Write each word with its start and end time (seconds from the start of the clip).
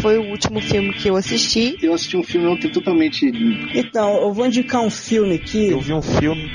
foi 0.00 0.18
o 0.18 0.22
último 0.30 0.60
filme 0.60 0.92
que 0.92 1.08
eu 1.08 1.16
assisti. 1.16 1.76
Eu 1.82 1.94
assisti 1.94 2.16
um 2.16 2.22
filme 2.22 2.46
ontem 2.46 2.70
totalmente. 2.70 3.26
Então, 3.74 4.16
eu 4.22 4.32
vou 4.32 4.46
indicar 4.46 4.80
um 4.80 4.90
filme 4.90 5.36
aqui. 5.36 5.70
Eu 5.70 5.80
vi 5.80 5.92
um 5.92 6.02
filme 6.02 6.50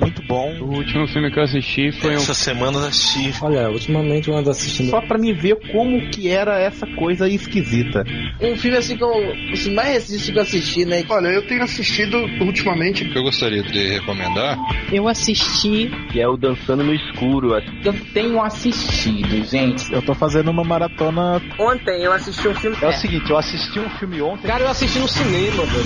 muito 0.00 0.22
bom. 0.26 0.52
O 0.60 0.76
último 0.76 1.06
filme 1.08 1.30
que 1.30 1.38
eu 1.38 1.44
assisti 1.44 1.92
foi 2.00 2.12
um. 2.12 2.16
Essa 2.16 2.34
semana 2.34 2.78
eu 2.78 2.84
assisti. 2.86 3.32
Olha, 3.42 3.70
ultimamente 3.70 4.28
eu 4.28 4.36
ando 4.36 4.50
assistindo. 4.50 4.90
Só 4.90 5.00
pra 5.00 5.18
me 5.18 5.32
ver 5.32 5.56
como 5.72 6.10
que 6.10 6.28
era 6.28 6.58
essa 6.58 6.86
coisa 6.86 7.28
esquisita. 7.28 8.04
Um 8.40 8.56
filme 8.56 8.76
assim 8.76 8.96
que 8.96 9.04
eu. 9.04 9.12
Assim, 9.52 9.74
mais 9.74 9.88
recente 9.88 10.32
que 10.32 10.38
eu 10.38 10.42
assisti, 10.42 10.84
né? 10.84 11.04
Olha, 11.08 11.28
eu 11.28 11.46
tenho 11.46 11.62
assistido 11.62 12.18
ultimamente. 12.40 13.04
O 13.04 13.12
que 13.12 13.18
eu 13.18 13.22
gostaria 13.22 13.62
de 13.62 13.88
recomendar. 13.88 14.58
Eu 14.92 15.08
assisti. 15.08 15.90
Que 16.12 16.20
é 16.20 16.28
o 16.28 16.36
Dançando 16.36 16.84
no 16.84 16.94
Escuro. 16.94 17.54
Eu 17.84 17.94
tenho 18.12 18.42
assistido, 18.42 19.44
gente. 19.44 19.92
Eu 19.92 20.02
tô 20.02 20.14
fazendo 20.14 20.50
uma 20.50 20.64
maratona. 20.64 21.40
Ontem 21.58 22.02
eu 22.02 22.12
assisti 22.12 22.46
um 22.48 22.54
filme. 22.54 22.75
É 22.80 22.86
o 22.86 22.92
seguinte, 22.92 23.30
eu 23.30 23.38
assisti 23.38 23.78
um 23.78 23.88
filme 23.90 24.20
ontem. 24.20 24.46
Cara, 24.46 24.64
eu 24.64 24.68
assisti 24.68 24.98
no 24.98 25.08
cinema, 25.08 25.64
velho. 25.64 25.84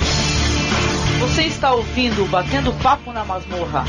Você 1.21 1.43
está 1.43 1.71
ouvindo 1.71 2.29
Batendo 2.29 2.73
Papo 2.73 3.13
na 3.13 3.23
Masmorra. 3.23 3.85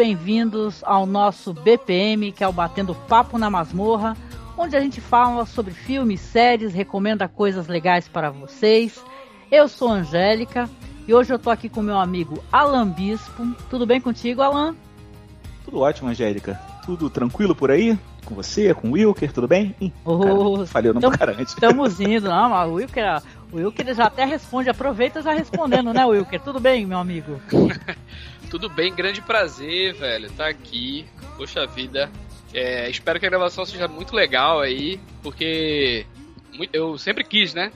Bem-vindos, 0.00 0.82
ao 0.86 1.04
nosso 1.04 1.52
BPM, 1.52 2.32
que 2.32 2.42
é 2.42 2.48
o 2.48 2.52
Batendo 2.52 2.94
Papo 2.94 3.36
na 3.36 3.50
Masmorra, 3.50 4.16
onde 4.56 4.74
a 4.74 4.80
gente 4.80 4.98
fala 4.98 5.44
sobre 5.44 5.74
filmes, 5.74 6.22
séries, 6.22 6.72
recomenda 6.72 7.28
coisas 7.28 7.68
legais 7.68 8.08
para 8.08 8.30
vocês. 8.30 9.04
Eu 9.52 9.68
sou 9.68 9.90
Angélica 9.90 10.70
e 11.06 11.12
hoje 11.12 11.30
eu 11.34 11.38
tô 11.38 11.50
aqui 11.50 11.68
com 11.68 11.82
meu 11.82 11.98
amigo 11.98 12.42
Alan 12.50 12.88
Bispo. 12.88 13.46
Tudo 13.68 13.84
bem 13.84 14.00
contigo, 14.00 14.40
Alan? 14.40 14.74
Tudo 15.66 15.80
ótimo, 15.80 16.08
Angélica. 16.08 16.58
Tudo 16.86 17.10
tranquilo 17.10 17.54
por 17.54 17.70
aí? 17.70 17.98
Com 18.24 18.34
você, 18.34 18.72
com 18.72 18.88
o 18.88 18.92
Wilker, 18.92 19.30
tudo 19.34 19.46
bem? 19.46 19.76
Ih, 19.82 19.92
oh, 20.02 20.18
cara, 20.54 20.66
falei 20.66 20.90
o 20.92 20.94
nome 20.94 21.10
do 21.10 21.18
cara 21.18 21.32
antes. 21.32 21.52
Estamos 21.52 22.00
indo, 22.00 22.26
não, 22.26 22.48
mas 22.48 22.70
o 22.70 22.72
Wilker, 22.72 23.22
o 23.52 23.56
Wilker 23.56 23.94
já 23.94 24.06
até 24.06 24.24
responde, 24.24 24.70
aproveita 24.70 25.20
já 25.20 25.34
respondendo, 25.34 25.92
né, 25.92 26.06
Wilker? 26.06 26.40
Tudo 26.40 26.58
bem, 26.58 26.86
meu 26.86 26.96
amigo? 26.96 27.38
Tudo 28.50 28.68
bem, 28.68 28.92
grande 28.92 29.22
prazer, 29.22 29.94
velho, 29.94 30.30
tá 30.32 30.48
aqui. 30.48 31.06
Poxa 31.36 31.66
vida. 31.66 32.10
É, 32.52 32.90
espero 32.90 33.20
que 33.20 33.26
a 33.26 33.30
gravação 33.30 33.64
seja 33.64 33.86
muito 33.86 34.14
legal 34.14 34.60
aí, 34.60 35.00
porque 35.22 36.04
eu 36.72 36.98
sempre 36.98 37.22
quis, 37.22 37.54
né? 37.54 37.70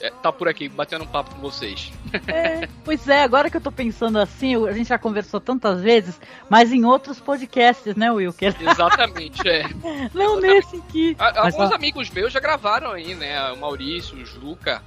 É, 0.00 0.10
tá 0.10 0.32
por 0.32 0.48
aqui, 0.48 0.68
batendo 0.68 1.04
um 1.04 1.06
papo 1.06 1.34
com 1.34 1.40
vocês. 1.40 1.92
É, 2.26 2.66
pois 2.84 3.06
é, 3.06 3.22
agora 3.22 3.48
que 3.48 3.56
eu 3.56 3.60
tô 3.60 3.70
pensando 3.70 4.18
assim, 4.18 4.56
a 4.66 4.72
gente 4.72 4.88
já 4.88 4.98
conversou 4.98 5.40
tantas 5.40 5.80
vezes, 5.80 6.20
mas 6.48 6.72
em 6.72 6.84
outros 6.84 7.20
podcasts, 7.20 7.94
né, 7.94 8.10
Wilker? 8.10 8.56
Exatamente, 8.60 9.46
é. 9.48 9.62
Não 10.12 10.38
Exatamente. 10.38 10.54
nesse 10.54 10.76
aqui. 10.76 11.16
A, 11.18 11.46
alguns 11.46 11.70
amigos 11.70 12.10
meus 12.10 12.32
já 12.32 12.40
gravaram 12.40 12.90
aí, 12.90 13.14
né? 13.14 13.52
O 13.52 13.58
Maurício, 13.58 14.16
o 14.16 14.24
Juca. 14.24 14.82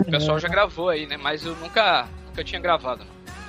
O 0.00 0.04
pessoal 0.04 0.38
é. 0.38 0.40
já 0.40 0.48
gravou 0.48 0.88
aí, 0.88 1.06
né? 1.06 1.16
Mas 1.16 1.44
eu 1.44 1.54
nunca, 1.56 2.08
nunca 2.26 2.42
tinha 2.42 2.60
gravado. 2.60 3.04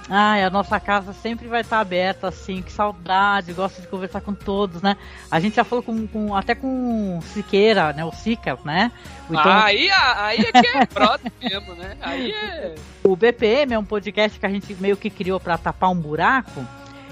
Ai, 0.09 0.43
a 0.43 0.49
nossa 0.49 0.79
casa 0.79 1.11
sempre 1.11 1.47
vai 1.47 1.61
estar 1.61 1.79
aberta, 1.79 2.29
assim, 2.29 2.61
que 2.61 2.71
saudade, 2.71 3.51
gosto 3.51 3.81
de 3.81 3.87
conversar 3.87 4.21
com 4.21 4.33
todos, 4.33 4.81
né? 4.81 4.95
A 5.29 5.39
gente 5.39 5.55
já 5.55 5.65
falou 5.65 5.83
com, 5.83 6.07
com 6.07 6.33
até 6.35 6.55
com 6.55 7.17
o 7.17 7.21
Siqueira, 7.21 7.91
né? 7.91 8.05
O 8.05 8.11
Sica, 8.11 8.57
né? 8.63 8.91
Então... 9.29 9.41
Ah, 9.51 9.65
aí, 9.65 9.89
aí 9.89 10.39
é 10.39 10.51
que 10.51 10.67
é 10.67 10.85
brother 10.85 11.31
mesmo, 11.41 11.75
né? 11.75 11.97
Aí 11.99 12.31
é. 12.31 12.75
O 13.03 13.15
BPM 13.15 13.73
é 13.73 13.79
um 13.79 13.83
podcast 13.83 14.39
que 14.39 14.45
a 14.45 14.49
gente 14.49 14.73
meio 14.75 14.95
que 14.95 15.09
criou 15.09 15.39
para 15.39 15.57
tapar 15.57 15.89
um 15.89 15.95
buraco. 15.95 16.65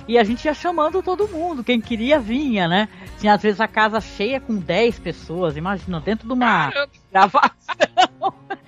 E 0.07 0.17
a 0.19 0.23
gente 0.23 0.45
ia 0.45 0.53
chamando 0.53 1.01
todo 1.01 1.27
mundo, 1.27 1.63
quem 1.63 1.81
queria 1.81 2.19
vinha, 2.19 2.67
né? 2.67 2.87
Tinha 3.19 3.33
às 3.33 3.41
vezes 3.41 3.59
a 3.59 3.67
casa 3.67 3.99
cheia 3.99 4.39
com 4.39 4.55
10 4.55 4.99
pessoas, 4.99 5.57
imagina, 5.57 5.99
dentro 5.99 6.27
de 6.27 6.33
uma 6.33 6.71
gravação. 7.11 7.49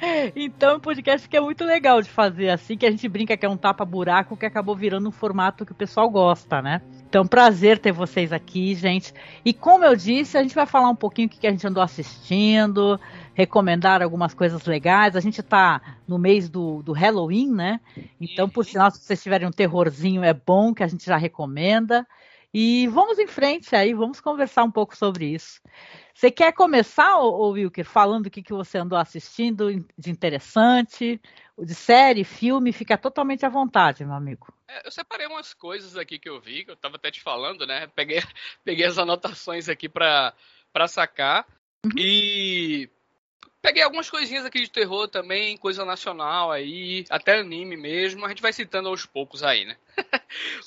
então, 0.36 0.78
um 0.78 0.80
podcast 0.80 1.30
que 1.30 1.38
é 1.38 1.42
muito 1.42 1.64
legal 1.64 2.02
de 2.02 2.10
fazer 2.10 2.50
assim, 2.50 2.76
que 2.76 2.86
a 2.86 2.92
gente 2.92 3.08
brinca 3.08 3.38
que 3.38 3.46
é 3.46 3.50
um 3.50 3.58
tapa-buraco 3.58 4.36
que 4.36 4.46
acabou 4.46 4.76
virando 4.76 5.08
um 5.10 5.12
formato 5.12 5.66
que 5.66 5.72
o 5.72 5.76
pessoal 5.76 6.10
gosta, 6.10 6.62
né? 6.62 6.82
Então, 7.08 7.26
prazer 7.26 7.78
ter 7.78 7.92
vocês 7.92 8.34
aqui, 8.34 8.74
gente. 8.74 9.14
E 9.46 9.54
como 9.54 9.86
eu 9.86 9.96
disse, 9.96 10.38
a 10.38 10.42
gente 10.42 10.56
vai 10.56 10.66
falar 10.66 10.90
um 10.90 10.96
pouquinho 10.96 11.28
o 11.28 11.32
que 11.32 11.46
a 11.46 11.52
gente 11.52 11.66
andou 11.66 11.84
assistindo, 11.84 13.00
recomendar 13.38 14.02
algumas 14.02 14.34
coisas 14.34 14.66
legais. 14.66 15.16
A 15.16 15.20
gente 15.20 15.42
está 15.42 16.00
no 16.08 16.18
mês 16.18 16.50
do, 16.50 16.82
do 16.82 16.92
Halloween, 16.92 17.54
né? 17.54 17.80
Então, 18.20 18.50
por 18.50 18.66
sinal, 18.66 18.90
se 18.90 19.00
vocês 19.00 19.22
tiverem 19.22 19.48
um 19.48 19.52
terrorzinho, 19.52 20.24
é 20.24 20.34
bom 20.34 20.74
que 20.74 20.82
a 20.82 20.88
gente 20.88 21.06
já 21.06 21.18
recomenda. 21.18 22.04
E 22.52 22.88
vamos 22.88 23.20
em 23.20 23.28
frente 23.28 23.76
aí, 23.76 23.94
vamos 23.94 24.20
conversar 24.20 24.64
um 24.64 24.72
pouco 24.72 24.98
sobre 24.98 25.28
isso. 25.28 25.62
Você 26.16 26.32
quer 26.32 26.52
começar, 26.52 27.20
ô, 27.20 27.52
Wilker, 27.52 27.86
falando 27.86 28.26
o 28.26 28.30
que, 28.32 28.42
que 28.42 28.54
você 28.54 28.80
andou 28.80 28.98
assistindo 28.98 29.86
de 29.96 30.10
interessante, 30.10 31.22
de 31.60 31.76
série, 31.76 32.24
filme? 32.24 32.74
Fica 32.74 32.98
totalmente 32.98 33.46
à 33.46 33.50
vontade, 33.50 34.04
meu 34.04 34.16
amigo. 34.16 34.52
É, 34.68 34.88
eu 34.88 34.92
separei 34.92 35.28
umas 35.28 35.54
coisas 35.54 35.96
aqui 35.96 36.18
que 36.18 36.28
eu 36.28 36.42
vi, 36.42 36.66
que 36.66 36.72
eu 36.72 36.74
estava 36.74 36.96
até 36.96 37.12
te 37.12 37.22
falando, 37.22 37.68
né? 37.68 37.86
Peguei, 37.96 38.20
peguei 38.66 38.88
as 38.88 38.98
anotações 38.98 39.70
aqui 39.70 39.88
para 39.88 40.34
sacar. 40.88 41.46
Uhum. 41.86 41.92
E 41.96 42.90
Peguei 43.68 43.84
algumas 43.84 44.10
coisinhas 44.10 44.46
aqui 44.46 44.62
de 44.62 44.72
terror 44.72 45.10
também, 45.10 45.58
coisa 45.58 45.84
nacional 45.84 46.54
aí, 46.54 47.04
até 47.10 47.40
anime 47.40 47.76
mesmo. 47.76 48.26
A 48.26 48.30
gente 48.30 48.42
vai 48.42 48.54
citando 48.54 48.88
aos 48.88 49.06
poucos 49.06 49.44
aí, 49.44 49.66
né? 49.66 49.76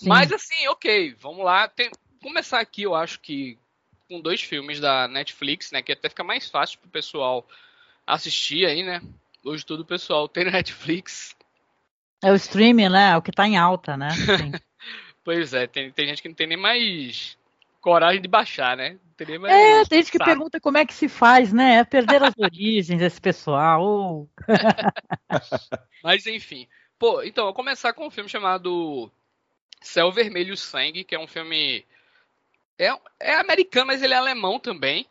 Mas 0.05 0.31
assim, 0.31 0.69
ok, 0.69 1.15
vamos 1.19 1.43
lá. 1.43 1.67
Tem, 1.67 1.91
começar 2.23 2.61
aqui, 2.61 2.83
eu 2.83 2.95
acho 2.95 3.19
que 3.21 3.57
com 4.07 4.21
dois 4.21 4.43
filmes 4.43 4.81
da 4.81 5.09
Netflix, 5.09 5.73
né? 5.73 5.81
Que 5.81 5.93
até 5.93 6.11
fica 6.11 6.23
mais 6.23 6.51
fácil 6.51 6.79
pro 6.79 6.91
pessoal 6.91 7.49
assistir 8.07 8.67
aí, 8.67 8.83
né? 8.83 9.01
Hoje 9.43 9.65
todo 9.65 9.81
o 9.81 9.87
pessoal 9.87 10.29
tem 10.29 10.45
Netflix. 10.53 11.35
É 12.23 12.31
o 12.31 12.35
streaming, 12.35 12.91
né? 12.91 13.13
É 13.13 13.17
o 13.17 13.23
que 13.23 13.33
tá 13.33 13.47
em 13.47 13.57
alta, 13.57 13.97
né? 13.97 14.11
pois 15.25 15.55
é, 15.55 15.67
tem, 15.67 15.91
tem 15.91 16.07
gente 16.07 16.21
que 16.21 16.29
não 16.29 16.37
tem 16.37 16.49
nem 16.49 16.59
mais 16.59 17.39
coragem 17.81 18.21
de 18.21 18.29
baixar, 18.29 18.77
né? 18.77 18.99
Teria 19.17 19.39
mais 19.39 19.53
é, 19.53 19.85
tem 19.85 19.99
gente 19.99 20.13
que 20.13 20.19
pergunta 20.19 20.61
como 20.61 20.79
é 20.79 20.87
que 20.87 20.95
se 20.95 21.09
faz, 21.09 21.53
né? 21.53 21.77
É 21.77 21.85
perder 21.85 22.23
as 22.23 22.35
origens 22.39 23.03
esse 23.03 23.21
pessoal. 23.21 24.29
Mas 26.03 26.27
enfim. 26.27 26.67
Pô, 26.99 27.23
então, 27.23 27.45
vou 27.45 27.55
começar 27.55 27.93
com 27.93 28.07
um 28.07 28.11
filme 28.11 28.29
chamado 28.29 29.11
Céu 29.81 30.13
Vermelho 30.13 30.57
Sangue, 30.57 31.05
que 31.05 31.15
é 31.15 31.19
um 31.19 31.27
filme. 31.27 31.85
É, 32.79 32.91
é 33.19 33.35
americano, 33.37 33.89
mas 33.89 34.03
ele 34.03 34.15
é 34.15 34.17
alemão 34.17 34.59
também. 34.59 35.07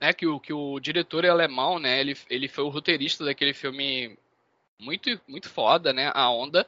Né, 0.00 0.12
que, 0.14 0.26
o, 0.26 0.40
que 0.40 0.52
o 0.52 0.80
diretor 0.80 1.24
é 1.24 1.28
alemão, 1.28 1.78
né? 1.78 2.00
Ele, 2.00 2.16
ele 2.30 2.48
foi 2.48 2.64
o 2.64 2.68
roteirista 2.70 3.24
daquele 3.24 3.52
filme 3.52 4.18
muito, 4.78 5.20
muito 5.28 5.48
foda, 5.50 5.92
né? 5.92 6.10
A 6.14 6.30
Onda. 6.30 6.66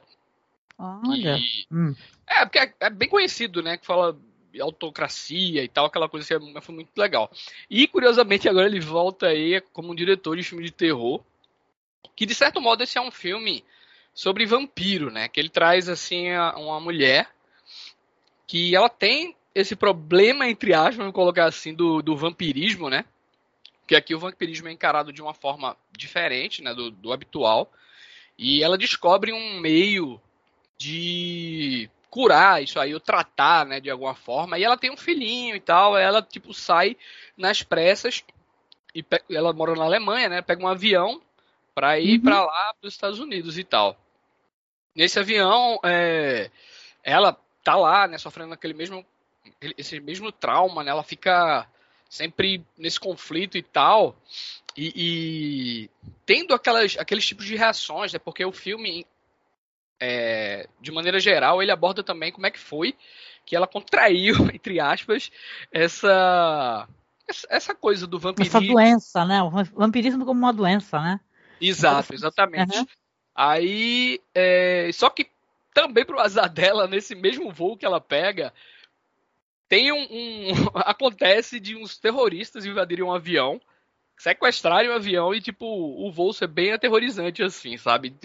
Olha. 0.77 1.37
E, 1.37 1.65
hum. 1.71 1.95
É, 2.27 2.45
porque 2.45 2.59
é, 2.59 2.73
é, 2.79 2.89
bem 2.89 3.09
conhecido, 3.09 3.63
né? 3.63 3.77
Que 3.77 3.85
fala 3.85 4.15
autocracia 4.59 5.63
e 5.63 5.67
tal, 5.67 5.85
aquela 5.85 6.09
coisa 6.09 6.35
assim, 6.35 6.61
foi 6.61 6.75
muito 6.75 6.89
legal. 6.97 7.31
E 7.69 7.87
curiosamente 7.87 8.47
agora 8.47 8.67
ele 8.67 8.79
volta 8.79 9.27
aí 9.27 9.61
como 9.73 9.91
um 9.91 9.95
diretor 9.95 10.35
de 10.35 10.43
filme 10.43 10.63
de 10.63 10.71
terror, 10.71 11.21
que 12.15 12.25
de 12.25 12.33
certo 12.33 12.59
modo 12.61 12.83
esse 12.83 12.97
é 12.97 13.01
um 13.01 13.11
filme 13.11 13.63
sobre 14.13 14.45
vampiro, 14.45 15.11
né? 15.11 15.27
Que 15.27 15.39
ele 15.39 15.49
traz 15.49 15.87
assim 15.87 16.31
uma 16.55 16.79
mulher 16.79 17.29
que 18.47 18.75
ela 18.75 18.89
tem 18.89 19.35
esse 19.53 19.75
problema 19.75 20.47
entre 20.47 20.73
aspas, 20.73 20.97
vamos 20.97 21.13
colocar 21.13 21.45
assim, 21.45 21.73
do, 21.73 22.01
do 22.01 22.15
vampirismo, 22.15 22.89
né? 22.89 23.05
Que 23.87 23.95
aqui 23.95 24.13
o 24.15 24.19
vampirismo 24.19 24.67
é 24.67 24.71
encarado 24.71 25.13
de 25.13 25.21
uma 25.21 25.33
forma 25.33 25.77
diferente, 25.95 26.61
né, 26.61 26.73
do, 26.73 26.91
do 26.91 27.13
habitual. 27.13 27.71
E 28.37 28.63
ela 28.63 28.77
descobre 28.77 29.31
um 29.31 29.59
meio 29.59 30.21
de 30.77 31.89
curar 32.17 32.63
isso 32.63 32.79
aí, 32.79 32.95
ou 32.95 32.99
tratar, 32.99 33.63
né, 33.63 33.79
de 33.79 33.91
alguma 33.91 34.15
forma. 34.15 34.57
E 34.57 34.63
ela 34.63 34.75
tem 34.75 34.89
um 34.89 34.97
filhinho 34.97 35.55
e 35.55 35.59
tal, 35.59 35.95
ela, 35.95 36.19
tipo, 36.19 36.51
sai 36.51 36.97
nas 37.37 37.61
pressas 37.61 38.23
e 38.95 39.05
ela 39.29 39.53
mora 39.53 39.75
na 39.75 39.83
Alemanha, 39.83 40.27
né, 40.27 40.41
pega 40.41 40.63
um 40.63 40.67
avião 40.67 41.21
para 41.75 41.99
ir 41.99 42.17
uhum. 42.17 42.23
para 42.23 42.43
lá, 42.43 42.73
para 42.73 42.87
os 42.87 42.93
Estados 42.95 43.19
Unidos 43.19 43.59
e 43.59 43.63
tal. 43.63 43.95
nesse 44.95 45.19
avião, 45.19 45.79
é, 45.85 46.49
ela 47.03 47.37
tá 47.63 47.75
lá, 47.75 48.07
né, 48.07 48.17
sofrendo 48.17 48.55
aquele 48.55 48.73
mesmo, 48.73 49.05
esse 49.77 49.99
mesmo 49.99 50.31
trauma, 50.31 50.83
né? 50.83 50.89
Ela 50.89 51.03
fica 51.03 51.67
sempre 52.09 52.65
nesse 52.75 52.99
conflito 52.99 53.59
e 53.59 53.61
tal. 53.61 54.17
E, 54.75 54.91
e 54.95 55.89
tendo 56.25 56.55
aquelas, 56.55 56.97
aqueles 56.97 57.27
tipos 57.27 57.45
de 57.45 57.55
reações, 57.55 58.11
né? 58.11 58.17
Porque 58.17 58.43
o 58.43 58.51
filme, 58.51 59.05
é, 59.99 60.67
de 60.79 60.91
maneira 60.91 61.19
geral, 61.19 61.61
ele 61.61 61.71
aborda 61.71 62.03
também 62.03 62.31
como 62.31 62.45
é 62.45 62.51
que 62.51 62.59
foi 62.59 62.95
que 63.45 63.55
ela 63.55 63.67
contraiu, 63.67 64.35
entre 64.53 64.79
aspas, 64.79 65.31
essa 65.71 66.87
essa 67.49 67.75
coisa 67.75 68.07
do 68.07 68.17
vampirismo. 68.17 68.57
Essa 68.57 68.67
doença, 68.67 69.25
né? 69.25 69.43
O 69.43 69.49
vampirismo 69.49 70.25
como 70.25 70.39
uma 70.39 70.53
doença, 70.53 71.01
né? 71.01 71.19
Exato, 71.59 72.13
exatamente. 72.13 72.77
Uhum. 72.77 72.85
Aí, 73.35 74.21
é, 74.33 74.89
só 74.93 75.09
que 75.09 75.29
também 75.73 76.05
pro 76.05 76.19
azar 76.19 76.49
dela, 76.49 76.87
nesse 76.87 77.15
mesmo 77.15 77.51
voo 77.51 77.77
que 77.77 77.85
ela 77.85 77.99
pega, 77.99 78.53
tem 79.67 79.91
um, 79.91 80.07
um 80.09 80.51
acontece 80.75 81.59
de 81.59 81.75
uns 81.75 81.97
terroristas 81.97 82.65
invadirem 82.65 83.03
um 83.03 83.13
avião, 83.13 83.59
sequestrarem 84.17 84.89
um 84.89 84.95
avião 84.95 85.33
e 85.33 85.39
tipo 85.39 85.65
o 85.65 86.11
voo 86.11 86.33
ser 86.33 86.47
bem 86.47 86.73
aterrorizante 86.73 87.43
assim, 87.43 87.77
sabe? 87.77 88.15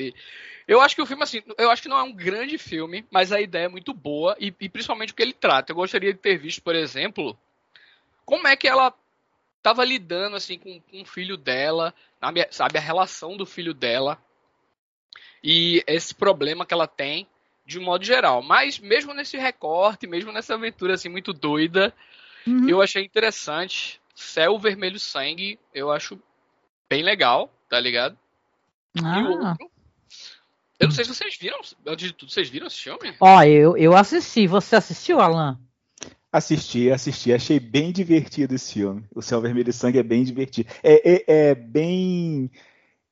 Eu 0.66 0.80
acho 0.80 0.94
que 0.94 1.02
o 1.02 1.06
filme 1.06 1.22
assim, 1.22 1.42
eu 1.58 1.70
acho 1.70 1.82
que 1.82 1.88
não 1.88 1.98
é 1.98 2.02
um 2.02 2.12
grande 2.12 2.56
filme, 2.56 3.04
mas 3.10 3.30
a 3.30 3.40
ideia 3.40 3.66
é 3.66 3.68
muito 3.68 3.92
boa 3.92 4.34
e, 4.40 4.54
e 4.60 4.68
principalmente 4.68 5.12
o 5.12 5.16
que 5.16 5.22
ele 5.22 5.32
trata. 5.32 5.72
Eu 5.72 5.76
gostaria 5.76 6.12
de 6.12 6.18
ter 6.18 6.38
visto, 6.38 6.62
por 6.62 6.74
exemplo, 6.74 7.38
como 8.24 8.48
é 8.48 8.56
que 8.56 8.66
ela 8.66 8.94
estava 9.58 9.84
lidando 9.84 10.36
assim 10.36 10.58
com, 10.58 10.80
com 10.80 11.02
o 11.02 11.06
filho 11.06 11.36
dela, 11.36 11.94
sabe 12.50 12.78
a 12.78 12.80
relação 12.80 13.36
do 13.36 13.46
filho 13.46 13.74
dela 13.74 14.18
e 15.42 15.82
esse 15.86 16.14
problema 16.14 16.66
que 16.66 16.74
ela 16.74 16.86
tem 16.86 17.26
de 17.64 17.78
um 17.78 17.82
modo 17.82 18.04
geral. 18.04 18.42
Mas 18.42 18.78
mesmo 18.78 19.14
nesse 19.14 19.36
recorte, 19.36 20.06
mesmo 20.06 20.32
nessa 20.32 20.54
aventura 20.54 20.94
assim 20.94 21.08
muito 21.08 21.32
doida, 21.32 21.94
uhum. 22.46 22.68
eu 22.68 22.82
achei 22.82 23.04
interessante. 23.04 24.00
Céu 24.14 24.58
Vermelho 24.58 25.00
Sangue, 25.00 25.58
eu 25.74 25.90
acho 25.90 26.20
bem 26.88 27.02
legal, 27.02 27.52
tá 27.68 27.80
ligado? 27.80 28.18
Ah. 29.02 29.20
E 29.20 29.22
o 29.22 29.30
outro, 29.30 29.72
eu 30.82 30.88
não 30.88 30.94
sei 30.96 31.04
se 31.04 31.14
vocês 31.14 31.38
viram, 31.40 31.60
antes 31.86 32.08
de 32.08 32.12
tudo, 32.12 32.32
vocês 32.32 32.48
viram 32.48 32.66
esse 32.66 32.80
filme? 32.80 33.14
Ó, 33.20 33.40
eu, 33.44 33.76
eu 33.76 33.96
assisti. 33.96 34.48
Você 34.48 34.74
assistiu, 34.74 35.20
Alan? 35.20 35.56
Assisti, 36.32 36.90
assisti. 36.90 37.32
Achei 37.32 37.60
bem 37.60 37.92
divertido 37.92 38.52
esse 38.52 38.72
filme. 38.72 39.04
O 39.14 39.22
Céu 39.22 39.40
Vermelho 39.40 39.72
Sangue 39.72 40.00
é 40.00 40.02
bem 40.02 40.24
divertido. 40.24 40.68
É, 40.82 41.12
é, 41.12 41.24
é 41.28 41.54
bem. 41.54 42.50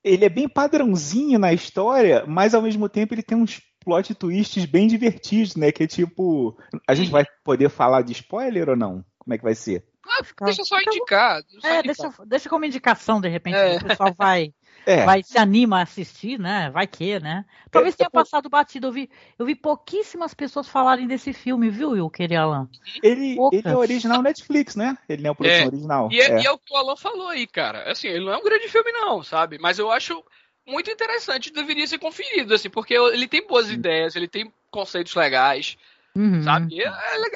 Ele 0.03 0.25
é 0.25 0.29
bem 0.29 0.49
padrãozinho 0.49 1.39
na 1.39 1.53
história, 1.53 2.25
mas 2.27 2.53
ao 2.53 2.61
mesmo 2.61 2.89
tempo 2.89 3.13
ele 3.13 3.23
tem 3.23 3.37
uns 3.37 3.61
plot 3.79 4.15
twists 4.15 4.65
bem 4.65 4.85
divertidos, 4.85 5.55
né? 5.55 5.71
Que 5.71 5.83
é 5.83 5.87
tipo. 5.87 6.57
A 6.85 6.93
gente 6.93 7.09
vai 7.09 7.23
poder 7.41 7.69
falar 7.69 8.01
de 8.01 8.11
spoiler 8.11 8.67
ou 8.67 8.75
não? 8.75 9.05
Como 9.17 9.33
é 9.33 9.37
que 9.37 9.45
vai 9.45 9.55
ser? 9.55 9.85
Ah, 10.05 10.45
deixa 10.45 10.63
só 10.63 10.79
indicar. 10.79 11.41
Deixa 11.43 11.67
é, 11.67 11.79
indicar. 11.79 12.09
Deixa, 12.09 12.25
deixa 12.25 12.49
como 12.49 12.65
indicação, 12.65 13.21
de 13.21 13.29
repente, 13.29 13.55
é. 13.55 13.77
o 13.77 13.85
pessoal 13.85 14.13
vai 14.17 14.53
é. 14.85 15.05
vai 15.05 15.23
se 15.23 15.37
anima 15.37 15.79
a 15.79 15.83
assistir, 15.83 16.39
né? 16.39 16.69
Vai 16.71 16.87
que, 16.87 17.19
né? 17.19 17.45
Talvez 17.69 17.93
é, 17.93 17.97
tenha 17.97 18.09
passado 18.09 18.49
batido. 18.49 18.87
Eu 18.87 18.91
vi, 18.91 19.09
eu 19.37 19.45
vi 19.45 19.55
pouquíssimas 19.55 20.33
pessoas 20.33 20.67
falarem 20.67 21.07
desse 21.07 21.33
filme, 21.33 21.69
viu, 21.69 21.91
Will, 21.91 22.09
querer 22.09 22.37
Alan? 22.37 22.69
Ele, 23.01 23.37
ele 23.51 23.61
é 23.67 23.75
original 23.75 24.21
Netflix, 24.21 24.75
né? 24.75 24.97
Ele 25.07 25.21
não 25.21 25.29
é 25.29 25.31
uma 25.31 25.35
produção 25.35 25.63
é. 25.63 25.67
original. 25.67 26.09
E 26.11 26.21
é, 26.21 26.31
é. 26.31 26.41
e 26.41 26.45
é 26.45 26.51
o 26.51 26.57
que 26.57 26.73
o 26.73 26.77
Alan 26.77 26.95
falou 26.95 27.29
aí, 27.29 27.47
cara. 27.47 27.89
Assim, 27.91 28.07
ele 28.07 28.25
não 28.25 28.33
é 28.33 28.37
um 28.37 28.43
grande 28.43 28.67
filme, 28.67 28.91
não, 28.91 29.23
sabe? 29.23 29.57
Mas 29.59 29.79
eu 29.79 29.91
acho 29.91 30.23
muito 30.65 30.89
interessante, 30.91 31.51
deveria 31.51 31.87
ser 31.87 31.99
conferido, 31.99 32.53
assim, 32.53 32.69
porque 32.69 32.93
ele 32.93 33.27
tem 33.27 33.45
boas 33.45 33.69
ideias, 33.69 34.15
ele 34.15 34.27
tem 34.27 34.51
conceitos 34.69 35.15
legais. 35.15 35.77
Uhum. 36.15 36.43
Sabe? 36.43 36.81
É, 36.81 36.87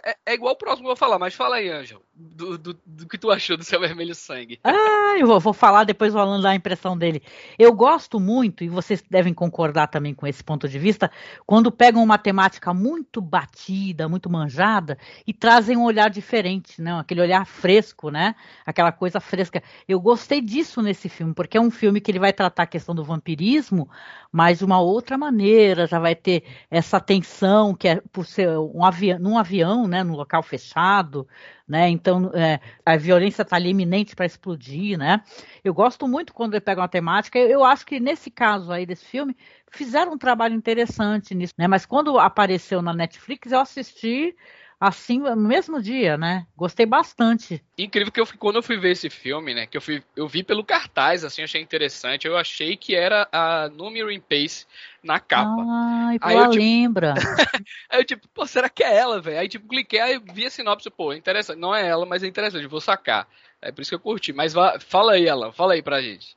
é, 0.04 0.16
é, 0.26 0.34
igual 0.34 0.54
o 0.54 0.58
próximo 0.58 0.84
que 0.84 0.86
eu 0.86 0.90
vou 0.90 0.96
falar, 0.96 1.18
mas 1.18 1.34
fala 1.34 1.58
aí, 1.58 1.70
Ângelo, 1.70 2.05
do, 2.16 2.58
do, 2.58 2.80
do, 2.86 3.08
que 3.08 3.18
tu 3.18 3.30
achou 3.30 3.58
do 3.58 3.64
Céu 3.64 3.80
Vermelho 3.80 4.16
Sangue. 4.16 4.60
Ah, 4.64 5.16
eu 5.20 5.28
vou, 5.28 5.40
vou 5.40 5.54
falar 5.54 5.84
depois 5.84 6.16
o 6.16 6.20
Alan 6.20 6.40
dá 6.40 6.52
a 6.52 6.56
impressão 6.56 6.98
dele. 6.98 7.22
Eu 7.60 7.74
gosto 7.74 8.20
muito, 8.20 8.64
e 8.64 8.70
vocês 8.70 9.04
devem 9.10 9.34
concordar 9.34 9.88
também 9.88 10.14
com 10.14 10.26
esse 10.26 10.44
ponto 10.44 10.68
de 10.68 10.80
vista, 10.80 11.12
quando 11.46 11.72
pegam 11.72 12.02
uma 12.02 12.18
temática 12.18 12.74
muito 12.74 13.20
batida, 13.20 14.08
muito 14.08 14.30
manjada, 14.30 14.98
e 15.28 15.34
trazem 15.34 15.76
um 15.76 15.84
olhar 15.84 16.10
diferente, 16.10 16.82
né? 16.82 16.98
aquele 16.98 17.22
olhar 17.22 17.46
fresco, 17.46 18.10
né? 18.10 18.36
Aquela 18.66 18.92
coisa 18.94 19.20
fresca. 19.20 19.62
Eu 19.88 20.00
gostei 20.00 20.40
disso 20.40 20.82
nesse 20.82 21.10
filme, 21.10 21.34
porque 21.34 21.58
é 21.58 21.62
um 21.62 21.72
filme 21.72 22.00
que 22.00 22.12
ele 22.12 22.20
vai 22.20 22.32
tratar 22.32 22.64
a 22.64 22.68
questão 22.68 22.96
do 22.96 23.04
vampirismo, 23.04 23.90
mas 24.32 24.60
de 24.60 24.66
uma 24.66 24.80
outra 24.80 25.18
maneira, 25.18 25.86
já 25.86 26.00
vai 26.00 26.16
ter 26.16 26.44
essa 26.72 27.00
tensão 27.00 27.74
que 27.76 27.90
é 27.90 28.02
por 28.12 28.26
ser 28.26 28.58
um 28.58 28.86
avião, 28.86 29.20
num 29.20 29.38
avião, 29.38 29.88
né, 29.88 30.04
num 30.04 30.16
local 30.16 30.42
fechado, 30.42 31.28
né? 31.68 31.90
Então 31.90 32.32
é, 32.34 32.60
a 32.86 32.96
violência 32.96 33.42
está 33.42 33.56
ali 33.56 33.70
iminente 33.70 34.16
para 34.16 34.26
explodir, 34.26 34.98
né? 34.98 35.24
Eu 35.64 35.74
gosto 35.74 36.08
muito 36.08 36.34
quando 36.34 36.54
ele 36.54 36.62
pega 36.62 36.82
uma 36.82 36.88
temática. 36.88 37.40
Eu, 37.40 37.48
eu, 37.48 37.64
acho 37.64 37.86
que 37.86 38.00
nesse 38.00 38.30
caso 38.30 38.72
aí 38.72 38.86
desse 38.86 39.06
filme 39.06 39.36
fizeram 39.72 40.14
um 40.14 40.18
trabalho 40.18 40.56
interessante 40.56 41.34
nisso, 41.34 41.54
né? 41.58 41.68
Mas 41.68 41.86
quando 41.86 42.20
apareceu 42.20 42.82
na 42.82 42.94
Netflix 42.94 43.52
eu 43.52 43.60
assisti 43.60 44.36
assim 44.80 45.20
no 45.20 45.36
mesmo 45.36 45.82
dia, 45.82 46.18
né? 46.18 46.46
Gostei 46.56 46.86
bastante. 46.86 47.64
Incrível 47.78 48.12
que 48.12 48.20
eu 48.20 48.28
quando 48.38 48.58
eu 48.58 48.64
fui 48.64 48.78
ver 48.78 48.92
esse 48.92 49.10
filme, 49.10 49.54
né? 49.54 49.66
Que 49.66 49.78
eu 49.78 49.82
fui 49.82 50.04
eu 50.16 50.28
vi 50.28 50.44
pelo 50.44 50.64
cartaz, 50.64 51.24
assim, 51.24 51.44
achei 51.44 51.62
interessante. 51.62 52.28
Eu 52.28 52.38
achei 52.38 52.76
que 52.76 52.96
era 52.96 53.28
a 53.32 53.70
Número 53.70 54.10
Pace 54.22 54.66
na 55.04 55.20
capa. 55.20 55.64
Ai, 55.68 56.18
aí 56.22 56.38
eu, 56.38 56.50
tipo, 56.50 56.64
lembra. 56.64 57.14
aí 57.90 58.00
eu 58.00 58.06
tipo, 58.06 58.28
pô, 58.30 58.46
será 58.46 58.70
que 58.70 58.84
é 58.84 58.96
ela, 58.96 59.22
velho? 59.22 59.40
Aí 59.40 59.48
tipo, 59.48 59.68
cliquei, 59.68 60.00
aí 60.00 60.20
vi 60.34 60.46
a 60.46 60.50
sinopse, 60.50 60.90
pô, 60.90 61.14
interessante. 61.14 61.60
Não 61.60 61.76
é 61.76 61.88
ela, 61.88 62.06
mas 62.06 62.24
é 62.24 62.28
interessante, 62.28 62.68
vou 62.68 62.82
sacar. 62.82 63.28
É 63.62 63.72
por 63.72 63.82
isso 63.82 63.90
que 63.90 63.96
eu 63.96 64.00
curti. 64.00 64.34
Mas 64.34 64.54
vá, 64.54 64.80
fala 64.80 65.14
aí, 65.14 65.26
ela, 65.28 65.52
fala 65.52 65.74
aí 65.74 65.82
pra 65.82 66.02
gente. 66.02 66.36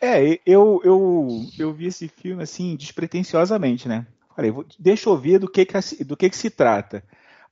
É, 0.00 0.38
eu, 0.44 0.82
eu, 0.84 1.46
eu 1.58 1.72
vi 1.72 1.86
esse 1.86 2.08
filme 2.08 2.42
assim, 2.42 2.76
despretensiosamente, 2.76 3.88
né? 3.88 4.06
Falei, 4.34 4.52
deixa 4.78 5.08
eu 5.08 5.16
ver 5.16 5.38
do 5.38 5.48
que, 5.48 5.64
que, 5.64 6.04
do 6.04 6.16
que, 6.16 6.28
que 6.28 6.36
se 6.36 6.50
trata. 6.50 7.04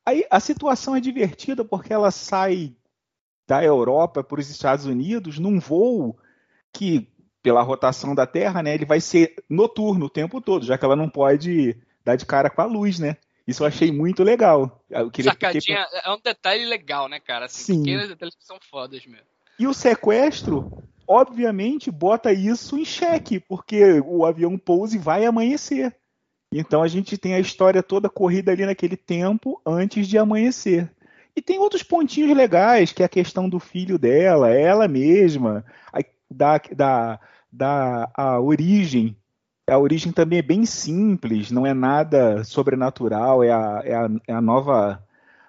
Aí 0.05 0.25
a 0.31 0.41
situação 0.41 0.97
é 0.97 1.01
divertida 1.01 1.65
porque 1.65 1.93
ela 1.93 2.11
sai 2.11 2.75
da 3.47 3.63
Europa 3.63 4.23
para 4.23 4.41
os 4.41 4.51
Estados 4.51 4.87
Unidos 4.87 5.39
num 5.39 5.61
voo 5.61 6.17
que, 6.73 7.09
pela 7.43 7.63
rotação 7.63 8.15
da 8.15 8.27
Terra, 8.27 8.63
né, 8.63 8.75
ele 8.75 8.85
vai 8.85 9.01
ser 9.01 9.35
noturno 9.49 10.07
o 10.07 10.11
tempo 10.11 10.41
todo, 10.41 10.65
já 10.65 10.79
que 10.79 10.85
ela 10.85 10.97
não 10.97 11.09
pode 11.09 11.77
dar 12.05 12.17
de 12.17 12.27
cara 12.27 12.51
com 12.51 12.63
a 12.63 12.65
luz, 12.65 12.99
né? 12.99 13.17
Isso 13.47 13.63
eu 13.63 13.67
achei 13.67 13.91
muito 13.91 14.23
legal. 14.23 14.83
Queria 15.13 15.33
Sacadinha, 15.33 15.87
é 16.05 16.11
um 16.11 16.21
detalhe 16.23 16.65
legal, 16.65 17.09
né, 17.09 17.19
cara? 17.19 17.47
Assim, 17.47 17.75
Sim. 17.75 17.83
Pequenos 17.83 18.09
detalhes 18.09 18.35
que 18.35 18.45
são 18.45 18.59
fodas 18.71 19.05
mesmo. 19.05 19.27
E 19.59 19.67
o 19.67 19.75
sequestro, 19.75 20.71
obviamente, 21.07 21.91
bota 21.91 22.33
isso 22.33 22.79
em 22.79 22.85
xeque, 22.85 23.41
porque 23.41 24.01
o 24.05 24.25
avião 24.25 24.57
pousa 24.57 24.97
e 24.97 24.99
vai 24.99 25.25
amanhecer. 25.25 25.95
Então 26.53 26.83
a 26.83 26.89
gente 26.89 27.17
tem 27.17 27.35
a 27.35 27.41
história 27.41 27.83
toda 27.83 28.11
corrida 28.11 28.53
ali 28.53 28.67
naquele 28.67 28.97
tempo 28.97 29.61
antes 29.65 30.07
de 30.07 30.19
amanhecer. 30.19 30.91
E 31.35 31.41
tem 31.41 31.59
outros 31.59 31.83
pontinhos 31.83 32.37
legais, 32.37 32.93
que 32.93 33.03
é 33.03 33.07
a 33.07 33.09
questão 33.09 33.49
do 33.49 33.59
filho 33.59 33.99
dela, 33.99 34.51
ela 34.51 34.87
mesma, 34.87 35.65
da, 36.31 36.61
da, 36.75 37.21
da 37.51 38.11
a 38.15 38.39
origem. 38.39 39.17
A 39.67 39.79
origem 39.79 40.13
também 40.13 40.41
é 40.41 40.43
bem 40.43 40.67
simples, 40.67 41.51
não 41.51 41.67
é 41.67 41.73
nada 41.73 42.45
sobrenatural, 42.45 43.43
é 43.43 43.51
a, 43.51 43.83
é 43.85 43.95
a, 43.95 44.11
é 44.29 44.33
a 44.33 44.41
nova, 44.41 45.03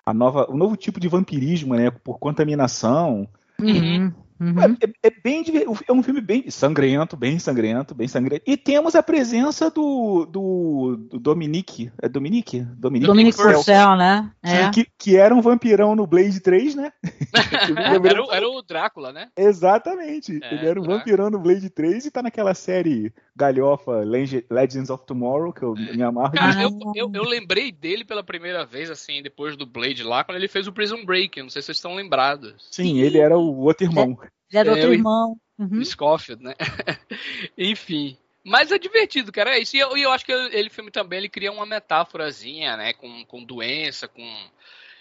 a 0.05 0.13
nova, 0.13 0.50
o 0.50 0.55
novo 0.55 0.77
tipo 0.77 1.00
de 1.00 1.10
vampirismo, 1.10 1.75
né, 1.75 1.91
por 1.91 2.19
contaminação. 2.19 3.27
Uhum. 3.60 4.13
Uhum. 4.43 4.75
É, 4.81 5.07
é, 5.07 5.12
bem 5.23 5.43
é 5.88 5.91
um 5.91 6.03
filme 6.03 6.19
bem 6.19 6.50
sangrento, 6.50 7.15
bem 7.15 7.39
sangrento, 7.39 7.95
bem 7.95 8.07
sangrento. 8.07 8.43
E 8.45 8.57
temos 8.57 8.93
a 8.93 9.01
presença 9.01 9.69
do, 9.69 10.25
do, 10.25 10.97
do 11.09 11.19
Dominique. 11.19 11.91
É 12.01 12.09
Dominique? 12.09 12.62
Dominique, 12.62 13.07
Dominique 13.07 13.38
Purcell, 13.38 13.95
né? 13.95 14.29
É. 14.43 14.69
Que, 14.69 14.85
que 14.97 15.15
era 15.15 15.33
um 15.33 15.41
vampirão 15.41 15.95
no 15.95 16.05
Blade 16.05 16.41
3, 16.41 16.75
né? 16.75 16.91
era, 18.05 18.21
o, 18.21 18.33
era, 18.33 18.50
o 18.50 18.62
Drácula, 18.62 19.13
né? 19.13 19.29
Exatamente. 19.38 20.39
É, 20.43 20.55
Ele 20.55 20.67
era 20.67 20.81
um 20.81 20.83
vampirão 20.83 21.29
no 21.29 21.39
Blade 21.39 21.69
3 21.69 22.05
e 22.05 22.12
tá 22.12 22.21
naquela 22.21 22.53
série 22.53 23.13
galhofa 23.35 24.03
Legends 24.50 24.89
of 24.89 25.05
Tomorrow, 25.05 25.53
que 25.53 25.63
eu 25.63 25.73
é. 25.77 25.95
me 25.95 26.03
amarro. 26.03 26.33
Cara, 26.33 26.62
eu, 26.62 26.77
eu, 26.95 27.12
eu, 27.13 27.23
lembrei 27.23 27.71
dele 27.71 28.03
pela 28.03 28.23
primeira 28.23 28.65
vez, 28.65 28.89
assim, 28.89 29.21
depois 29.21 29.55
do 29.55 29.65
Blade 29.65 30.03
lá, 30.03 30.23
quando 30.23 30.38
ele 30.38 30.47
fez 30.47 30.67
o 30.67 30.73
Prison 30.73 31.05
Break. 31.05 31.41
Não 31.41 31.50
sei 31.50 31.62
se 31.62 31.67
vocês 31.67 31.77
estão 31.77 31.95
lembrados. 31.95 32.67
Sim, 32.71 33.00
ele 33.00 33.17
era 33.17 33.38
o 33.38 33.59
outro 33.59 33.85
irmão. 33.85 34.17
Era 34.53 34.72
outro 34.72 34.93
irmão. 34.93 35.36
Uhum. 35.57 35.83
Scofield, 35.83 36.43
né? 36.43 36.53
Enfim. 37.57 38.17
Mas 38.43 38.72
é 38.72 38.77
divertido, 38.77 39.31
cara. 39.31 39.55
É 39.55 39.60
isso. 39.60 39.75
E 39.75 39.79
eu, 39.79 39.95
eu 39.95 40.12
acho 40.12 40.25
que 40.25 40.31
ele 40.31 40.69
filme 40.69 40.91
também 40.91 41.19
ele 41.19 41.29
cria 41.29 41.51
uma 41.51 41.65
metáforazinha, 41.65 42.75
né? 42.77 42.93
Com, 42.93 43.25
com 43.25 43.43
doença, 43.43 44.07
com. 44.07 44.24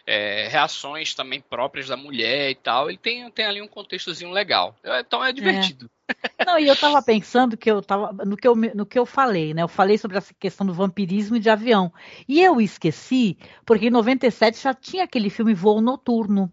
é, 0.07 0.49
reações 0.49 1.15
também 1.15 1.41
próprias 1.41 1.89
da 1.89 1.97
mulher 1.97 2.51
e 2.51 2.55
tal. 2.55 2.89
Ele 2.89 2.99
tem, 2.99 3.31
tem 3.31 3.47
ali 3.47 3.63
um 3.63 3.69
contextozinho 3.69 4.31
legal. 4.31 4.77
Então 4.85 5.25
é 5.25 5.33
divertido. 5.33 5.91
É. 6.39 6.45
Não, 6.45 6.59
e 6.59 6.69
eu 6.69 6.77
tava 6.77 7.01
pensando 7.03 7.57
que 7.57 7.71
eu 7.71 7.81
tava 7.81 8.13
no 8.25 8.37
que 8.37 8.47
eu, 8.47 8.55
no 8.55 8.85
que 8.85 8.99
eu 8.99 9.07
falei, 9.07 9.55
né? 9.55 9.63
Eu 9.63 9.69
falei 9.69 9.97
sobre 9.97 10.19
essa 10.19 10.35
questão 10.35 10.67
do 10.67 10.75
vampirismo 10.75 11.37
e 11.37 11.41
de 11.41 11.49
avião. 11.49 11.93
E 12.29 12.43
eu 12.43 12.61
esqueci, 12.61 13.39
porque 13.65 13.87
em 13.87 13.91
97 13.91 14.61
já 14.61 14.75
tinha 14.75 15.05
aquele 15.05 15.31
filme 15.31 15.55
Voo 15.55 15.81
Noturno. 15.81 16.53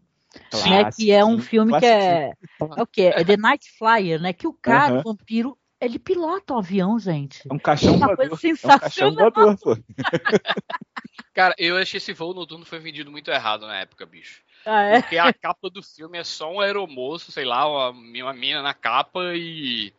Né, 0.70 0.90
que 0.96 1.12
é 1.12 1.24
um 1.26 1.40
filme 1.40 1.78
que 1.80 1.86
é, 1.86 2.32
é 2.78 2.82
o 2.82 2.88
que 2.88 3.02
é 3.02 3.24
The 3.24 3.38
Night 3.38 3.72
Flyer, 3.78 4.22
né? 4.22 4.34
Que 4.34 4.48
o 4.48 4.54
cara, 4.54 4.96
uhum. 4.96 5.00
o 5.00 5.04
vampiro, 5.04 5.58
ele 5.82 5.98
pilota 5.98 6.54
um 6.54 6.60
avião, 6.60 7.00
gente. 7.00 7.42
É 7.50 7.54
um 7.54 7.60
caixão 7.60 7.96
é 7.96 7.98
voador. 7.98 8.26
É 8.26 8.66
um 8.66 8.80
caixão 8.80 9.14
voador. 9.14 9.84
Cara, 11.34 11.56
eu 11.58 11.78
achei 11.78 11.98
esse 11.98 12.12
voo 12.12 12.34
noturno 12.34 12.66
foi 12.66 12.80
vendido 12.80 13.10
muito 13.10 13.32
errado 13.32 13.66
na 13.66 13.80
época, 13.80 14.06
bicho. 14.06 14.42
Ah, 14.66 14.84
é? 14.84 15.02
Porque 15.02 15.18
a 15.18 15.32
capa 15.32 15.70
do 15.70 15.82
filme 15.82 16.18
é 16.18 16.24
só 16.24 16.52
um 16.52 16.60
aeromoço, 16.60 17.32
sei 17.32 17.46
lá, 17.46 17.66
uma, 17.66 17.92
uma 17.92 18.34
mina 18.34 18.62
na 18.62 18.74
capa 18.74 19.34
e 19.36 19.94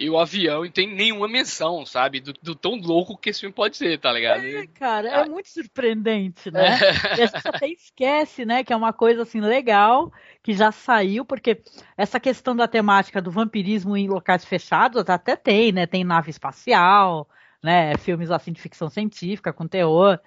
e 0.00 0.08
o 0.08 0.18
avião 0.18 0.64
e 0.64 0.70
tem 0.70 0.88
nenhuma 0.88 1.28
menção, 1.28 1.84
sabe? 1.84 2.20
Do, 2.20 2.32
do, 2.32 2.54
tão 2.54 2.76
louco 2.76 3.18
que 3.18 3.28
esse 3.28 3.40
filme 3.40 3.54
pode 3.54 3.76
ser, 3.76 3.98
tá 3.98 4.10
ligado? 4.10 4.42
É, 4.42 4.66
cara, 4.68 5.08
é 5.08 5.28
muito 5.28 5.50
surpreendente, 5.50 6.50
né? 6.50 6.78
É. 6.80 7.18
E 7.18 7.22
a 7.22 7.26
gente 7.26 7.46
até 7.46 7.68
esquece, 7.68 8.46
né? 8.46 8.64
Que 8.64 8.72
é 8.72 8.76
uma 8.76 8.94
coisa 8.94 9.24
assim 9.24 9.42
legal, 9.42 10.10
que 10.42 10.54
já 10.54 10.72
saiu, 10.72 11.22
porque 11.22 11.60
essa 11.98 12.18
questão 12.18 12.56
da 12.56 12.66
temática 12.66 13.20
do 13.20 13.30
vampirismo 13.30 13.94
em 13.94 14.08
locais 14.08 14.42
fechados 14.42 15.04
até 15.06 15.36
tem, 15.36 15.70
né? 15.70 15.86
Tem 15.86 16.02
nave 16.02 16.30
espacial, 16.30 17.28
né? 17.62 17.94
Filmes 17.98 18.30
assim 18.30 18.52
de 18.52 18.60
ficção 18.62 18.88
científica 18.88 19.52
com 19.52 19.68
terror. 19.68 20.18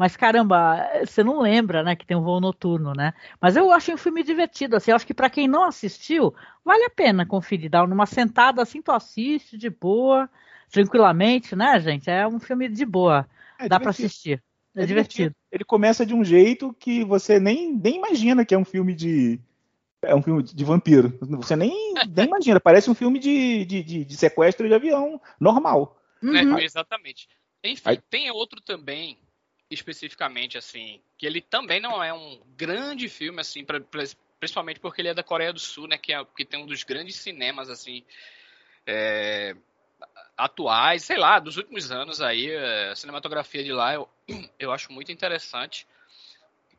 Mas 0.00 0.16
caramba, 0.16 0.88
você 1.04 1.22
não 1.22 1.42
lembra, 1.42 1.82
né, 1.82 1.94
que 1.94 2.06
tem 2.06 2.16
um 2.16 2.22
voo 2.22 2.40
noturno, 2.40 2.94
né? 2.94 3.12
Mas 3.38 3.54
eu 3.54 3.70
achei 3.70 3.92
um 3.92 3.98
filme 3.98 4.22
divertido, 4.22 4.74
assim, 4.74 4.90
eu 4.90 4.96
acho 4.96 5.06
que 5.06 5.12
para 5.12 5.28
quem 5.28 5.46
não 5.46 5.62
assistiu, 5.62 6.34
vale 6.64 6.84
a 6.84 6.88
pena 6.88 7.26
conferir, 7.26 7.68
dar 7.68 7.86
numa 7.86 8.06
sentada 8.06 8.62
assim, 8.62 8.80
tu 8.80 8.92
assiste 8.92 9.58
de 9.58 9.68
boa, 9.68 10.26
tranquilamente, 10.70 11.54
né, 11.54 11.78
gente? 11.80 12.08
É 12.08 12.26
um 12.26 12.40
filme 12.40 12.66
de 12.66 12.86
boa, 12.86 13.28
é 13.58 13.68
dá 13.68 13.78
para 13.78 13.90
assistir. 13.90 14.42
É, 14.74 14.84
é 14.84 14.86
divertido. 14.86 15.16
divertido. 15.16 15.36
Ele 15.52 15.64
começa 15.64 16.06
de 16.06 16.14
um 16.14 16.24
jeito 16.24 16.74
que 16.80 17.04
você 17.04 17.38
nem, 17.38 17.70
nem 17.70 17.96
imagina 17.96 18.42
que 18.42 18.54
é 18.54 18.58
um 18.58 18.64
filme 18.64 18.94
de 18.94 19.38
é 20.00 20.14
um 20.14 20.22
filme 20.22 20.42
de 20.42 20.64
vampiro. 20.64 21.12
Você 21.20 21.54
nem, 21.54 21.92
nem 22.08 22.24
imagina, 22.24 22.58
parece 22.58 22.90
um 22.90 22.94
filme 22.94 23.18
de, 23.18 23.66
de, 23.66 23.82
de, 23.82 24.04
de 24.06 24.16
sequestro 24.16 24.66
de 24.66 24.72
avião 24.72 25.20
normal. 25.38 26.00
Uhum. 26.22 26.56
É, 26.56 26.64
exatamente. 26.64 27.28
Enfim, 27.62 27.82
Aí... 27.84 27.98
tem 28.08 28.30
outro 28.30 28.62
também 28.62 29.18
especificamente, 29.70 30.58
assim, 30.58 31.00
que 31.16 31.24
ele 31.24 31.40
também 31.40 31.80
não 31.80 32.02
é 32.02 32.12
um 32.12 32.40
grande 32.56 33.08
filme, 33.08 33.40
assim, 33.40 33.64
pra, 33.64 33.80
pra, 33.80 34.02
principalmente 34.38 34.80
porque 34.80 35.00
ele 35.00 35.08
é 35.08 35.14
da 35.14 35.22
Coreia 35.22 35.52
do 35.52 35.60
Sul, 35.60 35.86
né, 35.86 35.96
que, 35.96 36.12
é, 36.12 36.24
que 36.36 36.44
tem 36.44 36.60
um 36.60 36.66
dos 36.66 36.82
grandes 36.82 37.16
cinemas, 37.16 37.70
assim, 37.70 38.02
é, 38.86 39.54
atuais, 40.36 41.04
sei 41.04 41.18
lá, 41.18 41.38
dos 41.38 41.56
últimos 41.56 41.92
anos 41.92 42.20
aí, 42.20 42.50
a 42.90 42.94
cinematografia 42.96 43.62
de 43.62 43.72
lá 43.72 43.94
eu, 43.94 44.08
eu 44.58 44.72
acho 44.72 44.92
muito 44.92 45.12
interessante, 45.12 45.86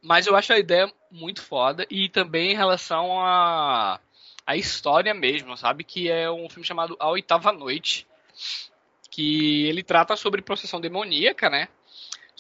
mas 0.01 0.27
eu 0.27 0.35
acho 0.35 0.51
a 0.51 0.59
ideia 0.59 0.91
muito 1.09 1.41
foda, 1.41 1.85
e 1.89 2.09
também 2.09 2.51
em 2.51 2.55
relação 2.55 3.19
a 3.21 3.99
a 4.43 4.57
história 4.57 5.13
mesmo, 5.13 5.55
sabe, 5.55 5.83
que 5.83 6.09
é 6.09 6.29
um 6.29 6.49
filme 6.49 6.65
chamado 6.65 6.97
A 6.99 7.07
Oitava 7.09 7.51
Noite, 7.51 8.07
que 9.09 9.67
ele 9.67 9.83
trata 9.83 10.15
sobre 10.15 10.41
processão 10.41 10.81
demoníaca, 10.81 11.49
né, 11.49 11.69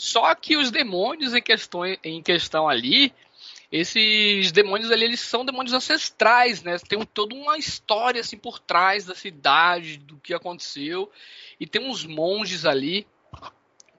só 0.01 0.33
que 0.33 0.57
os 0.57 0.71
demônios 0.71 1.35
em 1.35 1.41
questão, 1.43 1.85
em 1.85 2.23
questão 2.23 2.67
ali, 2.67 3.13
esses 3.71 4.51
demônios 4.51 4.89
ali, 4.89 5.05
eles 5.05 5.19
são 5.19 5.45
demônios 5.45 5.75
ancestrais, 5.75 6.63
né? 6.63 6.75
Tem 6.79 6.97
um, 6.97 7.05
toda 7.05 7.35
uma 7.35 7.55
história 7.55 8.19
assim 8.19 8.35
por 8.35 8.57
trás 8.57 9.05
da 9.05 9.13
cidade, 9.13 9.97
do 9.97 10.17
que 10.17 10.33
aconteceu. 10.33 11.11
E 11.59 11.67
tem 11.67 11.87
uns 11.87 12.03
monges 12.03 12.65
ali 12.65 13.05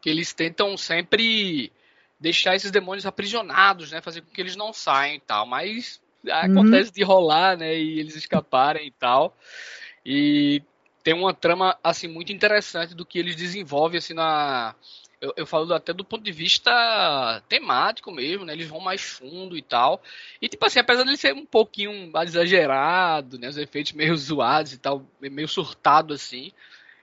que 0.01 0.11
eles 0.11 0.33
tentam 0.33 0.77
sempre 0.77 1.71
deixar 2.19 2.57
esses 2.57 2.73
demônios 2.73 3.07
aprisionados, 3.07 3.93
né? 3.93 4.01
Fazer 4.01 4.23
com 4.23 4.33
que 4.33 4.41
eles 4.41 4.57
não 4.57 4.73
saiam 4.73 5.15
e 5.15 5.21
tal. 5.21 5.47
Mas 5.47 6.01
acontece 6.29 6.89
uhum. 6.89 6.95
de 6.97 7.05
rolar, 7.05 7.57
né? 7.57 7.79
E 7.79 8.01
eles 8.01 8.17
escaparem 8.17 8.89
e 8.89 8.91
tal. 8.91 9.37
E 10.05 10.65
tem 11.05 11.15
uma 11.15 11.33
trama 11.33 11.79
assim 11.81 12.09
muito 12.09 12.33
interessante 12.33 12.93
do 12.93 13.07
que 13.07 13.21
eles 13.21 13.37
desenvolvem 13.37 13.99
assim 13.99 14.15
na 14.15 14.75
eu, 15.23 15.33
eu 15.37 15.47
falo 15.47 15.73
até 15.73 15.93
do 15.93 16.05
ponto 16.05 16.25
de 16.25 16.33
vista 16.33 17.41
temático 17.49 18.11
mesmo, 18.11 18.45
né? 18.45 18.53
Eles 18.53 18.67
vão 18.67 18.81
mais 18.81 19.01
fundo 19.03 19.57
e 19.57 19.63
tal. 19.63 20.03
E, 20.41 20.49
tipo 20.49 20.67
assim, 20.67 20.81
apesar 20.81 21.05
de 21.05 21.17
ser 21.17 21.33
um 21.33 21.47
pouquinho 21.47 22.11
mais 22.11 22.31
exagerado, 22.31 23.39
né? 23.39 23.49
Os 23.49 23.57
efeitos 23.57 23.93
meio 23.93 24.17
zoados 24.17 24.73
e 24.73 24.79
tal, 24.79 25.07
meio 25.21 25.47
surtado 25.47 26.13
assim, 26.13 26.51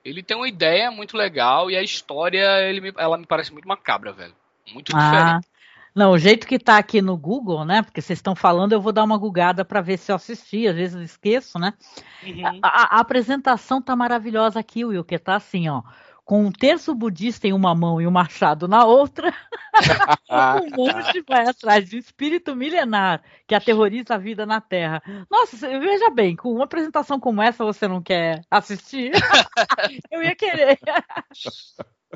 ele 0.04 0.22
tem 0.22 0.36
uma 0.36 0.50
ideia 0.50 0.92
muito 0.92 1.16
legal 1.16 1.72
e 1.72 1.78
a 1.78 1.82
história, 1.82 2.62
ele 2.70 2.94
ela 2.98 3.18
me 3.18 3.26
parece 3.26 3.54
muito 3.54 3.68
macabra, 3.68 4.12
velho. 4.12 4.36
Muito 4.74 4.92
ah. 4.94 5.00
diferente. 5.00 5.48
Não, 5.96 6.12
o 6.12 6.20
jeito 6.20 6.46
que 6.46 6.60
tá 6.60 6.78
aqui 6.78 7.02
no 7.02 7.18
Google, 7.18 7.66
né? 7.66 7.82
Porque 7.82 8.02
vocês 8.02 8.20
estão 8.20 8.36
falando, 8.36 8.74
eu 8.74 8.82
vou 8.82 8.92
dar 8.92 9.04
uma 9.04 9.18
gugada 9.18 9.64
para 9.64 9.82
ver 9.82 9.98
se 9.98 10.12
eu 10.12 10.18
assisti, 10.18 10.68
às 10.68 10.76
vezes 10.76 10.96
eu 10.96 11.02
esqueço, 11.02 11.58
né? 11.58 11.74
Uhum. 12.22 12.46
A, 12.62 12.68
a, 12.68 12.98
a, 12.98 13.00
apresentação 13.00 13.82
tá 13.82 13.96
maravilhosa 13.96 14.60
aqui, 14.60 14.86
Will, 14.86 15.04
que 15.04 15.18
tá 15.18 15.36
assim, 15.36 15.70
ó 15.70 15.82
com 16.30 16.46
um 16.46 16.52
terço 16.52 16.94
budista 16.94 17.48
em 17.48 17.54
uma 17.54 17.74
mão 17.74 18.00
e 18.00 18.06
um 18.06 18.12
machado 18.12 18.68
na 18.68 18.86
outra, 18.86 19.34
o 20.30 20.78
monge 20.78 21.24
vai 21.28 21.48
atrás 21.48 21.90
de 21.90 21.96
um 21.96 22.00
espírito 22.00 22.56
milenar 22.56 23.24
que 23.48 23.56
aterroriza 23.56 24.14
a 24.14 24.18
vida 24.20 24.46
na 24.46 24.62
Terra. 24.62 25.02
Nossa, 25.28 25.58
veja 25.58 26.12
bem, 26.12 26.36
com 26.36 26.54
uma 26.54 26.66
apresentação 26.66 27.20
como 27.20 27.42
essa 27.42 27.66
você 27.66 27.88
não 27.88 28.00
quer 28.00 28.42
assistir? 28.52 29.10
Eu 30.12 30.22
ia 30.22 30.36
querer. 30.36 30.78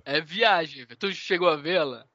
É 0.05 0.21
viagem. 0.21 0.85
Tu 0.99 1.11
chegou 1.11 1.49
a 1.49 1.55
vê-la? 1.55 2.05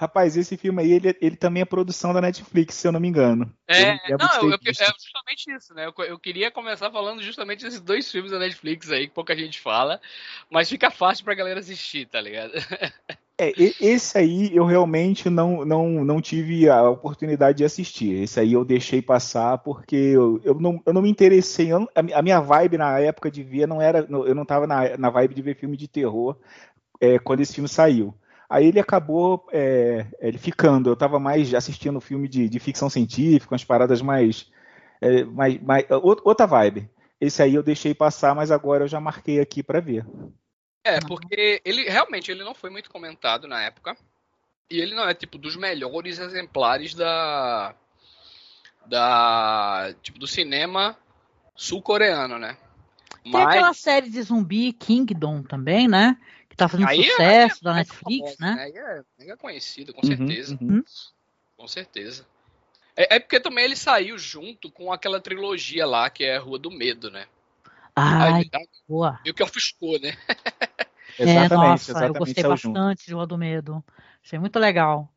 Rapaz, 0.00 0.36
esse 0.36 0.56
filme 0.56 0.80
aí, 0.80 0.92
ele, 0.92 1.18
ele 1.20 1.34
também 1.34 1.60
é 1.60 1.64
produção 1.64 2.14
da 2.14 2.20
Netflix, 2.20 2.76
se 2.76 2.86
eu 2.86 2.92
não 2.92 3.00
me 3.00 3.08
engano. 3.08 3.52
É, 3.66 3.94
não, 4.16 4.42
eu, 4.42 4.50
eu, 4.50 4.58
é 4.64 4.72
justamente 4.72 5.50
isso, 5.50 5.74
né? 5.74 5.86
Eu, 5.86 6.04
eu, 6.04 6.16
queria 6.16 6.52
começar 6.52 6.88
falando 6.88 7.20
justamente 7.20 7.64
desses 7.64 7.80
dois 7.80 8.08
filmes 8.08 8.30
da 8.30 8.38
Netflix 8.38 8.92
aí, 8.92 9.08
que 9.08 9.12
pouca 9.12 9.34
gente 9.34 9.58
fala, 9.58 10.00
mas 10.48 10.68
fica 10.68 10.88
fácil 10.88 11.24
pra 11.24 11.34
galera 11.34 11.58
assistir, 11.58 12.06
tá 12.06 12.20
ligado? 12.20 12.52
É, 13.40 13.52
esse 13.80 14.18
aí 14.18 14.50
eu 14.52 14.64
realmente 14.64 15.30
não, 15.30 15.64
não, 15.64 16.04
não 16.04 16.20
tive 16.20 16.68
a 16.68 16.90
oportunidade 16.90 17.58
de 17.58 17.64
assistir. 17.64 18.20
Esse 18.20 18.40
aí 18.40 18.52
eu 18.52 18.64
deixei 18.64 19.00
passar 19.00 19.58
porque 19.58 19.94
eu, 19.94 20.40
eu, 20.42 20.54
não, 20.54 20.82
eu 20.84 20.92
não 20.92 21.00
me 21.00 21.08
interessei. 21.08 21.72
Eu, 21.72 21.88
a 21.94 22.20
minha 22.20 22.40
vibe 22.40 22.78
na 22.78 22.98
época 22.98 23.30
de 23.30 23.44
ver 23.44 23.68
não 23.68 23.80
era. 23.80 24.04
Eu 24.10 24.34
não 24.34 24.44
tava 24.44 24.66
na, 24.66 24.98
na 24.98 25.08
vibe 25.08 25.36
de 25.36 25.42
ver 25.42 25.54
filme 25.54 25.76
de 25.76 25.86
terror 25.86 26.36
é, 27.00 27.16
quando 27.20 27.38
esse 27.38 27.54
filme 27.54 27.68
saiu. 27.68 28.12
Aí 28.48 28.66
ele 28.66 28.80
acabou 28.80 29.46
é, 29.52 30.06
ele 30.20 30.38
ficando. 30.38 30.88
Eu 30.88 30.94
estava 30.94 31.18
mais 31.18 31.52
assistindo 31.52 32.00
filme 32.00 32.26
de, 32.26 32.48
de, 32.48 32.58
ficção 32.58 32.88
científica, 32.88 33.52
umas 33.52 33.64
paradas 33.64 34.00
mais, 34.00 34.50
é, 35.00 35.24
mais, 35.24 35.60
mais, 35.60 35.84
outra 35.90 36.46
vibe. 36.46 36.88
Esse 37.20 37.42
aí 37.42 37.54
eu 37.54 37.62
deixei 37.62 37.94
passar, 37.94 38.34
mas 38.34 38.50
agora 38.50 38.84
eu 38.84 38.88
já 38.88 39.00
marquei 39.00 39.40
aqui 39.40 39.62
para 39.62 39.80
ver. 39.80 40.06
É, 40.82 40.98
porque 41.00 41.60
ele 41.64 41.88
realmente 41.90 42.30
ele 42.30 42.42
não 42.42 42.54
foi 42.54 42.70
muito 42.70 42.90
comentado 42.90 43.46
na 43.46 43.62
época. 43.62 43.94
E 44.70 44.80
ele 44.80 44.94
não 44.94 45.06
é 45.06 45.14
tipo 45.14 45.36
dos 45.36 45.56
melhores 45.56 46.18
exemplares 46.18 46.94
da 46.94 47.74
da 48.86 49.94
tipo 50.02 50.18
do 50.18 50.26
cinema 50.26 50.96
sul-coreano, 51.54 52.38
né? 52.38 52.56
Tem 53.22 53.32
Mas... 53.32 53.46
aquela 53.48 53.74
série 53.74 54.08
de 54.08 54.22
zumbi 54.22 54.72
Kingdom 54.72 55.42
também, 55.42 55.86
né? 55.86 56.16
Tá 56.58 56.68
fazendo 56.68 56.88
aí 56.88 57.00
é- 57.00 57.10
sucesso 57.10 57.58
é, 57.60 57.64
da 57.64 57.74
Netflix, 57.74 58.36
famosa, 58.36 58.36
né? 58.40 58.54
né? 58.54 58.62
Aí 59.18 59.26
é, 59.26 59.32
é 59.32 59.36
conhecido, 59.36 59.94
com 59.94 60.04
uhum, 60.04 60.16
certeza. 60.16 60.58
Uhum. 60.60 60.82
Com 61.56 61.68
certeza. 61.68 62.26
É, 62.96 63.16
é, 63.16 63.20
porque 63.20 63.38
também 63.38 63.64
ele 63.64 63.76
saiu 63.76 64.18
junto 64.18 64.70
com 64.70 64.92
aquela 64.92 65.20
trilogia 65.20 65.86
lá, 65.86 66.10
que 66.10 66.24
é 66.24 66.36
Rua 66.36 66.58
do 66.58 66.70
Medo, 66.70 67.10
né? 67.10 67.26
Ai, 67.94 68.48
aí, 68.52 68.68
boa. 68.88 69.18
E 69.24 69.30
o 69.30 69.34
que 69.34 69.42
ofuscou, 69.42 69.98
né? 70.00 70.16
é, 71.18 71.48
nossa, 71.48 71.90
exatamente, 71.92 72.08
eu 72.08 72.14
gostei 72.14 72.44
bastante 72.44 73.00
junto. 73.00 73.06
de 73.06 73.14
Rua 73.14 73.26
do 73.26 73.38
Medo. 73.38 73.84
Achei 74.24 74.38
muito 74.38 74.58
legal. 74.58 75.12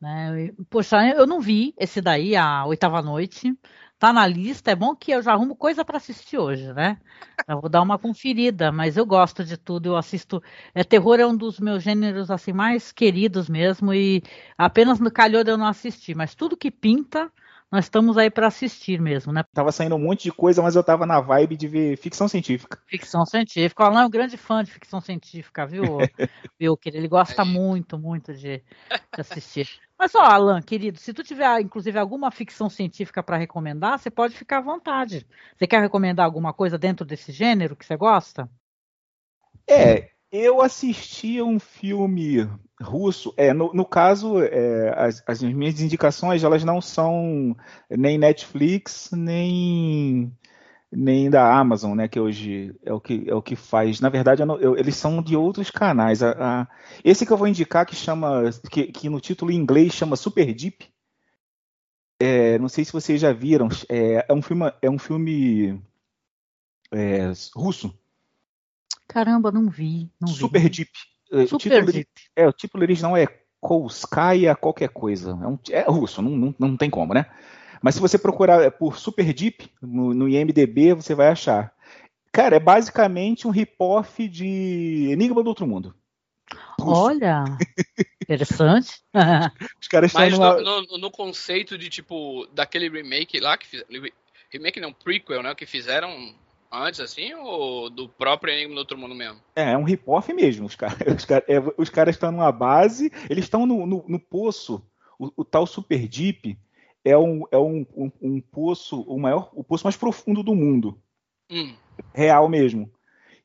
Né? 0.00 0.52
Poxa, 0.70 1.06
eu 1.08 1.26
não 1.26 1.40
vi 1.40 1.74
esse 1.78 2.00
daí, 2.00 2.36
a 2.36 2.64
oitava 2.64 3.02
noite 3.02 3.54
tá 3.98 4.12
na 4.12 4.26
lista. 4.26 4.70
É 4.70 4.76
bom 4.76 4.94
que 4.94 5.10
eu 5.12 5.22
já 5.22 5.32
arrumo 5.32 5.56
coisa 5.56 5.84
para 5.84 5.96
assistir 5.96 6.38
hoje, 6.38 6.72
né? 6.72 6.98
Eu 7.48 7.60
vou 7.60 7.70
dar 7.70 7.82
uma 7.82 7.98
conferida, 7.98 8.70
mas 8.70 8.96
eu 8.96 9.06
gosto 9.06 9.44
de 9.44 9.56
tudo. 9.56 9.86
Eu 9.86 9.96
assisto. 9.96 10.42
É, 10.74 10.84
terror 10.84 11.18
é 11.20 11.26
um 11.26 11.36
dos 11.36 11.58
meus 11.58 11.82
gêneros 11.82 12.30
assim 12.30 12.52
mais 12.52 12.92
queridos 12.92 13.48
mesmo 13.48 13.92
e 13.92 14.22
apenas 14.56 15.00
no 15.00 15.10
calhou 15.10 15.42
eu 15.44 15.58
não 15.58 15.66
assistir. 15.66 16.14
Mas 16.14 16.34
tudo 16.34 16.56
que 16.56 16.70
pinta, 16.70 17.32
nós 17.70 17.84
estamos 17.84 18.16
aí 18.16 18.30
para 18.30 18.46
assistir 18.46 19.00
mesmo, 19.00 19.32
né? 19.32 19.44
Tava 19.52 19.70
saindo 19.70 19.94
um 19.94 19.98
monte 19.98 20.24
de 20.24 20.32
coisa, 20.32 20.62
mas 20.62 20.74
eu 20.74 20.82
tava 20.82 21.04
na 21.04 21.20
vibe 21.20 21.56
de 21.56 21.68
ver 21.68 21.96
ficção 21.98 22.26
científica. 22.26 22.80
Ficção 22.86 23.26
científica. 23.26 23.82
O 23.82 23.86
Alan 23.86 24.02
é 24.02 24.06
um 24.06 24.10
grande 24.10 24.36
fã 24.38 24.64
de 24.64 24.70
ficção 24.70 25.00
científica, 25.00 25.66
viu, 25.66 25.82
viu 26.58 26.76
que 26.76 26.88
ele 26.88 27.06
gosta 27.06 27.44
muito, 27.44 27.98
muito 27.98 28.32
de, 28.32 28.58
de 28.58 29.20
assistir. 29.20 29.68
Mas 29.98 30.14
ó, 30.14 30.22
Alan, 30.22 30.62
querido, 30.62 30.98
se 30.98 31.12
tu 31.12 31.22
tiver 31.22 31.60
inclusive 31.60 31.98
alguma 31.98 32.30
ficção 32.30 32.70
científica 32.70 33.22
para 33.22 33.36
recomendar, 33.36 33.98
você 33.98 34.10
pode 34.10 34.34
ficar 34.34 34.58
à 34.58 34.62
vontade. 34.62 35.26
Você 35.56 35.66
quer 35.66 35.80
recomendar 35.82 36.24
alguma 36.24 36.54
coisa 36.54 36.78
dentro 36.78 37.04
desse 37.04 37.32
gênero 37.32 37.76
que 37.76 37.84
você 37.84 37.96
gosta? 37.96 38.48
É, 39.68 40.10
eu 40.30 40.60
assisti 40.60 41.40
um 41.42 41.58
filme 41.58 42.48
russo. 42.80 43.32
É, 43.36 43.52
no, 43.52 43.72
no 43.72 43.84
caso, 43.84 44.42
é, 44.42 44.92
as, 44.96 45.22
as, 45.26 45.42
minhas 45.42 45.80
indicações 45.80 46.44
elas 46.44 46.64
não 46.64 46.80
são 46.80 47.56
nem 47.90 48.18
Netflix 48.18 49.10
nem 49.12 50.32
nem 50.90 51.28
da 51.30 51.54
Amazon, 51.58 51.94
né? 51.96 52.08
Que 52.08 52.20
hoje 52.20 52.74
é 52.84 52.92
o 52.92 53.00
que 53.00 53.24
é 53.28 53.34
o 53.34 53.42
que 53.42 53.56
faz. 53.56 54.00
Na 54.00 54.08
verdade, 54.08 54.42
eu 54.42 54.46
não, 54.46 54.58
eu, 54.58 54.76
eles 54.76 54.96
são 54.96 55.22
de 55.22 55.36
outros 55.36 55.70
canais. 55.70 56.22
A, 56.22 56.62
a, 56.62 56.68
esse 57.04 57.26
que 57.26 57.32
eu 57.32 57.36
vou 57.36 57.48
indicar 57.48 57.86
que 57.86 57.96
chama 57.96 58.42
que, 58.70 58.86
que, 58.92 59.08
no 59.08 59.20
título 59.20 59.50
em 59.50 59.56
inglês 59.56 59.92
chama 59.92 60.16
Super 60.16 60.54
Deep. 60.54 60.86
É, 62.20 62.58
não 62.58 62.68
sei 62.68 62.84
se 62.84 62.92
vocês 62.92 63.20
já 63.20 63.32
viram. 63.32 63.68
É, 63.88 64.26
é 64.28 64.34
um 64.34 64.42
filme 64.42 64.72
é 64.82 64.90
um 64.90 64.98
filme 64.98 65.82
é, 66.92 67.32
russo 67.54 67.94
Caramba, 69.08 69.50
não 69.50 69.68
vi. 69.68 70.10
Não 70.20 70.28
Super 70.28 70.62
vi. 70.62 70.68
Deep. 70.68 70.90
Super 71.48 71.54
o 71.54 71.58
título, 71.58 71.92
Deep. 71.92 72.10
É, 72.36 72.46
o 72.46 72.52
título 72.52 72.82
original 72.82 73.16
é 73.16 73.26
Kolskaya 73.60 74.54
qualquer 74.54 74.90
coisa. 74.90 75.30
É, 75.30 75.46
um, 75.46 75.58
é 75.70 75.82
russo, 75.82 76.22
não, 76.22 76.30
não, 76.30 76.54
não 76.58 76.76
tem 76.76 76.90
como, 76.90 77.14
né? 77.14 77.26
Mas 77.82 77.94
se 77.94 78.00
você 78.00 78.18
procurar 78.18 78.70
por 78.72 78.98
Super 78.98 79.32
Deep 79.32 79.70
no, 79.80 80.14
no 80.14 80.28
IMDB, 80.28 80.94
você 80.94 81.14
vai 81.14 81.28
achar. 81.28 81.72
Cara, 82.32 82.56
é 82.56 82.60
basicamente 82.60 83.46
um 83.46 83.50
rip-off 83.50 84.28
de 84.28 85.08
Enigma 85.10 85.42
do 85.42 85.48
Outro 85.48 85.66
Mundo. 85.66 85.94
Russo. 86.80 87.00
Olha, 87.00 87.44
interessante. 88.22 89.00
Os 89.80 89.88
caras 89.88 90.10
estão 90.10 90.22
Mas 90.22 90.32
numa... 90.32 90.60
no, 90.60 90.82
no, 90.82 90.98
no 90.98 91.10
conceito 91.10 91.76
de 91.76 91.88
tipo 91.88 92.46
daquele 92.52 92.88
remake 92.88 93.40
lá 93.40 93.56
que 93.56 93.66
fizeram, 93.66 93.88
remake 94.50 94.80
não 94.80 94.92
prequel, 94.92 95.42
né, 95.42 95.54
que 95.54 95.66
fizeram 95.66 96.34
antes, 96.72 97.00
assim, 97.00 97.34
ou 97.34 97.90
do 97.90 98.08
próprio 98.08 98.52
Enigma 98.52 98.74
do 98.74 98.78
Outro 98.80 98.98
Mundo 98.98 99.14
mesmo? 99.14 99.40
É, 99.54 99.72
é 99.72 99.76
um 99.76 99.84
rip-off 99.84 100.32
mesmo. 100.32 100.66
Os, 100.66 100.74
cara, 100.74 100.96
os, 101.14 101.24
cara, 101.24 101.44
é, 101.48 101.58
os 101.76 101.88
caras 101.88 102.14
estão 102.14 102.32
numa 102.32 102.52
base, 102.52 103.10
eles 103.28 103.44
estão 103.44 103.66
no, 103.66 103.86
no, 103.86 104.04
no, 104.06 104.18
poço, 104.18 104.82
o, 105.18 105.30
o, 105.36 105.44
tal 105.44 105.66
Super 105.66 106.06
Deep 106.08 106.58
é 107.04 107.16
um, 107.16 107.44
é 107.50 107.58
um, 107.58 107.86
um, 107.96 108.12
um, 108.20 108.40
poço, 108.40 109.00
o 109.02 109.18
maior, 109.18 109.50
o 109.54 109.64
poço 109.64 109.84
mais 109.84 109.96
profundo 109.96 110.42
do 110.42 110.54
mundo. 110.54 111.00
Hum. 111.50 111.74
Real 112.14 112.48
mesmo. 112.48 112.90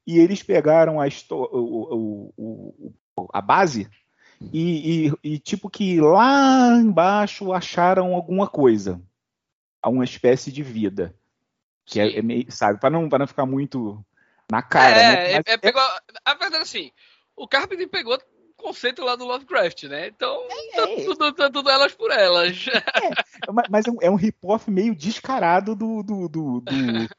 E 0.05 0.19
eles 0.19 0.43
pegaram 0.43 0.99
a, 0.99 1.07
o, 1.31 2.33
o, 2.37 2.93
a 3.31 3.41
base 3.41 3.89
e, 4.51 5.07
e, 5.07 5.13
e, 5.23 5.39
tipo 5.39 5.69
que 5.69 6.01
lá 6.01 6.75
embaixo 6.77 7.53
acharam 7.53 8.13
alguma 8.13 8.47
coisa. 8.47 9.01
Uma 9.85 10.03
espécie 10.03 10.51
de 10.51 10.63
vida. 10.63 11.15
Que 11.85 11.99
é, 11.99 12.19
é, 12.19 12.21
meio, 12.21 12.51
sabe, 12.51 12.79
para 12.79 12.89
não, 12.89 13.07
não 13.07 13.27
ficar 13.27 13.45
muito 13.45 14.03
na 14.51 14.61
cara. 14.61 14.95
É, 14.95 15.15
né? 15.15 15.33
Mas, 15.33 15.53
é, 15.53 15.57
pegou, 15.57 15.81
a 16.25 16.33
verdade 16.35 16.63
assim, 16.63 16.91
o 17.35 17.47
Carpenter 17.47 17.89
pegou 17.89 18.15
o 18.15 18.63
conceito 18.63 19.03
lá 19.03 19.15
do 19.15 19.25
Lovecraft, 19.25 19.83
né? 19.83 20.07
Então, 20.07 20.47
tá, 20.75 20.87
tudo, 20.87 21.33
tá 21.33 21.49
tudo 21.49 21.69
elas 21.69 21.93
por 21.93 22.11
elas. 22.11 22.65
É, 22.67 23.69
mas 23.69 23.85
é 23.85 23.91
um, 23.91 23.97
é 24.01 24.09
um 24.09 24.15
rip-off 24.15 24.69
meio 24.69 24.95
descarado 24.95 25.75
do, 25.75 26.01
do, 26.03 26.29
do, 26.29 26.61
do, 26.61 27.09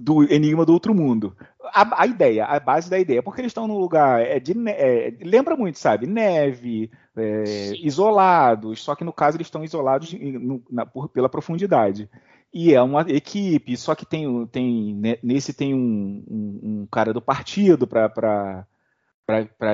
do 0.00 0.22
Enigma 0.24 0.64
do 0.64 0.72
Outro 0.72 0.94
Mundo. 0.94 1.36
A, 1.72 2.02
a, 2.02 2.06
ideia, 2.06 2.44
a 2.44 2.60
base 2.60 2.90
da 2.90 2.98
ideia, 2.98 3.22
porque 3.22 3.40
eles 3.40 3.50
estão 3.50 3.66
num 3.66 3.78
lugar 3.78 4.20
é 4.20 4.38
de 4.38 4.52
é, 4.68 5.16
lembra 5.20 5.56
muito, 5.56 5.78
sabe, 5.78 6.06
neve, 6.06 6.90
é, 7.16 7.72
isolados, 7.82 8.82
só 8.82 8.94
que 8.94 9.04
no 9.04 9.12
caso 9.12 9.36
eles 9.36 9.46
estão 9.46 9.64
isolados 9.64 10.12
no, 10.12 10.62
na, 10.70 10.84
por, 10.84 11.08
pela 11.08 11.28
profundidade. 11.28 12.08
E 12.58 12.72
é 12.72 12.80
uma 12.80 13.02
equipe, 13.02 13.76
só 13.76 13.94
que 13.94 14.06
tem, 14.06 14.46
tem 14.46 14.98
nesse 15.22 15.52
tem 15.52 15.74
um, 15.74 16.24
um, 16.26 16.60
um 16.62 16.86
cara 16.90 17.12
do 17.12 17.20
partido 17.20 17.86
para 17.86 18.66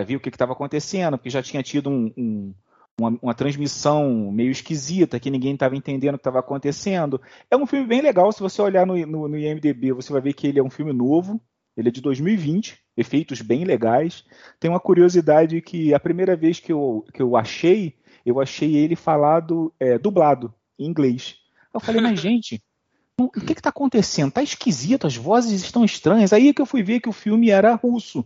ver 0.04 0.16
o 0.16 0.20
que 0.20 0.28
estava 0.28 0.52
acontecendo, 0.52 1.16
porque 1.16 1.30
já 1.30 1.40
tinha 1.40 1.62
tido 1.62 1.88
um, 1.88 2.52
uma, 2.98 3.16
uma, 3.22 3.34
transmissão 3.34 4.32
meio 4.32 4.50
esquisita, 4.50 5.20
que 5.20 5.30
ninguém 5.30 5.54
estava 5.54 5.76
entendendo 5.76 6.16
o 6.16 6.18
que 6.18 6.22
estava 6.22 6.40
acontecendo. 6.40 7.22
É 7.48 7.57
um 7.57 7.66
filme 7.66 7.87
bem 7.87 8.00
legal, 8.00 8.33
se 8.33 8.40
você 8.40 8.61
olhar 8.61 8.85
no, 8.85 8.96
no, 9.07 9.28
no, 9.28 9.38
IMDB, 9.38 9.92
você 9.92 10.12
vai 10.12 10.20
ver 10.20 10.33
que 10.33 10.48
ele 10.48 10.59
é 10.59 10.64
um 10.64 10.68
filme 10.68 10.92
novo, 10.92 11.40
ele 11.76 11.88
é 11.88 11.92
de 11.92 12.00
2020, 12.00 12.83
efeitos 12.96 13.40
bem 13.42 13.62
legais. 13.64 14.24
Tem 14.59 14.68
uma 14.68 14.80
curiosidade 14.80 15.62
que 15.62 15.94
a 15.94 16.00
primeira 16.00 16.35
vez 16.35 16.59
que 16.59 16.72
eu, 16.72 17.04
que 17.14 17.22
eu 17.22 17.37
achei, 17.37 17.94
eu 18.26 18.40
achei 18.40 18.74
ele 18.74 18.96
falado, 18.96 19.72
é, 19.78 19.96
dublado, 19.98 20.52
em 20.76 20.87
inglês. 20.87 21.37
Eu 21.72 21.78
falei, 21.78 22.00
mas 22.02 22.18
gente, 22.20 22.61
o 23.24 23.30
que 23.30 23.52
está 23.52 23.70
acontecendo? 23.70 24.32
Tá 24.32 24.42
esquisito, 24.42 25.06
as 25.06 25.16
vozes 25.16 25.62
estão 25.62 25.85
estranhas. 25.85 26.32
Aí 26.32 26.48
é 26.48 26.52
que 26.52 26.62
eu 26.62 26.66
fui 26.66 26.82
ver 26.82 27.00
que 27.00 27.08
o 27.08 27.12
filme 27.12 27.50
era 27.50 27.74
russo. 27.74 28.24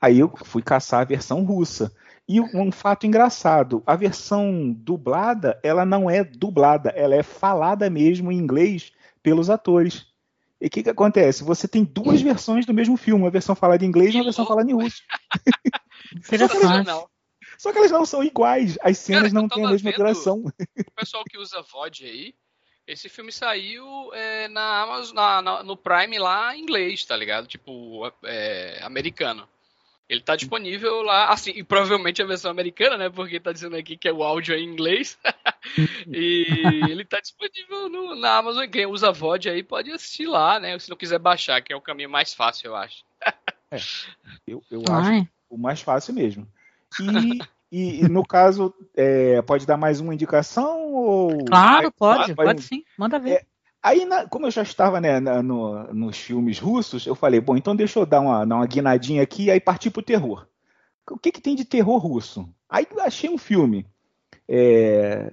Aí 0.00 0.18
eu 0.18 0.32
fui 0.44 0.62
caçar 0.62 1.00
a 1.00 1.04
versão 1.04 1.44
russa. 1.44 1.92
E 2.26 2.40
um 2.40 2.72
fato 2.72 3.06
engraçado, 3.06 3.82
a 3.86 3.94
versão 3.94 4.72
dublada, 4.72 5.60
ela 5.62 5.84
não 5.84 6.08
é 6.08 6.24
dublada, 6.24 6.88
ela 6.90 7.14
é 7.14 7.22
falada 7.22 7.90
mesmo 7.90 8.32
em 8.32 8.38
inglês 8.38 8.92
pelos 9.22 9.50
atores. 9.50 10.06
E 10.58 10.66
o 10.66 10.70
que, 10.70 10.82
que 10.82 10.90
acontece? 10.90 11.44
Você 11.44 11.68
tem 11.68 11.84
duas 11.84 12.22
versões 12.22 12.64
do 12.64 12.72
mesmo 12.72 12.96
filme, 12.96 13.24
uma 13.24 13.30
versão 13.30 13.54
falada 13.54 13.84
em 13.84 13.88
inglês 13.88 14.14
e 14.14 14.16
uma 14.16 14.24
versão 14.24 14.46
falada 14.46 14.70
em 14.70 14.74
russo. 14.74 15.02
Interessante. 16.16 16.90
Só 17.58 17.72
que 17.72 17.78
elas 17.78 17.90
não 17.90 18.06
são 18.06 18.24
iguais, 18.24 18.78
as 18.82 18.98
cenas 18.98 19.32
Cara, 19.32 19.34
não 19.34 19.48
têm 19.48 19.66
a 19.66 19.70
mesma 19.70 19.92
duração. 19.92 20.42
O 20.44 20.90
pessoal 20.96 21.24
que 21.24 21.38
usa 21.38 21.62
VOD 21.62 22.04
aí, 22.04 22.34
esse 22.86 23.08
filme 23.08 23.32
saiu 23.32 24.12
é, 24.12 24.48
na 24.48 24.82
Amazon, 24.82 25.14
na, 25.14 25.42
na, 25.42 25.62
no 25.62 25.76
Prime 25.76 26.18
lá 26.18 26.54
em 26.54 26.60
inglês, 26.60 27.04
tá 27.04 27.16
ligado? 27.16 27.46
Tipo, 27.46 28.12
é, 28.24 28.80
americano. 28.82 29.48
Ele 30.06 30.20
tá 30.20 30.36
disponível 30.36 31.00
lá, 31.00 31.30
assim, 31.30 31.52
e 31.52 31.64
provavelmente 31.64 32.20
a 32.20 32.26
versão 32.26 32.50
americana, 32.50 32.98
né? 32.98 33.08
Porque 33.08 33.40
tá 33.40 33.52
dizendo 33.52 33.74
aqui 33.74 33.96
que 33.96 34.06
é 34.06 34.12
o 34.12 34.22
áudio 34.22 34.54
é 34.54 34.58
em 34.58 34.68
inglês. 34.68 35.18
e 36.06 36.46
ele 36.90 37.06
tá 37.06 37.20
disponível 37.20 37.88
no, 37.88 38.14
na 38.14 38.36
Amazon. 38.36 38.68
Quem 38.68 38.84
usa 38.84 39.10
VOD 39.10 39.48
aí 39.48 39.62
pode 39.62 39.90
assistir 39.90 40.26
lá, 40.26 40.60
né? 40.60 40.78
Se 40.78 40.90
não 40.90 40.96
quiser 40.96 41.18
baixar, 41.18 41.62
que 41.62 41.72
é 41.72 41.76
o 41.76 41.80
caminho 41.80 42.10
mais 42.10 42.34
fácil, 42.34 42.68
eu 42.68 42.76
acho. 42.76 43.02
é, 43.70 43.78
eu, 44.46 44.62
eu 44.70 44.82
acho 44.90 45.26
o 45.48 45.56
mais 45.56 45.80
fácil 45.80 46.12
mesmo. 46.12 46.46
E, 47.00 47.40
e, 47.70 48.04
e 48.04 48.08
no 48.08 48.24
caso, 48.24 48.74
é, 48.96 49.40
pode 49.42 49.66
dar 49.66 49.76
mais 49.76 50.00
uma 50.00 50.14
indicação? 50.14 50.92
Ou... 50.92 51.44
Claro, 51.44 51.90
pode, 51.92 52.32
vai, 52.34 52.46
pode 52.46 52.62
sim, 52.62 52.84
manda 52.98 53.18
ver. 53.18 53.30
É, 53.30 53.46
Aí, 53.84 54.06
na, 54.06 54.26
como 54.26 54.46
eu 54.46 54.50
já 54.50 54.62
estava 54.62 54.98
né, 54.98 55.20
na, 55.20 55.42
no, 55.42 55.92
nos 55.92 56.16
filmes 56.16 56.58
russos, 56.58 57.06
eu 57.06 57.14
falei, 57.14 57.38
bom, 57.38 57.54
então 57.54 57.76
deixa 57.76 57.98
eu 57.98 58.06
dar 58.06 58.20
uma, 58.20 58.42
dar 58.46 58.56
uma 58.56 58.66
guinadinha 58.66 59.22
aqui 59.22 59.44
e 59.44 59.50
aí 59.50 59.60
partir 59.60 59.90
pro 59.90 60.02
terror. 60.02 60.48
O 61.10 61.18
que, 61.18 61.30
que 61.30 61.40
tem 61.40 61.54
de 61.54 61.66
terror 61.66 61.98
russo? 61.98 62.48
Aí 62.66 62.86
achei 63.00 63.28
um 63.28 63.36
filme, 63.36 63.86
é, 64.48 65.30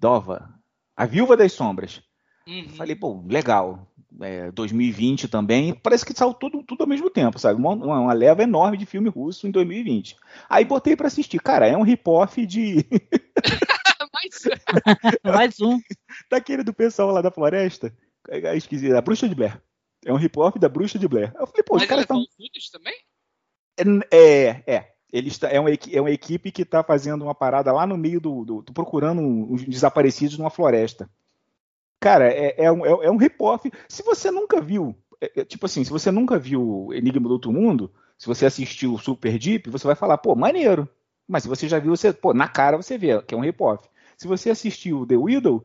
Dova, 0.00 0.48
A 0.96 1.04
Viúva 1.04 1.36
das 1.36 1.52
Sombras. 1.52 2.02
Uhum. 2.46 2.70
Falei, 2.70 2.96
pô, 2.96 3.22
legal. 3.28 3.86
É, 4.20 4.50
2020 4.52 5.28
também. 5.28 5.74
Parece 5.74 6.04
que 6.04 6.12
saiu 6.12 6.34
tudo, 6.34 6.62
tudo 6.62 6.82
ao 6.82 6.88
mesmo 6.88 7.08
tempo, 7.08 7.38
sabe? 7.38 7.58
Uma, 7.58 7.72
uma 7.72 8.12
leva 8.12 8.42
enorme 8.42 8.76
de 8.76 8.86
filme 8.86 9.08
russo 9.08 9.46
em 9.46 9.50
2020. 9.50 10.16
Aí 10.48 10.64
botei 10.64 10.94
para 10.94 11.06
assistir. 11.06 11.40
Cara, 11.40 11.66
é 11.66 11.76
um 11.76 11.82
rip-off 11.82 12.44
de. 12.46 12.84
Mais 15.24 15.60
um. 15.60 15.80
Daquele 16.30 16.62
do 16.62 16.72
pessoal 16.72 17.10
lá 17.10 17.20
da 17.20 17.30
floresta. 17.30 17.92
É, 18.28 18.56
esqueci, 18.56 18.92
a 18.92 19.00
Bruxa 19.00 19.28
de 19.28 19.34
Blair. 19.34 19.60
É 20.04 20.12
um 20.12 20.16
hip-hop 20.16 20.58
da 20.58 20.68
Bruxa 20.68 20.98
de 20.98 21.08
Blair. 21.08 21.32
Eu 21.38 21.46
falei, 21.46 21.62
pô, 21.62 21.74
Mas 21.74 21.82
os 21.82 21.88
caras 21.88 22.04
estão. 22.04 22.24
também? 22.72 22.94
É, 24.10 24.62
é. 24.66 24.92
Eles 25.12 25.38
tá, 25.38 25.48
é, 25.48 25.60
uma, 25.60 25.68
é 25.70 26.00
uma 26.00 26.10
equipe 26.10 26.50
que 26.50 26.62
está 26.62 26.82
fazendo 26.82 27.22
uma 27.22 27.34
parada 27.34 27.70
lá 27.72 27.86
no 27.86 27.96
meio 27.96 28.20
do. 28.20 28.44
do, 28.44 28.62
do 28.62 28.72
procurando 28.72 29.52
os 29.52 29.64
desaparecidos 29.64 30.38
numa 30.38 30.50
floresta. 30.50 31.08
Cara, 32.02 32.28
é, 32.28 32.64
é 32.64 32.72
um, 32.72 32.84
é, 32.84 33.06
é 33.06 33.10
um 33.12 33.16
hip-hop. 33.16 33.72
Se 33.88 34.02
você 34.02 34.28
nunca 34.28 34.60
viu. 34.60 34.92
É, 35.20 35.42
é, 35.42 35.44
tipo 35.44 35.66
assim, 35.66 35.84
se 35.84 35.90
você 35.90 36.10
nunca 36.10 36.36
viu 36.36 36.88
Enigma 36.92 37.28
do 37.28 37.34
Outro 37.34 37.52
Mundo, 37.52 37.92
se 38.18 38.26
você 38.26 38.44
assistiu 38.44 38.98
Super 38.98 39.38
Deep, 39.38 39.70
você 39.70 39.86
vai 39.86 39.94
falar, 39.94 40.18
pô, 40.18 40.34
maneiro. 40.34 40.88
Mas 41.28 41.44
se 41.44 41.48
você 41.48 41.68
já 41.68 41.78
viu, 41.78 41.94
você, 41.94 42.12
pô, 42.12 42.34
na 42.34 42.48
cara 42.48 42.76
você 42.76 42.98
vê 42.98 43.22
que 43.22 43.32
é 43.32 43.38
um 43.38 43.42
hip-hop. 43.42 43.84
Se 44.16 44.26
você 44.26 44.50
assistiu 44.50 45.06
The 45.06 45.16
Widow, 45.16 45.64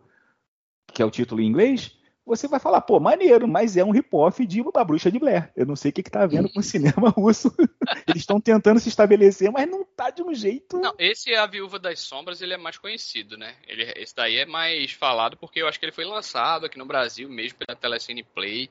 que 0.85 1.01
é 1.01 1.05
o 1.05 1.09
título 1.09 1.41
em 1.41 1.47
inglês, 1.47 1.96
você 2.27 2.47
vai 2.47 2.59
falar, 2.59 2.81
pô, 2.81 2.99
maneiro, 2.99 3.47
mas 3.47 3.77
é 3.77 3.83
um 3.83 3.91
rip-off 3.91 4.45
de 4.45 4.61
A 4.75 4.83
Bruxa 4.83 5.09
de 5.09 5.17
Blair. 5.17 5.49
Eu 5.55 5.65
não 5.65 5.75
sei 5.75 5.91
o 5.91 5.93
que, 5.93 6.03
que 6.03 6.11
tá 6.11 6.25
vendo 6.25 6.49
com 6.49 6.59
o 6.59 6.63
cinema 6.63 7.09
russo. 7.09 7.55
Eles 8.07 8.21
estão 8.21 8.39
tentando 8.39 8.79
se 8.79 8.89
estabelecer, 8.89 9.49
mas 9.51 9.69
não 9.69 9.85
tá 9.85 10.09
de 10.09 10.21
um 10.21 10.33
jeito. 10.33 10.77
Não, 10.77 10.93
esse 10.99 11.33
A 11.33 11.45
Viúva 11.45 11.79
das 11.79 12.01
Sombras, 12.01 12.41
ele 12.41 12.53
é 12.53 12.57
mais 12.57 12.77
conhecido, 12.77 13.37
né? 13.37 13.55
Ele, 13.65 13.91
esse 13.95 14.13
daí 14.13 14.37
é 14.37 14.45
mais 14.45 14.91
falado 14.91 15.37
porque 15.37 15.61
eu 15.61 15.67
acho 15.67 15.79
que 15.79 15.85
ele 15.85 15.93
foi 15.93 16.05
lançado 16.05 16.65
aqui 16.65 16.77
no 16.77 16.85
Brasil 16.85 17.29
mesmo 17.29 17.57
pela 17.59 17.77
Telecine 17.77 18.23
Play 18.23 18.69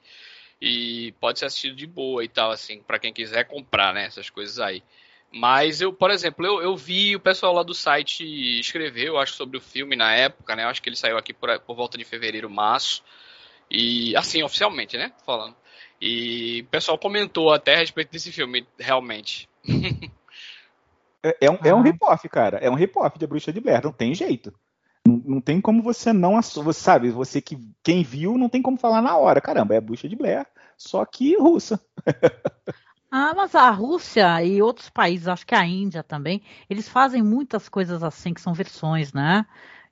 e 0.60 1.12
pode 1.20 1.38
ser 1.38 1.46
assistido 1.46 1.74
de 1.74 1.86
boa 1.86 2.22
e 2.22 2.28
tal, 2.28 2.50
assim, 2.50 2.80
para 2.80 2.98
quem 2.98 3.12
quiser 3.12 3.44
comprar, 3.44 3.94
né? 3.94 4.04
Essas 4.04 4.28
coisas 4.28 4.58
aí. 4.58 4.82
Mas 5.32 5.80
eu, 5.80 5.92
por 5.92 6.10
exemplo, 6.10 6.46
eu, 6.46 6.62
eu 6.62 6.76
vi 6.76 7.16
o 7.16 7.20
pessoal 7.20 7.52
lá 7.52 7.62
do 7.62 7.74
site 7.74 8.24
escrever, 8.60 9.08
eu 9.08 9.18
acho, 9.18 9.34
sobre 9.34 9.56
o 9.56 9.60
filme 9.60 9.96
na 9.96 10.14
época, 10.14 10.54
né? 10.54 10.64
Eu 10.64 10.68
acho 10.68 10.82
que 10.82 10.88
ele 10.88 10.96
saiu 10.96 11.18
aqui 11.18 11.32
por, 11.32 11.58
por 11.60 11.74
volta 11.74 11.98
de 11.98 12.04
fevereiro, 12.04 12.48
março. 12.48 13.02
E 13.70 14.16
assim, 14.16 14.42
oficialmente, 14.42 14.96
né? 14.96 15.12
Falando. 15.24 15.57
E 16.00 16.62
o 16.66 16.70
pessoal 16.70 16.98
comentou 16.98 17.52
até 17.52 17.74
a 17.74 17.79
respeito 17.79 18.12
desse 18.12 18.31
filme, 18.31 18.66
realmente. 18.79 19.48
É, 21.22 21.46
é 21.46 21.50
um, 21.50 21.59
é 21.64 21.74
um 21.74 21.81
rip-off, 21.81 22.29
cara. 22.29 22.59
É 22.59 22.70
um 22.70 22.74
rip-off 22.74 23.18
de 23.18 23.24
A 23.24 23.29
Bruxa 23.29 23.52
de 23.52 23.61
Blair, 23.61 23.83
não 23.83 23.90
tem 23.90 24.14
jeito. 24.14 24.55
Não, 25.05 25.22
não 25.24 25.40
tem 25.40 25.61
como 25.61 25.83
você 25.83 26.12
não. 26.12 26.40
Você 26.40 26.81
sabe, 26.81 27.11
você 27.11 27.40
que 27.40 27.59
quem 27.83 28.05
viu 28.05 28.38
não 28.38 28.48
tem 28.48 28.62
como 28.62 28.76
falar 28.76 29.02
na 29.02 29.16
hora. 29.16 29.40
Caramba, 29.40 29.74
é 29.74 29.79
a 29.79 29.81
Bruxa 29.81 30.09
de 30.09 30.14
Blair, 30.14 30.46
só 30.76 31.05
que 31.05 31.37
russa. 31.37 31.81
Ah, 33.09 33.33
mas 33.35 33.55
a 33.55 33.70
Rússia 33.70 34.42
e 34.42 34.61
outros 34.61 34.90
países, 34.90 35.29
acho 35.29 35.46
que 35.46 35.55
a 35.55 35.64
Índia 35.64 36.02
também, 36.02 36.42
eles 36.68 36.88
fazem 36.88 37.22
muitas 37.22 37.68
coisas 37.68 38.02
assim, 38.02 38.35
que 38.35 38.40
são 38.40 38.52
versões, 38.52 39.12
né? 39.12 39.46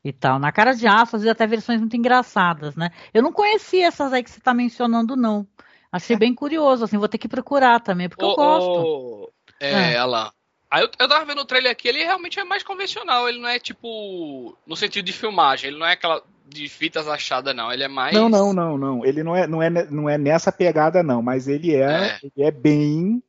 E 0.04 0.12
tal. 0.12 0.38
Na 0.38 0.52
cara 0.52 0.74
de 0.74 0.86
aço, 0.86 1.16
às 1.16 1.22
vezes 1.22 1.32
até 1.32 1.46
versões 1.46 1.80
muito 1.80 1.96
engraçadas, 1.96 2.76
né? 2.76 2.90
Eu 3.12 3.22
não 3.22 3.32
conhecia 3.32 3.86
essas 3.86 4.12
aí 4.12 4.22
que 4.22 4.30
você 4.30 4.38
está 4.38 4.52
mencionando, 4.52 5.16
não. 5.16 5.46
Achei 5.90 6.16
bem 6.16 6.34
curioso, 6.34 6.84
assim, 6.84 6.98
vou 6.98 7.08
ter 7.08 7.18
que 7.18 7.28
procurar 7.28 7.80
também, 7.80 8.08
porque 8.08 8.24
eu 8.24 8.34
gosto. 8.34 8.68
ô, 8.68 9.32
é, 9.60 9.96
Alan. 9.96 10.30
Aí 10.70 10.82
eu, 10.82 10.90
eu 10.98 11.08
tava 11.08 11.24
vendo 11.24 11.40
o 11.40 11.44
trailer 11.44 11.70
aqui, 11.70 11.86
ele 11.86 12.02
realmente 12.02 12.38
é 12.38 12.44
mais 12.44 12.64
convencional, 12.64 13.28
ele 13.28 13.38
não 13.38 13.48
é 13.48 13.60
tipo. 13.60 14.58
No 14.66 14.76
sentido 14.76 15.04
de 15.04 15.12
filmagem, 15.12 15.70
ele 15.70 15.78
não 15.78 15.86
é 15.86 15.92
aquela 15.92 16.20
de 16.46 16.68
fitas 16.68 17.06
achadas, 17.08 17.54
não. 17.54 17.72
Ele 17.72 17.84
é 17.84 17.88
mais. 17.88 18.12
Não, 18.12 18.28
não, 18.28 18.52
não, 18.52 18.76
não. 18.76 19.04
Ele 19.04 19.22
não 19.22 19.36
é, 19.36 19.46
não 19.46 19.62
é, 19.62 19.70
não 19.70 20.10
é 20.10 20.18
nessa 20.18 20.50
pegada, 20.50 21.02
não, 21.02 21.22
mas 21.22 21.48
ele 21.48 21.74
é, 21.74 21.82
É. 21.82 22.18
Ele 22.22 22.46
é 22.46 22.50
bem. 22.50 23.22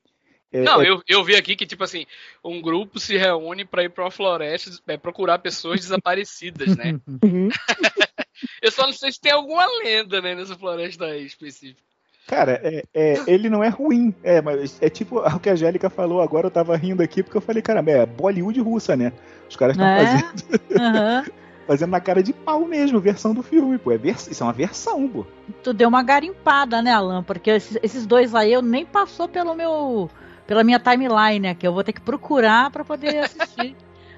É- 0.58 0.64
Não, 0.64 0.82
é- 0.82 0.90
eu, 0.90 1.02
eu 1.08 1.24
vi 1.24 1.36
aqui 1.36 1.56
que, 1.56 1.66
tipo 1.66 1.84
assim, 1.84 2.06
um 2.44 2.62
grupo 2.62 3.00
se 3.00 3.18
reúne 3.18 3.66
pra 3.66 3.84
ir 3.84 3.90
pra 3.90 4.06
uma 4.06 4.12
floresta 4.12 4.72
é, 4.88 4.98
procurar 4.98 5.40
pessoas 5.40 5.82
desaparecidas, 5.82 6.76
né? 6.76 7.00
Uhum. 7.24 7.50
Eu 8.62 8.72
só 8.72 8.86
não 8.86 8.94
sei 8.94 9.12
se 9.12 9.20
tem 9.20 9.32
alguma 9.32 9.66
lenda, 9.84 10.22
né, 10.22 10.36
nessa 10.36 10.56
floresta 10.58 11.06
aí 11.06 11.26
específica. 11.26 11.82
Cara, 12.28 12.60
é, 12.64 12.84
é- 12.94 13.24
ele 13.28 13.50
não 13.50 13.64
é 13.64 13.70
ruim. 13.70 14.14
É, 14.24 14.42
mas 14.42 14.78
é 14.82 14.90
tipo 14.90 15.20
o 15.26 15.40
que 15.40 15.50
a 15.50 15.54
Angélica 15.54 15.90
falou 15.90 16.22
agora, 16.22 16.48
eu 16.48 16.52
tava 16.52 16.76
rindo 16.76 17.04
aqui 17.04 17.22
porque 17.24 17.38
eu 17.38 17.42
falei, 17.42 17.62
caramba, 17.62 17.92
é 17.92 18.06
Bollywood 18.06 18.60
russa, 18.62 18.96
né? 18.96 19.14
Os 19.50 19.56
caras 19.56 19.76
estão 19.76 19.88
É? 19.90 20.04
fazendo, 20.04 20.62
Aham. 20.80 21.26
fazendo 21.68 21.92
na 21.92 22.02
cara 22.02 22.24
de 22.24 22.34
pau 22.34 22.66
mesmo, 22.66 23.00
versão 23.00 23.34
do 23.34 23.44
filme, 23.44 23.78
pô. 23.78 23.92
É 23.92 23.98
vers... 23.98 24.28
Isso 24.28 24.44
é 24.44 24.46
uma 24.46 24.54
versão, 24.54 25.08
pô. 25.08 25.26
Tu 25.64 25.74
deu 25.74 25.88
uma 25.88 26.02
garimpada, 26.04 26.82
né, 26.82 26.92
Alan? 26.92 27.24
Porque 27.24 27.52
esses, 27.52 27.78
esses 27.84 28.06
dois 28.06 28.34
aí 28.34 28.52
eu 28.52 28.62
nem 28.62 28.86
passou 28.86 29.28
pelo 29.28 29.54
meu. 29.54 30.10
Pela 30.48 30.64
minha 30.64 30.80
timeline, 30.80 31.40
né? 31.40 31.56
Que 31.56 31.68
eu 31.68 31.74
vou 31.74 31.84
ter 31.84 31.94
que 31.94 32.02
procurar 32.02 32.70
pra 32.72 32.84
poder 32.84 33.18
assistir. 33.26 33.76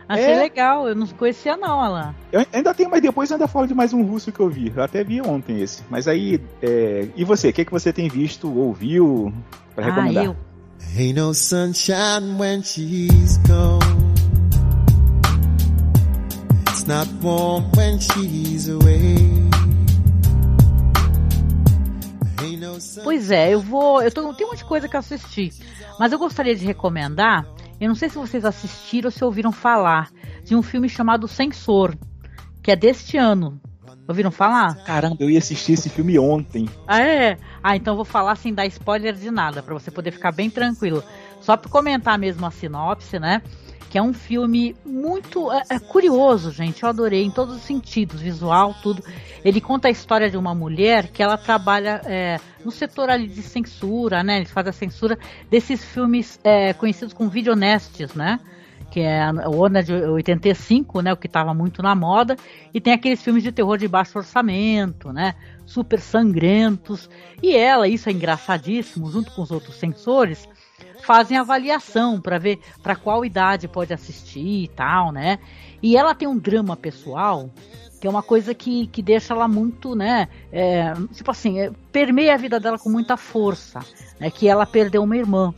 Achei 0.09 0.31
É. 0.33 0.39
legal, 0.39 0.87
eu 0.87 0.95
não 0.95 1.05
conhecia 1.07 1.57
não, 1.57 1.81
Alan. 1.81 2.15
Eu 2.31 2.45
ainda 2.53 2.73
tenho, 2.73 2.89
mas 2.89 3.01
depois 3.01 3.29
eu 3.29 3.35
ainda 3.35 3.47
falo 3.47 3.67
de 3.67 3.73
mais 3.73 3.91
um 3.93 4.03
russo 4.03 4.31
que 4.31 4.39
eu 4.39 4.49
vi. 4.49 4.71
Eu 4.73 4.81
até 4.81 5.03
vi 5.03 5.21
ontem 5.21 5.61
esse. 5.61 5.83
Mas 5.89 6.07
aí, 6.07 6.41
é, 6.61 7.09
e 7.15 7.25
você? 7.25 7.49
O 7.49 7.53
que, 7.53 7.65
que 7.65 7.71
você 7.71 7.91
tem 7.91 8.07
visto, 8.07 8.47
ouviu 8.57 9.33
pra 9.75 9.83
Ah, 9.85 9.89
recomendar? 9.89 10.23
eu. 10.25 10.35
Ain't 10.97 11.19
no 11.19 11.33
sunshine 11.33 12.37
when 12.39 12.63
she's 12.63 13.37
gone. 13.39 13.79
It's 16.69 16.85
not 16.85 17.07
warm 17.21 17.65
when 17.75 17.99
she's 17.99 18.69
away. 18.69 19.46
Pois 23.03 23.31
é, 23.31 23.53
eu 23.53 23.59
vou. 23.59 24.01
Eu 24.01 24.11
tô, 24.11 24.33
tem 24.33 24.45
um 24.45 24.49
monte 24.49 24.59
de 24.59 24.65
coisa 24.65 24.87
que 24.87 24.95
eu 24.95 24.99
assisti. 24.99 25.51
Mas 25.99 26.11
eu 26.11 26.19
gostaria 26.19 26.55
de 26.55 26.65
recomendar. 26.65 27.45
Eu 27.79 27.87
não 27.87 27.95
sei 27.95 28.09
se 28.09 28.15
vocês 28.15 28.43
assistiram 28.43 29.07
ou 29.07 29.11
se 29.11 29.23
ouviram 29.23 29.51
falar 29.51 30.09
de 30.43 30.55
um 30.55 30.63
filme 30.63 30.89
chamado 30.89 31.27
Censor, 31.27 31.95
que 32.63 32.71
é 32.71 32.75
deste 32.75 33.17
ano. 33.17 33.59
Ouviram 34.07 34.31
falar? 34.31 34.83
Caramba, 34.83 35.17
eu 35.19 35.29
ia 35.29 35.37
assistir 35.37 35.73
esse 35.73 35.89
filme 35.89 36.17
ontem. 36.17 36.67
Ah, 36.87 37.01
é? 37.01 37.37
Ah, 37.61 37.75
então 37.75 37.91
eu 37.91 37.97
vou 37.97 38.05
falar 38.05 38.37
sem 38.37 38.53
dar 38.53 38.65
spoiler 38.65 39.13
de 39.13 39.29
nada, 39.29 39.61
pra 39.61 39.73
você 39.73 39.91
poder 39.91 40.11
ficar 40.11 40.31
bem 40.31 40.49
tranquilo. 40.49 41.03
Só 41.41 41.57
pra 41.57 41.69
comentar 41.69 42.17
mesmo 42.17 42.45
a 42.45 42.51
sinopse, 42.51 43.19
né? 43.19 43.41
Que 43.89 43.97
é 43.97 44.01
um 44.01 44.13
filme 44.13 44.75
muito 44.85 45.51
é, 45.51 45.63
é 45.69 45.79
curioso, 45.79 46.51
gente. 46.51 46.83
Eu 46.83 46.89
adorei 46.89 47.23
em 47.23 47.31
todos 47.31 47.55
os 47.55 47.61
sentidos, 47.61 48.21
visual, 48.21 48.75
tudo. 48.83 49.03
Ele 49.43 49.61
conta 49.61 49.87
a 49.87 49.91
história 49.91 50.29
de 50.29 50.37
uma 50.37 50.53
mulher 50.53 51.07
que 51.07 51.23
ela 51.23 51.37
trabalha 51.37 52.01
é, 52.05 52.37
no 52.65 52.71
setor 52.71 53.09
ali 53.09 53.27
de 53.27 53.41
censura, 53.41 54.23
né? 54.23 54.37
Eles 54.37 54.51
fazem 54.51 54.71
a 54.71 54.73
censura 54.73 55.17
desses 55.49 55.83
filmes 55.83 56.39
é, 56.43 56.73
conhecidos 56.73 57.13
como 57.13 57.29
videonestes, 57.29 58.13
né? 58.13 58.39
Que 58.91 59.01
é 59.01 59.29
o 59.47 59.65
ano 59.65 59.83
de 59.83 59.93
85, 59.93 61.01
né? 61.01 61.13
O 61.13 61.17
que 61.17 61.27
estava 61.27 61.53
muito 61.53 61.81
na 61.81 61.95
moda. 61.95 62.35
E 62.73 62.81
tem 62.81 62.93
aqueles 62.93 63.21
filmes 63.21 63.43
de 63.43 63.51
terror 63.51 63.77
de 63.77 63.87
baixo 63.87 64.17
orçamento, 64.17 65.13
né? 65.13 65.35
Super 65.65 65.99
sangrentos. 65.99 67.09
E 67.41 67.55
ela, 67.55 67.87
isso 67.87 68.09
é 68.09 68.11
engraçadíssimo, 68.11 69.09
junto 69.09 69.31
com 69.31 69.41
os 69.41 69.51
outros 69.51 69.75
censores, 69.75 70.47
fazem 71.07 71.37
avaliação 71.37 72.19
para 72.19 72.37
ver 72.37 72.59
para 72.83 72.93
qual 72.93 73.23
idade 73.23 73.65
pode 73.65 73.93
assistir 73.93 74.65
e 74.65 74.67
tal, 74.67 75.13
né? 75.13 75.39
E 75.81 75.95
ela 75.95 76.13
tem 76.13 76.27
um 76.27 76.37
drama 76.37 76.75
pessoal 76.75 77.49
que 78.01 78.05
é 78.05 78.09
uma 78.09 78.21
coisa 78.21 78.53
que, 78.53 78.87
que 78.87 79.01
deixa 79.01 79.33
ela 79.33 79.47
muito, 79.47 79.95
né? 79.95 80.27
é, 80.51 80.93
tipo 81.13 81.31
assim, 81.31 81.59
é, 81.59 81.71
permeia 81.91 82.35
a 82.35 82.37
vida 82.37 82.59
dela 82.59 82.77
com 82.77 82.89
muita 82.89 83.15
força, 83.15 83.79
né? 84.19 84.29
Que 84.29 84.49
ela 84.49 84.65
perdeu 84.65 85.01
uma 85.01 85.15
irmã. 85.15 85.53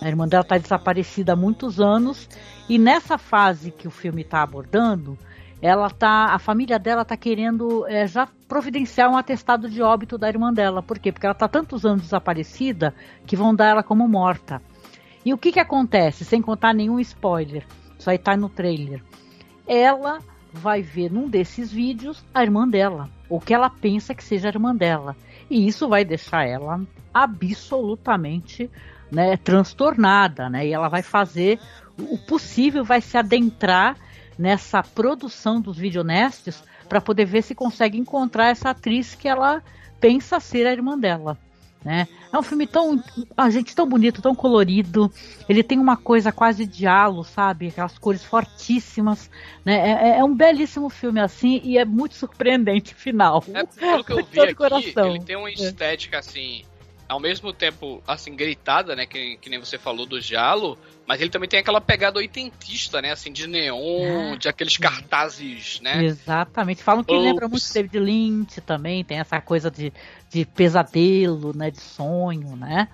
A 0.00 0.08
irmã 0.08 0.26
dela 0.26 0.42
está 0.42 0.56
desaparecida 0.56 1.34
há 1.34 1.36
muitos 1.36 1.78
anos 1.78 2.26
e 2.66 2.78
nessa 2.78 3.18
fase 3.18 3.70
que 3.70 3.86
o 3.86 3.90
filme 3.90 4.22
está 4.22 4.42
abordando, 4.42 5.18
ela 5.60 5.90
tá, 5.90 6.34
a 6.34 6.38
família 6.38 6.78
dela 6.78 7.04
tá 7.04 7.16
querendo 7.16 7.86
é, 7.86 8.06
já 8.06 8.28
providenciar 8.48 9.10
um 9.10 9.16
atestado 9.16 9.68
de 9.68 9.82
óbito 9.82 10.16
da 10.16 10.28
irmã 10.28 10.52
dela. 10.52 10.82
Por 10.82 10.98
quê? 10.98 11.12
Porque 11.12 11.26
ela 11.26 11.34
tá 11.34 11.48
tantos 11.48 11.84
anos 11.84 12.02
desaparecida 12.02 12.94
que 13.26 13.36
vão 13.36 13.54
dar 13.54 13.66
ela 13.66 13.82
como 13.82 14.08
morta. 14.08 14.60
E 15.26 15.34
o 15.34 15.38
que 15.38 15.50
que 15.50 15.58
acontece? 15.58 16.24
Sem 16.24 16.40
contar 16.40 16.72
nenhum 16.72 17.00
spoiler, 17.00 17.66
isso 17.98 18.08
aí 18.08 18.16
tá 18.16 18.36
no 18.36 18.48
trailer. 18.48 19.02
Ela 19.66 20.20
vai 20.52 20.82
ver 20.82 21.10
num 21.10 21.28
desses 21.28 21.72
vídeos 21.72 22.24
a 22.32 22.44
irmã 22.44 22.68
dela, 22.68 23.10
ou 23.28 23.40
que 23.40 23.52
ela 23.52 23.68
pensa 23.68 24.14
que 24.14 24.22
seja 24.22 24.46
a 24.46 24.52
irmã 24.52 24.72
dela. 24.72 25.16
E 25.50 25.66
isso 25.66 25.88
vai 25.88 26.04
deixar 26.04 26.44
ela 26.44 26.80
absolutamente 27.12 28.70
né, 29.10 29.36
transtornada, 29.36 30.48
né? 30.48 30.64
E 30.64 30.72
ela 30.72 30.88
vai 30.88 31.02
fazer 31.02 31.58
o 31.98 32.16
possível, 32.18 32.84
vai 32.84 33.00
se 33.00 33.18
adentrar 33.18 33.96
nessa 34.38 34.80
produção 34.80 35.60
dos 35.60 35.76
videonestes 35.76 36.62
para 36.88 37.00
poder 37.00 37.24
ver 37.24 37.42
se 37.42 37.52
consegue 37.52 37.98
encontrar 37.98 38.50
essa 38.50 38.70
atriz 38.70 39.16
que 39.16 39.26
ela 39.26 39.60
pensa 40.00 40.38
ser 40.38 40.68
a 40.68 40.72
irmã 40.72 40.96
dela. 40.96 41.36
Né? 41.86 42.08
É 42.32 42.36
um 42.36 42.42
filme 42.42 42.66
tão, 42.66 43.00
a 43.36 43.48
gente 43.48 43.72
tão 43.72 43.88
bonito, 43.88 44.20
tão 44.20 44.34
colorido. 44.34 45.08
Ele 45.48 45.62
tem 45.62 45.78
uma 45.78 45.96
coisa 45.96 46.32
quase 46.32 46.66
de 46.66 46.84
halo, 46.84 47.22
sabe? 47.22 47.68
Aquelas 47.68 47.96
cores 47.96 48.24
fortíssimas. 48.24 49.30
Né? 49.64 49.92
É, 49.92 50.18
é 50.18 50.24
um 50.24 50.34
belíssimo 50.34 50.90
filme 50.90 51.20
assim 51.20 51.60
e 51.62 51.78
é 51.78 51.84
muito 51.84 52.16
surpreendente 52.16 52.92
o 52.92 52.96
final. 52.96 53.44
É, 53.54 53.62
pelo 53.64 54.02
que 54.02 54.12
eu 54.12 54.16
vi 54.26 54.40
aqui, 54.40 54.54
coração. 54.56 55.10
ele 55.10 55.20
tem 55.20 55.36
uma 55.36 55.48
estética 55.48 56.18
assim, 56.18 56.64
ao 57.08 57.20
mesmo 57.20 57.52
tempo 57.52 58.02
assim 58.04 58.34
gritada, 58.34 58.96
né, 58.96 59.06
que, 59.06 59.36
que 59.36 59.48
nem 59.48 59.60
você 59.60 59.78
falou 59.78 60.06
do 60.06 60.20
Jalo, 60.20 60.76
mas 61.06 61.20
ele 61.20 61.30
também 61.30 61.48
tem 61.48 61.60
aquela 61.60 61.80
pegada 61.80 62.18
oitentista, 62.18 63.00
né, 63.00 63.12
assim 63.12 63.32
de 63.32 63.46
neon, 63.46 64.32
É. 64.32 64.36
de 64.36 64.48
aqueles 64.48 64.76
cartazes, 64.76 65.80
né? 65.80 66.04
Exatamente. 66.04 66.82
Falam 66.82 67.04
que 67.04 67.14
Ops. 67.14 67.24
lembra 67.24 67.48
muito 67.48 67.72
David 67.72 67.98
Lynch 68.00 68.60
também, 68.60 69.04
tem 69.04 69.20
essa 69.20 69.40
coisa 69.40 69.70
de, 69.70 69.92
de 70.30 70.44
pesadelo, 70.44 71.52
né? 71.56 71.70
De 71.70 71.80
sonho, 71.80 72.56
né? 72.56 72.88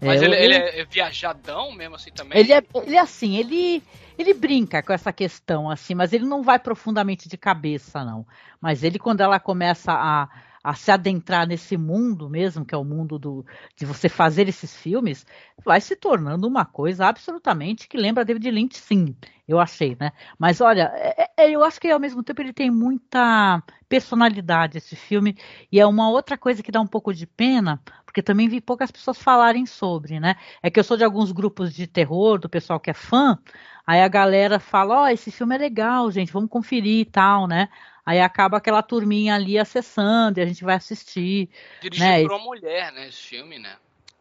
Mas 0.00 0.22
É, 0.22 0.24
ele, 0.24 0.34
eu- 0.34 0.40
ele 0.40 0.54
é 0.54 0.84
viajadão 0.84 1.72
mesmo 1.72 1.94
assim 1.96 2.10
também. 2.12 2.38
Ele 2.38 2.52
é, 2.52 2.62
ele 2.74 2.96
é 2.96 3.00
assim, 3.00 3.36
ele, 3.36 3.82
ele 4.18 4.34
brinca 4.34 4.82
com 4.82 4.92
essa 4.92 5.12
questão, 5.12 5.70
assim, 5.70 5.94
mas 5.94 6.12
ele 6.12 6.24
não 6.26 6.42
vai 6.42 6.58
profundamente 6.58 7.28
de 7.28 7.36
cabeça, 7.36 8.04
não. 8.04 8.26
Mas 8.60 8.82
ele, 8.82 8.98
quando 8.98 9.20
ela 9.22 9.40
começa 9.40 9.92
a, 9.92 10.28
a 10.66 10.74
se 10.74 10.90
adentrar 10.90 11.46
nesse 11.46 11.76
mundo 11.76 12.28
mesmo, 12.28 12.64
que 12.64 12.74
é 12.74 12.78
o 12.78 12.82
mundo 12.82 13.20
do, 13.20 13.46
de 13.76 13.86
você 13.86 14.08
fazer 14.08 14.48
esses 14.48 14.76
filmes, 14.76 15.24
vai 15.64 15.80
se 15.80 15.94
tornando 15.94 16.44
uma 16.44 16.64
coisa 16.64 17.06
absolutamente 17.06 17.86
que 17.86 17.96
lembra 17.96 18.24
David 18.24 18.50
Lynch, 18.50 18.76
sim, 18.76 19.14
eu 19.46 19.60
achei, 19.60 19.96
né? 20.00 20.10
Mas 20.36 20.60
olha, 20.60 20.90
é, 20.96 21.30
é, 21.36 21.50
eu 21.52 21.62
acho 21.62 21.80
que 21.80 21.88
ao 21.88 22.00
mesmo 22.00 22.20
tempo 22.20 22.42
ele 22.42 22.52
tem 22.52 22.68
muita 22.68 23.62
personalidade 23.88 24.78
esse 24.78 24.96
filme, 24.96 25.36
e 25.70 25.78
é 25.78 25.86
uma 25.86 26.10
outra 26.10 26.36
coisa 26.36 26.64
que 26.64 26.72
dá 26.72 26.80
um 26.80 26.86
pouco 26.88 27.14
de 27.14 27.28
pena, 27.28 27.80
porque 28.04 28.20
também 28.20 28.48
vi 28.48 28.60
poucas 28.60 28.90
pessoas 28.90 29.22
falarem 29.22 29.66
sobre, 29.66 30.18
né? 30.18 30.34
É 30.60 30.68
que 30.68 30.80
eu 30.80 30.84
sou 30.84 30.96
de 30.96 31.04
alguns 31.04 31.30
grupos 31.30 31.72
de 31.72 31.86
terror, 31.86 32.40
do 32.40 32.48
pessoal 32.48 32.80
que 32.80 32.90
é 32.90 32.94
fã, 32.94 33.38
aí 33.86 34.02
a 34.02 34.08
galera 34.08 34.58
fala, 34.58 35.02
ó, 35.02 35.04
oh, 35.04 35.06
esse 35.06 35.30
filme 35.30 35.54
é 35.54 35.58
legal, 35.58 36.10
gente, 36.10 36.32
vamos 36.32 36.50
conferir 36.50 37.02
e 37.02 37.04
tal, 37.04 37.46
né? 37.46 37.68
Aí 38.06 38.20
acaba 38.20 38.56
aquela 38.58 38.82
turminha 38.84 39.34
ali 39.34 39.58
acessando 39.58 40.38
e 40.38 40.42
a 40.42 40.46
gente 40.46 40.62
vai 40.62 40.76
assistir. 40.76 41.50
Dirigido 41.82 42.08
né? 42.08 42.22
por 42.22 42.32
uma 42.32 42.44
mulher, 42.44 42.92
né? 42.92 43.08
Esse 43.08 43.20
filme, 43.20 43.58
né? 43.58 43.76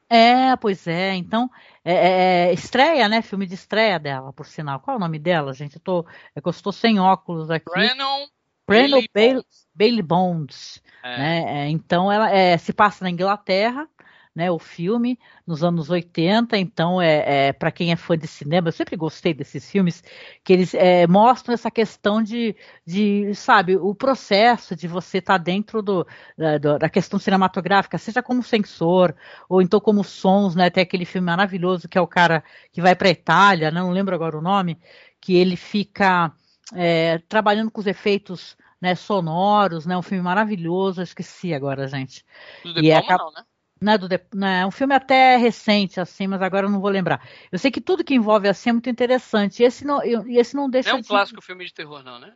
É, 0.10 0.56
pois 0.56 0.88
é. 0.88 1.14
Então, 1.14 1.50
é, 1.84 2.48
é, 2.48 2.54
estreia, 2.54 3.08
né? 3.08 3.22
Filme 3.22 3.46
de 3.46 3.54
estreia 3.54 4.00
dela, 4.00 4.34
por 4.34 4.48
sinal. 4.48 4.80
Qual 4.80 4.96
é 4.96 4.98
o 4.98 5.00
nome 5.00 5.20
dela, 5.20 5.54
gente? 5.54 5.76
Eu 5.76 5.82
tô, 5.82 6.06
é 6.36 6.42
que 6.42 6.48
eu 6.48 6.52
estou 6.52 6.74
sem 6.74 7.00
óculos 7.00 7.52
aqui. 7.52 7.70
Brennan 7.70 8.26
Bailey 8.68 9.08
Bailey, 9.14 9.34
Bonds. 9.36 9.68
Bailey 9.76 10.02
Bonds. 10.02 10.84
É. 11.04 11.18
Né? 11.18 11.44
É, 11.48 11.70
então, 11.70 12.12
ela 12.12 12.32
é, 12.32 12.58
se 12.58 12.74
passa 12.74 13.04
na 13.04 13.12
Inglaterra, 13.12 13.88
né? 14.36 14.52
O 14.52 14.60
filme, 14.60 15.18
nos 15.48 15.64
anos 15.64 15.90
80. 15.90 16.58
Então, 16.58 17.02
é, 17.02 17.48
é 17.48 17.54
para 17.54 17.72
quem 17.72 17.92
é 17.92 17.96
fã 17.96 18.18
de 18.18 18.28
cinema, 18.28 18.68
eu 18.68 18.72
sempre 18.74 18.98
gostei 18.98 19.34
desses 19.34 19.70
filmes, 19.72 20.04
que 20.44 20.52
eles 20.52 20.74
é, 20.74 21.08
mostram 21.08 21.54
essa 21.54 21.72
questão 21.72 22.22
de, 22.22 22.56
de, 22.86 23.34
sabe, 23.34 23.78
o 23.78 23.96
processo 23.96 24.76
de 24.76 24.88
você 24.88 25.20
estar 25.20 25.38
tá 25.40 25.44
dentro 25.44 25.82
do, 25.82 26.06
da, 26.38 26.78
da, 26.78 26.90
questão 26.90 27.18
cinematográfica, 27.18 27.98
seja 27.98 28.22
como 28.22 28.44
censor, 28.44 29.16
ou 29.48 29.62
então 29.62 29.80
como 29.80 30.04
sons, 30.04 30.56
né? 30.56 30.70
Tem 30.70 30.84
aquele 30.84 31.06
filme 31.06 31.26
maravilhoso 31.26 31.88
que 31.88 31.98
é 31.98 32.02
o 32.02 32.08
cara 32.08 32.44
que 32.72 32.82
vai 32.82 32.96
para 32.96 33.08
a 33.08 33.12
Itália, 33.12 33.72
não 33.72 33.92
lembro 33.92 34.14
agora 34.14 34.38
o 34.38 34.42
nome, 34.42 34.78
que 35.22 35.36
ele 35.36 35.56
fica 35.56 36.34
é, 36.74 37.20
trabalhando 37.30 37.72
com 37.72 37.80
os 37.80 37.88
efeitos 37.88 38.58
né, 38.82 38.96
sonoros, 38.96 39.86
né? 39.86 39.98
Um 39.98 40.02
filme 40.02 40.24
maravilhoso, 40.24 41.00
eu 41.00 41.04
esqueci 41.04 41.54
agora, 41.54 41.88
gente. 41.88 42.26
Do 42.64 42.74
De 42.82 42.90
Palma, 42.90 43.06
é, 43.08 43.18
não, 43.18 43.32
né? 43.32 43.44
Não 43.86 43.94
é, 43.94 43.98
do, 44.00 44.08
não 44.34 44.48
é 44.48 44.66
um 44.66 44.72
filme 44.72 44.96
até 44.96 45.38
recente, 45.38 46.00
assim, 46.00 46.26
mas 46.26 46.42
agora 46.42 46.66
eu 46.66 46.72
não 46.72 46.82
vou 46.82 46.90
lembrar. 46.90 47.22
Eu 47.52 47.60
sei 47.60 47.70
que 47.70 47.80
tudo 47.80 48.04
que 48.04 48.16
envolve 48.16 48.48
assim 48.48 48.72
é 48.72 48.74
muito 48.74 48.90
interessante. 48.90 49.62
E 49.62 49.64
esse 49.64 49.86
não, 49.86 50.04
e 50.04 50.40
esse 50.40 50.56
não 50.56 50.68
deixa. 50.68 50.90
Não 50.90 50.96
é 50.96 51.00
um 51.00 51.02
de... 51.04 51.08
clássico 51.08 51.40
filme 51.40 51.64
de 51.64 51.72
terror, 51.72 52.04
não, 52.04 52.18
né? 52.18 52.34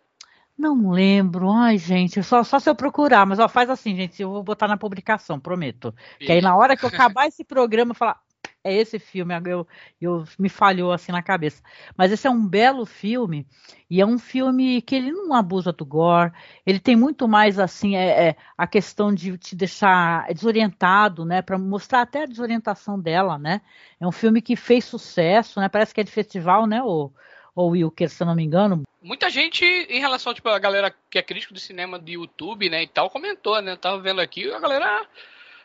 Não 0.56 0.92
lembro. 0.92 1.50
Ai, 1.50 1.80
gente, 1.80 2.22
só, 2.22 2.44
só 2.44 2.60
se 2.60 2.70
eu 2.70 2.76
procurar. 2.76 3.26
Mas 3.26 3.40
ó, 3.40 3.50
faz 3.50 3.68
assim, 3.68 3.96
gente. 3.96 4.22
Eu 4.22 4.30
vou 4.30 4.44
botar 4.44 4.68
na 4.68 4.78
publicação, 4.78 5.40
prometo. 5.40 5.92
Isso. 6.20 6.28
Que 6.28 6.34
aí 6.34 6.42
na 6.42 6.56
hora 6.56 6.78
que 6.78 6.86
eu 6.86 6.90
acabar 6.94 7.26
esse 7.26 7.44
programa, 7.44 7.92
eu 7.92 7.96
falar. 7.96 8.22
É 8.62 8.76
esse 8.76 9.00
filme, 9.00 9.34
eu, 9.46 9.66
eu 10.02 10.26
me 10.38 10.50
falhou 10.50 10.92
assim 10.92 11.14
na 11.14 11.24
cabeça. 11.24 11.64
Mas 11.96 12.12
esse 12.12 12.28
é 12.28 12.30
um 12.30 12.46
belo 12.46 12.86
filme 12.86 13.48
e 13.90 14.02
é 14.02 14.06
um 14.06 14.20
filme 14.20 14.82
que 14.82 14.96
ele 14.96 15.12
não 15.12 15.34
abusa 15.34 15.72
do 15.72 15.86
gore. 15.86 16.34
Ele 16.66 16.80
tem 16.80 16.96
muito 16.96 17.26
mais 17.26 17.58
assim 17.58 17.96
é, 17.96 18.30
é 18.30 18.36
a 18.58 18.68
questão 18.68 19.14
de 19.14 19.38
te 19.38 19.56
deixar 19.56 20.28
desorientado, 20.34 21.24
né, 21.24 21.42
para 21.42 21.58
mostrar 21.58 22.02
até 22.02 22.24
a 22.24 22.26
desorientação 22.26 23.00
dela, 23.00 23.38
né. 23.38 23.62
É 24.00 24.06
um 24.06 24.12
filme 24.12 24.42
que 24.42 24.58
fez 24.58 24.84
sucesso, 24.84 25.62
né. 25.62 25.70
Parece 25.70 25.94
que 25.94 26.02
é 26.02 26.04
de 26.04 26.12
festival, 26.12 26.68
né, 26.68 26.82
o 26.84 27.12
ou 27.56 27.72
Wilker, 27.72 28.10
se 28.10 28.24
eu 28.24 28.28
não 28.28 28.36
me 28.36 28.44
engano. 28.44 28.84
Muita 29.02 29.30
gente, 29.30 29.66
em 29.66 30.00
relação 30.00 30.34
tipo, 30.34 30.48
a 30.48 30.60
galera 30.60 30.96
que 31.10 31.18
é 31.18 31.22
crítico 31.22 31.54
de 31.54 31.60
cinema 31.60 32.00
de 32.00 32.14
YouTube, 32.14 32.70
né, 32.70 32.84
e 32.84 32.88
tal, 32.88 33.10
comentou, 33.10 33.62
né? 33.62 33.74
Eu 33.74 33.78
tava 33.78 34.00
vendo 34.00 34.22
aqui, 34.22 34.50
a 34.52 34.60
galera 34.60 35.06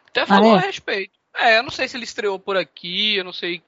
até 0.09 0.27
falou 0.27 0.55
ah, 0.55 0.57
é? 0.57 0.59
a 0.59 0.67
respeito. 0.67 1.24
É, 1.37 1.59
eu 1.59 1.63
não 1.63 1.71
sei 1.71 1.89
se 1.89 1.97
ele 1.97 2.05
estreou 2.05 2.39
por 2.39 2.57
aqui, 2.57 3.17
eu 3.17 3.25
não 3.25 3.33
sei 3.33 3.63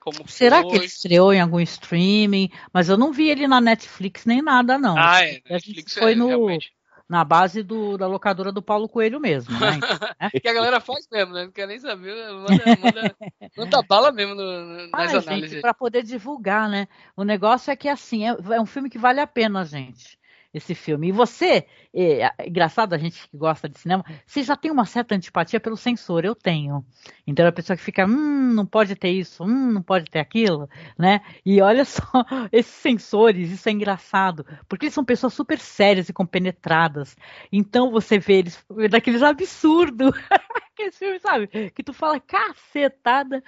como 0.00 0.26
Será 0.26 0.62
foi. 0.62 0.70
que 0.70 0.76
ele 0.78 0.86
estreou 0.86 1.32
em 1.32 1.40
algum 1.40 1.60
streaming? 1.60 2.50
Mas 2.72 2.88
eu 2.88 2.96
não 2.96 3.12
vi 3.12 3.30
ele 3.30 3.46
na 3.46 3.60
Netflix 3.60 4.24
nem 4.26 4.42
nada, 4.42 4.76
não. 4.76 4.96
Ah, 4.98 5.24
é. 5.24 5.40
A 5.48 5.52
Netflix 5.54 5.94
foi 5.94 6.12
é, 6.12 6.14
no, 6.16 6.26
realmente. 6.26 6.72
na 7.08 7.24
base 7.24 7.62
do, 7.62 7.96
da 7.96 8.08
locadora 8.08 8.50
do 8.50 8.60
Paulo 8.60 8.88
Coelho 8.88 9.20
mesmo, 9.20 9.56
né? 9.60 9.76
Então, 9.76 10.40
que 10.42 10.48
a 10.48 10.52
galera 10.52 10.80
faz 10.80 11.06
mesmo, 11.10 11.32
né? 11.32 11.44
Não 11.44 11.52
quer 11.52 11.68
nem 11.68 11.78
saber, 11.78 12.16
manda, 12.32 12.64
manda, 12.80 13.16
manda 13.56 13.82
bala 13.82 14.10
mesmo 14.10 14.34
no, 14.34 14.88
nas 14.90 15.14
ah, 15.14 15.18
análises. 15.18 15.60
Para 15.60 15.72
poder 15.72 16.02
divulgar, 16.02 16.68
né? 16.68 16.88
O 17.16 17.22
negócio 17.22 17.70
é 17.70 17.76
que 17.76 17.88
assim, 17.88 18.26
é, 18.28 18.30
é 18.30 18.60
um 18.60 18.66
filme 18.66 18.90
que 18.90 18.98
vale 18.98 19.20
a 19.20 19.26
pena, 19.26 19.64
gente 19.64 20.20
esse 20.52 20.74
filme. 20.74 21.08
E 21.08 21.12
você, 21.12 21.66
é, 21.94 22.24
é, 22.24 22.32
engraçado 22.46 22.92
a 22.92 22.98
gente 22.98 23.28
que 23.28 23.36
gosta 23.36 23.68
de 23.68 23.78
cinema, 23.78 24.04
você 24.26 24.42
já 24.42 24.56
tem 24.56 24.70
uma 24.70 24.84
certa 24.84 25.14
antipatia 25.14 25.58
pelo 25.58 25.76
censor, 25.76 26.24
eu 26.24 26.34
tenho. 26.34 26.84
Então 27.26 27.46
a 27.46 27.52
pessoa 27.52 27.76
que 27.76 27.82
fica, 27.82 28.04
hum, 28.04 28.52
não 28.52 28.66
pode 28.66 28.94
ter 28.94 29.10
isso, 29.10 29.44
hum, 29.44 29.72
não 29.72 29.82
pode 29.82 30.10
ter 30.10 30.18
aquilo, 30.18 30.68
né? 30.98 31.20
E 31.44 31.60
olha 31.62 31.84
só, 31.86 32.02
esses 32.50 32.72
censores, 32.72 33.50
isso 33.50 33.68
é 33.68 33.72
engraçado, 33.72 34.44
porque 34.68 34.86
eles 34.86 34.94
são 34.94 35.04
pessoas 35.04 35.32
super 35.32 35.58
sérias 35.58 36.08
e 36.08 36.12
compenetradas. 36.12 37.16
Então 37.50 37.90
você 37.90 38.18
vê 38.18 38.34
eles 38.34 38.64
daqueles 38.90 39.22
absurdos. 39.22 40.12
Aqueles 40.72 40.96
filmes, 40.96 41.20
sabe? 41.20 41.70
Que 41.70 41.82
tu 41.82 41.92
fala 41.92 42.18
cacetada, 42.18 43.44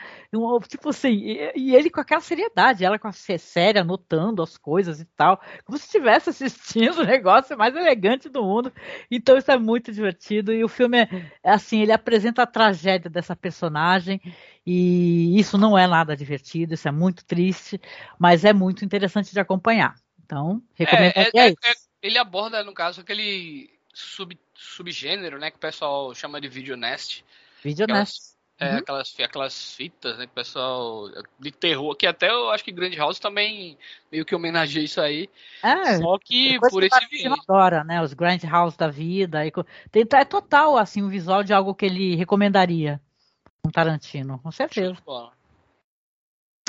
tipo 0.69 0.91
assim, 0.91 1.41
e, 1.57 1.75
ele 1.75 1.89
com 1.89 1.99
aquela 1.99 2.21
seriedade, 2.21 2.85
ela 2.85 2.99
com 2.99 3.09
a 3.09 3.13
séria, 3.13 3.81
anotando 3.81 4.43
as 4.43 4.59
coisas 4.59 5.01
e 5.01 5.07
tal, 5.17 5.41
como 5.65 5.79
se 5.79 5.87
estivesse 5.87 6.29
assistindo 6.29 6.94
o 6.99 7.05
negócio 7.05 7.57
mais 7.57 7.75
elegante 7.75 8.29
do 8.29 8.43
mundo. 8.43 8.73
Então 9.11 9.37
isso 9.37 9.51
é 9.51 9.59
muito 9.59 9.93
divertido 9.93 10.53
e 10.53 10.65
o 10.65 10.69
filme 10.69 10.99
é, 10.99 11.09
é 11.43 11.51
assim, 11.51 11.81
ele 11.83 11.93
apresenta 11.93 12.43
a 12.43 12.47
tragédia 12.47 13.11
dessa 13.11 13.37
personagem 13.37 14.21
e 14.67 15.39
isso 15.39 15.59
não 15.59 15.77
é 15.77 15.87
nada 15.87 16.17
divertido, 16.17 16.75
isso 16.75 16.89
é 16.89 16.93
muito 16.93 17.25
triste, 17.25 17.81
mas 18.19 18.45
é 18.45 18.53
muito 18.53 18.85
interessante 18.85 19.33
de 19.33 19.41
acompanhar. 19.41 19.95
Então, 20.25 20.63
recomendo 20.75 21.13
é, 21.17 21.31
é, 21.35 21.49
é, 21.51 21.55
ele 22.03 22.19
aborda, 22.19 22.65
no 22.65 22.73
caso, 22.73 23.01
aquele 23.01 23.71
sub, 23.93 24.39
subgênero, 24.55 25.39
né, 25.39 25.51
que 25.51 25.57
o 25.57 25.61
pessoal 25.61 26.15
chama 26.15 26.41
de 26.41 26.49
video 26.49 26.77
nest. 26.77 27.25
É, 28.59 28.71
uhum. 28.71 28.79
aquelas, 28.79 29.15
aquelas 29.19 29.75
fitas, 29.75 30.17
né, 30.17 30.27
que 30.27 30.33
o 30.33 30.35
pessoal 30.35 31.09
de 31.41 31.51
terror, 31.51 31.97
que 31.97 32.07
até 32.07 32.31
eu 32.31 32.51
acho 32.51 32.63
que 32.63 32.71
Grand 32.71 32.95
House 32.97 33.19
também 33.19 33.77
meio 34.13 34.25
que 34.25 34.35
homenageia 34.35 34.85
isso 34.85 35.01
aí. 35.01 35.29
É, 35.61 35.99
só 35.99 36.17
que 36.19 36.61
por 36.61 36.81
que 36.81 36.87
esse 36.87 37.07
viés. 37.09 37.35
adora, 37.41 37.83
né, 37.83 38.01
os 38.01 38.15
Grand 38.15 38.39
House 38.49 38.77
da 38.77 38.89
vida. 38.89 39.45
E, 39.45 39.53
tem, 39.91 40.07
é 40.15 40.25
total, 40.25 40.79
assim, 40.79 41.03
o 41.03 41.09
visual 41.09 41.43
de 41.43 41.53
algo 41.53 41.75
que 41.75 41.87
ele 41.87 42.15
recomendaria. 42.15 43.01
Um 43.67 43.71
Tarantino, 43.71 44.39
com 44.39 44.53
certeza. 44.53 44.97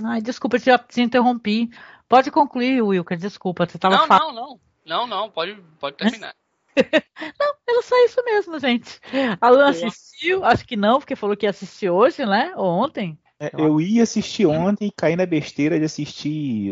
Ai, 0.04 0.22
desculpa, 0.22 0.58
te, 0.58 0.76
te 0.88 1.02
interrompi. 1.02 1.70
Pode 2.10 2.32
concluir, 2.32 2.82
Wilker, 2.82 3.18
desculpa, 3.18 3.66
você 3.68 3.78
estava 3.78 3.98
Não, 3.98 4.08
falando. 4.08 4.34
não, 4.34 4.44
não. 4.44 4.60
Não, 4.86 5.08
não, 5.08 5.32
pode, 5.32 5.56
pode 5.80 5.98
terminar. 5.98 6.36
não, 7.40 7.54
era 7.68 7.82
só 7.82 7.96
isso 8.06 8.24
mesmo, 8.24 8.60
gente. 8.60 9.00
Alan 9.40 9.70
assistiu, 9.70 10.44
acho 10.44 10.66
que 10.66 10.76
não, 10.76 11.00
porque 11.00 11.16
falou 11.16 11.36
que 11.36 11.46
ia 11.46 11.50
assistir 11.50 11.90
hoje, 11.90 12.26
né? 12.26 12.54
Ou 12.56 12.68
ontem. 12.68 13.18
É, 13.40 13.52
eu 13.58 13.82
ia 13.82 14.04
assistir 14.04 14.46
ontem 14.46 14.88
e 14.88 14.92
caí 14.92 15.16
na 15.16 15.26
besteira 15.26 15.78
de 15.78 15.86
assistir. 15.86 16.72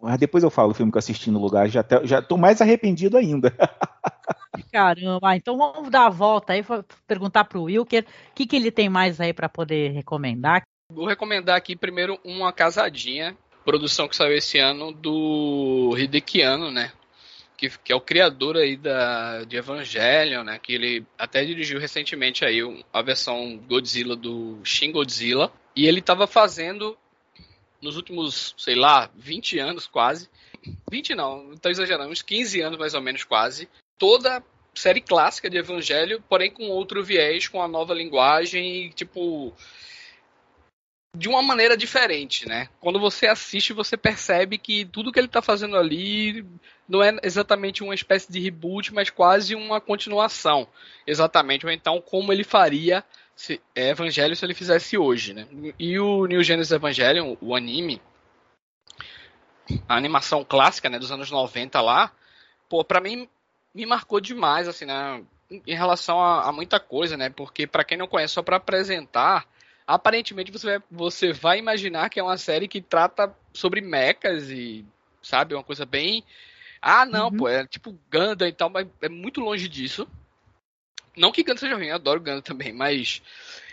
Mas 0.00 0.18
depois 0.18 0.42
eu 0.42 0.50
falo 0.50 0.70
o 0.70 0.74
filme 0.74 0.90
que 0.90 0.96
eu 0.96 1.00
assisti 1.00 1.30
no 1.30 1.40
lugar. 1.40 1.68
Já, 1.68 1.82
te, 1.82 2.06
já 2.06 2.22
tô 2.22 2.36
mais 2.36 2.60
arrependido 2.60 3.16
ainda. 3.16 3.52
Caramba, 4.72 5.36
então 5.36 5.56
vamos 5.56 5.90
dar 5.90 6.06
a 6.06 6.10
volta 6.10 6.52
aí, 6.52 6.64
perguntar 7.06 7.44
pro 7.44 7.64
Wilker 7.64 8.04
o 8.30 8.34
que, 8.34 8.46
que 8.46 8.56
ele 8.56 8.70
tem 8.70 8.88
mais 8.88 9.20
aí 9.20 9.32
para 9.32 9.48
poder 9.48 9.92
recomendar. 9.92 10.62
Vou 10.90 11.06
recomendar 11.06 11.56
aqui 11.56 11.76
primeiro 11.76 12.18
uma 12.24 12.52
casadinha, 12.52 13.36
produção 13.64 14.08
que 14.08 14.16
saiu 14.16 14.36
esse 14.36 14.58
ano 14.58 14.92
do 14.92 15.94
Hidekiano, 15.96 16.70
né? 16.70 16.92
Que, 17.58 17.68
que, 17.68 17.92
é 17.92 17.96
o 17.96 18.00
criador 18.00 18.56
aí 18.56 18.76
da, 18.76 19.42
de 19.42 19.56
Evangelion, 19.56 20.44
né? 20.44 20.60
Que 20.60 20.74
ele 20.74 21.04
até 21.18 21.44
dirigiu 21.44 21.80
recentemente 21.80 22.44
aí 22.44 22.60
a 22.92 23.02
versão 23.02 23.58
Godzilla 23.68 24.14
do 24.14 24.60
Shin 24.62 24.92
Godzilla. 24.92 25.52
E 25.74 25.86
ele 25.86 25.98
estava 25.98 26.28
fazendo 26.28 26.96
nos 27.82 27.96
últimos, 27.96 28.54
sei 28.56 28.76
lá, 28.76 29.10
20 29.16 29.58
anos 29.58 29.86
quase. 29.88 30.30
20 30.90 31.14
não, 31.16 31.52
estou 31.52 31.70
exagerando, 31.70 32.10
uns 32.10 32.22
15 32.22 32.60
anos 32.60 32.78
mais 32.78 32.94
ou 32.94 33.02
menos 33.02 33.24
quase. 33.24 33.68
Toda 33.98 34.42
série 34.72 35.00
clássica 35.00 35.50
de 35.50 35.58
Evangelho, 35.58 36.22
porém 36.28 36.52
com 36.52 36.68
outro 36.68 37.02
viés, 37.02 37.48
com 37.48 37.60
a 37.60 37.66
nova 37.66 37.92
linguagem 37.92 38.86
e 38.86 38.90
tipo 38.90 39.52
de 41.16 41.28
uma 41.28 41.42
maneira 41.42 41.76
diferente, 41.76 42.46
né? 42.46 42.68
Quando 42.80 43.00
você 43.00 43.26
assiste, 43.26 43.72
você 43.72 43.96
percebe 43.96 44.58
que 44.58 44.84
tudo 44.84 45.10
que 45.12 45.18
ele 45.18 45.26
está 45.26 45.40
fazendo 45.40 45.76
ali 45.76 46.44
não 46.88 47.02
é 47.02 47.16
exatamente 47.22 47.82
uma 47.82 47.94
espécie 47.94 48.30
de 48.30 48.40
reboot, 48.40 48.92
mas 48.92 49.10
quase 49.10 49.54
uma 49.54 49.80
continuação, 49.80 50.68
exatamente, 51.06 51.66
ou 51.66 51.72
então 51.72 52.00
como 52.00 52.32
ele 52.32 52.44
faria 52.44 53.04
se, 53.34 53.60
é, 53.74 53.90
Evangelho 53.90 54.36
se 54.36 54.44
ele 54.44 54.54
fizesse 54.54 54.98
hoje, 54.98 55.34
né? 55.34 55.46
E 55.78 55.98
o 55.98 56.26
New 56.26 56.42
Genesis 56.42 56.72
Evangelion, 56.72 57.36
o 57.40 57.54
anime, 57.54 58.00
a 59.88 59.96
animação 59.96 60.44
clássica, 60.44 60.88
né, 60.88 60.98
dos 60.98 61.12
anos 61.12 61.30
90 61.30 61.80
lá, 61.80 62.12
pô, 62.68 62.84
para 62.84 63.00
mim 63.00 63.28
me 63.74 63.86
marcou 63.86 64.20
demais, 64.20 64.66
assim, 64.66 64.84
né? 64.84 65.22
em 65.50 65.74
relação 65.74 66.20
a, 66.20 66.48
a 66.48 66.52
muita 66.52 66.78
coisa, 66.78 67.16
né? 67.16 67.30
Porque 67.30 67.66
para 67.66 67.84
quem 67.84 67.96
não 67.96 68.06
conhece, 68.06 68.34
só 68.34 68.42
para 68.42 68.56
apresentar, 68.56 69.46
aparentemente 69.88 70.52
você 70.52 70.66
vai, 70.66 70.82
você 70.90 71.32
vai 71.32 71.58
imaginar 71.58 72.10
que 72.10 72.20
é 72.20 72.22
uma 72.22 72.36
série 72.36 72.68
que 72.68 72.78
trata 72.78 73.34
sobre 73.54 73.80
mechas 73.80 74.50
e, 74.50 74.84
sabe, 75.22 75.54
uma 75.54 75.64
coisa 75.64 75.86
bem. 75.86 76.22
Ah, 76.80 77.06
não, 77.06 77.28
uhum. 77.28 77.36
pô, 77.38 77.48
é 77.48 77.66
tipo 77.66 77.98
Gundam 78.12 78.46
e 78.46 78.52
tal, 78.52 78.68
mas 78.68 78.86
é 79.00 79.08
muito 79.08 79.40
longe 79.40 79.66
disso. 79.66 80.06
Não 81.16 81.32
que 81.32 81.42
Gundam 81.42 81.56
seja 81.56 81.74
ruim, 81.74 81.86
eu 81.86 81.94
adoro 81.94 82.20
Gundam 82.20 82.42
também, 82.42 82.70
mas 82.70 83.22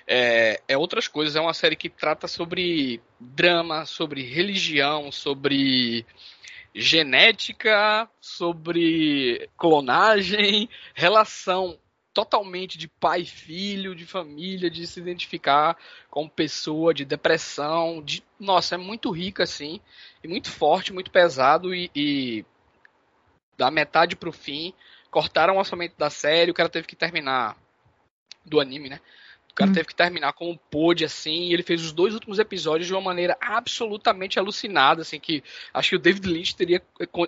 é, 0.08 0.62
é, 0.70 0.78
outras 0.78 1.10
coisas. 1.10 1.36
É 1.36 1.42
uma 1.42 1.54
série 1.54 1.76
que 1.76 1.90
trata 1.90 2.30
sobre 2.30 3.02
drama, 3.20 3.86
sobre 3.86 4.24
religião, 4.24 5.12
sobre 5.12 6.06
genética, 6.74 8.10
sobre 8.22 9.50
clonagem, 9.58 10.70
relação 10.94 11.78
totalmente 12.16 12.78
de 12.78 12.88
pai 12.88 13.22
e 13.22 13.26
filho, 13.26 13.94
de 13.94 14.06
família, 14.06 14.72
de 14.72 14.88
se 14.88 15.02
identificar 15.02 15.78
como 16.10 16.30
pessoa, 16.30 16.94
de 16.94 17.04
depressão, 17.04 18.02
de 18.02 18.24
nossa, 18.40 18.76
é 18.76 18.78
muito 18.78 19.12
rica 19.12 19.44
assim, 19.44 19.82
e 20.24 20.28
muito 20.28 20.50
forte, 20.50 20.94
muito 20.94 21.12
pesado 21.12 21.76
e, 21.76 21.92
e 21.94 22.46
da 23.58 23.70
metade 23.70 24.16
pro 24.16 24.32
fim 24.32 24.74
cortaram 25.12 25.56
o 25.56 25.60
orçamento 25.60 25.96
da 25.98 26.10
série, 26.10 26.52
o 26.52 26.54
cara 26.54 26.70
teve 26.70 26.88
que 26.88 26.96
terminar 26.96 27.58
do 28.46 28.62
anime, 28.62 28.90
né? 28.90 29.02
O 29.52 29.54
cara 29.56 29.72
hum. 29.72 29.74
teve 29.74 29.88
que 29.88 29.96
terminar 29.96 30.34
como 30.34 30.58
pôde, 30.70 31.04
assim, 31.04 31.48
e 31.48 31.54
ele 31.54 31.64
fez 31.64 31.82
os 31.82 31.92
dois 31.92 32.14
últimos 32.14 32.40
episódios 32.40 32.88
de 32.88 32.94
uma 32.94 33.02
maneira 33.02 33.38
absolutamente 33.42 34.40
alucinada, 34.40 35.02
assim, 35.02 35.20
que 35.20 35.44
acho 35.74 35.90
que 35.92 35.96
o 35.96 36.00
David 36.00 36.28
Lynch 36.28 36.56
teria 36.56 36.82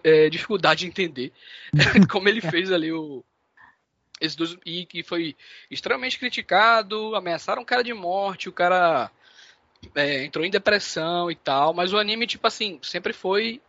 é, 0.03 0.29
dificuldade 0.29 0.81
de 0.81 0.87
entender 0.87 1.33
como 2.11 2.27
ele 2.27 2.41
fez 2.41 2.71
ali 2.71 2.91
o, 2.91 3.23
esses 4.19 4.35
dois, 4.35 4.57
e 4.65 4.85
que 4.85 5.03
foi 5.03 5.35
extremamente 5.69 6.17
criticado, 6.19 7.15
ameaçaram 7.15 7.61
o 7.61 7.65
cara 7.65 7.83
de 7.83 7.93
morte, 7.93 8.49
o 8.49 8.53
cara 8.53 9.11
é, 9.95 10.23
entrou 10.25 10.45
em 10.45 10.49
depressão 10.51 11.29
e 11.29 11.35
tal, 11.35 11.73
mas 11.73 11.93
o 11.93 11.97
anime, 11.97 12.27
tipo 12.27 12.47
assim, 12.47 12.79
sempre 12.81 13.13
foi 13.13 13.61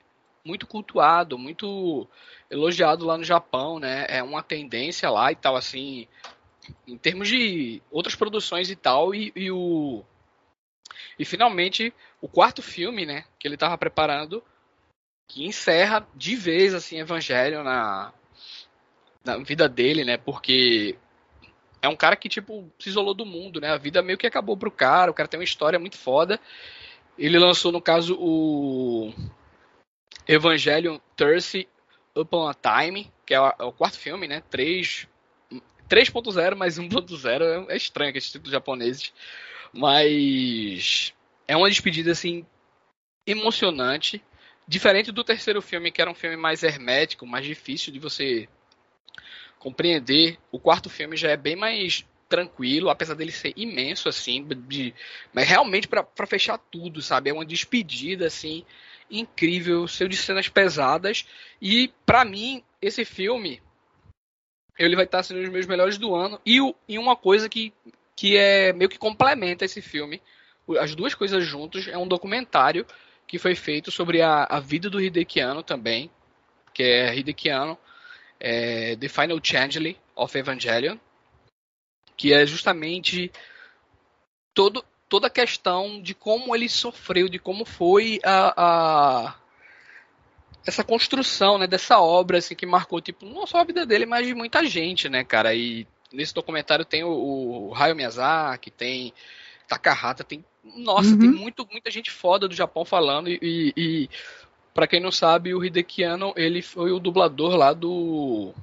muito 0.44 0.66
cultuado, 0.66 1.38
muito 1.38 2.08
elogiado 2.50 3.04
lá 3.04 3.18
no 3.18 3.24
Japão, 3.24 3.78
né? 3.78 4.06
É 4.08 4.22
uma 4.22 4.42
tendência 4.42 5.10
lá 5.10 5.30
e 5.30 5.36
tal, 5.36 5.56
assim, 5.56 6.08
em 6.86 6.96
termos 6.96 7.28
de 7.28 7.82
outras 7.90 8.14
produções 8.14 8.70
e 8.70 8.76
tal, 8.76 9.14
e, 9.14 9.32
e 9.36 9.50
o. 9.50 10.02
E 11.18 11.24
finalmente, 11.24 11.92
o 12.20 12.28
quarto 12.28 12.62
filme, 12.62 13.04
né, 13.04 13.24
que 13.38 13.46
ele 13.46 13.56
tava 13.56 13.76
preparando, 13.76 14.42
que 15.28 15.44
encerra 15.44 16.06
de 16.14 16.34
vez, 16.34 16.74
assim, 16.74 16.98
Evangelho 16.98 17.62
na, 17.62 18.12
na 19.24 19.36
vida 19.38 19.68
dele, 19.68 20.04
né? 20.04 20.16
Porque 20.16 20.96
é 21.80 21.88
um 21.88 21.96
cara 21.96 22.16
que, 22.16 22.28
tipo, 22.28 22.70
se 22.78 22.88
isolou 22.88 23.14
do 23.14 23.26
mundo, 23.26 23.60
né? 23.60 23.70
A 23.70 23.76
vida 23.76 24.02
meio 24.02 24.18
que 24.18 24.26
acabou 24.26 24.56
pro 24.56 24.70
cara, 24.70 25.10
o 25.10 25.14
cara 25.14 25.28
tem 25.28 25.38
uma 25.38 25.44
história 25.44 25.78
muito 25.78 25.96
foda. 25.96 26.40
Ele 27.16 27.38
lançou, 27.38 27.72
no 27.72 27.80
caso, 27.80 28.16
o 28.18 29.12
Evangelion 30.26 30.98
Thirsty 31.16 31.68
Upon 32.14 32.48
a 32.48 32.54
Time, 32.54 33.10
que 33.24 33.34
é 33.34 33.40
o, 33.40 33.48
é 33.48 33.72
quarto 33.72 33.98
filme, 33.98 34.26
né? 34.26 34.42
3, 34.50 35.06
3.0 35.88 36.54
mais 36.54 36.78
1.0 36.78 37.68
é, 37.68 37.74
é 37.74 37.76
estranho 37.76 38.12
que 38.12 38.18
esse 38.18 38.32
título 38.32 38.50
japoneses. 38.50 39.12
Mas 39.72 41.14
é 41.46 41.56
uma 41.56 41.68
despedida, 41.68 42.12
assim, 42.12 42.44
emocionante. 43.26 44.22
Diferente 44.66 45.10
do 45.12 45.24
terceiro 45.24 45.62
filme, 45.62 45.90
que 45.90 46.00
era 46.00 46.10
um 46.10 46.14
filme 46.14 46.36
mais 46.36 46.62
hermético, 46.62 47.26
mais 47.26 47.44
difícil 47.46 47.92
de 47.92 47.98
você 47.98 48.48
compreender. 49.58 50.38
O 50.50 50.58
quarto 50.58 50.88
filme 50.88 51.16
já 51.16 51.30
é 51.30 51.36
bem 51.36 51.56
mais 51.56 52.06
tranquilo, 52.28 52.90
apesar 52.90 53.14
dele 53.14 53.32
ser 53.32 53.52
imenso, 53.56 54.08
assim, 54.08 54.46
de, 54.68 54.94
mas 55.32 55.48
realmente 55.48 55.88
para 55.88 56.26
fechar 56.26 56.58
tudo, 56.58 57.00
sabe? 57.00 57.30
É 57.30 57.32
uma 57.32 57.44
despedida, 57.44 58.26
assim, 58.26 58.64
incrível, 59.10 59.86
cheio 59.86 60.10
de 60.10 60.16
cenas 60.16 60.48
pesadas. 60.48 61.26
E, 61.60 61.92
para 62.04 62.24
mim, 62.24 62.62
esse 62.82 63.04
filme, 63.04 63.62
ele 64.78 64.94
vai 64.94 65.06
estar 65.06 65.22
sendo 65.22 65.40
um 65.40 65.42
dos 65.44 65.52
meus 65.52 65.66
melhores 65.66 65.96
do 65.96 66.14
ano. 66.14 66.40
E, 66.44 66.58
e 66.86 66.98
uma 66.98 67.16
coisa 67.16 67.48
que, 67.48 67.72
que 68.14 68.36
é 68.36 68.72
meio 68.72 68.90
que 68.90 68.98
complementa 68.98 69.64
esse 69.64 69.80
filme, 69.80 70.20
as 70.78 70.94
duas 70.94 71.14
coisas 71.14 71.44
juntos, 71.44 71.88
é 71.88 71.96
um 71.96 72.06
documentário 72.06 72.86
que 73.26 73.38
foi 73.38 73.54
feito 73.54 73.90
sobre 73.90 74.20
a, 74.20 74.44
a 74.44 74.60
vida 74.60 74.90
do 74.90 75.00
Hideki 75.00 75.40
Anno 75.40 75.62
também, 75.62 76.10
que 76.74 76.82
é 76.82 77.16
Hideki 77.16 77.48
Anno, 77.48 77.78
é, 78.40 78.96
The 78.96 79.08
Final 79.08 79.40
Changeling 79.42 79.96
of 80.14 80.36
Evangelion, 80.36 80.96
que 82.16 82.32
é 82.32 82.46
justamente 82.46 83.30
todo, 84.54 84.84
toda 85.08 85.28
a 85.28 85.30
questão 85.30 86.00
de 86.02 86.14
como 86.14 86.54
ele 86.54 86.68
sofreu, 86.68 87.28
de 87.28 87.38
como 87.38 87.64
foi 87.64 88.20
a, 88.24 88.54
a 88.56 89.34
essa 90.66 90.84
construção, 90.84 91.58
né, 91.58 91.66
dessa 91.66 92.00
obra 92.00 92.38
assim 92.38 92.54
que 92.54 92.66
marcou 92.66 93.00
tipo 93.00 93.24
não 93.24 93.46
só 93.46 93.58
a 93.58 93.64
vida 93.64 93.86
dele, 93.86 94.04
mas 94.04 94.26
de 94.26 94.34
muita 94.34 94.64
gente, 94.66 95.08
né, 95.08 95.24
cara? 95.24 95.54
E 95.54 95.86
nesse 96.12 96.34
documentário 96.34 96.84
tem 96.84 97.04
o, 97.04 97.68
o 97.68 97.74
Hayao 97.74 97.96
Miyazaki, 97.96 98.70
tem 98.70 99.12
Takahata, 99.66 100.24
tem 100.24 100.44
nossa, 100.76 101.10
uhum. 101.10 101.18
tem 101.18 101.30
muito, 101.30 101.66
muita 101.70 101.90
gente 101.90 102.10
foda 102.10 102.46
do 102.46 102.54
Japão 102.54 102.84
falando 102.84 103.28
e, 103.28 103.38
e, 103.42 104.10
para 104.78 104.86
quem 104.86 105.00
não 105.00 105.10
sabe, 105.10 105.52
o 105.52 105.64
Hideki 105.64 106.04
Anno, 106.04 106.32
ele 106.36 106.62
foi 106.62 106.92
o 106.92 107.00
dublador 107.00 107.56
lá 107.56 107.72
do 107.72 108.54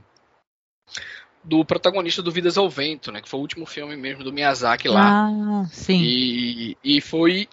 do 1.44 1.66
protagonista 1.66 2.22
do 2.22 2.32
Vidas 2.32 2.58
ao 2.58 2.70
Vento, 2.70 3.12
né? 3.12 3.22
Que 3.22 3.28
foi 3.28 3.38
o 3.38 3.42
último 3.42 3.66
filme 3.66 3.98
mesmo 3.98 4.24
do 4.24 4.32
Miyazaki 4.32 4.88
lá. 4.88 5.28
Ah, 5.28 5.66
sim. 5.70 6.00
E, 6.02 6.78
e 6.82 7.02
foi 7.02 7.50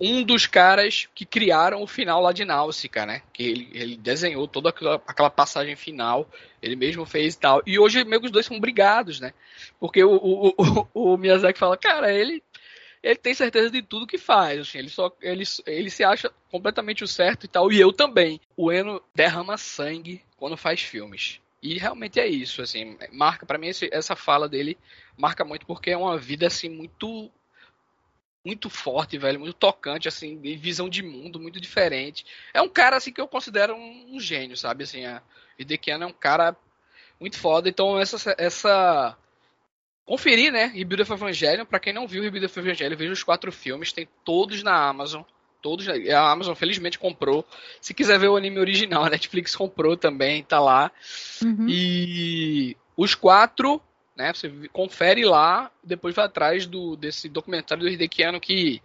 um 0.00 0.22
dos 0.22 0.46
caras 0.46 1.08
que 1.16 1.26
criaram 1.26 1.82
o 1.82 1.86
final 1.88 2.22
lá 2.22 2.30
de 2.30 2.44
Náusica, 2.44 3.04
né? 3.04 3.22
Que 3.32 3.42
ele, 3.42 3.68
ele 3.72 3.96
desenhou 3.96 4.46
toda 4.46 4.68
aquela, 4.68 5.02
aquela, 5.04 5.28
passagem 5.28 5.74
final, 5.74 6.30
ele 6.62 6.76
mesmo 6.76 7.04
fez 7.04 7.34
e 7.34 7.40
tal. 7.40 7.60
E 7.66 7.76
hoje 7.76 8.04
meio 8.04 8.20
que 8.20 8.26
os 8.26 8.32
dois 8.32 8.46
são 8.46 8.60
brigados, 8.60 9.18
né? 9.18 9.32
Porque 9.80 10.04
o, 10.04 10.14
o, 10.14 10.54
o, 10.94 11.14
o 11.14 11.16
Miyazaki 11.16 11.58
fala, 11.58 11.76
cara, 11.76 12.14
ele 12.14 12.40
ele 13.06 13.16
tem 13.16 13.34
certeza 13.34 13.70
de 13.70 13.82
tudo 13.82 14.06
que 14.06 14.18
faz, 14.18 14.60
assim, 14.62 14.78
ele 14.78 14.88
só 14.88 15.16
ele, 15.22 15.44
ele 15.64 15.90
se 15.90 16.02
acha 16.02 16.28
completamente 16.50 17.04
o 17.04 17.06
certo 17.06 17.44
e 17.44 17.48
tal, 17.48 17.70
e 17.70 17.80
eu 17.80 17.92
também. 17.92 18.40
O 18.56 18.72
Eno 18.72 19.00
derrama 19.14 19.56
sangue 19.56 20.24
quando 20.36 20.56
faz 20.56 20.80
filmes. 20.80 21.40
E 21.62 21.78
realmente 21.78 22.18
é 22.18 22.26
isso, 22.26 22.60
assim, 22.62 22.98
marca 23.12 23.46
para 23.46 23.58
mim 23.58 23.68
esse, 23.68 23.88
essa 23.92 24.16
fala 24.16 24.48
dele 24.48 24.76
marca 25.16 25.44
muito 25.44 25.64
porque 25.66 25.90
é 25.90 25.96
uma 25.96 26.18
vida 26.18 26.48
assim 26.48 26.68
muito 26.68 27.30
muito 28.44 28.68
forte, 28.68 29.18
velho, 29.18 29.40
muito 29.40 29.54
tocante, 29.54 30.06
assim, 30.06 30.38
de 30.40 30.56
visão 30.56 30.88
de 30.88 31.02
mundo 31.02 31.40
muito 31.40 31.60
diferente. 31.60 32.24
É 32.54 32.62
um 32.62 32.68
cara 32.68 32.96
assim 32.96 33.12
que 33.12 33.20
eu 33.20 33.26
considero 33.26 33.74
um, 33.74 34.16
um 34.16 34.20
gênio, 34.20 34.56
sabe, 34.56 34.84
assim, 34.84 35.04
a 35.04 35.22
Hidekiano 35.58 36.04
é 36.04 36.06
um 36.06 36.12
cara 36.12 36.56
muito 37.20 37.38
foda, 37.38 37.68
então 37.68 37.98
essa 37.98 38.34
essa 38.36 39.16
conferir, 40.06 40.52
né? 40.52 40.66
Rebuild 40.66 41.02
of 41.02 41.12
Evangelion. 41.12 41.66
Pra 41.66 41.80
quem 41.80 41.92
não 41.92 42.06
viu 42.06 42.22
Rebuild 42.22 42.46
of 42.46 42.58
Evangelion, 42.58 42.96
veja 42.96 43.12
os 43.12 43.22
quatro 43.22 43.50
filmes. 43.50 43.92
Tem 43.92 44.08
todos 44.24 44.62
na 44.62 44.88
Amazon. 44.88 45.22
Todos. 45.60 45.86
A 45.88 46.30
Amazon 46.30 46.54
felizmente 46.54 46.98
comprou. 46.98 47.44
Se 47.80 47.92
quiser 47.92 48.18
ver 48.18 48.28
o 48.28 48.36
anime 48.36 48.60
original, 48.60 49.04
a 49.04 49.10
Netflix 49.10 49.56
comprou 49.56 49.96
também, 49.96 50.44
tá 50.44 50.60
lá. 50.60 50.92
Uhum. 51.42 51.66
E 51.68 52.76
os 52.96 53.14
quatro, 53.14 53.82
né? 54.16 54.32
Você 54.32 54.50
confere 54.72 55.24
lá, 55.24 55.70
depois 55.82 56.14
vai 56.14 56.24
atrás 56.24 56.66
do, 56.66 56.96
desse 56.96 57.28
documentário 57.28 57.82
do 57.82 57.90
Hidekiano 57.90 58.40
que, 58.40 58.80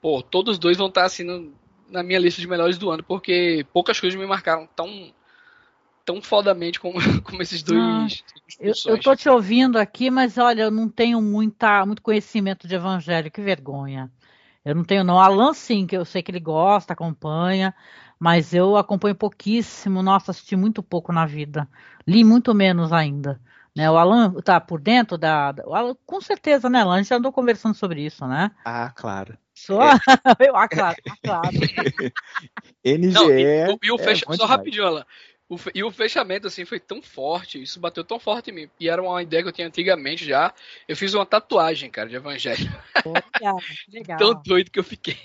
pô, 0.00 0.22
todos 0.22 0.58
dois 0.58 0.78
vão 0.78 0.88
estar 0.88 1.04
assim 1.04 1.22
no, 1.22 1.52
na 1.90 2.02
minha 2.02 2.18
lista 2.18 2.40
de 2.40 2.48
melhores 2.48 2.78
do 2.78 2.90
ano, 2.90 3.02
porque 3.02 3.66
poucas 3.72 4.00
coisas 4.00 4.18
me 4.18 4.26
marcaram 4.26 4.66
tão 4.74 5.12
tão 6.04 6.20
fodamente 6.20 6.78
como, 6.80 6.94
como 7.22 7.42
esses 7.42 7.62
dois. 7.62 7.80
Ah, 7.80 8.06
eu, 8.60 8.74
eu 8.86 9.00
tô 9.00 9.14
te 9.16 9.28
ouvindo 9.28 9.78
aqui, 9.78 10.10
mas 10.10 10.38
olha, 10.38 10.62
eu 10.62 10.70
não 10.70 10.88
tenho 10.88 11.20
muita, 11.20 11.84
muito 11.86 12.02
conhecimento 12.02 12.66
de 12.66 12.74
evangelho, 12.74 13.30
que 13.30 13.40
vergonha. 13.40 14.10
Eu 14.64 14.74
não 14.74 14.84
tenho, 14.84 15.02
não. 15.02 15.18
Alan, 15.18 15.52
sim, 15.52 15.86
que 15.86 15.96
eu 15.96 16.04
sei 16.04 16.22
que 16.22 16.30
ele 16.30 16.38
gosta, 16.38 16.92
acompanha, 16.92 17.74
mas 18.18 18.54
eu 18.54 18.76
acompanho 18.76 19.14
pouquíssimo. 19.14 20.02
Nossa, 20.02 20.30
assisti 20.30 20.54
muito 20.54 20.82
pouco 20.82 21.12
na 21.12 21.26
vida. 21.26 21.68
Li 22.06 22.22
muito 22.22 22.54
menos 22.54 22.92
ainda. 22.92 23.40
Né, 23.74 23.90
o 23.90 23.96
Alan 23.96 24.34
tá 24.42 24.60
por 24.60 24.80
dentro 24.80 25.16
da. 25.16 25.50
da 25.50 25.62
Alan, 25.64 25.96
com 26.04 26.20
certeza, 26.20 26.68
né, 26.68 26.82
Alan? 26.82 26.94
A 26.94 26.98
gente 26.98 27.08
já 27.08 27.16
andou 27.16 27.32
conversando 27.32 27.74
sobre 27.74 28.04
isso, 28.04 28.26
né? 28.26 28.50
Ah, 28.66 28.92
claro. 28.94 29.36
Só? 29.54 29.82
É. 29.82 29.96
eu, 30.48 30.54
ah, 30.54 30.68
claro, 30.68 30.96
ah, 31.08 31.16
claro. 31.22 31.56
NGE. 32.84 33.12
Não, 33.12 33.30
e, 33.30 33.78
e 33.82 33.90
o 33.90 33.94
é 33.94 33.98
fecha, 33.98 34.26
só 34.34 34.44
rapidinho, 34.44 34.86
Alan. 34.86 35.06
O, 35.52 35.58
e 35.74 35.84
o 35.84 35.90
fechamento, 35.90 36.46
assim, 36.46 36.64
foi 36.64 36.80
tão 36.80 37.02
forte, 37.02 37.62
isso 37.62 37.78
bateu 37.78 38.02
tão 38.02 38.18
forte 38.18 38.50
em 38.50 38.54
mim. 38.54 38.70
E 38.80 38.88
era 38.88 39.02
uma 39.02 39.22
ideia 39.22 39.42
que 39.42 39.50
eu 39.50 39.52
tinha 39.52 39.66
antigamente 39.66 40.24
já. 40.24 40.54
Eu 40.88 40.96
fiz 40.96 41.12
uma 41.12 41.26
tatuagem, 41.26 41.90
cara, 41.90 42.08
de 42.08 42.16
evangelho. 42.16 42.72
Legal, 43.04 43.58
legal. 43.92 44.18
tão 44.18 44.42
doido 44.42 44.70
que 44.70 44.78
eu 44.78 44.84
fiquei. 44.84 45.18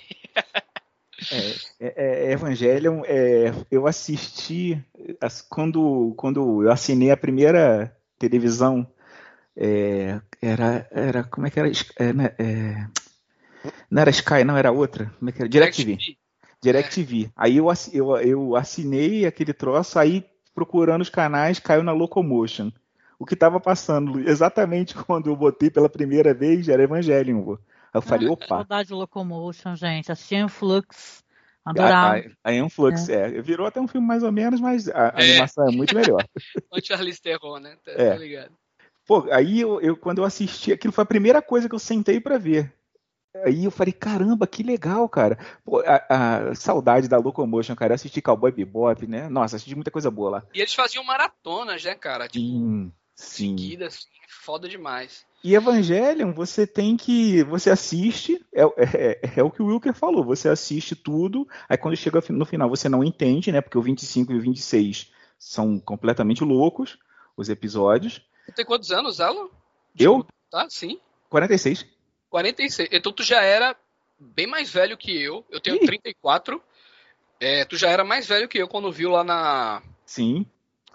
É, 1.32 1.54
é, 1.80 2.26
é, 2.26 2.32
Evangelion, 2.32 3.02
é, 3.06 3.52
eu 3.70 3.86
assisti 3.86 4.84
quando, 5.48 6.12
quando 6.16 6.62
eu 6.62 6.70
assinei 6.70 7.10
a 7.10 7.16
primeira 7.16 7.96
televisão 8.18 8.86
É, 9.56 10.20
era, 10.42 10.86
era. 10.92 11.24
Como 11.24 11.46
é 11.46 11.50
que 11.50 11.58
era? 11.58 11.72
É, 11.96 12.12
né, 12.12 12.34
é, 12.38 12.86
não 13.90 14.02
era 14.02 14.10
Sky, 14.10 14.44
não, 14.44 14.56
era 14.56 14.70
outra. 14.70 15.06
Como 15.18 15.30
é 15.30 15.32
que 15.32 15.40
era? 15.40 15.48
DirecTV. 15.48 16.17
DirecTV. 16.62 17.30
Aí 17.36 17.56
eu, 17.56 17.66
eu, 17.92 18.16
eu 18.18 18.56
assinei 18.56 19.26
aquele 19.26 19.52
troço, 19.52 19.98
aí 19.98 20.24
procurando 20.54 21.02
os 21.02 21.10
canais, 21.10 21.58
caiu 21.58 21.82
na 21.82 21.92
Locomotion. 21.92 22.70
O 23.18 23.24
que 23.24 23.34
estava 23.34 23.60
passando 23.60 24.18
exatamente 24.28 24.94
quando 24.94 25.28
eu 25.30 25.36
botei 25.36 25.70
pela 25.70 25.88
primeira 25.88 26.34
vez 26.34 26.68
era 26.68 26.82
Evangelion. 26.82 27.52
Aí 27.52 27.58
eu 27.94 28.02
falei, 28.02 28.28
Ah, 28.28 28.32
opa. 28.32 28.46
Saudade 28.46 28.88
de 28.88 28.94
Locomotion, 28.94 29.74
gente. 29.76 30.10
Assisti 30.12 30.36
Influx. 30.36 31.24
Adorava. 31.64 32.16
A, 32.16 32.20
a, 32.20 32.50
a 32.50 32.54
Influx, 32.54 33.08
é. 33.08 33.36
é. 33.36 33.42
Virou 33.42 33.66
até 33.66 33.80
um 33.80 33.86
filme 33.88 34.06
mais 34.06 34.22
ou 34.22 34.32
menos, 34.32 34.60
mas 34.60 34.88
a, 34.88 35.08
a 35.16 35.20
É. 35.20 35.30
animação 35.30 35.68
é 35.68 35.70
muito 35.70 35.94
melhor. 35.94 36.24
O 36.70 36.80
Charlize 36.84 37.20
Theron, 37.20 37.58
né? 37.58 37.76
Tá, 37.84 37.92
É. 37.92 38.10
tá 38.10 38.16
ligado? 38.16 38.50
Pô, 39.06 39.26
aí 39.32 39.60
eu, 39.60 39.80
eu- 39.80 39.96
quando 39.96 40.18
eu 40.18 40.24
assisti, 40.24 40.70
aquilo 40.72 40.92
foi 40.92 41.02
a 41.02 41.06
primeira 41.06 41.40
coisa 41.40 41.68
que 41.68 41.74
eu 41.74 41.78
sentei 41.78 42.20
pra 42.20 42.36
ver. 42.36 42.72
Aí 43.44 43.64
eu 43.64 43.70
falei, 43.70 43.92
caramba, 43.92 44.46
que 44.46 44.62
legal, 44.62 45.08
cara. 45.08 45.38
Pô, 45.64 45.80
a, 45.80 46.48
a 46.50 46.54
saudade 46.54 47.08
da 47.08 47.18
Locomotion, 47.18 47.74
cara. 47.74 47.92
Eu 47.92 47.94
assisti 47.96 48.20
Cowboy 48.22 48.52
Bebop, 48.52 49.06
né? 49.06 49.28
Nossa, 49.28 49.56
assisti 49.56 49.74
muita 49.74 49.90
coisa 49.90 50.10
boa 50.10 50.30
lá. 50.30 50.42
E 50.54 50.60
eles 50.60 50.74
faziam 50.74 51.04
maratonas, 51.04 51.82
né, 51.84 51.94
cara? 51.94 52.28
Tipo, 52.28 52.44
Sim, 52.44 52.92
sim. 53.14 53.56
seguida, 53.56 53.86
assim, 53.86 54.06
foda 54.28 54.68
demais. 54.68 55.26
E 55.42 55.54
Evangelion, 55.54 56.32
você 56.32 56.66
tem 56.66 56.96
que. 56.96 57.44
Você 57.44 57.70
assiste, 57.70 58.44
é, 58.52 58.62
é- 58.62 59.20
é 59.36 59.42
o 59.42 59.50
que 59.50 59.62
o 59.62 59.66
Wilker 59.66 59.94
falou, 59.94 60.24
você 60.24 60.48
assiste 60.48 60.96
tudo, 60.96 61.46
aí 61.68 61.76
quando 61.76 61.96
chega 61.96 62.20
no 62.30 62.44
final 62.44 62.68
você 62.68 62.88
não 62.88 63.04
entende, 63.04 63.52
né? 63.52 63.60
Porque 63.60 63.78
o 63.78 63.82
25 63.82 64.32
e 64.32 64.36
o 64.36 64.40
26 64.40 65.12
são 65.38 65.78
completamente 65.78 66.42
loucos, 66.42 66.98
os 67.36 67.48
episódios. 67.48 68.20
Tem 68.56 68.64
quantos 68.64 68.90
anos, 68.90 69.20
Alan? 69.20 69.48
Eu? 69.96 70.26
Tá, 70.50 70.66
sim. 70.68 70.98
46. 71.30 71.86
46. 72.30 72.88
Então 72.92 73.12
tu 73.12 73.22
já 73.22 73.42
era 73.42 73.76
bem 74.18 74.46
mais 74.46 74.70
velho 74.70 74.96
que 74.96 75.16
eu. 75.20 75.44
Eu 75.50 75.60
tenho 75.60 75.76
Ih. 75.76 75.86
34. 75.86 76.62
É, 77.40 77.64
tu 77.64 77.76
já 77.76 77.88
era 77.88 78.04
mais 78.04 78.26
velho 78.26 78.48
que 78.48 78.58
eu 78.58 78.68
quando 78.68 78.90
viu 78.90 79.10
lá 79.10 79.22
na, 79.22 79.82
Sim. 80.04 80.44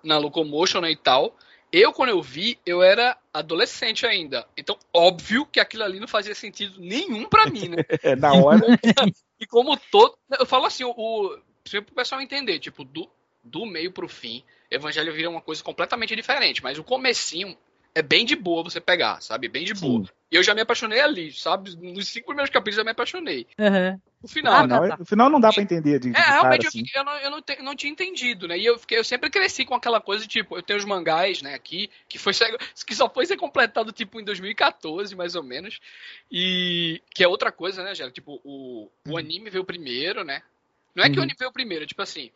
na 0.04 0.18
Locomotion 0.18 0.82
né, 0.82 0.92
e 0.92 0.98
tal. 0.98 1.36
Eu, 1.72 1.92
quando 1.92 2.10
eu 2.10 2.22
vi, 2.22 2.60
eu 2.68 2.84
era 2.84 3.18
adolescente 3.34 4.06
ainda. 4.06 4.46
Então, 4.56 4.78
óbvio 4.94 5.44
que 5.44 5.60
aquilo 5.60 5.84
ali 5.84 6.00
não 6.00 6.08
fazia 6.08 6.36
sentido 6.36 6.80
nenhum 6.80 7.26
pra 7.26 7.48
mim, 7.48 7.70
né? 7.70 7.78
É, 8.04 8.16
na 8.16 8.32
hora. 8.34 8.62
E 9.40 9.48
como 9.48 9.76
todo. 9.92 10.16
Eu 10.40 10.46
falo 10.46 10.66
assim, 10.66 10.84
o, 10.84 11.38
sempre 11.66 11.88
pro 11.88 11.96
pessoal 11.96 12.22
entender, 12.22 12.60
tipo, 12.60 12.84
do, 12.84 13.10
do 13.44 13.66
meio 13.66 13.92
pro 13.92 14.08
fim, 14.08 14.44
Evangelho 14.70 15.12
vira 15.14 15.30
uma 15.30 15.42
coisa 15.42 15.64
completamente 15.64 16.16
diferente. 16.16 16.62
Mas 16.62 16.78
o 16.78 16.84
comecinho 16.84 17.58
é 17.96 18.04
bem 18.04 18.24
de 18.24 18.36
boa 18.36 18.64
você 18.64 18.80
pegar, 18.80 19.20
sabe? 19.22 19.48
Bem 19.48 19.66
de 19.66 19.74
boa. 19.74 20.06
E 20.34 20.36
eu 20.36 20.42
já 20.42 20.56
me 20.56 20.62
apaixonei 20.62 21.00
ali, 21.00 21.32
sabe? 21.32 21.76
Nos 21.76 22.08
cinco 22.08 22.26
primeiros 22.26 22.50
capítulos 22.50 22.78
eu 22.78 22.82
já 22.82 22.86
me 22.86 22.90
apaixonei. 22.90 23.46
Uhum. 23.60 24.02
No 24.24 24.28
final, 24.28 24.54
Ah, 24.54 24.66
né? 24.66 24.88
tá. 24.88 24.98
No 24.98 25.06
final 25.06 25.30
não 25.30 25.40
dá 25.40 25.54
pra 25.54 25.62
entender 25.62 26.00
de, 26.00 26.10
de 26.10 26.18
É, 26.18 26.22
cara, 26.24 26.32
realmente 26.32 26.64
eu, 26.64 26.70
assim. 26.70 26.84
eu 26.96 27.04
não, 27.04 27.18
eu 27.20 27.30
não, 27.30 27.42
te- 27.42 27.62
não 27.62 27.76
tinha 27.76 27.92
entendido, 27.92 28.48
né? 28.48 28.58
E 28.58 28.66
eu, 28.66 28.80
fiquei, 28.80 28.98
eu 28.98 29.04
sempre 29.04 29.30
cresci 29.30 29.64
com 29.64 29.76
aquela 29.76 30.02
coisa, 30.02 30.26
tipo, 30.26 30.58
eu 30.58 30.64
tenho 30.64 30.80
os 30.80 30.86
mangás, 30.86 31.44
né, 31.44 31.54
aqui, 31.54 31.88
que, 32.10 32.18
foi, 32.18 32.34
que 32.34 32.96
só 32.96 33.08
foi 33.08 33.28
ser 33.28 33.38
completado, 33.38 33.92
tipo, 33.92 34.20
em 34.20 34.24
2014, 34.24 35.16
mais 35.16 35.36
ou 35.36 35.44
menos. 35.44 35.80
E 36.32 37.00
que 37.14 37.24
é 37.24 37.28
outra 37.28 37.52
coisa, 37.52 37.84
né, 37.84 37.94
Gera? 37.94 38.10
Tipo, 38.10 38.42
o, 38.44 38.90
o 39.08 39.18
anime 39.18 39.52
veio 39.52 39.64
primeiro, 39.64 40.24
né? 40.24 40.42
Não 40.96 41.04
é 41.04 41.10
que 41.10 41.14
o 41.14 41.18
Uhum. 41.18 41.24
anime 41.26 41.38
veio 41.38 41.52
primeiro, 41.52 41.86
tipo 41.86 42.02
assim, 42.02 42.32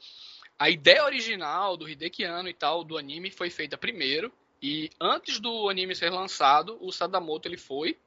a 0.59 0.69
ideia 0.69 1.03
original 1.03 1.75
do 1.75 1.89
Hideki 1.89 2.23
Anno 2.25 2.47
e 2.49 2.53
tal, 2.53 2.83
do 2.83 2.95
anime, 2.95 3.31
foi 3.31 3.49
feita 3.49 3.75
primeiro. 3.75 4.31
E 4.61 4.89
antes 4.99 5.39
do 5.39 5.69
anime 5.69 5.95
ser 5.95 6.09
lançado, 6.11 6.77
o 6.81 6.91
Sadamoto 6.91 7.47
ele 7.47 7.57
foi 7.57 7.97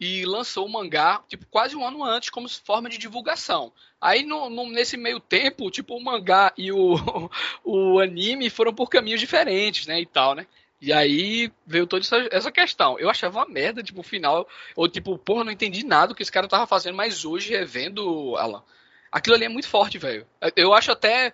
e 0.00 0.24
lançou 0.24 0.64
o 0.64 0.68
mangá, 0.68 1.22
tipo, 1.28 1.44
quase 1.46 1.74
um 1.74 1.84
ano 1.84 2.04
antes, 2.04 2.30
como 2.30 2.48
forma 2.48 2.88
de 2.88 2.98
divulgação. 2.98 3.72
Aí, 4.00 4.22
no, 4.24 4.48
no- 4.48 4.70
nesse 4.70 4.96
meio 4.96 5.18
tempo, 5.18 5.70
tipo, 5.70 5.96
o 5.96 6.02
mangá 6.04 6.52
e 6.56 6.70
o, 6.70 6.94
o 7.64 7.98
anime 7.98 8.48
foram 8.48 8.72
por 8.72 8.88
caminhos 8.88 9.20
diferentes, 9.20 9.86
né, 9.86 10.00
e 10.00 10.06
tal, 10.06 10.34
né? 10.34 10.46
E 10.80 10.92
aí 10.92 11.50
veio 11.66 11.88
toda 11.88 12.04
essa, 12.04 12.28
essa 12.30 12.52
questão. 12.52 12.96
Eu 13.00 13.10
achava 13.10 13.40
uma 13.40 13.48
merda, 13.48 13.82
tipo, 13.82 14.00
o 14.00 14.04
final, 14.04 14.48
ou 14.76 14.88
tipo, 14.88 15.18
porra, 15.18 15.42
não 15.42 15.50
entendi 15.50 15.84
nada 15.84 16.08
do 16.08 16.14
que 16.14 16.22
esse 16.22 16.30
cara 16.30 16.46
tava 16.46 16.68
fazendo, 16.68 16.94
mas 16.96 17.24
hoje, 17.24 17.50
revendo, 17.50 18.36
Alan, 18.36 18.62
aquilo 19.10 19.34
ali 19.34 19.46
é 19.46 19.48
muito 19.48 19.66
forte, 19.68 19.98
velho. 19.98 20.24
Eu 20.54 20.72
acho 20.72 20.92
até 20.92 21.32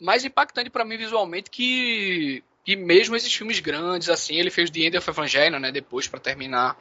mais 0.00 0.24
impactante 0.24 0.70
pra 0.70 0.84
mim 0.84 0.96
visualmente 0.96 1.50
que, 1.50 2.44
que 2.68 2.76
mesmo 2.76 3.16
esses 3.16 3.32
filmes 3.32 3.60
grandes, 3.60 4.10
assim, 4.10 4.34
ele 4.34 4.50
fez 4.50 4.68
The 4.68 4.80
End 4.80 4.98
of 4.98 5.08
Evangelion, 5.08 5.58
né, 5.58 5.72
depois 5.72 6.06
pra 6.06 6.20
terminar 6.20 6.76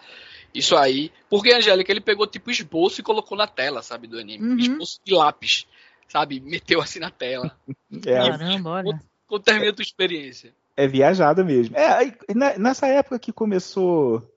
isso 0.53 0.75
aí. 0.75 1.13
Porque, 1.29 1.53
Angélica, 1.53 1.89
ele 1.89 2.01
pegou 2.01 2.27
tipo 2.27 2.51
esboço 2.51 2.99
e 2.99 3.03
colocou 3.03 3.38
na 3.38 3.47
tela, 3.47 3.81
sabe, 3.81 4.05
do 4.05 4.19
anime. 4.19 4.45
Uhum. 4.45 4.57
Esboço 4.57 4.99
de 5.05 5.13
lápis, 5.13 5.65
sabe? 6.09 6.41
Meteu 6.41 6.81
assim 6.81 6.99
na 6.99 7.09
tela. 7.09 7.57
É, 8.05 8.15
Caramba, 8.15 8.69
olha. 8.69 9.01
Quando 9.25 9.43
termina 9.43 9.71
a 9.71 9.73
tua 9.73 9.81
experiência? 9.81 10.53
é 10.75 10.88
viajada 10.89 11.41
mesmo. 11.41 11.77
É, 11.77 12.13
nessa 12.59 12.85
época 12.88 13.17
que 13.17 13.31
começou 13.31 14.29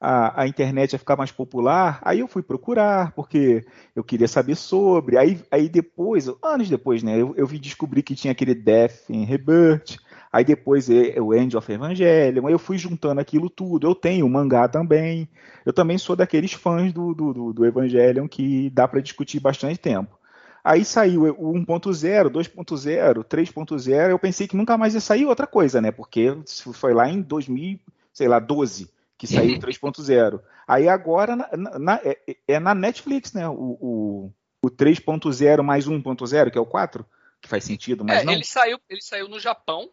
a, 0.00 0.42
a 0.42 0.48
internet 0.48 0.96
a 0.96 0.98
ficar 0.98 1.16
mais 1.16 1.30
popular, 1.30 2.00
aí 2.02 2.20
eu 2.20 2.26
fui 2.26 2.42
procurar, 2.42 3.12
porque 3.12 3.62
eu 3.94 4.02
queria 4.02 4.26
saber 4.26 4.56
sobre. 4.56 5.18
Aí, 5.18 5.38
aí 5.50 5.68
depois, 5.68 6.28
anos 6.42 6.70
depois, 6.70 7.02
né, 7.02 7.20
eu, 7.20 7.34
eu 7.36 7.46
vim 7.46 7.60
descobrir 7.60 8.02
que 8.02 8.14
tinha 8.14 8.32
aquele 8.32 8.54
Death 8.54 9.10
in 9.10 9.24
Rebirth. 9.24 9.98
Aí 10.34 10.44
depois 10.44 10.90
é, 10.90 11.20
o 11.20 11.32
End 11.32 11.56
of 11.56 11.70
Evangelion. 11.70 12.48
Aí 12.48 12.52
eu 12.52 12.58
fui 12.58 12.76
juntando 12.76 13.20
aquilo 13.20 13.48
tudo. 13.48 13.86
Eu 13.86 13.94
tenho 13.94 14.26
o 14.26 14.28
mangá 14.28 14.66
também. 14.66 15.28
Eu 15.64 15.72
também 15.72 15.96
sou 15.96 16.16
daqueles 16.16 16.52
fãs 16.52 16.92
do, 16.92 17.14
do, 17.14 17.32
do, 17.32 17.52
do 17.52 17.64
Evangelion 17.64 18.26
que 18.26 18.68
dá 18.70 18.88
para 18.88 19.00
discutir 19.00 19.38
bastante 19.38 19.78
tempo. 19.78 20.18
Aí 20.64 20.84
saiu 20.84 21.22
o 21.38 21.52
1.0, 21.52 22.30
2.0, 22.30 23.24
3.0. 23.24 24.10
Eu 24.10 24.18
pensei 24.18 24.48
que 24.48 24.56
nunca 24.56 24.76
mais 24.76 24.94
ia 24.94 25.00
sair 25.00 25.24
outra 25.24 25.46
coisa, 25.46 25.80
né? 25.80 25.92
Porque 25.92 26.36
foi 26.72 26.92
lá 26.92 27.08
em 27.08 27.22
2000, 27.22 27.78
sei 28.12 28.26
lá, 28.26 28.40
12 28.40 28.90
que 29.16 29.28
saiu 29.28 29.54
o 29.56 29.60
3.0. 29.60 30.40
Aí 30.66 30.88
agora 30.88 31.36
na- 31.36 31.50
na- 31.56 31.78
na- 31.78 32.00
é, 32.02 32.18
é 32.48 32.58
na 32.58 32.74
Netflix, 32.74 33.32
né? 33.32 33.48
O, 33.48 33.52
o, 33.80 34.32
o 34.62 34.68
3.0 34.68 35.62
mais 35.62 35.86
1.0, 35.86 36.50
que 36.50 36.58
é 36.58 36.60
o 36.60 36.66
4, 36.66 37.06
que 37.40 37.48
faz 37.48 37.62
sentido, 37.62 38.04
mas 38.04 38.22
é, 38.22 38.24
não. 38.24 38.32
ele 38.32 38.44
saiu, 38.44 38.80
ele 38.90 39.00
saiu 39.00 39.28
no 39.28 39.38
Japão. 39.38 39.88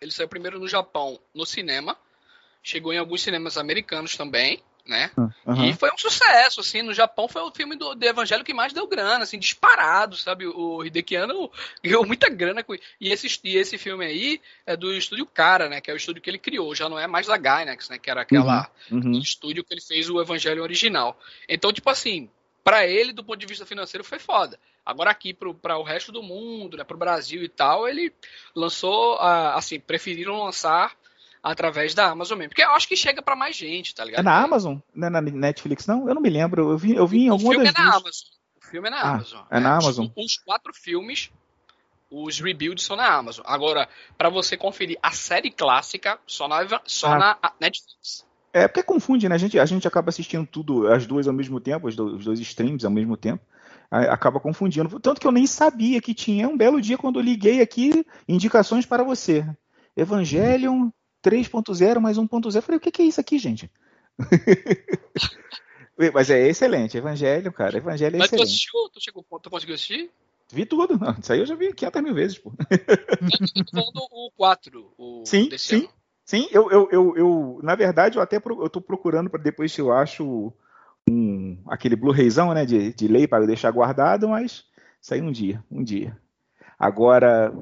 Ele 0.00 0.10
saiu 0.10 0.28
primeiro 0.28 0.58
no 0.58 0.68
Japão, 0.68 1.18
no 1.34 1.44
cinema. 1.44 1.96
Chegou 2.62 2.92
em 2.92 2.98
alguns 2.98 3.22
cinemas 3.22 3.56
americanos 3.56 4.16
também, 4.16 4.62
né? 4.86 5.10
Aham. 5.46 5.66
E 5.66 5.72
foi 5.74 5.90
um 5.92 5.98
sucesso, 5.98 6.60
assim, 6.60 6.82
no 6.82 6.92
Japão 6.92 7.28
foi 7.28 7.42
o 7.42 7.50
filme 7.50 7.76
do, 7.76 7.94
do 7.94 8.04
Evangelho 8.04 8.44
que 8.44 8.54
mais 8.54 8.72
deu 8.72 8.86
grana, 8.86 9.24
assim, 9.24 9.38
disparado, 9.38 10.16
sabe? 10.16 10.46
O 10.46 10.84
Hideki 10.84 11.16
Anno 11.16 11.50
ganhou 11.82 12.06
muita 12.06 12.28
grana 12.28 12.62
com 12.62 12.74
e 12.74 13.12
esse, 13.12 13.28
e 13.44 13.56
esse 13.56 13.78
filme 13.78 14.04
aí 14.04 14.40
é 14.66 14.76
do 14.76 14.92
estúdio 14.92 15.26
Cara, 15.26 15.68
né? 15.68 15.80
Que 15.80 15.90
é 15.90 15.94
o 15.94 15.96
estúdio 15.96 16.22
que 16.22 16.28
ele 16.28 16.38
criou, 16.38 16.74
já 16.74 16.88
não 16.88 16.98
é 16.98 17.06
mais 17.06 17.26
da 17.26 17.36
Gainax, 17.36 17.88
né? 17.88 17.98
Que 17.98 18.10
era 18.10 18.22
aquela 18.22 18.70
Uhum. 18.90 19.12
estúdio 19.12 19.64
que 19.64 19.72
ele 19.74 19.80
fez 19.80 20.08
o 20.08 20.20
Evangelho 20.20 20.62
original. 20.62 21.18
Então, 21.48 21.72
tipo 21.72 21.88
assim, 21.90 22.30
pra 22.64 22.86
ele, 22.86 23.12
do 23.12 23.24
ponto 23.24 23.38
de 23.38 23.46
vista 23.46 23.64
financeiro, 23.64 24.04
foi 24.04 24.18
foda. 24.18 24.58
Agora 24.90 25.10
aqui 25.10 25.34
pro, 25.34 25.52
pra 25.54 25.76
o 25.78 25.82
resto 25.82 26.10
do 26.10 26.22
mundo, 26.22 26.76
né, 26.78 26.82
pro 26.84 26.96
Brasil 26.96 27.42
e 27.42 27.48
tal, 27.48 27.86
ele 27.86 28.10
lançou, 28.56 29.16
ah, 29.18 29.54
assim, 29.54 29.78
preferiram 29.78 30.42
lançar 30.42 30.92
através 31.42 31.94
da 31.94 32.06
Amazon 32.10 32.38
mesmo. 32.38 32.48
Porque 32.50 32.62
eu 32.62 32.70
acho 32.70 32.88
que 32.88 32.96
chega 32.96 33.20
pra 33.20 33.36
mais 33.36 33.54
gente, 33.54 33.94
tá 33.94 34.02
ligado? 34.04 34.20
É 34.20 34.24
na 34.24 34.42
Amazon? 34.42 34.78
Não 34.94 35.08
é 35.08 35.10
na 35.10 35.20
Netflix, 35.20 35.86
não? 35.86 36.08
Eu 36.08 36.14
não 36.14 36.22
me 36.22 36.30
lembro. 36.30 36.70
Eu 36.72 36.78
vi, 36.78 36.94
eu 36.94 37.06
vi 37.06 37.24
em 37.26 37.28
O 37.28 37.32
alguma 37.34 37.50
filme 37.52 37.66
das 37.66 37.74
é 37.74 37.78
na. 37.78 37.90
Amazon. 37.96 38.28
O 38.62 38.66
filme 38.70 38.88
é 38.88 38.90
na 38.90 39.00
Ah, 39.00 39.10
Amazon. 39.14 39.42
é 39.50 39.60
na 39.60 39.78
Os- 39.78 39.84
Amazon. 39.84 40.06
Os, 40.16 40.36
quatro 40.38 40.72
filmes, 40.74 41.30
os 42.10 42.40
rebuilds 42.40 42.84
são 42.84 42.96
na 42.96 43.06
Amazon. 43.12 43.44
Agora, 43.46 43.88
pra 44.16 44.30
você 44.30 44.56
conferir 44.56 44.98
a 45.02 45.10
série 45.10 45.50
clássica, 45.50 46.18
só 46.26 46.48
na, 46.48 46.80
só 46.86 47.12
Ah. 47.12 47.18
na 47.18 47.52
Netflix. 47.60 48.26
É 48.52 48.66
porque 48.66 48.82
confunde, 48.82 49.28
né? 49.28 49.34
A 49.34 49.38
gente, 49.38 49.58
a 49.58 49.66
gente 49.66 49.86
acaba 49.86 50.08
assistindo 50.08 50.46
tudo, 50.46 50.88
as 50.88 51.06
duas 51.06 51.28
ao 51.28 51.34
mesmo 51.34 51.60
tempo, 51.60 51.86
os 51.88 51.94
dois, 51.94 52.14
os 52.14 52.24
dois 52.24 52.40
streams 52.40 52.84
ao 52.86 52.90
mesmo 52.90 53.16
tempo. 53.16 53.44
Acaba 53.90 54.38
confundindo. 54.38 55.00
Tanto 55.00 55.20
que 55.20 55.26
eu 55.26 55.32
nem 55.32 55.46
sabia 55.46 56.00
que 56.00 56.12
tinha. 56.14 56.48
Um 56.48 56.56
belo 56.56 56.80
dia, 56.80 56.98
quando 56.98 57.18
eu 57.18 57.22
liguei 57.24 57.60
aqui, 57.62 58.04
indicações 58.28 58.84
para 58.84 59.02
você. 59.02 59.46
Evangelion 59.96 60.90
3.0 61.22 61.98
mais 62.00 62.18
1.0. 62.18 62.54
Eu 62.54 62.62
falei, 62.62 62.76
o 62.76 62.80
que, 62.80 62.90
que 62.90 63.02
é 63.02 63.06
isso 63.06 63.20
aqui, 63.20 63.38
gente? 63.38 63.70
Mas 66.14 66.30
é 66.30 66.46
excelente. 66.46 66.96
Evangelho, 66.96 67.52
cara. 67.52 67.76
Evangelho 67.78 68.16
é 68.16 68.18
Mas 68.18 68.28
tu 68.28 68.34
excelente. 68.34 68.48
assistiu? 68.48 68.88
Tu, 68.92 69.00
chegou, 69.02 69.24
tu 69.42 69.50
conseguiu 69.50 69.74
assistir? 69.74 70.10
Vi 70.52 70.64
tudo. 70.64 70.98
Não, 70.98 71.14
isso 71.20 71.32
aí 71.32 71.40
eu 71.40 71.46
já 71.46 71.54
vi 71.54 71.72
500 71.72 72.02
mil 72.02 72.14
vezes, 72.14 72.38
pô. 72.38 72.52
Eu 72.70 73.64
tô 73.64 73.70
falando 73.70 74.08
o 74.10 74.30
4, 74.36 74.92
o 74.96 75.22
Sim, 75.26 75.50
sim. 75.58 75.76
ano. 75.76 75.88
Sim, 76.24 76.46
eu, 76.50 76.70
eu, 76.70 76.88
eu, 76.92 77.16
eu- 77.16 77.60
na 77.62 77.74
verdade, 77.74 78.18
eu 78.18 78.22
até 78.22 78.38
pro, 78.38 78.62
eu 78.62 78.68
tô 78.68 78.82
procurando 78.82 79.30
para 79.30 79.42
depois 79.42 79.72
se 79.72 79.80
eu 79.80 79.90
acho 79.90 80.52
um, 81.10 81.58
aquele 81.66 81.96
Blu-rayzão, 81.96 82.52
né, 82.54 82.64
de, 82.64 82.92
de 82.92 83.08
lei 83.08 83.26
para 83.26 83.46
deixar 83.46 83.70
guardado, 83.70 84.28
mas 84.28 84.64
isso 85.00 85.14
aí 85.14 85.20
um 85.20 85.32
dia, 85.32 85.62
um 85.70 85.82
dia. 85.82 86.16
Agora, 86.78 87.52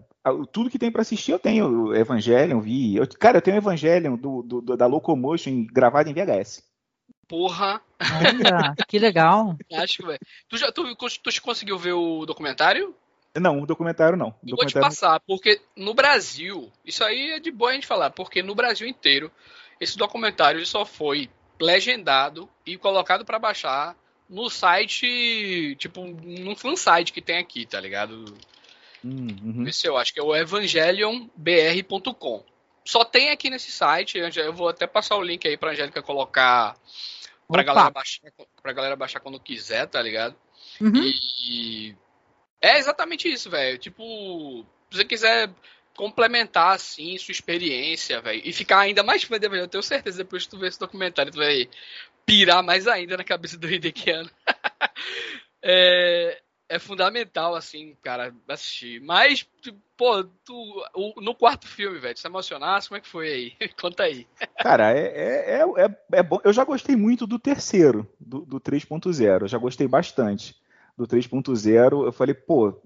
tudo 0.53 0.69
que 0.71 0.79
tem 0.79 0.91
pra 0.91 1.03
assistir 1.03 1.33
eu 1.33 1.39
tenho. 1.39 1.95
Evangelion, 1.95 2.61
vi. 2.61 2.97
Eu, 2.97 3.09
cara, 3.09 3.39
eu 3.39 3.43
tenho 3.43 3.57
Evangelion 3.57 4.17
do, 4.17 4.43
do, 4.43 4.61
do, 4.61 4.77
da 4.77 4.87
Locomotion 4.87 5.67
gravado 5.73 6.11
em 6.11 6.13
VHS. 6.13 6.63
Porra! 7.29 7.81
Olha, 8.01 8.75
que 8.87 8.99
legal. 8.99 9.57
Acho 9.73 10.03
que. 10.03 10.19
Tu, 10.49 10.57
já, 10.59 10.71
tu, 10.71 10.85
tu 10.95 11.43
conseguiu 11.43 11.79
ver 11.79 11.93
o 11.93 12.27
documentário? 12.27 12.95
Não, 13.39 13.63
o 13.63 13.67
documentário 13.67 14.17
não. 14.17 14.29
O 14.29 14.35
Eu 14.43 14.51
documentário... 14.51 14.73
vou 14.73 14.91
te 14.91 14.95
passar, 14.95 15.21
porque 15.27 15.61
no 15.77 15.95
Brasil, 15.95 16.71
isso 16.85 17.05
aí 17.05 17.33
é 17.33 17.41
de 17.41 17.51
boa 17.51 17.71
a 17.71 17.75
gente 17.75 17.87
falar, 17.87 18.11
porque 18.11 18.43
no 18.43 18.55
Brasil 18.55 18.89
inteiro, 18.89 19.31
esse 19.81 19.97
documentário 19.97 20.65
só 20.65 20.85
foi 20.85 21.29
legendado 21.61 22.49
e 22.65 22.77
colocado 22.77 23.25
para 23.25 23.39
baixar 23.39 23.97
no 24.29 24.51
site, 24.51 25.77
tipo, 25.79 26.05
num 26.05 26.57
fansite 26.57 27.13
que 27.13 27.23
tem 27.23 27.39
aqui, 27.39 27.65
tá 27.65 27.81
ligado? 27.81 28.25
Uhum. 29.05 29.65
Esse 29.67 29.87
eu 29.87 29.97
acho 29.97 30.13
que 30.13 30.21
é 30.21 30.23
o 30.23 30.35
evangelionbr.com. 30.35 32.45
Só 32.85 33.05
tem 33.05 33.31
aqui 33.31 33.51
nesse 33.51 33.71
site, 33.71 34.19
eu 34.19 34.53
vou 34.53 34.69
até 34.69 34.87
passar 34.87 35.17
o 35.17 35.23
link 35.23 35.47
aí 35.47 35.57
pra 35.57 35.73
Angélica 35.73 36.03
colocar 36.03 36.77
pra 37.49 37.63
galera, 37.63 37.91
baixar, 37.91 38.23
pra 38.63 38.73
galera 38.73 38.97
baixar 38.97 39.21
quando 39.21 39.41
quiser, 39.41 39.87
tá 39.87 40.03
ligado? 40.03 40.37
Uhum. 40.81 41.03
E 41.03 41.97
é 42.61 42.79
exatamente 42.79 43.29
isso, 43.29 43.51
velho. 43.51 43.79
Tipo, 43.79 44.65
se 44.91 44.99
você 44.99 45.05
quiser 45.05 45.51
complementar 45.97 46.75
assim 46.75 47.17
sua 47.19 47.33
experiência, 47.33 48.21
velho, 48.21 48.43
e 48.45 48.53
ficar 48.53 48.81
ainda 48.81 49.03
mais 49.03 49.25
fã 49.25 49.37
eu 49.37 49.69
tenho 49.69 49.83
certeza 49.83 50.19
depois 50.19 50.45
que 50.45 50.51
tu 50.51 50.59
ver 50.59 50.69
esse 50.69 50.79
documentário, 50.79 51.33
tu 51.33 51.39
vai 51.39 51.69
pirar 52.25 52.63
mais 52.63 52.87
ainda 52.87 53.17
na 53.17 53.25
cabeça 53.25 53.57
do 53.57 53.71
Hidekiano. 53.71 54.31
é, 55.63 56.41
é 56.69 56.79
fundamental, 56.79 57.55
assim, 57.55 57.97
cara, 58.03 58.35
assistir. 58.49 59.01
Mas, 59.01 59.47
tipo, 59.61 59.79
pô, 59.97 60.25
tu, 60.45 60.85
o, 60.95 61.21
no 61.21 61.35
quarto 61.35 61.67
filme, 61.67 61.99
velho, 61.99 62.19
se 62.19 62.27
emocionasse, 62.27 62.89
como 62.89 62.99
é 62.99 63.01
que 63.01 63.09
foi 63.09 63.29
aí? 63.29 63.53
Conta 63.81 64.03
aí. 64.03 64.27
Cara, 64.59 64.93
é, 64.93 65.07
é, 65.07 65.63
é, 65.63 65.99
é, 66.13 66.23
bom. 66.23 66.39
Eu 66.45 66.53
já 66.53 66.65
gostei 66.65 66.97
muito 66.97 67.27
do 67.27 67.39
terceiro, 67.39 68.09
do, 68.19 68.41
do 68.41 68.61
3.0. 68.61 69.43
Eu 69.43 69.49
já 69.49 69.59
gostei 69.59 69.87
bastante 69.87 70.55
do 70.97 71.07
3.0. 71.07 72.05
Eu 72.05 72.13
falei, 72.13 72.35
pô, 72.35 72.83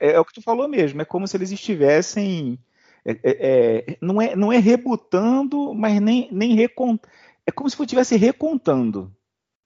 é, 0.00 0.12
é, 0.12 0.20
o 0.20 0.24
que 0.24 0.34
tu 0.34 0.42
falou 0.42 0.66
mesmo. 0.66 1.00
É 1.02 1.04
como 1.04 1.28
se 1.28 1.36
eles 1.36 1.52
estivessem. 1.52 2.58
É, 3.04 3.96
não, 4.00 4.20
é, 4.20 4.34
não 4.34 4.52
é 4.52 4.58
rebutando, 4.58 5.74
mas 5.74 6.00
nem, 6.00 6.28
nem 6.32 6.54
recontando. 6.54 7.08
É 7.46 7.52
como 7.52 7.68
se 7.68 7.80
estivesse 7.80 8.16
recontando. 8.16 9.14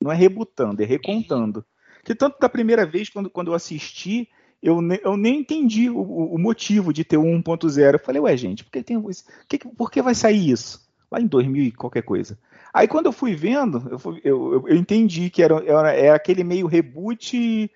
Não 0.00 0.12
é 0.12 0.14
rebutando, 0.14 0.82
é 0.82 0.84
recontando. 0.84 1.64
Que 2.04 2.14
tanto 2.14 2.38
da 2.38 2.48
primeira 2.48 2.84
vez, 2.84 3.08
quando, 3.08 3.30
quando 3.30 3.48
eu 3.48 3.54
assisti, 3.54 4.28
eu, 4.62 4.80
ne, 4.80 5.00
eu 5.02 5.16
nem 5.16 5.40
entendi 5.40 5.88
o, 5.90 6.00
o, 6.00 6.38
motivo 6.38 6.92
de 6.92 7.04
ter 7.04 7.16
o 7.16 7.22
1.0. 7.22 7.94
Eu 7.94 7.98
falei, 7.98 8.20
ué, 8.20 8.36
gente, 8.36 8.64
por 8.64 8.70
que, 8.70 8.82
tem, 8.82 9.02
que, 9.48 9.58
por 9.58 9.90
que 9.90 10.02
vai 10.02 10.14
sair 10.14 10.50
isso? 10.50 10.86
Lá 11.10 11.20
em 11.20 11.26
2000 11.26 11.64
e 11.64 11.72
qualquer 11.72 12.02
coisa. 12.02 12.38
Aí 12.72 12.88
quando 12.88 13.06
eu 13.06 13.12
fui 13.12 13.34
vendo, 13.34 13.86
eu, 13.90 13.98
fui, 13.98 14.20
eu, 14.24 14.64
eu 14.66 14.76
entendi 14.76 15.30
que 15.30 15.42
era, 15.42 15.62
era, 15.64 15.92
era, 15.92 16.16
aquele 16.16 16.42
meio 16.42 16.66
reboot, 16.66 17.70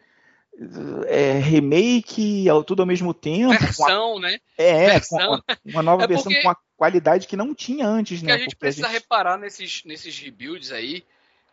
é, 1.06 1.32
remake, 1.38 2.46
tudo 2.66 2.80
ao 2.80 2.86
mesmo 2.86 3.14
tempo. 3.14 3.50
Versão, 3.50 4.18
a, 4.18 4.20
né? 4.20 4.38
É, 4.56 4.90
versão. 4.90 5.18
Uma, 5.18 5.44
uma, 5.64 5.82
nova 5.82 6.04
é 6.04 6.06
versão 6.06 6.32
porque, 6.32 6.42
com 6.42 6.50
a 6.50 6.56
qualidade 6.76 7.26
que 7.26 7.36
não 7.36 7.54
tinha 7.54 7.86
antes, 7.86 8.22
né? 8.22 8.32
a 8.32 8.38
gente 8.38 8.56
precisa 8.56 8.86
a 8.86 8.90
gente... 8.90 9.00
reparar 9.00 9.38
nesses, 9.38 9.84
nesses 9.84 10.18
rebuilds 10.18 10.72
aí, 10.72 11.04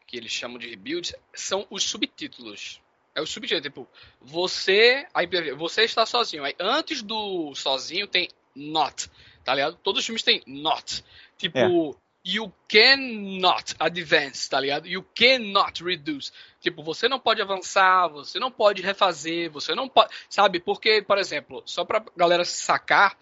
que 0.07 0.17
eles 0.17 0.31
chamam 0.31 0.57
de 0.57 0.69
rebuilds, 0.69 1.13
são 1.33 1.65
os 1.69 1.83
subtítulos. 1.83 2.81
É 3.13 3.21
o 3.21 3.27
subtítulo, 3.27 3.61
tipo, 3.61 3.87
você, 4.21 5.07
aí, 5.13 5.27
você 5.55 5.83
está 5.83 6.05
sozinho. 6.05 6.43
Aí 6.43 6.55
antes 6.59 7.01
do 7.01 7.53
sozinho 7.55 8.07
tem 8.07 8.29
not, 8.55 9.09
tá 9.43 9.53
ligado? 9.53 9.77
Todos 9.83 9.99
os 9.99 10.05
filmes 10.05 10.23
têm 10.23 10.41
not. 10.47 11.03
Tipo, 11.37 11.57
é. 11.57 12.04
You 12.25 12.51
cannot 12.67 13.75
advance, 13.79 14.49
tá 14.49 14.59
ligado? 14.59 14.87
You 14.87 15.05
cannot 15.13 15.83
reduce. 15.83 16.31
Tipo, 16.59 16.81
você 16.81 17.07
não 17.07 17.19
pode 17.19 17.41
avançar, 17.41 18.07
você 18.07 18.39
não 18.39 18.49
pode 18.49 18.81
refazer, 18.81 19.51
você 19.51 19.75
não 19.75 19.87
pode. 19.87 20.11
Sabe? 20.27 20.59
Porque, 20.59 21.03
por 21.03 21.19
exemplo, 21.19 21.61
só 21.65 21.85
pra 21.85 22.03
galera 22.17 22.43
sacar, 22.43 23.15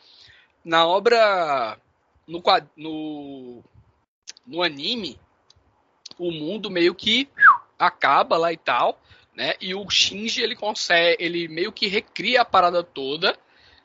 na 0.64 0.88
obra. 0.88 1.78
No, 2.26 2.42
no, 2.78 3.64
no 4.48 4.64
anime, 4.64 5.20
o 6.18 6.32
mundo 6.32 6.72
meio 6.72 6.96
que 6.96 7.28
acaba 7.78 8.38
lá 8.38 8.54
e 8.54 8.56
tal, 8.56 8.98
né? 9.36 9.56
E 9.60 9.76
o 9.76 9.90
Shinji 9.90 10.42
ele 10.42 10.56
consegue, 10.56 11.22
ele 11.22 11.50
meio 11.50 11.70
que 11.74 11.88
recria 11.88 12.42
a 12.42 12.46
parada 12.46 12.82
toda, 12.82 13.38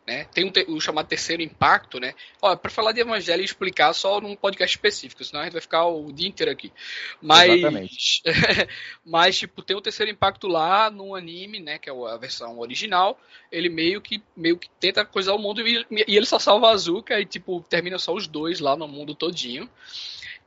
né? 0.08 0.24
Tem 0.32 0.46
um 0.46 0.74
o 0.74 0.80
chamado 0.80 1.06
terceiro 1.06 1.42
impacto, 1.42 2.00
né? 2.00 2.14
Ó, 2.40 2.56
para 2.56 2.70
falar 2.70 2.92
de 2.92 3.00
evangelho 3.00 3.42
e 3.42 3.44
explicar 3.44 3.92
só 3.92 4.18
num 4.22 4.34
podcast 4.34 4.74
específico, 4.74 5.22
senão 5.22 5.42
a 5.42 5.44
gente 5.44 5.52
vai 5.52 5.60
ficar 5.60 5.86
o 5.86 6.10
dia 6.10 6.26
inteiro 6.26 6.50
aqui. 6.50 6.72
Mas 7.20 8.22
mas 9.04 9.38
tipo, 9.38 9.60
tem 9.60 9.76
o 9.76 9.82
terceiro 9.82 10.10
impacto 10.10 10.48
lá 10.48 10.90
no 10.90 11.14
anime, 11.14 11.60
né, 11.60 11.78
que 11.78 11.90
é 11.90 11.92
a 11.92 12.16
versão 12.16 12.58
original, 12.58 13.20
ele 13.52 13.68
meio 13.68 14.00
que 14.00 14.22
meio 14.34 14.56
que 14.56 14.70
tenta 14.80 15.04
coisar 15.04 15.34
o 15.34 15.38
mundo 15.38 15.60
e, 15.60 15.86
e 15.90 16.16
ele 16.16 16.24
só 16.24 16.38
salva 16.38 16.68
a 16.68 16.70
Azuka 16.70 17.20
e 17.20 17.26
tipo 17.26 17.60
termina 17.68 17.98
só 17.98 18.14
os 18.14 18.26
dois 18.26 18.60
lá 18.60 18.74
no 18.74 18.88
mundo 18.88 19.14
todinho. 19.14 19.68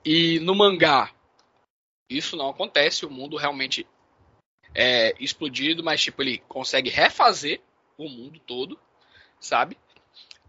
E 0.04 0.40
no 0.40 0.56
mangá 0.56 1.12
isso 2.10 2.36
não 2.36 2.50
acontece, 2.50 3.06
o 3.06 3.12
mundo 3.12 3.38
realmente 3.38 3.88
é 4.74 5.14
explodido, 5.20 5.84
mas 5.84 6.02
tipo 6.02 6.24
ele 6.24 6.40
consegue 6.48 6.90
refazer 6.90 7.62
o 7.96 8.10
mundo 8.10 8.40
todo, 8.40 8.80
sabe? 9.42 9.78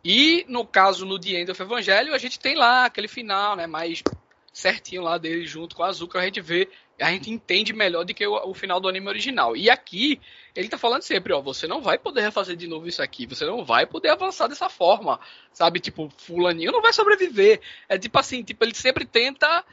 E 0.05 0.45
no 0.49 0.67
caso 0.67 1.07
no 1.07 1.19
The 1.19 1.41
End 1.41 1.51
of 1.51 1.63
Evangelho, 1.63 2.15
a 2.15 2.19
gente 2.19 2.39
tem 2.39 2.57
lá 2.57 2.85
aquele 2.85 3.09
final, 3.09 3.57
né, 3.57 3.67
mais 3.67 4.03
certinho 4.53 5.01
lá 5.01 5.17
dele 5.17 5.47
junto 5.47 5.75
com 5.75 5.83
a 5.83 5.87
Azuka, 5.87 6.19
a 6.19 6.25
gente 6.25 6.41
vê, 6.41 6.69
a 7.01 7.11
gente 7.11 7.31
entende 7.31 7.73
melhor 7.73 8.05
do 8.05 8.13
que 8.13 8.27
o, 8.27 8.51
o, 8.51 8.53
final 8.53 8.79
do 8.79 8.89
anime 8.89 9.09
original. 9.09 9.57
E 9.57 9.71
aqui 9.71 10.21
ele 10.55 10.69
tá 10.69 10.77
falando 10.77 11.03
sempre, 11.03 11.33
ó, 11.33 11.41
você 11.41 11.67
não 11.67 11.81
vai 11.81 11.99
poder 11.99 12.21
refazer 12.21 12.55
de 12.55 12.67
novo 12.67 12.87
isso 12.87 13.03
aqui, 13.03 13.27
você 13.27 13.47
não 13.47 13.65
vai 13.65 13.87
poder 13.87 14.11
avançar 14.11 14.49
dessa 14.49 14.69
forma, 14.69 15.19
sabe? 15.53 15.81
Tipo, 15.81 16.13
fulaninho 16.19 16.71
não 16.71 16.83
vai 16.83 16.93
sobreviver. 16.93 17.61
É 17.89 17.97
tipo 17.97 18.19
assim, 18.19 18.43
tipo, 18.43 18.63
ele 18.63 18.75
sempre 18.75 19.07
tenta 19.07 19.65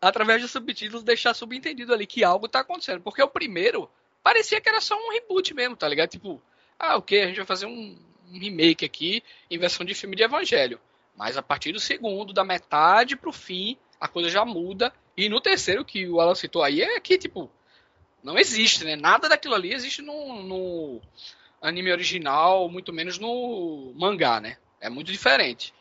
através 0.00 0.42
de 0.42 0.48
subtítulos, 0.48 1.02
deixar 1.02 1.32
subentendido 1.32 1.94
ali 1.94 2.06
que 2.06 2.22
algo 2.22 2.46
tá 2.46 2.60
acontecendo. 2.60 3.00
Porque 3.00 3.22
o 3.22 3.28
primeiro 3.28 3.88
parecia 4.22 4.60
que 4.60 4.68
era 4.68 4.80
só 4.80 4.94
um 4.96 5.12
reboot 5.12 5.54
mesmo, 5.54 5.76
tá 5.76 5.88
ligado? 5.88 6.10
Tipo, 6.10 6.42
ah, 6.78 6.96
ok, 6.96 7.22
a 7.22 7.26
gente 7.28 7.36
vai 7.36 7.46
fazer 7.46 7.66
um, 7.66 7.96
um 8.32 8.38
remake 8.38 8.84
aqui 8.84 9.22
em 9.50 9.58
versão 9.58 9.84
de 9.84 9.94
filme 9.94 10.16
de 10.16 10.22
evangelho. 10.22 10.80
Mas 11.16 11.36
a 11.36 11.42
partir 11.42 11.72
do 11.72 11.80
segundo, 11.80 12.32
da 12.32 12.44
metade 12.44 13.16
pro 13.16 13.32
fim, 13.32 13.76
a 14.00 14.06
coisa 14.06 14.28
já 14.28 14.44
muda. 14.44 14.92
E 15.16 15.28
no 15.28 15.40
terceiro, 15.40 15.84
que 15.84 16.06
o 16.08 16.20
Alan 16.20 16.34
citou 16.34 16.62
aí, 16.62 16.82
é 16.82 17.00
que, 17.00 17.16
tipo, 17.16 17.50
não 18.22 18.38
existe, 18.38 18.84
né? 18.84 18.96
Nada 18.96 19.28
daquilo 19.28 19.54
ali 19.54 19.72
existe 19.72 20.02
no, 20.02 20.42
no 20.42 21.00
anime 21.60 21.90
original, 21.90 22.68
muito 22.68 22.92
menos 22.92 23.18
no 23.18 23.92
mangá, 23.96 24.40
né? 24.40 24.58
É 24.80 24.90
muito 24.90 25.10
diferente. 25.10 25.72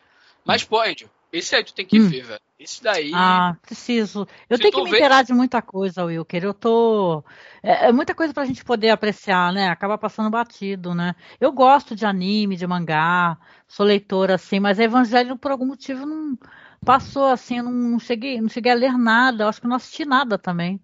Mas, 0.45 0.63
pô, 0.63 0.79
Angel, 0.79 1.09
esse 1.37 1.55
aí 1.55 1.63
tu 1.63 1.73
tem 1.73 1.85
que 1.85 1.99
hum. 1.99 2.07
ver, 2.07 2.23
velho. 2.23 2.41
Esse 2.57 2.81
daí. 2.81 3.11
Ah, 3.13 3.57
preciso. 3.61 4.25
Eu 4.49 4.57
tenho 4.57 4.71
que 4.71 4.81
me 4.81 4.89
vê... 4.89 4.97
inteirar 4.97 5.23
de 5.23 5.33
muita 5.33 5.61
coisa, 5.61 6.05
Wilker. 6.05 6.43
Eu 6.43 6.53
tô. 6.53 7.23
É, 7.61 7.87
é, 7.87 7.91
muita 7.91 8.15
coisa 8.15 8.33
pra 8.33 8.45
gente 8.45 8.63
poder 8.63 8.89
apreciar, 8.89 9.51
né? 9.51 9.67
Acaba 9.67 9.97
passando 9.97 10.29
batido, 10.29 10.95
né? 10.95 11.15
Eu 11.39 11.51
gosto 11.51 11.95
de 11.95 12.05
anime, 12.05 12.55
de 12.55 12.65
mangá, 12.65 13.37
sou 13.67 13.85
leitora, 13.85 14.35
assim, 14.35 14.59
mas 14.59 14.79
Evangelho, 14.79 15.37
por 15.37 15.51
algum 15.51 15.65
motivo, 15.65 16.05
não 16.05 16.37
passou 16.85 17.25
assim, 17.25 17.57
eu 17.57 17.63
não, 17.63 17.71
não 17.71 17.99
cheguei, 17.99 18.39
não 18.39 18.47
cheguei 18.47 18.71
a 18.71 18.75
ler 18.75 18.97
nada, 18.97 19.49
acho 19.49 19.59
que 19.59 19.67
não 19.67 19.75
assisti 19.75 20.05
nada 20.05 20.37
também. 20.37 20.79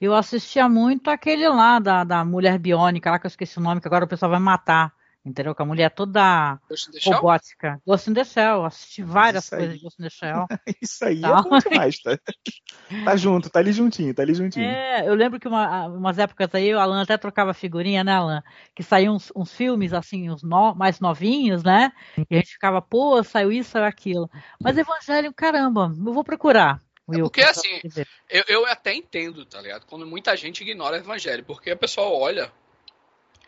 Eu 0.00 0.14
assistia 0.14 0.68
muito 0.68 1.08
aquele 1.08 1.48
lá 1.48 1.78
da, 1.78 2.04
da 2.04 2.24
mulher 2.24 2.58
biônica, 2.58 3.10
lá 3.10 3.18
que 3.18 3.26
eu 3.26 3.28
esqueci 3.28 3.58
o 3.58 3.62
nome, 3.62 3.80
que 3.80 3.88
agora 3.88 4.04
o 4.04 4.08
pessoal 4.08 4.30
vai 4.30 4.40
matar. 4.40 4.92
Entendeu? 5.28 5.54
Que 5.54 5.62
a 5.62 5.64
mulher 5.64 5.84
é 5.84 5.90
toda 5.90 6.58
robótica. 7.04 7.80
Ghost 7.86 8.10
in 8.10 8.14
the 8.14 8.24
Shell. 8.24 8.64
Assisti 8.64 9.02
várias 9.02 9.44
Isso 9.44 9.56
coisas 9.56 9.74
de 9.74 9.82
Ghost 9.82 10.00
in 10.00 10.04
the 10.04 10.10
Shell. 10.10 10.46
Isso 10.82 11.04
aí 11.04 11.20
tá. 11.20 11.28
é 11.28 11.42
bom 11.42 11.58
demais, 11.58 12.00
tá? 12.02 12.18
tá 13.04 13.16
junto, 13.16 13.50
tá 13.50 13.58
ali 13.58 13.72
juntinho, 13.72 14.14
tá 14.14 14.22
ali 14.22 14.34
juntinho. 14.34 14.64
É, 14.64 15.06
eu 15.06 15.14
lembro 15.14 15.38
que 15.38 15.46
uma, 15.46 15.86
umas 15.88 16.18
épocas 16.18 16.54
aí 16.54 16.74
o 16.74 16.80
Alan 16.80 17.02
até 17.02 17.18
trocava 17.18 17.52
figurinha, 17.52 18.02
né, 18.02 18.12
Alan? 18.12 18.42
Que 18.74 18.82
saíam 18.82 19.16
uns, 19.16 19.30
uns 19.36 19.52
filmes, 19.52 19.92
assim, 19.92 20.30
uns 20.30 20.42
no, 20.42 20.74
mais 20.74 20.98
novinhos, 20.98 21.62
né? 21.62 21.92
E 22.30 22.34
a 22.34 22.38
gente 22.38 22.52
ficava, 22.52 22.80
pô, 22.80 23.22
saiu 23.22 23.52
isso, 23.52 23.70
saiu 23.70 23.84
aquilo. 23.84 24.30
Mas 24.60 24.78
Evangelho, 24.78 25.32
caramba, 25.34 25.92
eu 25.94 26.12
vou 26.12 26.24
procurar. 26.24 26.80
É 27.10 27.18
porque 27.20 27.40
assim, 27.40 27.80
eu, 28.28 28.44
eu 28.48 28.66
até 28.66 28.94
entendo, 28.94 29.44
tá 29.46 29.62
ligado? 29.62 29.86
Quando 29.86 30.06
muita 30.06 30.36
gente 30.36 30.60
ignora 30.60 30.96
o 30.96 31.00
evangelho, 31.00 31.42
porque 31.42 31.70
a 31.70 31.76
pessoa 31.76 32.06
olha 32.08 32.52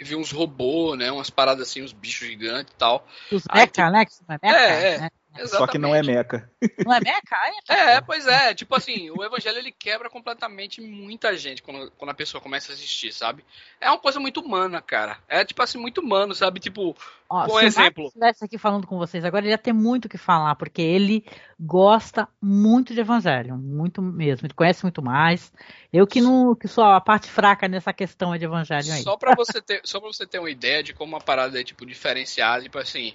vi 0.02 0.16
uns 0.16 0.30
robôs, 0.30 0.98
né? 0.98 1.10
Umas 1.10 1.30
paradas 1.30 1.68
assim, 1.68 1.82
uns 1.82 1.92
bichos 1.92 2.26
gigantes 2.26 2.72
e 2.72 2.76
tal. 2.76 3.06
Os 3.30 3.44
mecha, 3.52 3.90
né? 3.90 4.38
Mecha, 4.42 4.56
é, 4.56 4.94
é. 4.94 4.98
Né? 4.98 5.10
Só 5.46 5.66
que 5.66 5.78
não 5.78 5.94
é 5.94 6.02
meca. 6.02 6.50
Não 6.84 6.92
é 6.92 7.00
meca? 7.00 7.36
É, 7.68 7.94
é, 7.94 8.00
pois 8.00 8.26
é. 8.26 8.52
Tipo 8.54 8.74
assim, 8.74 9.10
o 9.10 9.24
evangelho 9.24 9.58
ele 9.58 9.70
quebra 9.70 10.10
completamente 10.10 10.80
muita 10.80 11.36
gente 11.36 11.62
quando, 11.62 11.90
quando 11.92 12.10
a 12.10 12.14
pessoa 12.14 12.40
começa 12.40 12.72
a 12.72 12.74
assistir, 12.74 13.12
sabe? 13.12 13.44
É 13.80 13.88
uma 13.88 13.98
coisa 13.98 14.18
muito 14.18 14.40
humana, 14.40 14.82
cara. 14.82 15.18
É 15.28 15.44
tipo 15.44 15.62
assim, 15.62 15.78
muito 15.78 16.00
humano, 16.00 16.34
sabe? 16.34 16.58
Tipo, 16.58 16.96
Ó, 17.28 17.46
por 17.46 17.60
se 17.60 17.66
exemplo. 17.66 18.02
Marcos 18.02 18.06
estivesse 18.06 18.44
aqui 18.44 18.58
falando 18.58 18.86
com 18.88 18.98
vocês 18.98 19.24
agora, 19.24 19.44
ele 19.44 19.52
ia 19.52 19.58
ter 19.58 19.72
muito 19.72 20.06
o 20.06 20.08
que 20.08 20.18
falar, 20.18 20.56
porque 20.56 20.82
ele 20.82 21.24
gosta 21.58 22.28
muito 22.42 22.92
de 22.92 23.00
evangelho, 23.00 23.56
muito 23.56 24.02
mesmo. 24.02 24.46
Ele 24.46 24.54
conhece 24.54 24.82
muito 24.82 25.00
mais. 25.00 25.52
Eu 25.92 26.06
que 26.06 26.20
não, 26.20 26.56
que 26.56 26.66
sou 26.66 26.84
a 26.84 27.00
parte 27.00 27.30
fraca 27.30 27.68
nessa 27.68 27.92
questão 27.92 28.34
é 28.34 28.38
de 28.38 28.44
evangelho 28.44 28.92
aí. 28.92 29.02
Só 29.02 29.16
pra 29.16 29.34
você 29.36 29.62
ter, 29.62 29.80
só 29.84 30.00
pra 30.00 30.08
você 30.08 30.26
ter 30.26 30.40
uma 30.40 30.50
ideia 30.50 30.82
de 30.82 30.92
como 30.92 31.14
uma 31.14 31.20
parada 31.20 31.60
é 31.60 31.64
tipo 31.64 31.86
diferenciada, 31.86 32.64
tipo 32.64 32.78
assim. 32.78 33.14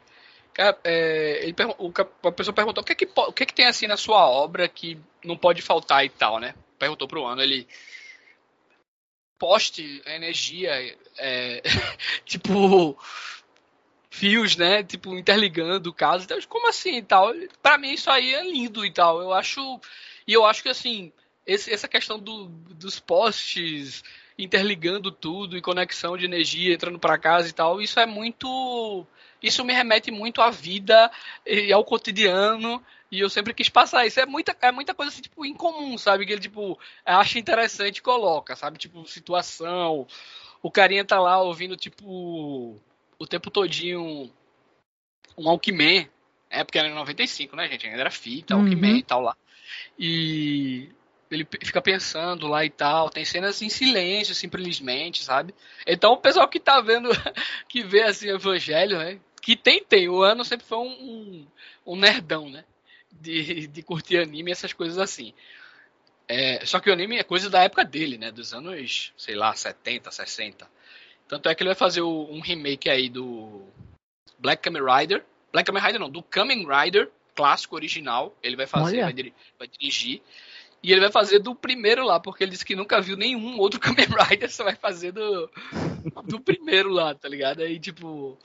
É, 0.57 1.39
ele, 1.43 1.55
o 1.77 1.91
a 2.27 2.31
pessoa 2.31 2.53
perguntou 2.53 2.81
o 2.81 2.85
que, 2.85 2.93
é 2.93 2.95
que, 2.95 3.07
o 3.15 3.33
que, 3.33 3.43
é 3.43 3.45
que 3.45 3.53
tem 3.53 3.65
assim 3.67 3.87
na 3.87 3.97
sua 3.97 4.27
obra 4.29 4.67
que 4.67 4.97
não 5.23 5.37
pode 5.37 5.61
faltar 5.61 6.05
e 6.05 6.09
tal, 6.09 6.39
né? 6.39 6.55
Perguntou 6.79 7.07
pro 7.07 7.25
ano, 7.25 7.41
ele. 7.41 7.67
Poste, 9.37 10.01
energia, 10.05 10.71
é, 11.17 11.61
tipo. 12.25 12.97
Fios, 14.09 14.55
né? 14.55 14.81
Tipo, 14.83 15.15
interligando 15.17 15.93
casos. 15.93 16.23
Então, 16.25 16.37
como 16.47 16.69
assim 16.69 16.97
e 16.97 17.01
tal? 17.03 17.33
Pra 17.61 17.77
mim, 17.77 17.91
isso 17.91 18.09
aí 18.09 18.33
é 18.33 18.43
lindo 18.43 18.85
e 18.85 18.91
tal. 18.91 19.21
Eu 19.21 19.33
acho. 19.33 19.79
E 20.27 20.33
eu 20.33 20.45
acho 20.45 20.63
que 20.63 20.69
assim, 20.69 21.11
esse- 21.45 21.71
essa 21.73 21.87
questão 21.87 22.17
do- 22.17 22.47
dos 22.47 22.99
postes 22.99 24.03
interligando 24.37 25.11
tudo 25.11 25.57
e 25.57 25.61
conexão 25.61 26.17
de 26.17 26.25
energia 26.25 26.73
entrando 26.73 26.99
para 26.99 27.17
casa 27.17 27.49
e 27.49 27.53
tal, 27.53 27.81
isso 27.81 27.99
é 27.99 28.05
muito. 28.05 29.05
Isso 29.45 29.63
me 29.63 29.73
remete 29.73 30.09
muito 30.09 30.41
à 30.41 30.49
vida 30.49 31.11
e 31.45 31.71
ao 31.71 31.85
cotidiano. 31.85 32.83
E 33.11 33.19
eu 33.19 33.29
sempre 33.29 33.53
quis 33.53 33.69
passar 33.69 34.05
isso. 34.05 34.19
É 34.19 34.25
muita, 34.25 34.57
é 34.59 34.71
muita 34.71 34.93
coisa 34.93 35.11
assim, 35.11 35.21
tipo, 35.21 35.45
incomum, 35.45 35.97
sabe? 35.97 36.25
Que 36.25 36.33
ele, 36.33 36.41
tipo, 36.41 36.79
acha 37.05 37.37
interessante 37.37 37.97
e 37.97 38.01
coloca, 38.01 38.55
sabe? 38.55 38.79
Tipo, 38.79 39.05
situação. 39.05 40.07
O 40.63 40.71
carinha 40.71 41.05
tá 41.05 41.19
lá 41.19 41.39
ouvindo, 41.39 41.77
tipo, 41.77 42.75
o 43.19 43.27
tempo 43.27 43.51
todinho 43.51 44.31
um 45.37 45.47
Alckmin. 45.47 46.09
É 46.49 46.63
porque 46.63 46.79
era 46.79 46.87
em 46.87 46.95
95, 46.95 47.55
né, 47.55 47.67
gente? 47.67 47.85
Ainda 47.85 48.01
era 48.01 48.11
fita, 48.11 48.55
Uhum. 48.55 48.61
Alckmin 48.61 48.97
e 48.97 49.03
tal 49.03 49.21
lá. 49.21 49.37
E 49.99 50.89
ele 51.29 51.47
fica 51.63 51.81
pensando 51.81 52.47
lá 52.47 52.65
e 52.65 52.69
tal. 52.69 53.09
Tem 53.09 53.25
cenas 53.25 53.61
em 53.61 53.69
silêncio, 53.69 54.33
simplesmente, 54.33 55.23
sabe? 55.23 55.53
Então 55.85 56.13
o 56.13 56.17
pessoal 56.17 56.47
que 56.47 56.59
tá 56.59 56.81
vendo, 56.81 57.09
que 57.69 57.83
vê 57.83 58.03
assim 58.03 58.31
o 58.31 58.35
evangelho, 58.35 58.97
né? 58.97 59.19
Que 59.45 59.55
tem, 59.55 59.83
tem. 59.83 60.09
O 60.09 60.23
ano 60.23 60.43
sempre 60.43 60.65
foi 60.65 60.79
um, 60.79 60.89
um, 60.89 61.47
um 61.85 61.95
nerdão, 61.95 62.49
né? 62.49 62.65
De, 63.11 63.67
de 63.67 63.83
curtir 63.83 64.17
anime 64.17 64.49
e 64.49 64.53
essas 64.53 64.73
coisas 64.73 64.97
assim. 64.97 65.33
É, 66.27 66.65
só 66.65 66.79
que 66.79 66.89
o 66.89 66.93
anime 66.93 67.17
é 67.17 67.23
coisa 67.23 67.47
da 67.47 67.61
época 67.61 67.85
dele, 67.85 68.17
né? 68.17 68.31
Dos 68.31 68.53
anos, 68.55 69.13
sei 69.15 69.35
lá, 69.35 69.53
70, 69.53 70.09
60. 70.09 70.67
Tanto 71.27 71.47
é 71.47 71.53
que 71.53 71.61
ele 71.61 71.69
vai 71.69 71.75
fazer 71.75 72.01
o- 72.01 72.27
um 72.31 72.39
remake 72.39 72.89
aí 72.89 73.07
do 73.07 73.61
Black 74.39 74.63
Kamen 74.63 74.81
Rider. 74.83 75.23
Black 75.51 75.67
Kamen 75.67 75.83
Rider 75.83 75.99
não, 75.99 76.09
do 76.09 76.23
Kamen 76.23 76.65
Rider, 76.67 77.11
clássico 77.35 77.75
original. 77.75 78.35
Ele 78.41 78.55
vai 78.55 78.65
fazer, 78.65 78.97
vai, 79.03 79.13
diri- 79.13 79.33
vai 79.59 79.67
dirigir. 79.67 80.23
E 80.81 80.91
ele 80.91 81.01
vai 81.01 81.11
fazer 81.11 81.37
do 81.37 81.53
primeiro 81.53 82.03
lá, 82.03 82.19
porque 82.19 82.43
ele 82.43 82.51
disse 82.51 82.65
que 82.65 82.75
nunca 82.75 82.99
viu 82.99 83.15
nenhum 83.15 83.59
outro 83.59 83.79
Kamen 84.07 84.07
Rider, 84.07 84.51
só 84.51 84.63
vai 84.63 84.75
fazer 84.75 85.11
do, 85.11 85.49
do 86.23 86.39
primeiro 86.39 86.89
lá, 86.89 87.13
tá 87.13 87.29
ligado? 87.29 87.61
Aí, 87.61 87.79
tipo. 87.79 88.37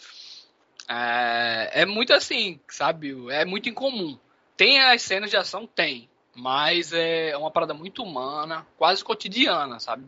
É, 0.90 1.82
é 1.82 1.86
muito 1.86 2.12
assim, 2.12 2.58
sabe? 2.68 3.14
É 3.30 3.44
muito 3.44 3.68
incomum. 3.68 4.18
Tem 4.56 4.80
as 4.80 5.02
cenas 5.02 5.30
de 5.30 5.36
ação? 5.36 5.64
Tem. 5.66 6.08
Mas 6.34 6.92
é 6.92 7.36
uma 7.36 7.50
parada 7.50 7.72
muito 7.72 8.02
humana, 8.02 8.66
quase 8.76 9.04
cotidiana, 9.04 9.78
sabe? 9.78 10.04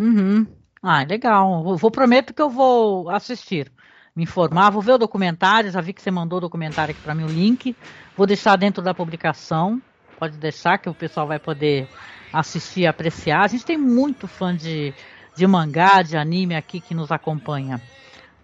Uhum. 0.00 0.46
Ah, 0.82 1.02
legal. 1.02 1.62
Vou, 1.62 1.76
vou- 1.76 1.90
prometo 1.90 2.32
que 2.32 2.40
eu 2.40 2.48
vou 2.48 3.10
assistir, 3.10 3.70
me 4.14 4.22
informar, 4.22 4.70
vou 4.70 4.80
ver 4.80 4.92
o 4.92 4.98
documentário. 4.98 5.70
Já 5.70 5.80
vi 5.80 5.92
que 5.92 6.00
você 6.00 6.10
mandou 6.10 6.38
o 6.38 6.42
documentário 6.42 6.92
aqui 6.92 7.02
para 7.02 7.14
mim 7.14 7.24
o 7.24 7.28
link. 7.28 7.76
Vou 8.16 8.26
deixar 8.26 8.56
dentro 8.56 8.82
da 8.82 8.94
publicação. 8.94 9.82
Pode 10.18 10.36
deixar 10.38 10.78
que 10.78 10.88
o 10.88 10.94
pessoal 10.94 11.26
vai 11.26 11.38
poder 11.38 11.88
assistir 12.32 12.80
e 12.80 12.86
apreciar. 12.86 13.44
A 13.44 13.48
gente 13.48 13.64
tem 13.64 13.78
muito 13.78 14.28
fã 14.28 14.54
de, 14.54 14.92
de 15.34 15.46
mangá, 15.46 16.02
de 16.02 16.16
anime 16.16 16.54
aqui 16.54 16.80
que 16.80 16.94
nos 16.94 17.10
acompanha. 17.10 17.80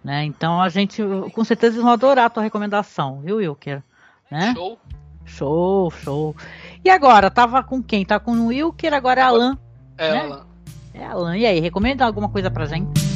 Né? 0.03 0.23
Então 0.25 0.61
a 0.61 0.69
gente, 0.69 1.01
com 1.33 1.43
certeza, 1.43 1.75
eles 1.75 1.83
vão 1.83 1.91
adorar 1.91 2.25
a 2.25 2.29
tua 2.29 2.43
recomendação, 2.43 3.19
viu, 3.21 3.37
Wilker? 3.37 3.83
Né? 4.31 4.53
Show. 4.53 4.79
Show, 5.25 5.91
show. 5.91 6.35
E 6.83 6.89
agora, 6.89 7.29
tava 7.29 7.61
com 7.63 7.83
quem? 7.83 8.05
Tá 8.05 8.19
com 8.19 8.31
o 8.31 8.47
Wilker, 8.47 8.93
agora 8.93 9.21
é 9.21 9.23
Alan. 9.23 9.57
É, 9.97 10.11
Né? 10.11 10.19
Alan. 10.21 10.45
É 10.93 11.05
Alan. 11.05 11.37
E 11.37 11.45
aí, 11.45 11.59
recomenda 11.59 12.05
alguma 12.05 12.29
coisa 12.29 12.49
pra 12.49 12.65
gente? 12.65 13.06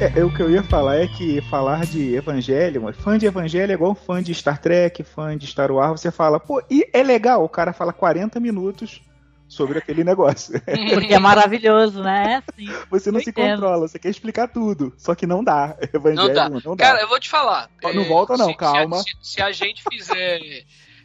É, 0.00 0.20
é, 0.20 0.24
o 0.24 0.34
que 0.34 0.40
eu 0.42 0.50
ia 0.50 0.62
falar 0.62 0.96
é 0.96 1.06
que 1.06 1.40
falar 1.42 1.84
de 1.84 2.14
evangelho, 2.14 2.90
fã 2.94 3.18
de 3.18 3.26
evangelho 3.26 3.70
é 3.70 3.74
igual 3.74 3.94
fã 3.94 4.22
de 4.22 4.34
Star 4.34 4.58
Trek, 4.58 5.02
fã 5.04 5.36
de 5.36 5.46
Star 5.46 5.70
Wars, 5.70 6.00
você 6.00 6.10
fala, 6.10 6.40
pô, 6.40 6.62
e 6.70 6.88
é 6.92 7.02
legal, 7.02 7.44
o 7.44 7.48
cara 7.48 7.72
fala 7.74 7.92
40 7.92 8.40
minutos 8.40 9.02
sobre 9.46 9.78
aquele 9.78 10.02
negócio. 10.02 10.54
Porque 10.94 11.12
é 11.12 11.18
maravilhoso, 11.18 12.02
né? 12.02 12.42
Sim. 12.56 12.68
Você 12.90 13.10
não 13.10 13.20
se 13.20 13.28
entendo. 13.30 13.56
controla, 13.60 13.86
você 13.88 13.98
quer 13.98 14.08
explicar 14.08 14.48
tudo, 14.48 14.92
só 14.96 15.14
que 15.14 15.26
não 15.26 15.44
dá. 15.44 15.76
Evangelho 15.92 16.28
Não 16.28 16.34
dá. 16.34 16.48
não 16.48 16.76
dá. 16.76 16.84
Cara, 16.84 17.00
eu 17.02 17.08
vou 17.08 17.20
te 17.20 17.28
falar. 17.28 17.68
Não 17.82 17.90
é, 17.90 18.04
volta 18.04 18.36
não, 18.38 18.46
se- 18.46 18.52
se 18.52 18.54
a- 18.54 18.58
calma. 18.58 19.02
Se, 19.02 19.12
se 19.22 19.42
a 19.42 19.52
gente 19.52 19.82
fizer. 19.90 20.40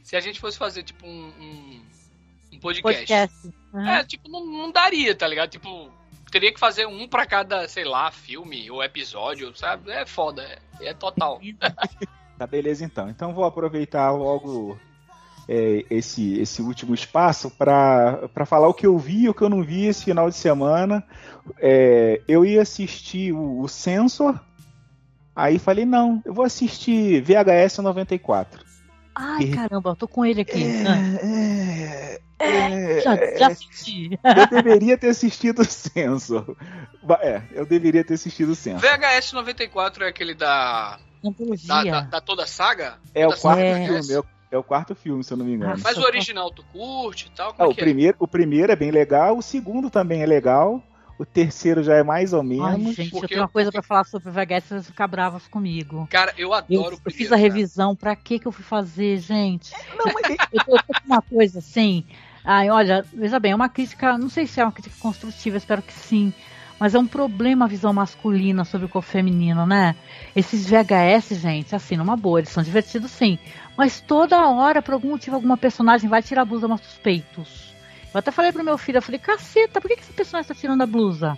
se 0.03 0.15
a 0.15 0.19
gente 0.21 0.39
fosse 0.39 0.57
fazer, 0.57 0.83
tipo, 0.83 1.05
um, 1.05 1.33
um, 1.39 1.81
um 2.53 2.59
podcast. 2.59 2.81
Podcast. 3.01 3.51
Uhum. 3.73 3.89
É, 3.89 4.03
tipo, 4.05 4.29
não, 4.29 4.45
não 4.45 4.71
daria, 4.71 5.13
tá 5.15 5.27
ligado? 5.27 5.49
Tipo, 5.49 5.89
teria 6.31 6.53
que 6.53 6.59
fazer 6.59 6.85
um 6.85 7.07
pra 7.07 7.25
cada, 7.25 7.67
sei 7.67 7.83
lá, 7.83 8.11
filme 8.11 8.69
ou 8.69 8.83
episódio, 8.83 9.55
sabe? 9.55 9.91
É 9.91 10.05
foda, 10.05 10.43
é, 10.79 10.87
é 10.87 10.93
total. 10.93 11.39
Tá, 12.37 12.45
beleza 12.45 12.83
então. 12.83 13.09
Então 13.09 13.33
vou 13.33 13.45
aproveitar 13.45 14.11
logo 14.11 14.77
é, 15.47 15.85
esse, 15.89 16.37
esse 16.39 16.61
último 16.61 16.93
espaço 16.93 17.49
para 17.49 18.45
falar 18.45 18.67
o 18.67 18.73
que 18.73 18.85
eu 18.85 18.97
vi 18.97 19.23
e 19.23 19.29
o 19.29 19.33
que 19.33 19.41
eu 19.41 19.49
não 19.49 19.63
vi 19.63 19.85
esse 19.85 20.03
final 20.03 20.29
de 20.29 20.35
semana. 20.35 21.01
É, 21.59 22.21
eu 22.27 22.43
ia 22.43 22.61
assistir 22.61 23.31
o, 23.31 23.61
o 23.61 23.69
Sensor, 23.69 24.37
aí 25.35 25.59
falei, 25.59 25.85
não, 25.85 26.21
eu 26.25 26.33
vou 26.33 26.43
assistir 26.43 27.21
VHS 27.21 27.77
94. 27.77 28.64
Ai, 29.15 29.47
caramba, 29.47 29.91
eu 29.91 29.95
tô 29.95 30.07
com 30.07 30.25
ele 30.25 30.41
aqui. 30.41 30.63
É, 30.63 32.19
é, 32.39 33.01
já, 33.01 33.13
é, 33.15 33.37
já 33.37 33.47
assisti. 33.47 34.19
eu 34.23 34.47
deveria 34.49 34.97
ter 34.97 35.07
assistido 35.09 35.59
o 35.61 35.65
Sensor. 35.65 36.55
Ba- 37.01 37.19
É, 37.21 37.41
eu 37.51 37.65
deveria 37.65 38.03
ter 38.03 38.15
assistido 38.15 38.49
o 38.49 38.55
Sensor. 38.55 38.81
VHS 38.81 39.33
94 39.33 40.03
é 40.03 40.07
aquele 40.09 40.33
da. 40.33 40.99
Da, 41.65 41.83
da, 41.83 42.01
da 42.01 42.21
toda 42.21 42.43
a 42.43 42.47
saga? 42.47 42.99
É 43.13 43.25
o 43.25 43.29
Toda 43.29 43.37
a 43.37 43.41
quarto 43.41 43.59
saga 43.59 43.63
É. 43.79 43.87
Filme, 43.87 44.13
é 44.13 44.19
o, 44.19 44.25
é 44.51 44.57
o 44.57 44.63
quarto 44.63 44.93
filme, 44.95 45.23
se 45.23 45.33
eu 45.33 45.37
não 45.37 45.45
me 45.45 45.53
engano. 45.53 45.79
Mas 45.83 45.97
o 45.97 46.01
original 46.03 46.51
tu 46.51 46.63
curte 46.71 47.27
e 47.27 47.35
tal? 47.35 47.49
Ah, 47.49 47.53
Como 47.53 47.69
é 47.69 47.71
o, 47.71 47.73
que 47.73 47.81
é? 47.81 47.83
primeiro, 47.83 48.15
o 48.19 48.27
primeiro 48.27 48.71
é 48.71 48.75
bem 48.75 48.91
legal, 48.91 49.35
o 49.37 49.41
segundo 49.41 49.89
também 49.89 50.21
é 50.21 50.25
legal, 50.25 50.83
o 51.17 51.25
terceiro 51.25 51.81
já 51.83 51.95
é 51.95 52.03
mais 52.03 52.33
ou 52.33 52.41
Ai, 52.41 52.45
menos. 52.47 52.95
gente, 52.95 53.05
eu 53.13 53.19
porque- 53.19 53.27
tenho 53.27 53.41
uma 53.41 53.47
coisa 53.49 53.71
pra 53.71 53.81
falar 53.81 54.03
sobre 54.05 54.29
o 54.29 54.31
VHS, 54.31 54.65
vocês 54.67 54.81
vão 54.81 54.91
ficar 54.91 55.07
bravas 55.07 55.47
comigo. 55.47 56.07
Cara, 56.11 56.33
eu 56.37 56.49
Eu, 56.49 56.53
adoro 56.53 56.67
o 56.71 56.93
eu 56.93 56.97
primeiro. 56.97 57.11
fiz 57.11 57.27
a 57.27 57.29
cara. 57.31 57.41
revisão, 57.41 57.95
pra 57.95 58.15
que 58.15 58.39
que 58.39 58.45
eu 58.47 58.51
fui 58.51 58.63
fazer, 58.63 59.17
gente? 59.19 59.71
Não, 59.97 60.11
mas 60.13 60.29
Eu 60.29 60.37
tô, 60.65 60.75
eu 60.75 60.83
tô 60.83 60.93
com 61.01 61.05
uma 61.07 61.21
coisa 61.21 61.59
assim. 61.59 62.03
Ai, 62.43 62.69
olha, 62.69 63.03
veja 63.13 63.39
bem, 63.39 63.53
é 63.53 63.55
uma 63.55 63.69
crítica, 63.69 64.17
não 64.17 64.29
sei 64.29 64.45
se 64.45 64.59
é 64.59 64.63
uma 64.63 64.71
crítica 64.71 64.95
construtiva, 64.99 65.57
espero 65.57 65.81
que 65.81 65.93
sim. 65.93 66.31
Mas 66.77 66.93
é 66.93 66.99
um 66.99 67.07
problema 67.07 67.63
a 67.65 67.67
visão 67.69 67.93
masculina 67.93 68.65
sobre 68.65 68.85
o 68.85 68.89
corpo 68.89 69.07
feminino, 69.07 69.65
né? 69.65 69.95
Esses 70.35 70.67
VHS, 70.69 71.33
gente, 71.35 71.73
assim, 71.73 71.95
numa 71.95 72.17
boa, 72.17 72.39
eles 72.41 72.49
são 72.49 72.61
divertidos 72.61 73.11
sim. 73.11 73.39
Mas 73.77 74.01
toda 74.01 74.49
hora, 74.49 74.81
por 74.81 74.93
algum 74.93 75.11
motivo, 75.11 75.37
alguma 75.37 75.55
personagem 75.55 76.09
vai 76.09 76.21
tirar 76.21 76.41
a 76.41 76.45
blusa 76.45 76.67
mostra 76.67 76.89
os 76.89 76.97
peitos. 76.97 77.73
Eu 78.15 78.19
até 78.19 78.31
falei 78.31 78.53
pro 78.53 78.63
meu 78.63 78.77
filho, 78.77 78.99
eu 78.99 79.01
falei, 79.01 79.19
caceta, 79.19 79.81
por 79.81 79.89
que, 79.89 79.97
que 79.97 80.03
esse 80.03 80.13
personagem 80.13 80.47
tá 80.47 80.55
tirando 80.55 80.81
a 80.81 80.85
blusa? 80.85 81.37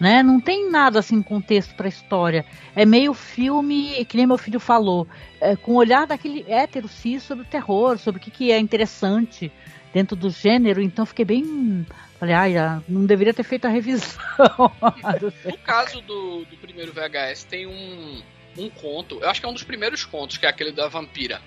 Né? 0.00 0.24
Não 0.24 0.40
tem 0.40 0.68
nada 0.68 0.98
assim 0.98 1.22
contexto 1.22 1.72
pra 1.76 1.86
história. 1.86 2.44
É 2.74 2.84
meio 2.84 3.14
filme, 3.14 4.04
que 4.06 4.16
nem 4.16 4.26
meu 4.26 4.36
filho 4.36 4.58
falou, 4.58 5.06
é, 5.40 5.54
com 5.54 5.70
o 5.70 5.76
olhar 5.76 6.04
daquele 6.04 6.44
hétero 6.48 6.88
cis 6.88 7.22
sobre 7.22 7.44
o 7.44 7.48
terror, 7.48 7.96
sobre 7.96 8.20
o 8.20 8.24
que, 8.24 8.32
que 8.32 8.50
é 8.50 8.58
interessante 8.58 9.52
dentro 9.94 10.16
do 10.16 10.28
gênero. 10.28 10.82
Então 10.82 11.06
fiquei 11.06 11.24
bem. 11.24 11.86
Falei, 12.18 12.34
ai, 12.34 12.54
não 12.88 13.06
deveria 13.06 13.32
ter 13.32 13.44
feito 13.44 13.66
a 13.66 13.70
revisão. 13.70 14.18
No 15.44 15.58
caso 15.58 16.00
do, 16.00 16.44
do 16.44 16.56
primeiro 16.56 16.92
VHS, 16.92 17.44
tem 17.44 17.68
um, 17.68 18.20
um 18.58 18.68
conto. 18.68 19.20
Eu 19.20 19.30
acho 19.30 19.38
que 19.38 19.46
é 19.46 19.48
um 19.48 19.54
dos 19.54 19.62
primeiros 19.62 20.04
contos, 20.04 20.38
que 20.38 20.46
é 20.46 20.48
aquele 20.48 20.72
da 20.72 20.88
vampira. 20.88 21.40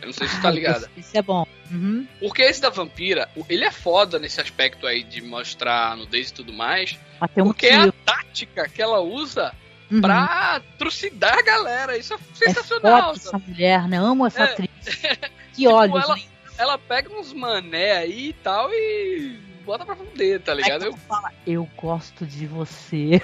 Eu 0.00 0.06
não 0.06 0.12
sei 0.12 0.28
se 0.28 0.36
você 0.36 0.42
tá 0.42 0.50
ligada. 0.50 0.90
Isso 0.96 1.16
é 1.16 1.22
bom. 1.22 1.46
Uhum. 1.70 2.06
Porque 2.20 2.42
esse 2.42 2.60
da 2.60 2.70
vampira, 2.70 3.28
ele 3.48 3.64
é 3.64 3.70
foda 3.70 4.18
nesse 4.18 4.40
aspecto 4.40 4.86
aí 4.86 5.02
de 5.02 5.20
mostrar 5.22 5.96
nudez 5.96 6.30
e 6.30 6.32
tudo 6.34 6.52
mais. 6.52 6.98
Até 7.20 7.42
um 7.42 7.46
porque 7.46 7.66
é 7.66 7.76
a 7.76 7.92
tática 8.04 8.68
que 8.68 8.80
ela 8.80 9.00
usa 9.00 9.52
Uhum. 9.90 10.00
pra 10.00 10.60
trucidar 10.78 11.38
a 11.38 11.42
galera. 11.42 11.96
Isso 11.96 12.12
é 12.12 12.16
É 12.16 12.20
sensacional. 12.34 13.14
foda 13.14 13.18
essa 13.18 13.38
mulher, 13.38 13.88
né? 13.88 13.98
Amo 13.98 14.26
essa 14.26 14.42
É. 14.42 14.44
atriz. 14.44 14.68
Que 15.54 15.66
olhos, 15.68 16.04
ela-? 16.04 16.18
Ela 16.58 16.78
pega 16.78 17.10
uns 17.18 17.32
mané 17.32 17.92
aí 17.92 18.28
e 18.28 18.32
tal 18.34 18.68
e 18.72 19.38
bota 19.64 19.84
pra 19.86 19.96
fuder, 19.96 20.40
tá 20.40 20.52
ligado? 20.54 20.82
Aí 20.82 20.88
Eu, 20.88 20.96
fala, 20.96 21.32
eu 21.46 21.68
gosto 21.76 22.26
de 22.26 22.46
você. 22.46 23.20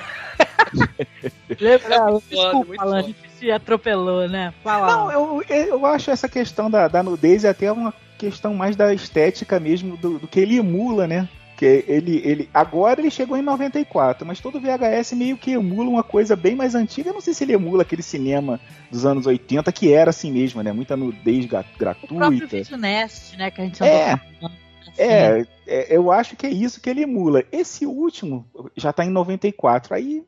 Lembra? 1.60 1.94
É 1.94 2.00
muito 2.00 2.20
foda, 2.24 2.42
Desculpa, 2.42 2.64
muito 2.68 2.80
Alan, 2.80 3.14
se 3.42 3.50
atropelou, 3.50 4.28
né? 4.28 4.54
Fala. 4.62 4.86
Não, 4.96 5.10
eu, 5.12 5.42
eu 5.48 5.86
acho 5.86 6.10
essa 6.10 6.28
questão 6.28 6.70
da, 6.70 6.86
da 6.86 7.02
nudez 7.02 7.44
até 7.44 7.70
uma 7.72 7.92
questão 8.16 8.54
mais 8.54 8.76
da 8.76 8.94
estética 8.94 9.58
mesmo, 9.58 9.96
do, 9.96 10.18
do 10.20 10.28
que 10.28 10.38
ele 10.38 10.56
emula, 10.58 11.08
né? 11.08 11.28
Que 11.56 11.84
ele, 11.88 12.20
ele, 12.24 12.48
agora 12.54 13.00
ele 13.00 13.10
chegou 13.10 13.36
em 13.36 13.42
94, 13.42 14.24
mas 14.26 14.40
todo 14.40 14.60
VHS 14.60 15.12
meio 15.12 15.36
que 15.36 15.52
emula 15.52 15.88
uma 15.90 16.02
coisa 16.02 16.34
bem 16.36 16.54
mais 16.54 16.74
antiga. 16.74 17.10
Eu 17.10 17.14
não 17.14 17.20
sei 17.20 17.34
se 17.34 17.42
ele 17.44 17.52
emula 17.52 17.82
aquele 17.82 18.02
cinema 18.02 18.60
dos 18.90 19.04
anos 19.04 19.26
80, 19.26 19.70
que 19.72 19.92
era 19.92 20.10
assim 20.10 20.30
mesmo, 20.32 20.62
né? 20.62 20.72
Muita 20.72 20.96
nudez 20.96 21.44
ga- 21.46 21.64
o 21.74 21.78
próprio 21.78 22.16
gratuita. 22.18 22.46
Vídeo 22.56 22.76
Nest, 22.76 23.36
né? 23.36 23.50
Que 23.50 23.60
a 23.60 23.64
gente 23.64 23.82
É. 23.82 24.12
andou 24.12 24.18
falando, 24.40 24.52
assim. 24.82 24.92
É, 24.98 25.46
é, 25.66 25.96
eu 25.96 26.10
acho 26.12 26.36
que 26.36 26.46
é 26.46 26.50
isso 26.50 26.80
que 26.80 26.90
ele 26.90 27.02
emula. 27.02 27.42
Esse 27.50 27.86
último 27.86 28.46
já 28.76 28.92
tá 28.92 29.04
em 29.04 29.10
94. 29.10 29.94
Aí, 29.94 30.22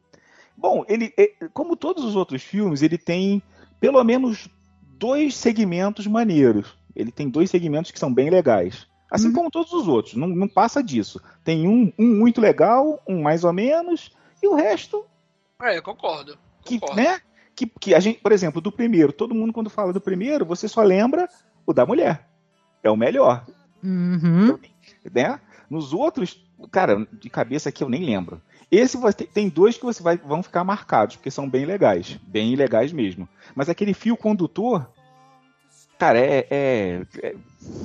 bom, 0.64 0.82
ele, 0.88 1.12
é, 1.18 1.30
como 1.52 1.76
todos 1.76 2.02
os 2.04 2.16
outros 2.16 2.42
filmes, 2.42 2.80
ele 2.80 2.96
tem 2.96 3.42
pelo 3.78 4.02
menos 4.02 4.48
dois 4.98 5.36
segmentos 5.36 6.06
maneiros. 6.06 6.74
Ele 6.96 7.12
tem 7.12 7.28
dois 7.28 7.50
segmentos 7.50 7.90
que 7.90 7.98
são 7.98 8.12
bem 8.12 8.30
legais. 8.30 8.86
Assim 9.10 9.28
Uhum. 9.28 9.34
como 9.34 9.50
todos 9.50 9.72
os 9.74 9.86
outros, 9.86 10.14
não, 10.14 10.26
não 10.26 10.48
passa 10.48 10.82
disso. 10.82 11.20
Tem 11.44 11.68
um, 11.68 11.92
um 11.98 12.16
muito 12.18 12.40
legal, 12.40 12.98
um 13.06 13.20
mais 13.20 13.44
ou 13.44 13.52
menos, 13.52 14.10
e 14.42 14.48
o 14.48 14.54
resto 14.54 15.04
é, 15.60 15.82
concordo. 15.82 16.38
que, 16.64 16.80
concordo. 16.80 17.02
né? 17.02 17.20
Que, 17.54 17.66
que 17.66 17.94
a 17.94 18.00
gente, 18.00 18.20
por 18.20 18.32
exemplo, 18.32 18.58
do 18.62 18.72
primeiro, 18.72 19.12
todo 19.12 19.34
mundo 19.34 19.52
quando 19.52 19.68
fala 19.68 19.92
do 19.92 20.00
primeiro, 20.00 20.46
você 20.46 20.66
só 20.66 20.82
lembra 20.82 21.28
o 21.66 21.74
da 21.74 21.84
mulher. 21.84 22.26
É 22.82 22.90
o 22.90 22.96
melhor 22.96 23.44
Uhum. 23.82 24.58
né? 25.12 25.38
Nos 25.68 25.92
outros, 25.92 26.42
cara, 26.72 27.06
de 27.12 27.28
cabeça 27.28 27.68
aqui 27.68 27.84
eu 27.84 27.88
nem 27.90 28.02
lembro. 28.02 28.40
Esse 28.70 28.98
ter- 29.14 29.26
tem 29.26 29.48
dois 29.48 29.76
que 29.76 29.84
você 29.84 30.02
vai, 30.02 30.16
vão 30.16 30.42
ficar 30.42 30.64
marcados, 30.64 31.16
porque 31.16 31.30
são 31.30 31.48
bem 31.48 31.64
legais. 31.64 32.18
Bem 32.26 32.54
legais 32.56 32.92
mesmo. 32.92 33.28
Mas 33.54 33.68
aquele 33.68 33.94
fio 33.94 34.16
condutor, 34.16 34.88
cara, 35.98 36.18
é, 36.18 36.46
é, 36.50 37.02
é 37.22 37.34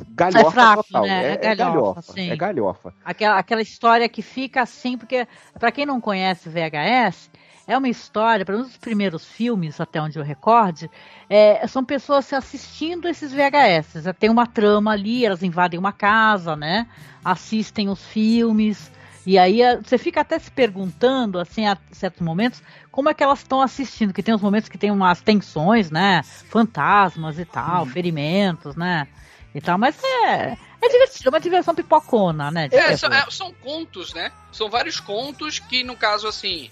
galhofa 0.09 0.47
É 0.47 0.51
fraco, 0.51 0.83
total. 0.83 1.05
né? 1.05 1.23
É, 1.23 1.27
É 1.27 1.33
é 1.51 1.55
galhofa, 1.55 1.55
galhofa. 1.55 2.01
sim. 2.01 2.29
É 2.31 2.35
galhofa. 2.35 2.93
Aquela, 3.05 3.37
aquela 3.37 3.61
história 3.61 4.09
que 4.09 4.21
fica 4.21 4.61
assim, 4.61 4.97
porque 4.97 5.27
pra 5.59 5.71
quem 5.71 5.85
não 5.85 6.01
conhece 6.01 6.49
VHS, 6.49 7.29
é 7.67 7.77
uma 7.77 7.87
história, 7.87 8.43
para 8.43 8.57
um 8.57 8.63
dos 8.63 8.77
primeiros 8.77 9.25
filmes, 9.25 9.79
até 9.79 10.01
onde 10.01 10.17
eu 10.17 10.23
recorde, 10.23 10.89
é, 11.29 11.65
são 11.67 11.85
pessoas 11.85 12.25
se 12.25 12.33
assistindo 12.33 13.07
esses 13.07 13.31
VHS. 13.31 14.11
Tem 14.19 14.29
uma 14.29 14.47
trama 14.47 14.91
ali, 14.91 15.23
elas 15.23 15.43
invadem 15.43 15.79
uma 15.79 15.91
casa, 15.93 16.55
né? 16.55 16.87
Assistem 17.23 17.87
os 17.89 18.03
filmes. 18.07 18.91
E 19.29 19.37
aí 19.37 19.61
eh, 19.61 19.77
você 19.77 19.95
fica 19.99 20.21
até 20.21 20.39
se 20.39 20.49
perguntando, 20.49 21.37
assim, 21.37 21.67
a 21.67 21.77
certos 21.91 22.19
momentos, 22.19 22.63
como 22.91 23.09
é 23.09 23.13
que 23.13 23.23
elas 23.23 23.37
estão 23.37 23.61
assistindo, 23.61 24.11
que 24.11 24.23
tem 24.23 24.33
uns 24.33 24.41
momentos 24.41 24.67
que 24.67 24.75
tem 24.75 24.89
umas 24.89 25.21
tensões, 25.21 25.91
né? 25.91 26.23
Fantasmas 26.49 27.37
e 27.37 27.45
tal, 27.45 27.85
ferimentos, 27.85 28.75
né? 28.75 29.07
E 29.53 29.61
tal, 29.61 29.77
mas 29.77 30.03
é, 30.03 30.57
é 30.81 30.89
divertido, 30.89 31.27
é 31.27 31.29
uma 31.29 31.39
diversão 31.39 31.75
pipocona, 31.75 32.49
né? 32.49 32.69
É, 32.71 32.97
são, 32.97 33.13
é, 33.13 33.23
são 33.29 33.53
contos, 33.53 34.15
né? 34.15 34.31
São 34.51 34.67
vários 34.67 34.99
contos 34.99 35.59
que, 35.59 35.83
no 35.83 35.95
caso, 35.95 36.27
assim, 36.27 36.67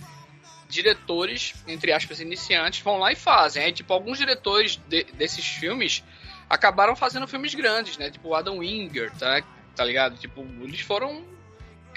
diretores, 0.67 1.53
entre 1.67 1.93
aspas, 1.93 2.19
iniciantes, 2.19 2.81
vão 2.81 2.97
lá 2.97 3.11
e 3.11 3.15
fazem. 3.15 3.61
Aí, 3.65 3.71
tipo, 3.71 3.93
alguns 3.93 4.17
diretores 4.17 4.77
de- 4.87 5.03
desses 5.13 5.45
filmes 5.45 6.03
acabaram 6.49 6.95
fazendo 6.95 7.27
filmes 7.27 7.53
grandes, 7.53 7.99
né? 7.99 8.09
Tipo 8.09 8.29
o 8.29 8.35
Adam 8.35 8.57
Winger, 8.57 9.11
tá, 9.15 9.43
tá 9.75 9.85
ligado? 9.85 10.17
Tipo, 10.17 10.43
eles 10.63 10.81
foram 10.81 11.36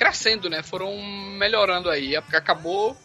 crescendo, 0.01 0.49
né? 0.49 0.63
Foram 0.63 0.97
melhorando 1.37 1.91
aí. 1.91 2.17
Acabou 2.17 2.97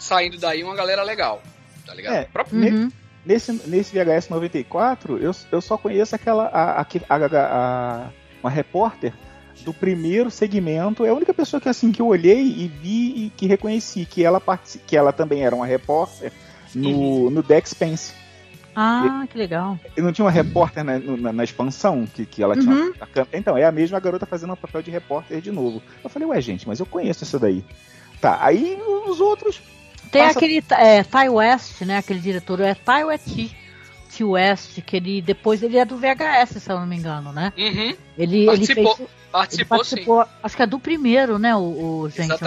saindo 0.00 0.36
daí 0.36 0.64
uma 0.64 0.74
galera 0.74 1.04
legal, 1.04 1.40
tá 1.86 1.94
ligado? 1.94 2.14
É, 2.14 2.24
próprio- 2.24 2.58
Uhum. 2.60 2.90
nesse, 3.24 3.52
nesse 3.68 3.94
VHS 3.96 4.28
94, 4.30 5.18
eu, 5.18 5.32
eu 5.52 5.60
só 5.60 5.78
conheço 5.78 6.14
aquela. 6.16 6.46
A, 6.46 6.80
a, 6.80 6.86
a- 7.08 7.46
a- 7.46 8.10
uma 8.42 8.50
repórter 8.50 9.12
do 9.64 9.72
primeiro 9.72 10.30
segmento. 10.30 11.04
É 11.06 11.10
a 11.10 11.14
única 11.14 11.32
pessoa 11.32 11.60
que 11.60 11.68
assim 11.68 11.92
que 11.92 12.02
eu 12.02 12.06
olhei 12.08 12.42
e 12.42 12.66
vi 12.68 13.26
e 13.26 13.32
que 13.36 13.46
reconheci 13.46 14.04
que 14.04 14.24
ela, 14.24 14.42
que 14.86 14.96
ela 14.96 15.12
também 15.12 15.44
era 15.44 15.54
uma 15.54 15.64
repórter 15.64 16.32
no, 16.74 17.30
no 17.30 17.42
The 17.42 17.58
Expanse. 17.58 18.12
Ah, 18.76 19.26
que 19.30 19.38
legal. 19.38 19.78
E 19.96 20.00
não 20.00 20.12
tinha 20.12 20.24
uma 20.24 20.30
repórter 20.30 20.82
na, 20.84 20.98
na, 20.98 21.32
na 21.32 21.44
expansão 21.44 22.06
que, 22.06 22.26
que 22.26 22.42
ela 22.42 22.54
tinha. 22.56 22.74
Uhum. 22.74 22.92
a? 23.00 23.26
Então, 23.32 23.56
é 23.56 23.64
a 23.64 23.72
mesma 23.72 24.00
garota 24.00 24.26
fazendo 24.26 24.52
o 24.52 24.56
papel 24.56 24.82
de 24.82 24.90
repórter 24.90 25.40
de 25.40 25.50
novo. 25.50 25.82
Eu 26.02 26.10
falei, 26.10 26.28
ué, 26.28 26.40
gente, 26.40 26.66
mas 26.66 26.80
eu 26.80 26.86
conheço 26.86 27.24
essa 27.24 27.38
daí. 27.38 27.64
Tá, 28.20 28.38
aí 28.40 28.78
os 29.06 29.20
outros. 29.20 29.60
Tem 30.10 30.22
Passa- 30.22 30.38
aquele 30.38 30.62
é, 30.70 31.02
Ty 31.02 31.28
West, 31.28 31.82
né? 31.82 31.98
Aquele 31.98 32.20
diretor, 32.20 32.60
é 32.60 32.74
Ty 32.74 33.04
West, 33.04 33.50
T. 34.16 34.24
West, 34.24 34.80
que 34.82 34.96
ele 34.96 35.20
depois 35.20 35.62
ele 35.62 35.76
é 35.76 35.84
do 35.84 35.96
VHS, 35.96 36.62
se 36.62 36.70
eu 36.70 36.78
não 36.78 36.86
me 36.86 36.96
engano, 36.96 37.32
né? 37.32 37.52
Uhum. 37.58 37.94
Ele, 38.16 38.36
ele 38.38 38.46
Participou, 38.46 38.96
fez. 38.96 38.98
Ele 39.00 39.08
participou, 39.32 39.78
participou, 39.78 40.26
acho 40.42 40.56
que 40.56 40.62
é 40.62 40.66
do 40.66 40.78
primeiro, 40.78 41.38
né? 41.38 41.56
O, 41.56 42.02
o 42.02 42.10
gente. 42.10 42.28
não 42.28 42.38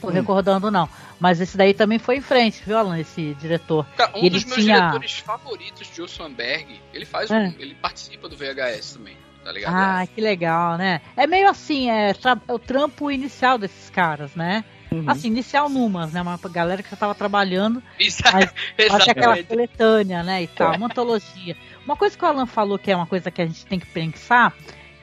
tô- 0.00 0.08
Exatamente. 0.08 0.26
Tô 0.26 0.32
recordando, 0.32 0.70
não. 0.70 0.88
Mas 1.20 1.40
esse 1.40 1.56
daí 1.56 1.74
também 1.74 1.98
foi 1.98 2.16
em 2.16 2.20
frente, 2.20 2.62
viu, 2.64 2.78
Alan? 2.78 2.98
Esse 2.98 3.34
diretor. 3.34 3.84
Cara, 3.96 4.12
um 4.16 4.18
Ele 4.20 4.30
dos 4.30 4.44
meus 4.44 4.56
tinha- 4.62 4.78
diretores 4.78 5.18
favoritos, 5.18 5.90
Joe 5.94 6.08
Swanberg, 6.08 6.80
ele 6.94 7.04
faz 7.04 7.30
É. 7.30 7.38
um, 7.38 7.54
ele 7.58 7.74
participa 7.74 8.28
do 8.28 8.36
VHS 8.36 8.94
também, 8.94 9.16
tá 9.44 9.52
ligado? 9.52 9.74
Ah, 9.74 10.06
que 10.06 10.20
legal, 10.20 10.78
né? 10.78 11.00
É 11.16 11.26
meio 11.26 11.48
assim, 11.48 11.90
é, 11.90 12.10
é 12.10 12.52
o 12.52 12.58
trampo 12.58 13.10
inicial 13.10 13.58
desses 13.58 13.90
caras, 13.90 14.34
né? 14.34 14.64
Uhum. 14.90 15.04
Assim, 15.06 15.28
inicial 15.28 15.68
numas, 15.68 16.12
né? 16.14 16.22
Uma 16.22 16.38
galera 16.50 16.82
que 16.82 16.90
já 16.90 16.96
tava 16.96 17.14
trabalhando 17.14 17.82
Isso, 18.00 18.22
Mas- 18.32 18.44
Acho 18.44 19.10
aquela 19.10 19.36
exatamente. 19.38 19.46
coletânea, 19.46 20.22
né, 20.22 20.42
e 20.44 20.46
tal, 20.46 20.72
É. 20.72 20.76
uma 20.78 20.86
antologia. 20.86 21.56
Uma 21.84 21.94
coisa 21.96 22.16
que 22.16 22.24
o 22.24 22.28
Alan 22.28 22.46
falou 22.46 22.78
que 22.78 22.90
é 22.90 22.96
uma 22.96 23.06
coisa 23.06 23.30
que 23.30 23.42
a 23.42 23.46
gente 23.46 23.66
tem 23.66 23.78
que 23.78 23.86
pensar, 23.86 24.54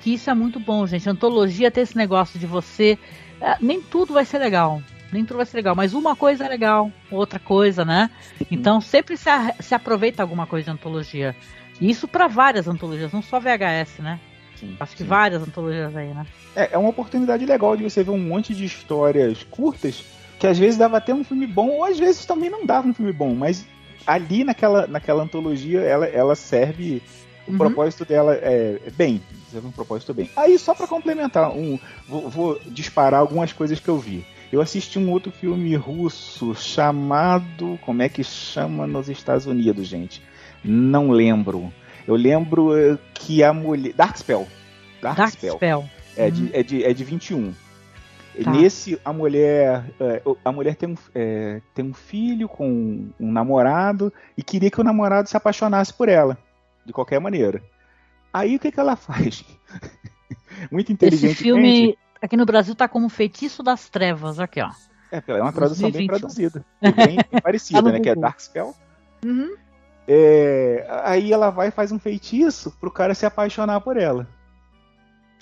que 0.01 0.13
isso 0.13 0.29
é 0.29 0.33
muito 0.33 0.59
bom, 0.59 0.85
gente. 0.87 1.07
Antologia 1.09 1.69
tem 1.69 1.83
esse 1.83 1.95
negócio 1.97 2.39
de 2.39 2.45
você. 2.47 2.97
É, 3.41 3.55
nem 3.61 3.81
tudo 3.81 4.13
vai 4.13 4.25
ser 4.25 4.39
legal. 4.39 4.81
Nem 5.11 5.23
tudo 5.23 5.37
vai 5.37 5.45
ser 5.45 5.57
legal, 5.57 5.75
mas 5.75 5.93
uma 5.93 6.15
coisa 6.15 6.45
é 6.45 6.49
legal, 6.49 6.91
outra 7.11 7.39
coisa, 7.39 7.85
né? 7.85 8.09
Então 8.51 8.81
sempre 8.81 9.15
se, 9.15 9.29
a- 9.29 9.53
se 9.59 9.73
aproveita 9.73 10.21
alguma 10.21 10.45
coisa 10.47 10.65
de 10.65 10.71
antologia. 10.71 11.35
E 11.79 11.89
isso 11.89 12.07
para 12.07 12.27
várias 12.27 12.67
antologias, 12.67 13.11
não 13.13 13.21
só 13.21 13.39
VHS, 13.39 13.99
né? 14.01 14.19
Sim, 14.59 14.75
Acho 14.79 14.93
que 14.95 15.03
sim. 15.03 15.07
várias 15.09 15.41
antologias 15.41 15.95
aí, 15.95 16.07
né? 16.13 16.25
É, 16.55 16.69
é 16.73 16.77
uma 16.77 16.89
oportunidade 16.89 17.45
legal 17.45 17.75
de 17.77 17.83
você 17.83 18.03
ver 18.03 18.11
um 18.11 18.17
monte 18.19 18.53
de 18.55 18.65
histórias 18.65 19.43
curtas 19.43 20.03
que 20.39 20.47
às 20.47 20.57
vezes 20.57 20.77
dava 20.77 20.97
até 20.97 21.13
um 21.13 21.23
filme 21.23 21.47
bom, 21.47 21.69
ou 21.69 21.85
às 21.85 21.97
vezes 21.97 22.25
também 22.25 22.49
não 22.49 22.65
dava 22.65 22.87
um 22.87 22.93
filme 22.93 23.13
bom, 23.13 23.33
mas 23.33 23.65
ali 24.05 24.43
naquela, 24.43 24.85
naquela 24.87 25.23
antologia 25.23 25.79
ela, 25.81 26.05
ela 26.07 26.35
serve. 26.35 27.01
O 27.47 27.51
Uhum. 27.51 27.57
propósito 27.57 28.05
dela 28.05 28.33
é 28.35 28.79
é 28.85 28.89
bem. 28.91 29.21
Um 29.53 29.71
propósito 29.71 30.13
bem. 30.13 30.29
Aí, 30.35 30.59
só 30.59 30.73
pra 30.73 30.85
complementar, 30.87 31.49
um, 31.51 31.79
vou, 32.09 32.29
vou 32.29 32.59
disparar 32.65 33.21
algumas 33.21 33.53
coisas 33.53 33.79
que 33.79 33.87
eu 33.87 33.97
vi. 33.97 34.25
Eu 34.51 34.59
assisti 34.61 34.99
um 34.99 35.09
outro 35.11 35.31
filme 35.31 35.73
russo 35.75 36.53
chamado. 36.55 37.79
Como 37.85 38.01
é 38.01 38.09
que 38.09 38.23
chama 38.23 38.85
nos 38.85 39.07
Estados 39.09 39.45
Unidos, 39.45 39.87
gente? 39.87 40.21
Não 40.63 41.09
lembro. 41.11 41.71
Eu 42.07 42.15
lembro 42.15 42.77
eh, 42.77 42.97
que 43.13 43.43
a 43.43 43.53
mulher. 43.53 43.93
Dark 43.93 44.17
Spell. 44.17 44.45
Dark, 45.01 45.29
Spell. 45.29 45.57
É, 46.17 46.25
Uhum. 46.25 46.31
de, 46.31 46.49
é, 46.53 46.63
de, 46.63 46.83
é 46.83 46.93
de 46.93 47.03
21. 47.03 47.53
E 48.37 48.43
Tá. 48.43 48.51
Nesse, 48.51 48.99
a 49.05 49.13
mulher, 49.13 49.85
é, 49.99 50.21
a 50.43 50.51
mulher 50.51 50.75
tem 50.75 50.89
um, 50.89 50.95
é, 51.13 51.61
tem 51.73 51.85
um 51.85 51.93
filho 51.93 52.49
com 52.49 53.07
um 53.19 53.31
namorado 53.31 54.11
e 54.37 54.43
queria 54.43 54.69
que 54.69 54.81
o 54.81 54.83
namorado 54.83 55.29
se 55.29 55.37
apaixonasse 55.37 55.93
por 55.93 56.09
ela, 56.09 56.37
de 56.85 56.93
qualquer 56.93 57.19
maneira. 57.19 57.61
Aí 58.33 58.55
o 58.55 58.59
que, 58.59 58.71
que 58.71 58.79
ela 58.79 58.95
faz? 58.97 59.43
Muito 60.71 60.87
Esse 60.87 60.93
inteligente. 60.93 61.35
filme 61.35 61.97
aqui 62.21 62.37
no 62.37 62.45
Brasil 62.45 62.75
tá 62.75 62.87
como 62.87 63.09
Feitiço 63.09 63.61
das 63.63 63.89
Trevas, 63.89 64.39
aqui, 64.39 64.61
ó. 64.61 64.69
É, 65.11 65.21
é 65.27 65.41
uma 65.41 65.53
tradução 65.53 65.91
bem 65.91 66.07
2021. 66.07 66.07
traduzida. 66.07 66.65
Bem, 66.81 67.17
parecida, 67.41 67.83
Tá 67.83 67.91
né? 67.91 67.99
Que 67.99 68.09
é 68.09 68.13
Google. 68.15 68.29
Dark 68.29 68.39
Spell. 68.41 68.73
Uhum. 69.23 69.55
É, 70.07 70.85
aí 71.03 71.31
ela 71.33 71.49
vai 71.49 71.69
e 71.69 71.71
faz 71.71 71.91
um 71.91 71.99
feitiço 71.99 72.71
pro 72.79 72.91
cara 72.91 73.13
se 73.15 73.25
apaixonar 73.25 73.81
por 73.81 73.97
ela. 73.97 74.27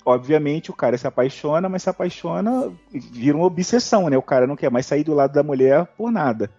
Obviamente 0.06 0.70
o 0.70 0.74
cara 0.74 0.98
se 0.98 1.06
apaixona, 1.06 1.66
mas 1.68 1.82
se 1.82 1.88
apaixona, 1.90 2.70
vira 2.92 3.36
uma 3.36 3.46
obsessão, 3.46 4.10
né? 4.10 4.16
O 4.18 4.22
cara 4.22 4.46
não 4.46 4.54
quer 4.56 4.70
mais 4.70 4.84
sair 4.86 5.02
do 5.02 5.14
lado 5.14 5.32
da 5.32 5.42
mulher 5.42 5.86
por 5.96 6.10
nada. 6.12 6.50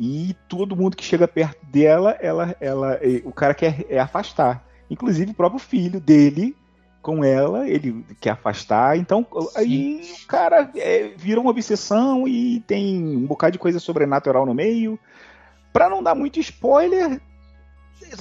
E 0.00 0.36
todo 0.48 0.76
mundo 0.76 0.96
que 0.96 1.02
chega 1.02 1.26
perto 1.26 1.58
dela, 1.66 2.16
ela, 2.20 2.54
ela, 2.60 3.00
o 3.24 3.32
cara 3.32 3.52
quer 3.52 3.84
é 3.88 3.98
afastar. 3.98 4.64
inclusive 4.88 5.32
o 5.32 5.34
próprio 5.34 5.58
filho 5.58 5.98
dele 5.98 6.56
com 7.02 7.24
ela, 7.24 7.68
ele 7.68 8.04
quer 8.20 8.30
afastar, 8.30 8.96
então 8.96 9.26
aí 9.56 10.00
o 10.22 10.26
cara 10.28 10.70
é, 10.76 11.08
vira 11.16 11.40
uma 11.40 11.50
obsessão 11.50 12.28
e 12.28 12.60
tem 12.60 12.96
um 13.16 13.26
bocado 13.26 13.52
de 13.52 13.58
coisa 13.58 13.80
sobrenatural 13.80 14.46
no 14.46 14.54
meio. 14.54 14.96
Pra 15.72 15.90
não 15.90 16.00
dar 16.00 16.14
muito 16.14 16.38
spoiler, 16.38 17.20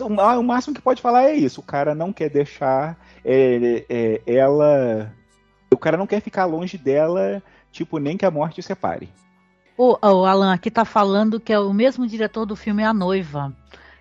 o 0.02 0.44
máximo 0.44 0.74
que 0.74 0.82
pode 0.82 1.00
falar 1.00 1.26
é 1.26 1.36
isso: 1.36 1.62
o 1.62 1.64
cara 1.64 1.94
não 1.94 2.12
quer 2.12 2.30
deixar 2.32 2.98
é, 3.24 3.86
é, 3.88 4.22
ela. 4.26 5.14
O 5.72 5.78
cara 5.78 5.96
não 5.98 6.08
quer 6.08 6.22
ficar 6.22 6.46
longe 6.46 6.76
dela, 6.76 7.44
tipo, 7.72 8.00
nem 8.00 8.18
que 8.18 8.26
a 8.26 8.32
morte 8.32 8.64
separe. 8.64 9.10
O, 9.78 9.98
o 10.02 10.26
Alan 10.26 10.54
aqui 10.54 10.72
tá 10.72 10.84
falando 10.84 11.40
que 11.40 11.54
é 11.54 11.60
o 11.60 11.72
mesmo 11.72 12.08
diretor 12.08 12.46
do 12.46 12.56
filme 12.56 12.84
A 12.84 12.94
Noiva, 12.94 13.56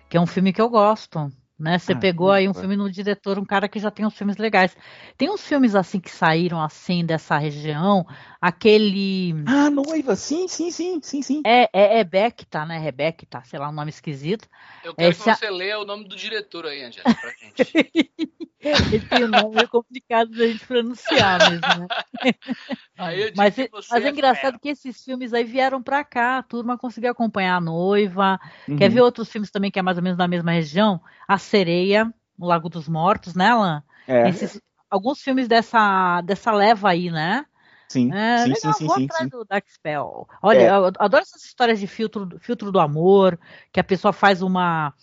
que 0.09 0.17
é 0.17 0.19
um 0.21 0.25
filme 0.25 0.51
que 0.51 0.61
eu 0.61 0.69
gosto. 0.69 1.31
Né? 1.59 1.79
Você 1.79 1.93
ah, 1.93 1.97
pegou 1.97 2.31
aí 2.31 2.47
um 2.47 2.53
filme 2.53 2.75
no 2.75 2.89
diretor, 2.89 3.39
um 3.39 3.45
cara 3.45 3.67
que 3.67 3.79
já 3.79 3.89
tem 3.89 4.05
uns 4.05 4.15
filmes 4.15 4.37
legais. 4.37 4.77
Tem 5.17 5.27
uns 5.29 5.45
filmes 5.45 5.73
assim 5.73 5.99
que 5.99 6.11
saíram 6.11 6.61
assim 6.61 7.03
dessa 7.03 7.35
região, 7.37 8.05
aquele. 8.39 9.33
Ah, 9.47 9.67
noiva, 9.69 10.15
sim, 10.15 10.47
sim, 10.47 10.69
sim, 10.69 10.99
sim, 11.01 11.21
sim. 11.23 11.41
É, 11.43 11.67
é, 11.73 11.99
é 11.99 12.03
Beckta, 12.03 12.63
né? 12.63 12.77
Rebecta, 12.77 13.41
sei 13.43 13.57
lá, 13.57 13.69
um 13.69 13.73
nome 13.73 13.89
esquisito. 13.89 14.47
Eu 14.83 14.93
quero 14.93 15.09
Esse... 15.09 15.23
que 15.23 15.35
você 15.35 15.49
leia 15.49 15.79
o 15.79 15.85
nome 15.85 16.07
do 16.07 16.15
diretor 16.15 16.67
aí, 16.67 16.83
Angela, 16.83 17.11
pra 17.15 17.31
gente. 17.31 18.11
Ele 18.59 18.99
tem 19.05 19.23
um 19.23 19.27
nome 19.27 19.55
meio 19.55 19.69
complicado 19.69 20.31
da 20.31 20.47
gente 20.47 20.65
pronunciar 20.65 21.39
mesmo, 21.49 21.61
né? 21.61 21.87
mas, 23.35 23.55
mas 23.89 24.03
é, 24.03 24.07
é 24.07 24.09
engraçado 24.09 24.59
que 24.59 24.69
esses 24.69 25.03
filmes 25.03 25.31
aí 25.33 25.43
vieram 25.43 25.81
pra 25.81 26.03
cá, 26.03 26.39
a 26.39 26.43
turma 26.43 26.77
conseguiu 26.77 27.11
acompanhar 27.11 27.57
a 27.57 27.61
noiva. 27.61 28.39
Uhum. 28.67 28.77
Quer 28.77 28.89
ver 28.89 29.01
outros 29.01 29.29
filmes 29.29 29.51
também 29.51 29.69
que 29.69 29.77
é 29.77 29.81
mais 29.81 29.97
ou 29.97 30.03
menos 30.03 30.17
da 30.17 30.27
mesma 30.27 30.51
região? 30.51 30.99
A 31.27 31.37
Sereia, 31.37 32.11
o 32.37 32.47
Lago 32.47 32.67
dos 32.67 32.87
Mortos, 32.87 33.35
né, 33.35 33.49
Alan? 33.49 33.83
É. 34.07 34.27
Esses, 34.29 34.59
alguns 34.89 35.21
filmes 35.21 35.47
dessa, 35.47 36.21
dessa 36.21 36.51
leva 36.51 36.89
aí, 36.89 37.11
né? 37.11 37.45
Sim, 37.87 38.11
é, 38.11 38.39
sim, 38.39 38.49
legal, 38.49 38.73
sim, 38.73 38.85
vou 38.85 38.95
sim, 38.95 39.05
atrás 39.05 39.23
sim. 39.23 39.29
do 39.29 39.45
Dark 39.45 39.65
Spell. 39.69 40.27
Olha, 40.41 40.61
é. 40.61 40.69
eu 40.69 40.87
adoro 40.99 41.21
essas 41.21 41.43
histórias 41.45 41.79
de 41.79 41.87
filtro, 41.87 42.37
filtro 42.39 42.71
do 42.71 42.79
amor, 42.79 43.39
que 43.71 43.79
a 43.79 43.83
pessoa 43.83 44.11
faz 44.11 44.41
uma 44.41 44.93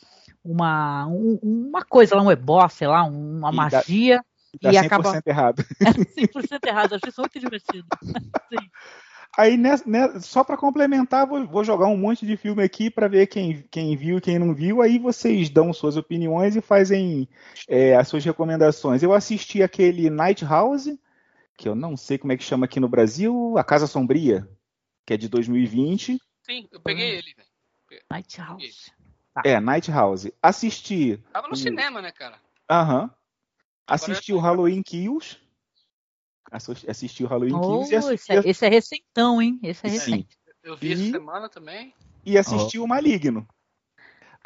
uma, 0.45 1.07
um, 1.07 1.39
uma 1.43 1.85
coisa 1.85 2.15
lá, 2.15 2.23
um 2.23 2.31
ebó, 2.31 2.69
sei 2.69 2.87
lá, 2.87 3.05
uma 3.05 3.51
e 3.51 3.57
magia. 3.57 4.25
Dá, 4.61 4.71
e, 4.71 4.75
dá 4.75 4.83
100% 4.83 4.87
acaba... 4.87 5.23
errado. 5.27 5.65
É 5.81 5.91
100% 5.93 6.67
errado, 6.67 6.95
acho 6.95 7.09
isso 7.09 7.21
muito 7.21 7.41
divertido. 7.41 7.87
Sim. 8.53 8.71
Aí, 9.37 9.57
né, 9.57 9.75
né, 9.85 10.21
só 10.21 10.45
para 10.45 10.57
complementar, 10.57 11.27
vou, 11.27 11.45
vou, 11.45 11.65
jogar 11.65 11.89
um 11.89 11.97
monte 11.97 12.25
de 12.25 12.37
filme 12.37 12.63
aqui 12.63 12.89
para 12.89 13.09
ver 13.09 13.27
quem, 13.27 13.65
quem 13.69 13.97
viu 13.97 14.19
e 14.19 14.21
quem 14.21 14.39
não 14.39 14.55
viu. 14.55 14.81
Aí 14.81 14.97
vocês 14.97 15.51
dão 15.51 15.73
suas 15.73 15.97
opiniões 15.97 16.55
e 16.55 16.61
fazem 16.61 17.29
é, 17.69 17.97
as 17.97 18.07
suas 18.07 18.25
recomendações. 18.25 19.03
Eu 19.03 19.13
assisti 19.13 19.61
aquele 19.61 20.09
Night 20.09 20.45
House, 20.45 20.89
que 21.57 21.69
eu 21.69 21.75
não 21.75 21.97
sei 21.97 22.17
como 22.17 22.33
é 22.33 22.37
que 22.37 22.45
chama 22.45 22.67
aqui 22.67 22.79
no 22.79 22.89
Brasil, 22.89 23.59
A 23.59 23.65
Casa 23.65 23.89
Sombria, 23.89 24.49
que 25.05 25.15
é 25.15 25.17
de 25.17 25.29
2020. 25.29 26.17
Sim, 26.43 26.69
eu 26.71 26.81
peguei 26.81 27.17
ele. 27.17 27.35
Night 28.09 28.39
House. 28.39 28.93
Tá. 29.35 29.43
É, 29.45 29.59
Night 29.59 29.91
House. 29.91 30.31
Assisti. 30.41 31.21
Tava 31.33 31.49
no 31.49 31.57
cinema, 31.57 32.01
né, 32.01 32.13
cara? 32.13 32.39
Aham. 32.71 33.11
Assisti 33.87 34.33
o 34.33 34.39
Halloween 34.39 34.83
Kills. 34.83 35.37
Assisti 36.51 37.25
o 37.25 37.27
Halloween 37.27 37.55
oh, 37.55 37.61
Kills 37.61 37.93
e 37.93 37.97
assisti... 37.97 38.15
esse, 38.15 38.33
é, 38.33 38.51
esse 38.51 38.67
é 38.67 38.69
recentão, 38.69 39.43
hein? 39.43 39.59
Esse 39.63 39.87
é 39.87 39.91
Sim. 39.91 39.97
recente. 39.97 40.39
Eu 40.63 40.77
vi 40.77 40.89
e... 40.89 40.93
essa 40.93 41.11
semana 41.11 41.49
também. 41.49 41.93
E 42.25 42.39
assisti 42.39 42.79
oh. 42.79 42.85
o 42.85 42.89
Maligno. 42.89 43.47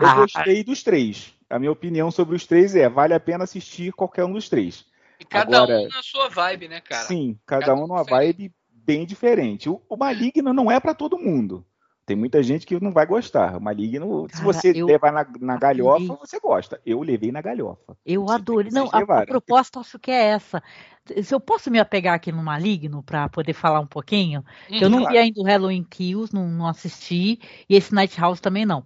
Eu 0.00 0.06
ah, 0.06 0.14
gostei 0.14 0.64
dos 0.64 0.82
três. 0.82 1.34
A 1.50 1.58
minha 1.58 1.70
opinião 1.70 2.10
sobre 2.10 2.34
os 2.34 2.46
três 2.46 2.74
é: 2.74 2.88
vale 2.88 3.12
a 3.12 3.20
pena 3.20 3.44
assistir 3.44 3.92
qualquer 3.92 4.24
um 4.24 4.32
dos 4.32 4.48
três. 4.48 4.86
E 5.20 5.24
cada 5.24 5.58
Agora, 5.58 5.80
um 5.80 5.88
na 5.88 6.02
sua 6.02 6.28
vibe, 6.28 6.68
né, 6.68 6.80
cara? 6.80 7.04
Sim, 7.04 7.38
cada, 7.44 7.66
cada 7.66 7.74
um 7.74 7.86
numa 7.86 8.04
vibe 8.04 8.52
bem 8.70 9.04
diferente. 9.04 9.68
O, 9.68 9.82
o 9.88 9.96
Maligno 9.96 10.54
não 10.54 10.70
é 10.70 10.80
para 10.80 10.94
todo 10.94 11.18
mundo. 11.18 11.64
Tem 12.08 12.16
muita 12.16 12.42
gente 12.42 12.64
que 12.64 12.82
não 12.82 12.90
vai 12.90 13.04
gostar. 13.04 13.58
O 13.58 13.60
Maligno, 13.60 14.26
Cara, 14.26 14.36
se 14.38 14.42
você 14.42 14.72
eu... 14.74 14.86
levar 14.86 15.12
na, 15.12 15.26
na 15.38 15.58
galhofa, 15.58 16.16
você 16.16 16.40
gosta. 16.40 16.80
Eu 16.86 17.02
levei 17.02 17.30
na 17.30 17.42
galhofa. 17.42 17.94
Eu 18.06 18.24
você 18.24 18.34
adorei. 18.34 18.72
Não, 18.72 18.88
a, 18.90 19.00
a, 19.00 19.26
proposta 19.26 19.78
acho 19.78 19.98
que 19.98 20.10
é 20.10 20.28
essa. 20.28 20.62
Se 21.22 21.34
eu 21.34 21.38
posso 21.38 21.70
me 21.70 21.78
apegar 21.78 22.14
aqui 22.14 22.32
no 22.32 22.42
Maligno 22.42 23.02
para 23.02 23.28
poder 23.28 23.52
falar 23.52 23.80
um 23.80 23.86
pouquinho, 23.86 24.42
hum, 24.70 24.78
eu 24.80 24.88
não 24.88 25.00
claro. 25.00 25.12
vi 25.12 25.18
ainda 25.18 25.38
o 25.38 25.44
Halloween 25.44 25.84
Kills, 25.84 26.34
não, 26.34 26.48
não 26.48 26.66
assisti, 26.66 27.38
e 27.68 27.76
esse 27.76 27.94
Night 27.94 28.18
House 28.18 28.40
também 28.40 28.64
não. 28.64 28.82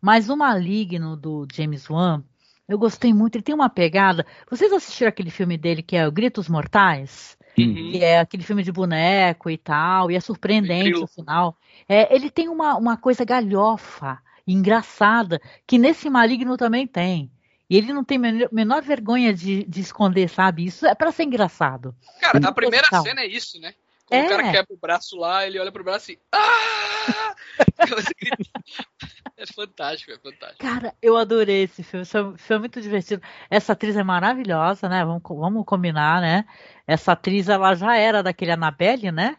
Mas 0.00 0.30
o 0.30 0.36
Maligno 0.36 1.14
do 1.14 1.46
James 1.52 1.90
Wan, 1.90 2.24
eu 2.66 2.78
gostei 2.78 3.12
muito. 3.12 3.36
Ele 3.36 3.42
tem 3.42 3.54
uma 3.54 3.68
pegada. 3.68 4.24
Vocês 4.50 4.72
assistiram 4.72 5.10
aquele 5.10 5.30
filme 5.30 5.58
dele 5.58 5.82
que 5.82 5.94
é 5.94 6.08
o 6.08 6.12
Gritos 6.12 6.48
Mortais? 6.48 7.36
Uhum. 7.58 7.92
Que 7.92 8.02
é 8.02 8.18
aquele 8.20 8.42
filme 8.42 8.62
de 8.62 8.72
boneco 8.72 9.50
e 9.50 9.58
tal, 9.58 10.10
e 10.10 10.16
é 10.16 10.20
surpreendente 10.20 10.98
no 10.98 11.06
final. 11.06 11.56
É, 11.88 12.14
ele 12.14 12.30
tem 12.30 12.48
uma, 12.48 12.76
uma 12.76 12.96
coisa 12.96 13.24
galhofa, 13.24 14.18
engraçada, 14.46 15.40
que 15.66 15.78
nesse 15.78 16.08
Maligno 16.08 16.56
também 16.56 16.86
tem. 16.86 17.30
E 17.68 17.76
ele 17.76 17.92
não 17.92 18.04
tem 18.04 18.18
menor, 18.18 18.48
menor 18.52 18.82
vergonha 18.82 19.32
de, 19.32 19.64
de, 19.64 19.80
esconder, 19.80 20.28
sabe? 20.28 20.64
Isso 20.66 20.86
é 20.86 20.94
para 20.94 21.10
ser 21.10 21.22
engraçado. 21.22 21.94
Cara, 22.20 22.38
a 22.46 22.52
primeira 22.52 22.86
cena 23.02 23.22
é 23.22 23.26
isso, 23.26 23.58
né? 23.58 23.72
É. 24.12 24.26
o 24.26 24.28
cara 24.28 24.50
quebra 24.50 24.74
o 24.74 24.76
braço 24.76 25.16
lá, 25.16 25.46
ele 25.46 25.58
olha 25.58 25.72
pro 25.72 25.84
braço 25.84 26.12
e. 26.12 26.18
Ah! 26.32 27.34
é 29.36 29.46
fantástico, 29.46 30.12
é 30.12 30.18
fantástico. 30.18 30.58
Cara, 30.58 30.94
eu 31.00 31.16
adorei 31.16 31.64
esse 31.64 31.82
filme. 31.82 32.04
Foi, 32.04 32.36
foi 32.36 32.58
muito 32.58 32.80
divertido. 32.80 33.22
Essa 33.50 33.72
atriz 33.72 33.96
é 33.96 34.02
maravilhosa, 34.02 34.88
né? 34.88 35.04
Vamos, 35.04 35.22
vamos 35.24 35.64
combinar, 35.64 36.20
né? 36.20 36.44
Essa 36.86 37.12
atriz, 37.12 37.48
ela 37.48 37.74
já 37.74 37.96
era 37.96 38.22
daquele 38.22 38.52
Annabelle, 38.52 39.10
né? 39.10 39.36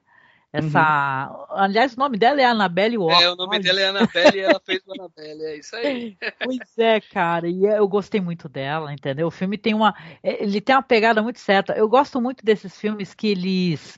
Essa. 0.53 1.32
Uhum. 1.32 1.57
Aliás, 1.57 1.95
o 1.95 1.99
nome 1.99 2.15
dela 2.15 2.39
é 2.39 2.45
Annabelle 2.45 2.95
Walker. 2.95 3.24
É, 3.24 3.32
o 3.32 3.36
nome 3.36 3.59
dela 3.59 3.80
é 3.80 3.88
Annabelle 3.88 4.38
e 4.38 4.41
ela 4.41 4.61
fez 4.63 4.84
o 4.86 4.93
Annabelle, 4.93 5.43
é 5.45 5.57
isso 5.57 5.76
aí. 5.76 6.15
Pois 6.45 6.78
é, 6.78 7.01
cara, 7.01 7.47
e 7.47 7.65
eu 7.65 7.88
gostei 7.88 8.21
muito 8.21 8.47
dela, 8.47 8.93
entendeu? 8.93 9.26
O 9.28 9.32
filme 9.32 9.57
tem 9.57 9.74
uma. 9.74 9.95
Ele 10.21 10.61
tem 10.61 10.76
uma 10.76 10.84
pegada 10.84 11.24
muito 11.24 11.39
certa. 11.39 11.74
Eu 11.74 11.89
gosto 11.89 12.21
muito 12.21 12.45
desses 12.45 12.78
filmes 12.78 13.15
que 13.15 13.30
eles 13.30 13.97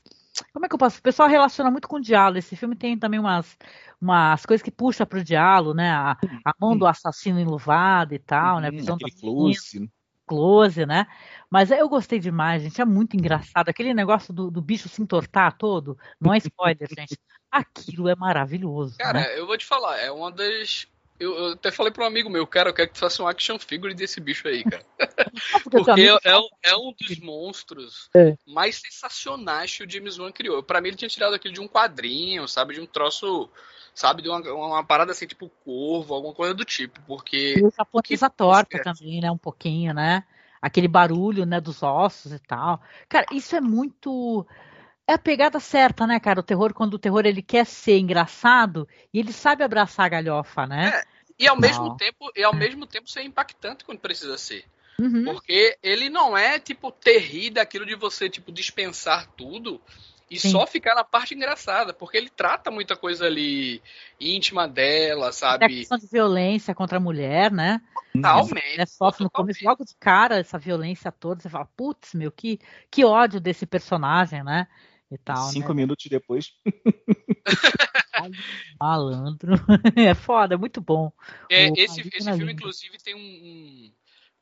como 0.53 0.65
é 0.65 0.69
que 0.69 0.75
eu 0.75 0.79
posso? 0.79 0.99
O 0.99 1.01
pessoal 1.01 1.29
relaciona 1.29 1.71
muito 1.71 1.87
com 1.87 1.97
o 1.97 2.01
diálogo. 2.01 2.39
Esse 2.39 2.55
filme 2.55 2.75
tem 2.75 2.97
também 2.97 3.19
umas, 3.19 3.57
umas 4.01 4.45
coisas 4.45 4.63
que 4.63 4.71
puxa 4.71 5.05
para 5.05 5.19
o 5.19 5.23
diálogo, 5.23 5.73
né? 5.73 5.91
A, 5.91 6.17
a, 6.43 6.53
mão 6.59 6.77
do 6.77 6.85
assassino 6.85 7.39
enluvado 7.39 8.13
e 8.13 8.19
tal, 8.19 8.59
né? 8.59 8.67
A 8.67 8.71
visão 8.71 8.97
do 8.97 9.05
close. 9.19 9.89
close, 10.25 10.85
né? 10.85 11.05
Mas 11.49 11.71
eu 11.71 11.87
gostei 11.87 12.19
demais, 12.19 12.63
gente. 12.63 12.81
É 12.81 12.85
muito 12.85 13.15
engraçado. 13.15 13.69
Aquele 13.69 13.93
negócio 13.93 14.33
do, 14.33 14.51
do 14.51 14.61
bicho 14.61 14.89
se 14.89 15.01
entortar 15.01 15.57
todo. 15.57 15.97
Não 16.19 16.33
é 16.33 16.37
spoiler, 16.39 16.87
gente. 16.97 17.17
Aquilo 17.51 18.09
é 18.09 18.15
maravilhoso. 18.15 18.97
Cara, 18.97 19.21
né? 19.21 19.39
eu 19.39 19.47
vou 19.47 19.57
te 19.57 19.65
falar, 19.65 19.97
é 19.97 20.11
uma 20.11 20.31
das 20.31 20.87
eu, 21.19 21.33
eu, 21.33 21.45
até 21.53 21.71
falei 21.71 21.91
para 21.91 22.03
um 22.03 22.07
amigo 22.07 22.29
meu, 22.29 22.45
cara, 22.45 22.69
eu 22.69 22.73
quero 22.73 22.89
que 22.89 22.95
tu 22.95 22.99
faça 22.99 23.23
um 23.23 23.27
action 23.27 23.57
figure 23.57 23.93
desse 23.93 24.19
bicho 24.19 24.47
aí, 24.47 24.63
cara. 24.63 24.83
Porque 25.63 26.01
é, 26.01 26.31
é, 26.31 26.37
um, 26.37 26.47
é, 26.61 26.75
um 26.75 26.93
dos 26.99 27.19
monstros 27.19 28.09
é. 28.13 28.35
mais 28.45 28.81
sensacionais 28.81 29.75
que 29.75 29.83
o 29.83 29.89
James 29.89 30.17
Wan 30.17 30.31
criou. 30.31 30.61
Para 30.61 30.81
mim, 30.81 30.89
ele 30.89 30.97
tinha 30.97 31.07
tirado 31.07 31.33
aquilo 31.33 31.53
de 31.53 31.61
um 31.61 31.67
quadrinho, 31.67 32.47
sabe? 32.47 32.73
De 32.73 32.81
um 32.81 32.85
troço, 32.85 33.49
sabe? 33.93 34.23
De 34.23 34.29
uma, 34.29 34.39
uma 34.39 34.83
parada 34.83 35.13
assim, 35.13 35.25
tipo 35.25 35.49
corvo, 35.63 36.13
alguma 36.13 36.33
coisa 36.33 36.53
do 36.53 36.65
tipo. 36.65 36.99
Porque. 37.07 37.55
E 37.59 37.69
a 37.77 37.85
pontiza 37.85 38.29
torta 38.29 38.81
também, 38.83 39.21
né? 39.21 39.31
Um 39.31 39.37
pouquinho, 39.37 39.93
né? 39.93 40.25
Aquele 40.61 40.87
barulho, 40.87 41.45
né? 41.45 41.61
Dos 41.61 41.81
ossos 41.81 42.33
e 42.33 42.39
tal. 42.39 42.81
Cara, 43.07 43.25
isso 43.31 43.55
é 43.55 43.61
muito 43.61 44.45
é 45.07 45.13
a 45.13 45.17
pegada 45.17 45.59
certa, 45.59 46.07
né, 46.07 46.19
cara? 46.19 46.39
O 46.39 46.43
terror, 46.43 46.73
quando 46.73 46.95
o 46.95 46.99
terror 46.99 47.25
ele 47.25 47.41
quer 47.41 47.65
ser 47.65 47.99
engraçado 47.99 48.87
e 49.13 49.19
ele 49.19 49.31
sabe 49.31 49.63
abraçar 49.63 50.05
a 50.05 50.09
galhofa, 50.09 50.65
né? 50.65 50.89
É, 50.89 51.03
e 51.39 51.47
ao 51.47 51.59
mesmo 51.59 51.95
tempo, 51.95 52.31
e 52.35 52.43
ao 52.43 52.55
mesmo 52.55 52.85
tempo 52.85 53.09
ser 53.09 53.23
impactante 53.23 53.85
quando 53.85 53.99
precisa 53.99 54.37
ser. 54.37 54.65
Uhum. 54.97 55.25
Porque 55.25 55.77
ele 55.83 56.09
não 56.09 56.37
é 56.37 56.57
tipo 56.57 56.91
terrível 56.91 57.55
daquilo 57.55 57.85
de 57.85 57.95
você 57.95 58.29
tipo 58.29 58.51
dispensar 58.51 59.27
tudo 59.35 59.81
e 60.29 60.39
Sim. 60.39 60.51
só 60.51 60.65
ficar 60.65 60.95
na 60.95 61.03
parte 61.03 61.35
engraçada, 61.35 61.93
porque 61.93 62.17
ele 62.17 62.29
trata 62.29 62.71
muita 62.71 62.95
coisa 62.95 63.25
ali 63.25 63.81
íntima 64.19 64.67
dela, 64.67 65.31
sabe? 65.31 65.65
É 65.65 65.67
a 65.67 65.69
questão 65.69 65.97
de 65.97 66.07
violência 66.07 66.73
contra 66.73 66.97
a 66.97 67.01
mulher, 67.01 67.51
né? 67.51 67.79
Totalmente. 68.11 68.77
Né? 68.77 68.85
Sofre 68.87 69.23
no 69.23 69.29
começo, 69.29 69.63
logo 69.63 69.85
de 69.85 69.95
cara, 69.99 70.39
essa 70.39 70.57
violência 70.57 71.11
toda, 71.11 71.41
você 71.41 71.49
fala, 71.49 71.69
putz, 71.77 72.13
meu, 72.15 72.31
que, 72.31 72.59
que 72.89 73.05
ódio 73.05 73.39
desse 73.39 73.67
personagem, 73.67 74.43
né? 74.43 74.67
E 75.15 75.17
tal. 75.17 75.49
Cinco 75.49 75.69
né? 75.69 75.75
minutos 75.75 76.05
depois. 76.09 76.53
Malandro. 78.79 79.53
É 79.95 80.13
foda, 80.13 80.55
é 80.55 80.57
muito 80.57 80.81
bom. 80.81 81.11
É, 81.49 81.69
o, 81.69 81.73
esse 81.75 82.01
esse 82.01 82.33
filme, 82.33 82.53
inclusive, 82.53 82.97
tem 83.03 83.15
um, 83.15 83.19
um, 83.19 83.91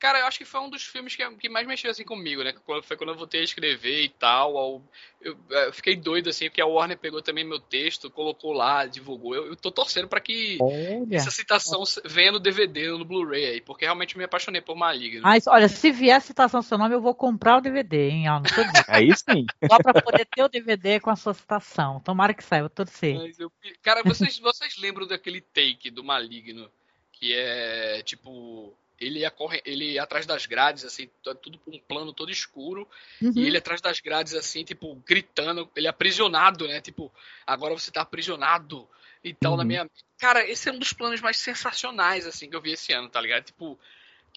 Cara, 0.04 0.18
eu 0.18 0.26
acho 0.26 0.36
que 0.36 0.44
foi 0.44 0.60
um 0.60 0.68
dos 0.68 0.84
filmes 0.84 1.16
que, 1.16 1.26
que 1.36 1.48
mais 1.48 1.66
mexeu 1.66 1.90
assim 1.90 2.04
comigo, 2.04 2.44
né? 2.44 2.52
Foi 2.82 2.94
quando 2.94 3.08
eu 3.08 3.16
voltei 3.16 3.40
a 3.40 3.44
escrever 3.44 4.02
e 4.02 4.10
tal. 4.10 4.82
Eu, 5.18 5.34
eu, 5.48 5.72
fiquei 5.72 5.96
doido, 5.96 6.28
assim, 6.28 6.50
porque 6.50 6.60
a 6.60 6.66
Warner 6.66 6.98
pegou 6.98 7.22
também 7.22 7.42
meu 7.42 7.58
texto, 7.58 8.10
colocou 8.10 8.52
lá, 8.52 8.84
divulgou. 8.84 9.34
Eu, 9.34 9.46
eu 9.46 9.56
tô 9.56 9.70
torcendo 9.70 10.06
para 10.06 10.20
que 10.20 10.58
olha. 10.60 11.16
essa 11.16 11.30
citação 11.30 11.82
venha 12.04 12.32
no 12.32 12.38
DVD, 12.38 12.88
no 12.88 13.02
Blu-ray 13.02 13.46
aí, 13.46 13.60
porque 13.62 13.86
realmente 13.86 14.18
me 14.18 14.24
apaixonei 14.24 14.60
por 14.60 14.76
Maligno. 14.76 15.26
Isso, 15.34 15.48
olha, 15.48 15.70
se 15.70 15.90
vier 15.90 16.18
a 16.18 16.20
citação 16.20 16.60
do 16.60 16.66
seu 16.66 16.76
nome, 16.76 16.94
eu 16.94 17.00
vou 17.00 17.14
comprar 17.14 17.56
o 17.56 17.62
DVD, 17.62 18.10
hein? 18.10 18.28
Ó, 18.28 18.34
não 18.34 18.42
tô 18.42 18.62
dizendo. 18.62 18.84
Aí 18.88 19.08
sim. 19.16 19.46
Só 19.66 19.78
pra 19.78 20.02
poder 20.02 20.26
ter 20.26 20.42
o 20.42 20.50
DVD 20.50 21.00
com 21.00 21.08
a 21.08 21.16
sua 21.16 21.32
citação. 21.32 21.98
Tomara 22.00 22.34
que 22.34 22.44
saia, 22.44 22.60
eu 22.60 22.68
torcer. 22.68 23.16
Eu, 23.38 23.50
cara, 23.82 24.02
vocês, 24.02 24.38
vocês 24.38 24.76
lembram 24.76 25.06
daquele 25.06 25.40
take 25.40 25.90
do 25.90 26.04
Maligno? 26.04 26.70
Que 27.10 27.32
é 27.32 28.02
tipo 28.02 28.76
ele 29.06 29.20
ia, 29.20 29.30
corre, 29.30 29.60
ele 29.64 29.92
ia 29.92 30.02
atrás 30.02 30.26
das 30.26 30.46
grades, 30.46 30.84
assim, 30.84 31.08
tudo 31.22 31.60
um 31.66 31.78
plano 31.78 32.12
todo 32.12 32.30
escuro. 32.30 32.88
Uhum. 33.20 33.32
E 33.36 33.46
ele 33.46 33.58
atrás 33.58 33.80
das 33.80 34.00
grades, 34.00 34.34
assim, 34.34 34.64
tipo, 34.64 34.94
gritando, 35.06 35.68
ele 35.76 35.88
aprisionado, 35.88 36.66
né? 36.66 36.80
Tipo, 36.80 37.12
agora 37.46 37.74
você 37.74 37.90
tá 37.90 38.02
aprisionado 38.02 38.88
e 39.22 39.34
tal, 39.34 39.52
uhum. 39.52 39.58
na 39.58 39.64
minha. 39.64 39.90
Cara, 40.18 40.48
esse 40.48 40.68
é 40.68 40.72
um 40.72 40.78
dos 40.78 40.92
planos 40.92 41.20
mais 41.20 41.36
sensacionais, 41.36 42.26
assim, 42.26 42.48
que 42.48 42.56
eu 42.56 42.60
vi 42.60 42.72
esse 42.72 42.92
ano, 42.92 43.08
tá 43.08 43.20
ligado? 43.20 43.44
Tipo, 43.44 43.78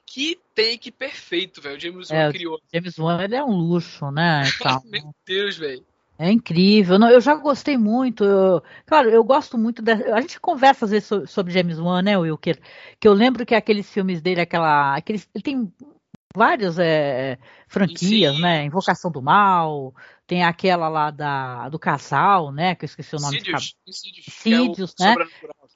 que 0.06 0.40
take 0.56 0.92
perfeito, 0.92 1.62
velho. 1.62 1.76
O 1.76 1.80
James 1.80 2.10
Wan 2.10 2.18
é, 2.18 2.32
criou. 2.32 2.62
James 2.74 2.98
Wan, 2.98 3.24
ele 3.24 3.36
é 3.36 3.44
um 3.44 3.58
luxo, 3.58 4.10
né? 4.10 4.44
Meu 4.86 5.14
Deus, 5.26 5.58
velho. 5.58 5.86
É 6.20 6.32
incrível. 6.32 6.98
Não, 6.98 7.10
eu 7.10 7.22
já 7.22 7.36
gostei 7.36 7.78
muito. 7.78 8.24
Eu, 8.24 8.64
claro, 8.86 9.10
eu 9.10 9.24
gosto 9.24 9.58
muito. 9.58 9.82
De, 9.82 9.92
a 9.92 10.20
gente 10.20 10.40
conversa 10.40 10.86
às 10.86 10.92
vezes 10.92 11.08
sobre, 11.08 11.28
sobre 11.28 11.54
James 11.54 11.80
Wan, 11.80 12.02
né, 12.02 12.18
Wilker? 12.18 12.60
Que 13.00 13.08
eu 13.08 13.14
lembro 13.14 13.46
que 13.46 13.54
aqueles 13.54 13.92
filmes 13.92 14.22
dele, 14.22 14.42
aquela. 14.42 14.96
Aqueles, 14.96 15.30
ele 15.34 15.44
tem 15.44 15.72
várias 16.36 16.80
é, 16.80 17.38
franquias, 17.68 18.36
Sim. 18.36 18.42
né? 18.42 18.66
Invocação 18.66 19.12
do 19.12 19.22
Mal, 19.22 19.94
tem 20.26 20.44
aquela 20.44 20.90
lá 20.90 21.12
da, 21.12 21.70
do 21.70 21.78
casal, 21.78 22.52
né? 22.52 22.74
Que 22.74 22.86
eu 22.86 22.88
esqueci 22.88 23.16
o 23.16 23.20
nome. 23.20 23.40
Sídios. 23.40 23.76
Sídios, 24.28 24.96
é 25.00 25.16
né? 25.16 25.26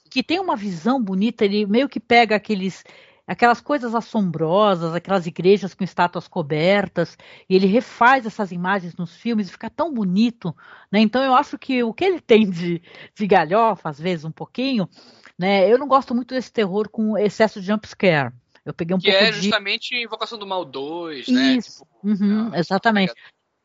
Que 0.09 0.23
tem 0.23 0.39
uma 0.39 0.55
visão 0.55 1.01
bonita, 1.01 1.45
ele 1.45 1.65
meio 1.65 1.87
que 1.87 1.99
pega 1.99 2.35
aqueles 2.35 2.83
aquelas 3.25 3.61
coisas 3.61 3.95
assombrosas, 3.95 4.93
aquelas 4.93 5.25
igrejas 5.27 5.73
com 5.73 5.83
estátuas 5.83 6.27
cobertas, 6.27 7.17
e 7.49 7.55
ele 7.55 7.67
refaz 7.67 8.25
essas 8.25 8.51
imagens 8.51 8.95
nos 8.95 9.15
filmes 9.15 9.47
e 9.47 9.51
fica 9.51 9.69
tão 9.69 9.93
bonito, 9.93 10.55
né? 10.91 10.99
Então 10.99 11.23
eu 11.23 11.33
acho 11.33 11.57
que 11.57 11.83
o 11.83 11.93
que 11.93 12.05
ele 12.05 12.19
tem 12.19 12.49
de, 12.49 12.81
de 13.15 13.27
galhofa, 13.27 13.89
às 13.89 13.99
vezes 13.99 14.25
um 14.25 14.31
pouquinho, 14.31 14.89
né? 15.37 15.71
Eu 15.71 15.77
não 15.77 15.87
gosto 15.87 16.13
muito 16.13 16.33
desse 16.33 16.51
terror 16.51 16.89
com 16.89 17.17
excesso 17.17 17.59
de 17.61 17.67
jumpscare. 17.67 18.33
Eu 18.63 18.73
peguei 18.73 18.95
um 18.95 18.99
que 18.99 19.09
pouco 19.09 19.25
é 19.25 19.31
justamente 19.31 19.95
de... 19.95 20.03
Invocação 20.03 20.37
do 20.37 20.45
Mal 20.45 20.63
2, 20.63 21.27
Isso. 21.27 21.33
né? 21.33 21.61
Tipo, 21.61 21.87
uhum, 22.03 22.51
ah, 22.53 22.59
exatamente. 22.59 23.13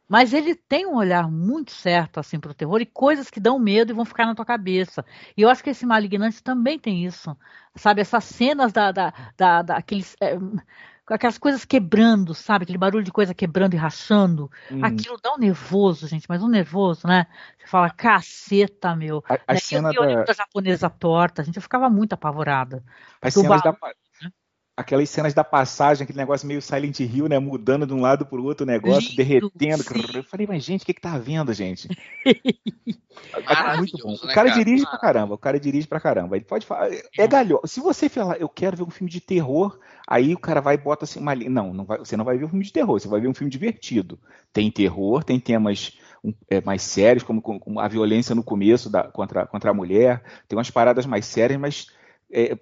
Mas 0.09 0.33
ele 0.33 0.55
tem 0.55 0.87
um 0.87 0.97
olhar 0.97 1.29
muito 1.31 1.73
certo 1.73 2.21
assim 2.21 2.39
para 2.39 2.53
o 2.53 2.55
terror 2.55 2.81
e 2.81 2.87
coisas 2.87 3.29
que 3.29 3.41
dão 3.41 3.59
medo 3.59 3.93
e 3.93 3.95
vão 3.95 4.05
ficar 4.05 4.27
na 4.27 4.35
tua 4.35 4.45
cabeça. 4.45 5.05
E 5.37 5.43
eu 5.43 5.49
acho 5.49 5.65
que 5.65 5.71
esse 5.71 5.85
Malignante 5.85 6.43
também 6.43 6.79
tem 6.79 7.05
isso. 7.05 7.37
Sabe, 7.75 8.01
essas 8.01 8.25
cenas 8.25 8.73
da, 8.73 8.93
da, 8.93 9.13
da, 9.37 9.63
da 9.63 9.77
aqueles, 9.77 10.17
é, 10.21 10.39
aquelas 11.15 11.39
coisas 11.39 11.65
quebrando, 11.65 12.35
sabe? 12.35 12.63
Aquele 12.63 12.79
barulho 12.79 13.05
de 13.05 13.13
coisa 13.13 13.35
quebrando 13.35 13.75
e 13.75 13.77
rachando. 13.77 14.51
Hum. 14.71 14.85
Aquilo 14.85 15.19
dá 15.23 15.35
um 15.35 15.39
nervoso, 15.39 16.09
gente, 16.09 16.27
mas 16.29 16.43
um 16.43 16.49
nervoso, 16.49 17.07
né? 17.07 17.27
Você 17.59 17.67
fala, 17.67 17.91
caceta, 17.91 18.95
meu. 18.97 19.23
A, 19.29 19.35
a 19.47 19.55
né? 19.55 19.61
cena 19.61 19.91
eu, 19.93 20.03
da... 20.03 20.25
da 20.25 20.33
japonesa 20.33 20.89
torta, 20.89 21.43
a 21.43 21.45
gente, 21.45 21.57
eu 21.57 21.63
ficava 21.63 21.91
muito 21.91 22.13
apavorada. 22.13 22.83
As 23.21 23.35
cenas 23.35 23.63
da, 23.63 23.77
aquelas 24.77 25.09
cenas 25.09 25.33
da 25.33 25.43
passagem, 25.43 26.05
aquele 26.05 26.19
negócio 26.19 26.47
meio 26.47 26.61
Silent 26.61 27.01
Hill, 27.01 27.29
né? 27.29 27.39
Mudando 27.39 27.87
de 27.87 27.95
um 27.95 28.01
lado 28.01 28.27
pro 28.27 28.45
outro 28.45 28.65
o 28.65 28.67
negócio, 28.67 29.09
Lindo, 29.09 29.17
derretendo. 29.17 29.83
Sim. 29.83 30.19
Eu 30.19 30.23
falei, 30.23 30.47
mas 30.47 30.63
gente, 30.63 30.83
o 30.83 30.87
que, 30.87 30.93
que 30.93 31.01
tá 31.01 31.17
vendo, 31.17 31.53
gente? 31.55 31.89
é 32.27 33.77
muito 33.79 33.97
bom. 33.97 34.13
O 34.13 34.29
cara, 34.35 34.51
né, 34.51 34.55
dirige 34.55 34.85
pra 34.85 34.99
caramba, 34.99 35.35
o 35.35 35.39
cara 35.39 35.59
dirige 35.59 35.87
pra 35.87 35.99
caramba. 35.99 36.37
Ele 36.37 36.45
pode 36.45 36.67
falar. 36.67 36.91
É 37.19 37.27
galho. 37.27 37.59
Se 37.65 37.81
você 37.81 38.09
falar, 38.09 38.37
eu 38.39 38.49
quero 38.49 38.77
ver 38.77 38.83
um 38.83 38.91
filme 38.91 39.11
de 39.11 39.21
terror, 39.21 39.79
aí 40.07 40.35
o 40.35 40.39
cara 40.39 40.61
vai 40.61 40.75
e 40.75 40.79
bota 40.79 41.05
assim 41.05 41.21
uma 41.21 41.33
linha. 41.33 41.51
Não, 41.51 41.73
não 41.73 41.85
vai, 41.87 41.99
você 41.99 42.17
não 42.17 42.25
vai 42.25 42.37
ver 42.37 42.45
um 42.45 42.49
filme 42.49 42.65
de 42.65 42.73
terror, 42.73 43.01
você 43.01 43.09
vai 43.09 43.21
ver 43.21 43.29
um 43.29 43.35
filme 43.35 43.51
divertido. 43.51 44.19
Tem 44.53 44.71
terror, 44.71 45.25
tem 45.25 45.41
temas 45.41 45.99
é, 46.51 46.61
mais 46.61 46.83
sérios, 46.83 47.23
como, 47.23 47.41
como, 47.41 47.81
a 47.81 47.89
violência 47.89 48.35
no 48.35 48.43
começo 48.43 48.91
da, 48.91 49.05
contra, 49.05 49.47
contra 49.47 49.71
a 49.71 49.75
mulher, 49.75 50.23
tem 50.47 50.57
umas 50.59 50.71
paradas 50.71 51.07
mais 51.07 51.25
sérias, 51.25 51.59
mas. 51.59 51.87
É, 52.31 52.59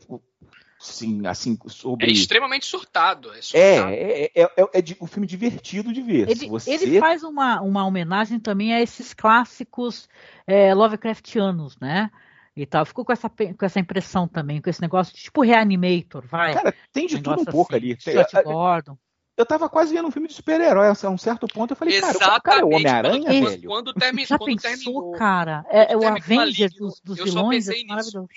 Sim, 0.85 1.26
assim, 1.26 1.59
sobre. 1.66 2.07
É 2.07 2.11
extremamente 2.11 2.66
surtado. 2.66 3.32
É, 3.32 3.41
surtado. 3.41 3.91
é, 3.91 3.95
é, 3.95 4.30
é, 4.35 4.43
é, 4.43 4.68
é 4.74 4.82
de, 4.82 4.95
um 5.01 5.07
filme 5.07 5.26
divertido 5.26 5.95
de 5.95 6.03
ver. 6.03 6.28
Ele, 6.28 6.47
você... 6.47 6.72
ele 6.72 7.01
faz 7.01 7.22
uma, 7.22 7.62
uma 7.62 7.87
homenagem 7.87 8.39
também 8.39 8.74
a 8.74 8.82
esses 8.82 9.14
clássicos 9.14 10.09
é, 10.47 10.74
Lovecraftianos, 10.74 11.78
né? 11.78 12.11
E 12.55 12.66
tal. 12.66 12.85
Ficou 12.85 13.03
com 13.03 13.12
essa, 13.12 13.30
com 13.30 13.64
essa 13.64 13.80
impressão 13.80 14.28
também, 14.28 14.61
com 14.61 14.68
esse 14.68 14.82
negócio 14.82 15.14
de 15.14 15.22
tipo 15.22 15.43
Reanimator, 15.43 16.26
vai. 16.26 16.53
Cara, 16.53 16.74
tem 16.93 17.07
de 17.07 17.18
tudo 17.20 17.41
um 17.41 17.45
pouco 17.47 17.74
assim, 17.74 17.93
ali. 17.93 18.01
Scott 18.01 18.43
Gordon. 18.45 18.99
Eu 19.37 19.47
tava 19.47 19.68
quase 19.68 19.93
vendo 19.93 20.07
um 20.07 20.12
filme 20.12 20.28
de 20.28 20.35
super-herói 20.35 20.87
a 20.89 21.09
um 21.09 21.18
certo 21.18 21.49
ponto. 21.49 21.72
Eu 21.72 21.76
falei, 21.76 21.97
Exatamente. 21.97 22.20
cara, 22.20 22.41
cara, 22.41 22.66
o 22.66 22.68
Homem-Aranha, 22.72 23.28
velho. 23.28 23.68
Quando, 23.68 23.93
termi 23.95 24.24
Já 24.26 24.39
quando 24.39 24.61
pensou, 24.61 24.70
terminou. 24.70 25.12
cara? 25.12 25.64
É, 25.70 25.97
o 25.97 26.07
Avenger 26.07 26.37
Maligno, 26.37 26.68
dos, 26.78 27.01
dos 27.01 27.18
eu 27.18 27.26
só 27.26 27.32
vilões 27.41 27.66
pensei 27.66 27.82
é 27.82 27.87
maravilhoso. 27.87 28.28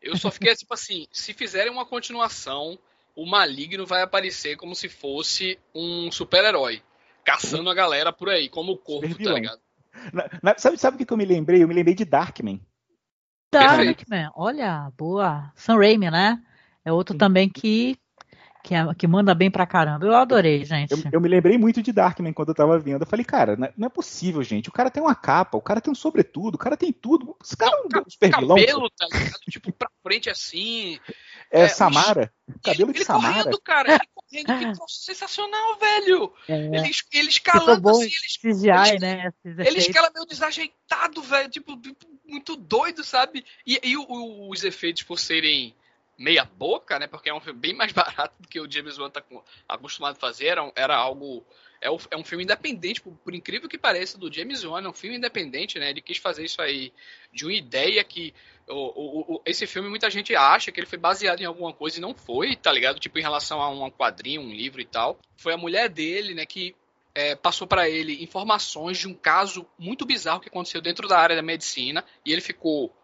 Eu 0.00 0.16
só 0.16 0.30
fiquei 0.30 0.54
tipo 0.54 0.72
assim, 0.72 1.06
se 1.10 1.32
fizerem 1.32 1.72
uma 1.72 1.84
continuação, 1.84 2.78
o 3.14 3.26
Maligno 3.26 3.84
vai 3.84 4.02
aparecer 4.02 4.56
como 4.56 4.74
se 4.74 4.88
fosse 4.88 5.58
um 5.74 6.10
super-herói, 6.10 6.82
caçando 7.24 7.68
a 7.68 7.74
galera 7.74 8.12
por 8.12 8.28
aí, 8.28 8.48
como 8.48 8.72
o 8.72 8.78
corpo, 8.78 9.14
tá 9.22 9.32
ligado? 9.32 9.60
Na, 10.12 10.28
na, 10.42 10.58
sabe, 10.58 10.78
sabe 10.78 11.02
o 11.02 11.06
que 11.06 11.12
eu 11.12 11.16
me 11.16 11.24
lembrei? 11.24 11.62
Eu 11.62 11.68
me 11.68 11.74
lembrei 11.74 11.94
de 11.94 12.04
Darkman. 12.04 12.60
Darkman, 13.50 14.30
olha, 14.36 14.92
boa. 14.96 15.52
Sam 15.56 15.78
Raimi, 15.78 16.10
né? 16.10 16.40
É 16.84 16.92
outro 16.92 17.14
Sim. 17.14 17.18
também 17.18 17.48
que 17.48 17.98
que, 18.68 18.74
é, 18.74 18.94
que 18.94 19.06
manda 19.06 19.34
bem 19.34 19.50
pra 19.50 19.66
caramba. 19.66 20.04
Eu 20.04 20.14
adorei, 20.14 20.62
gente. 20.64 20.92
Eu, 20.92 20.98
eu, 21.12 21.20
me 21.20 21.28
lembrei 21.28 21.56
muito 21.56 21.82
de 21.82 21.90
Darkman 21.90 22.34
quando 22.34 22.50
eu 22.50 22.54
tava 22.54 22.78
vendo. 22.78 23.02
Eu 23.02 23.06
falei, 23.06 23.24
cara, 23.24 23.56
não 23.56 23.66
é, 23.66 23.72
não 23.76 23.86
é, 23.86 23.90
possível, 23.90 24.42
gente. 24.42 24.68
O 24.68 24.72
cara 24.72 24.90
tem 24.90 25.02
uma 25.02 25.14
capa, 25.14 25.56
o 25.56 25.62
cara 25.62 25.80
tem 25.80 25.90
um 25.90 25.94
sobretudo, 25.94 26.56
o 26.56 26.58
cara 26.58 26.76
tem 26.76 26.92
tudo. 26.92 27.34
Esse 27.42 27.56
cara 27.56 27.72
não, 27.76 28.00
é 28.00 28.04
um 28.06 28.10
super 28.10 28.30
vilão. 28.38 28.56
cabelo, 28.56 28.90
tá 28.90 29.06
ligado? 29.10 29.38
Frente 30.08 30.30
assim. 30.30 30.98
É, 31.50 31.62
é 31.62 31.68
Samara. 31.68 32.32
O 32.48 32.58
cabelo 32.60 32.90
ele, 32.90 32.98
de 32.98 33.04
Samara. 33.04 33.34
Correndo, 33.34 33.60
cara. 33.60 33.92
Ele 33.92 34.44
correndo, 34.46 34.58
que 34.58 34.76
troço 34.76 35.04
sensacional, 35.04 35.78
velho. 35.78 36.32
É. 36.48 36.54
Ele, 36.54 36.90
ele 37.12 37.28
escalando 37.28 37.80
bom 37.80 37.90
assim. 37.90 38.10
Ele, 38.44 38.54
CGI, 38.54 38.88
ele, 38.90 38.98
né? 38.98 39.32
ele 39.44 39.78
escala 39.78 40.10
meio 40.14 40.26
desajeitado, 40.26 41.22
velho. 41.22 41.50
Tipo, 41.50 41.80
muito 42.26 42.56
doido, 42.56 43.04
sabe? 43.04 43.44
E, 43.66 43.78
e 43.82 43.96
o, 43.96 44.02
o, 44.02 44.50
os 44.50 44.64
efeitos 44.64 45.02
por 45.02 45.18
serem 45.18 45.74
meia 46.18 46.44
boca, 46.44 46.98
né? 46.98 47.06
Porque 47.06 47.28
é 47.28 47.34
um 47.34 47.40
filme 47.40 47.58
bem 47.58 47.74
mais 47.74 47.92
barato 47.92 48.34
do 48.40 48.48
que 48.48 48.60
o 48.60 48.70
James 48.70 48.98
Wan 48.98 49.10
tá 49.10 49.22
acostumado 49.68 50.16
a 50.16 50.20
fazer. 50.20 50.46
Era, 50.46 50.72
era 50.74 50.96
algo. 50.96 51.46
É, 51.80 51.88
é, 51.88 52.16
um 52.16 52.24
filme 52.24 52.44
independente, 52.44 53.00
por, 53.00 53.12
por, 53.12 53.34
incrível 53.34 53.68
que 53.68 53.78
pareça, 53.78 54.18
do 54.18 54.32
James 54.32 54.64
Wan. 54.64 54.82
É 54.82 54.88
um 54.88 54.92
filme 54.92 55.16
independente, 55.16 55.78
né? 55.78 55.90
Ele 55.90 56.00
quis 56.00 56.18
fazer 56.18 56.44
isso 56.44 56.60
aí 56.60 56.92
de 57.32 57.44
uma 57.44 57.52
ideia 57.52 58.02
que. 58.04 58.34
O, 58.66 58.74
o, 58.74 59.34
o, 59.36 59.42
esse 59.46 59.66
filme 59.66 59.88
muita 59.88 60.10
gente 60.10 60.34
acha 60.36 60.70
que 60.70 60.78
ele 60.78 60.86
foi 60.86 60.98
baseado 60.98 61.40
em 61.40 61.44
alguma 61.44 61.72
coisa 61.72 61.98
e 61.98 62.00
não 62.00 62.14
foi, 62.14 62.54
tá 62.54 62.70
ligado? 62.70 62.98
Tipo, 62.98 63.18
em 63.18 63.22
relação 63.22 63.62
a 63.62 63.70
um 63.70 63.90
quadrinho, 63.90 64.42
um 64.42 64.52
livro 64.52 64.80
e 64.80 64.84
tal. 64.84 65.18
Foi 65.36 65.54
a 65.54 65.56
mulher 65.56 65.88
dele, 65.88 66.34
né, 66.34 66.44
que 66.44 66.74
é, 67.14 67.34
passou 67.34 67.66
para 67.66 67.88
ele 67.88 68.22
informações 68.22 68.98
de 68.98 69.08
um 69.08 69.14
caso 69.14 69.66
muito 69.78 70.04
bizarro 70.04 70.40
que 70.40 70.48
aconteceu 70.48 70.82
dentro 70.82 71.08
da 71.08 71.18
área 71.18 71.34
da 71.34 71.42
medicina 71.42 72.04
e 72.24 72.32
ele 72.32 72.42
ficou 72.42 72.94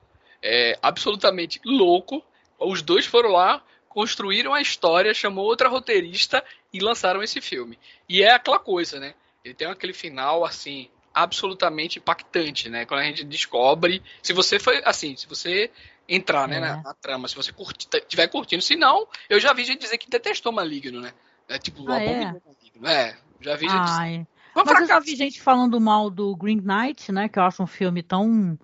é, 0.43 0.79
absolutamente 0.83 1.61
louco 1.65 2.23
os 2.59 2.83
dois 2.83 3.07
foram 3.07 3.31
lá, 3.31 3.63
construíram 3.95 4.53
a 4.53 4.61
história, 4.61 5.15
chamou 5.15 5.45
outra 5.45 5.69
roteirista 5.69 6.45
e 6.73 6.81
lançaram 6.81 7.23
esse 7.23 7.41
filme. 7.41 7.79
E 8.09 8.23
é 8.23 8.33
aquela 8.33 8.59
coisa, 8.59 8.99
né? 8.99 9.15
Ele 9.45 9.55
tem 9.55 9.69
aquele 9.69 9.93
final, 9.93 10.45
assim, 10.45 10.91
absolutamente 11.15 12.01
impactante, 12.01 12.69
né? 12.69 12.85
Quando 12.85 13.01
a 13.01 13.05
gente 13.05 13.25
descobre. 13.25 14.03
Se 14.21 14.33
você 14.33 14.59
foi, 14.59 14.83
assim, 14.85 15.17
se 15.17 15.29
você 15.29 15.71
entrar 16.09 16.49
né, 16.49 16.57
é. 16.57 16.61
na, 16.61 16.83
na, 16.83 16.95
trama, 16.95 17.29
se 17.29 17.37
você 17.37 17.53
curti, 17.53 17.89
tiver 18.09 18.27
curtindo, 18.27 18.63
se 18.63 18.75
não, 18.75 19.07
eu 19.31 19.39
já 19.39 19.53
vi 19.53 19.65
gente 19.65 19.81
dizer 19.81 19.97
que 19.97 20.11
detestou 20.11 20.53
Maligno, 20.53 21.01
né? 21.01 21.15
É 21.49 21.59
tipo, 21.59 21.89
ah, 21.89 22.03
é? 22.03 22.25
Maligno. 22.25 22.43
É, 22.85 23.17
já 23.41 23.55
vi 23.55 23.69
gente 23.69 23.91
Ai. 23.91 24.27
Mas 24.55 24.81
eu 24.81 24.87
já 24.87 25.01
vi 25.01 25.17
gente 25.17 25.41
falando 25.41 25.81
mal 25.81 26.11
do 26.11 26.35
Green 26.37 26.61
Knight, 26.61 27.11
né? 27.13 27.29
Que 27.29 27.39
eu 27.39 27.45
acho 27.45 27.63
um 27.63 27.67
filme 27.67 28.03
tão 28.03 28.59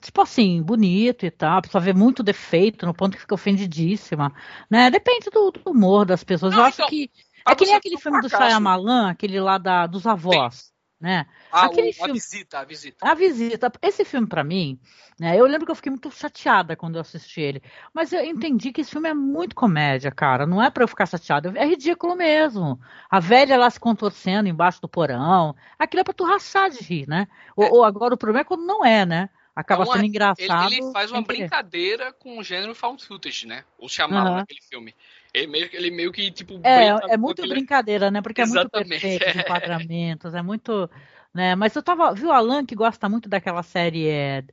tipo 0.00 0.20
assim, 0.20 0.62
bonito 0.62 1.26
e 1.26 1.30
tal, 1.30 1.58
a 1.58 1.62
pessoa 1.62 1.82
vê 1.82 1.92
muito 1.92 2.22
defeito 2.22 2.86
no 2.86 2.94
ponto 2.94 3.14
que 3.14 3.20
fica 3.20 3.34
ofendidíssima, 3.34 4.32
né? 4.70 4.90
Depende 4.90 5.28
do, 5.30 5.50
do 5.50 5.70
humor 5.70 6.04
das 6.04 6.22
pessoas. 6.24 6.52
Não, 6.54 6.60
Eu 6.60 6.66
acho 6.66 6.76
então, 6.76 6.88
que 6.88 7.10
é 7.46 7.54
que 7.54 7.66
nem 7.66 7.74
aquele 7.74 7.98
filme 7.98 8.20
do 8.20 8.28
Shyamalan, 8.28 9.10
aquele 9.10 9.40
lá 9.40 9.58
da, 9.58 9.86
dos 9.86 10.06
avós. 10.06 10.72
né? 11.00 11.26
Ah, 11.50 11.66
Aquele 11.66 11.88
o, 11.88 11.92
filme- 11.92 12.10
a 12.10 12.14
visita, 12.14 12.58
a 12.60 12.64
visita. 12.64 13.04
A 13.04 13.14
visita, 13.14 13.72
esse 13.82 14.04
filme 14.04 14.28
pra 14.28 14.44
mim, 14.44 14.78
né? 15.18 15.36
Eu 15.36 15.44
lembro 15.46 15.66
que 15.66 15.72
eu 15.72 15.74
fiquei 15.74 15.90
muito 15.90 16.08
chateada 16.12 16.76
quando 16.76 16.94
eu 16.94 17.00
assisti 17.00 17.40
ele, 17.40 17.60
mas 17.92 18.12
eu 18.12 18.24
entendi 18.24 18.72
que 18.72 18.80
esse 18.80 18.90
filme 18.92 19.08
é 19.08 19.14
muito 19.14 19.56
comédia, 19.56 20.12
cara. 20.12 20.46
Não 20.46 20.62
é 20.62 20.70
pra 20.70 20.84
eu 20.84 20.88
ficar 20.88 21.06
chateada, 21.06 21.52
é 21.56 21.66
ridículo 21.66 22.14
mesmo. 22.14 22.78
A 23.10 23.18
velha 23.18 23.56
lá 23.58 23.68
se 23.68 23.80
contorcendo 23.80 24.48
embaixo 24.48 24.80
do 24.80 24.88
porão, 24.88 25.54
aquilo 25.76 26.00
é 26.02 26.04
pra 26.04 26.14
tu 26.14 26.24
rachar 26.24 26.70
de 26.70 26.78
rir, 26.84 27.08
né? 27.08 27.26
Ou, 27.56 27.78
ou 27.78 27.84
agora 27.84 28.14
o 28.14 28.18
problema 28.18 28.42
é 28.42 28.44
quando 28.44 28.64
não 28.64 28.84
é, 28.84 29.04
né? 29.04 29.28
Acaba 29.54 29.82
É 29.82 29.86
uma- 29.86 29.92
sendo 29.92 30.04
Ele, 30.04 30.08
engraçado. 30.08 30.72
ele 30.72 30.92
faz 30.92 31.10
uma 31.10 31.18
sem 31.18 31.24
querer. 31.26 31.38
brincadeira 31.40 32.12
com 32.12 32.38
o 32.38 32.42
gênero 32.42 32.74
found 32.74 33.04
footage, 33.04 33.46
né? 33.46 33.64
Ou 33.78 33.88
chamava 33.88 34.28
Aham. 34.28 34.36
naquele 34.38 34.60
filme. 34.62 34.94
Ele 35.34 35.46
meio, 35.46 35.68
ele 35.72 35.90
meio 35.90 36.12
que, 36.12 36.30
tipo, 36.30 36.60
É, 36.62 36.88
é 37.12 37.16
muito 37.16 37.46
brincadeira, 37.46 38.10
né? 38.10 38.22
Porque 38.22 38.40
é 38.40 38.46
muito 38.46 38.60
Exatamente, 38.60 38.88
perfeito 39.00 39.28
os 39.28 39.36
é. 39.36 39.40
enquadramentos, 39.40 40.34
é 40.34 40.42
muito. 40.42 40.88
Né? 41.34 41.54
Mas 41.54 41.74
eu 41.74 41.82
tava. 41.82 42.14
Viu 42.14 42.28
o 42.28 42.32
Alan 42.32 42.64
que 42.64 42.74
gosta 42.74 43.08
muito 43.08 43.28
daquela 43.28 43.62
série 43.62 44.08
é, 44.08 44.44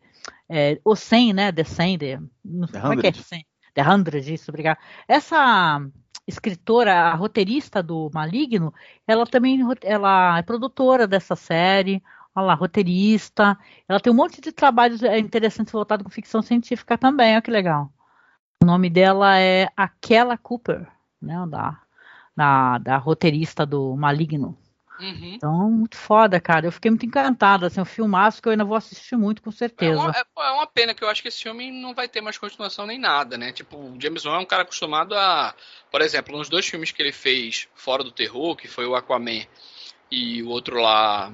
é, 0.49 0.79
O 0.83 0.95
100, 0.95 1.33
né? 1.33 1.51
The 1.51 1.63
100, 1.63 1.97
The, 1.97 2.19
não 2.43 2.67
sei 2.67 2.79
The 2.79 2.81
como 2.81 2.93
é 2.93 2.97
que 3.01 3.07
é 3.07 3.11
100. 3.13 3.23
100? 3.23 3.45
The 3.73 3.83
100, 3.83 4.33
isso, 4.33 4.51
obrigado. 4.51 4.77
Essa 5.07 5.81
escritora, 6.27 6.93
a 6.93 7.15
roteirista 7.15 7.81
do 7.81 8.09
Maligno, 8.13 8.73
ela 9.07 9.25
também 9.25 9.59
ela 9.83 10.37
é 10.37 10.41
produtora 10.41 11.07
dessa 11.07 11.35
série. 11.35 12.01
Olha 12.39 12.47
lá, 12.47 12.53
roteirista. 12.53 13.57
Ela 13.87 13.99
tem 13.99 14.11
um 14.11 14.15
monte 14.15 14.39
de 14.39 14.51
trabalhos 14.51 15.03
é, 15.03 15.19
interessantes 15.19 15.71
voltados 15.73 16.03
com 16.03 16.09
ficção 16.09 16.41
científica 16.41 16.97
também, 16.97 17.33
olha 17.33 17.41
que 17.41 17.51
legal. 17.51 17.91
O 18.63 18.65
nome 18.65 18.89
dela 18.89 19.37
é 19.37 19.67
Aquela 19.75 20.37
Cooper, 20.37 20.87
né? 21.21 21.45
Da, 21.49 21.79
da, 22.35 22.77
da 22.77 22.97
roteirista 22.97 23.65
do 23.65 23.95
Maligno. 23.95 24.57
Uhum. 24.99 25.33
Então, 25.35 25.71
muito 25.71 25.95
foda, 25.95 26.41
cara. 26.41 26.65
Eu 26.67 26.71
fiquei 26.71 26.91
muito 26.91 27.05
encantada. 27.05 27.67
Assim, 27.67 27.79
um 27.79 27.85
filmaço 27.85 28.41
que 28.41 28.47
eu 28.49 28.51
ainda 28.51 28.65
vou 28.65 28.75
assistir 28.75 29.15
muito, 29.15 29.41
com 29.41 29.49
É 29.49 29.53
certeza. 29.53 29.97
uma, 29.97 30.11
é- 30.11 30.23
é 30.49 30.51
uma 30.51 30.67
pena 30.67 30.93
que 30.93 31.01
eu 31.03 31.09
acho 31.09 31.21
que 31.21 31.29
esse 31.29 31.41
filme 31.41 31.71
não 31.71 31.93
vai 31.93 32.07
ter 32.09 32.19
mais 32.19 32.37
continuação 32.37 32.85
nem 32.85 32.99
nada, 32.99 33.37
né? 33.37 33.53
Tipo, 33.53 33.77
o 33.77 33.97
James 34.01 34.25
Wan 34.25 34.35
é 34.35 34.39
um 34.39 34.45
cara 34.45 34.63
acostumado 34.63 35.15
a. 35.15 35.55
Por 35.89 36.01
exemplo, 36.01 36.37
nos 36.37 36.49
dois 36.49 36.67
filmes 36.67 36.91
que 36.91 37.01
ele 37.01 37.13
fez 37.13 37.67
fora 37.75 38.03
do 38.03 38.11
terror, 38.11 38.57
que 38.57 38.67
foi 38.67 38.85
o 38.85 38.95
Aquaman 38.95 39.45
e 40.11 40.43
o 40.43 40.49
outro 40.49 40.81
lá, 40.81 41.31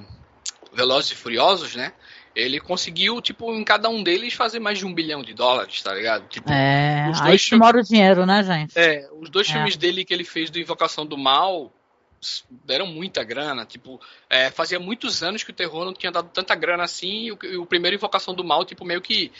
Velozes 0.76 1.10
e 1.12 1.14
Furiosos, 1.16 1.74
né? 1.74 1.92
Ele 2.34 2.60
conseguiu, 2.60 3.20
tipo, 3.22 3.52
em 3.54 3.64
cada 3.64 3.88
um 3.88 4.02
deles 4.02 4.34
fazer 4.34 4.58
mais 4.60 4.78
de 4.78 4.84
um 4.84 4.92
bilhão 4.92 5.22
de 5.22 5.32
dólares, 5.32 5.80
tá 5.82 5.94
ligado? 5.94 6.28
Tipo, 6.28 6.52
É, 6.52 7.08
os 7.10 7.20
aí 7.22 7.28
dois 7.28 7.42
que 7.42 7.48
filmes- 7.48 7.66
mora 7.66 7.80
o 7.80 7.82
dinheiro, 7.82 8.26
né, 8.26 8.44
gente? 8.44 8.78
É, 8.78 9.08
os 9.18 9.30
dois 9.30 9.48
É. 9.48 9.52
filmes 9.54 9.76
dele 9.76 10.04
que 10.04 10.12
ele 10.12 10.24
fez 10.24 10.50
do 10.50 10.58
Invocação 10.58 11.06
do 11.06 11.16
Mal 11.16 11.72
deram 12.64 12.86
muita 12.86 13.24
grana. 13.24 13.64
Tipo, 13.64 14.00
é, 14.28 14.50
fazia 14.50 14.78
muitos 14.78 15.22
anos 15.22 15.42
que 15.42 15.50
o 15.50 15.54
terror 15.54 15.84
não 15.84 15.94
tinha 15.94 16.12
dado 16.12 16.28
tanta 16.30 16.54
grana 16.54 16.84
assim. 16.84 17.24
E 17.26 17.32
o, 17.32 17.38
e 17.42 17.56
o 17.56 17.64
primeiro 17.66 17.96
Invocação 17.96 18.34
do 18.34 18.44
Mal, 18.44 18.64
tipo, 18.66 18.84
meio 18.84 19.00
que 19.00 19.32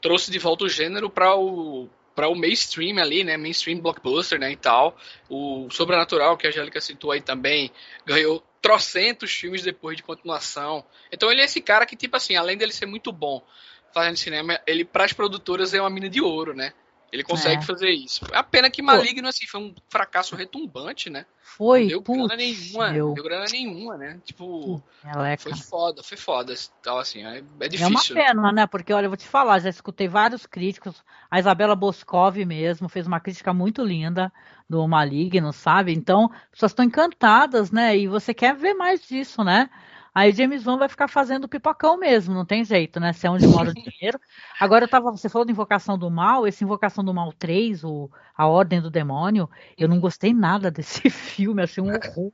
trouxe 0.00 0.30
de 0.30 0.38
volta 0.38 0.64
o 0.64 0.68
gênero 0.68 1.10
para 1.10 1.34
o 1.34 1.88
para 2.14 2.28
o 2.28 2.34
mainstream 2.34 2.98
ali, 2.98 3.24
né, 3.24 3.36
mainstream 3.36 3.80
blockbuster, 3.80 4.38
né, 4.38 4.52
e 4.52 4.56
tal. 4.56 4.96
O 5.28 5.68
Sobrenatural, 5.70 6.36
que 6.36 6.46
a 6.46 6.50
Angélica 6.50 6.80
citou 6.80 7.10
aí 7.10 7.20
também, 7.20 7.70
ganhou 8.06 8.42
trocentos 8.62 9.32
filmes 9.32 9.62
depois 9.62 9.96
de 9.96 10.02
continuação. 10.02 10.84
Então 11.12 11.30
ele 11.30 11.42
é 11.42 11.44
esse 11.44 11.60
cara 11.60 11.84
que, 11.84 11.96
tipo 11.96 12.16
assim, 12.16 12.36
além 12.36 12.56
dele 12.56 12.72
ser 12.72 12.86
muito 12.86 13.12
bom 13.12 13.44
fazendo 13.92 14.16
cinema, 14.16 14.60
ele 14.66 14.84
para 14.84 15.04
as 15.04 15.12
produtoras 15.12 15.72
é 15.72 15.80
uma 15.80 15.90
mina 15.90 16.08
de 16.08 16.20
ouro, 16.20 16.54
né? 16.54 16.72
Ele 17.14 17.22
consegue 17.22 17.62
É. 17.62 17.64
fazer 17.64 17.90
isso. 17.90 18.24
É 18.32 18.36
a 18.36 18.42
pena 18.42 18.68
que 18.68 18.82
Maligno, 18.82 19.28
assim, 19.28 19.46
foi 19.46 19.60
um 19.60 19.72
fracasso 19.88 20.34
retumbante, 20.34 21.08
né? 21.08 21.24
Foi, 21.40 21.82
não 21.82 21.88
deu 21.88 22.00
grana 22.00 22.28
putz, 22.28 22.36
nenhuma, 22.36 22.90
meu. 22.90 23.14
deu 23.14 23.22
grana 23.22 23.44
nenhuma, 23.52 23.96
né? 23.96 24.20
Tipo, 24.24 24.82
Meleca. 25.04 25.40
foi 25.44 25.54
foda, 25.54 26.02
foi 26.02 26.16
foda. 26.16 26.52
Tal, 26.82 26.98
assim, 26.98 27.24
é, 27.24 27.38
é 27.38 27.38
É 27.38 27.86
uma 27.86 28.00
difícil. 28.00 28.16
pena, 28.16 28.50
né? 28.50 28.66
Porque, 28.66 28.92
olha, 28.92 29.04
eu 29.06 29.10
vou 29.10 29.16
te 29.16 29.28
falar, 29.28 29.60
já 29.60 29.68
escutei 29.70 30.08
vários 30.08 30.44
críticos. 30.44 31.04
A 31.30 31.38
Isabela 31.38 31.76
Boscov 31.76 32.36
mesmo 32.44 32.88
fez 32.88 33.06
uma 33.06 33.20
crítica 33.20 33.54
muito 33.54 33.84
linda 33.84 34.32
do 34.68 34.84
Maligno, 34.88 35.52
sabe? 35.52 35.92
Então, 35.92 36.24
as 36.32 36.50
pessoas 36.50 36.72
estão 36.72 36.84
encantadas, 36.84 37.70
né? 37.70 37.96
E 37.96 38.08
você 38.08 38.34
quer 38.34 38.56
ver 38.56 38.74
mais 38.74 39.00
disso, 39.06 39.44
né? 39.44 39.70
Aí 40.14 40.30
o 40.30 40.34
James 40.34 40.64
Wan 40.66 40.78
vai 40.78 40.88
ficar 40.88 41.08
fazendo 41.08 41.48
pipocão 41.48 41.96
mesmo, 41.98 42.32
não 42.34 42.44
tem 42.44 42.64
jeito, 42.64 43.00
né? 43.00 43.12
Se 43.12 43.26
é 43.26 43.30
onde 43.30 43.46
mora 43.48 43.70
o 43.70 43.74
dinheiro. 43.74 44.18
Agora 44.60 44.84
eu 44.84 44.88
tava, 44.88 45.10
você 45.10 45.28
falou 45.28 45.44
de 45.44 45.50
Invocação 45.52 45.98
do 45.98 46.10
Mal, 46.10 46.46
esse 46.46 46.62
Invocação 46.62 47.02
do 47.04 47.12
Mal 47.12 47.32
3, 47.32 47.82
o 47.82 48.08
A 48.36 48.46
Ordem 48.46 48.80
do 48.80 48.90
Demônio, 48.90 49.50
eu 49.76 49.88
não 49.88 49.98
gostei 49.98 50.32
nada 50.32 50.70
desse 50.70 51.10
filme, 51.10 51.62
achei 51.62 51.82
um 51.82 51.88
horror. 51.88 52.32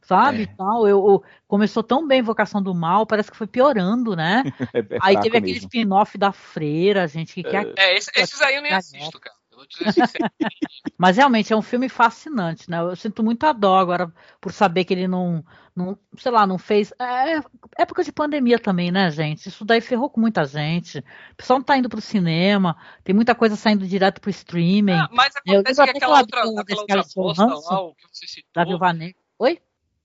Sabe, 0.00 0.44
É. 0.44 0.46
tal, 0.56 0.88
eu, 0.88 1.06
eu- 1.06 1.22
começou 1.46 1.82
tão 1.82 2.06
bem 2.06 2.20
Invocação 2.20 2.62
do 2.62 2.74
Mal, 2.74 3.04
parece 3.06 3.30
que 3.30 3.36
foi 3.36 3.46
piorando, 3.46 4.16
né? 4.16 4.42
É, 4.74 4.78
é 4.78 4.98
Aí 5.02 5.20
teve 5.20 5.36
aquele 5.36 5.58
spin-off 5.58 6.16
da 6.16 6.32
Freira, 6.32 7.06
gente, 7.06 7.34
que 7.34 7.42
quer. 7.42 7.66
É, 7.76 7.96
esse- 7.96 8.10
esses 8.16 8.40
aí 8.40 8.54
eu 8.54 8.62
nem 8.62 8.72
assisto, 8.72 9.20
cara. 9.20 9.35
Eu 9.56 9.60
vou 9.60 9.66
te 9.66 9.82
dizer. 9.84 10.18
Mas 10.98 11.16
realmente 11.16 11.50
é 11.52 11.56
um 11.56 11.62
filme 11.62 11.88
fascinante, 11.88 12.70
né? 12.70 12.78
Eu 12.80 12.94
sinto 12.94 13.22
muita 13.22 13.52
dó 13.52 13.78
agora 13.78 14.12
por 14.40 14.52
saber 14.52 14.84
que 14.84 14.92
ele 14.92 15.08
não, 15.08 15.42
não 15.74 15.98
sei 16.18 16.30
lá, 16.30 16.46
não 16.46 16.58
fez. 16.58 16.92
É 17.00 17.40
época 17.78 18.04
de 18.04 18.12
pandemia 18.12 18.58
também, 18.58 18.90
né, 18.92 19.10
gente? 19.10 19.48
Isso 19.48 19.64
daí 19.64 19.80
ferrou 19.80 20.10
com 20.10 20.20
muita 20.20 20.44
gente. 20.44 20.98
O 20.98 21.36
pessoal 21.36 21.58
não 21.58 21.64
tá 21.64 21.76
indo 21.76 21.88
pro 21.88 22.00
cinema, 22.02 22.76
tem 23.02 23.14
muita 23.14 23.34
coisa 23.34 23.56
saindo 23.56 23.86
direto 23.86 24.20
pro 24.20 24.30
streaming. 24.30 24.92
Ah, 24.92 25.08
mas 25.10 25.34
acontece 25.34 25.82
que 25.82 25.90
aquela 25.90 26.16
que 26.16 26.20
outra, 26.22 26.40
ela- 26.40 26.60
aquela 26.60 26.64
desse 26.64 26.86
cara 26.86 27.00
outra 27.00 27.22
bosta 27.22 27.70
lá, 27.74 27.80
o 27.80 27.94
que 27.94 28.06
você 28.12 28.26
citou, 28.26 28.50
da 28.54 28.64
Viúva 28.64 28.92
Negra. 28.92 29.16
Oi? 29.38 29.60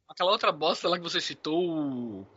aquela 0.08 0.32
outra 0.32 0.52
bosta 0.52 0.90
lá 0.90 0.98
que 0.98 1.04
você 1.04 1.22
citou, 1.22 2.28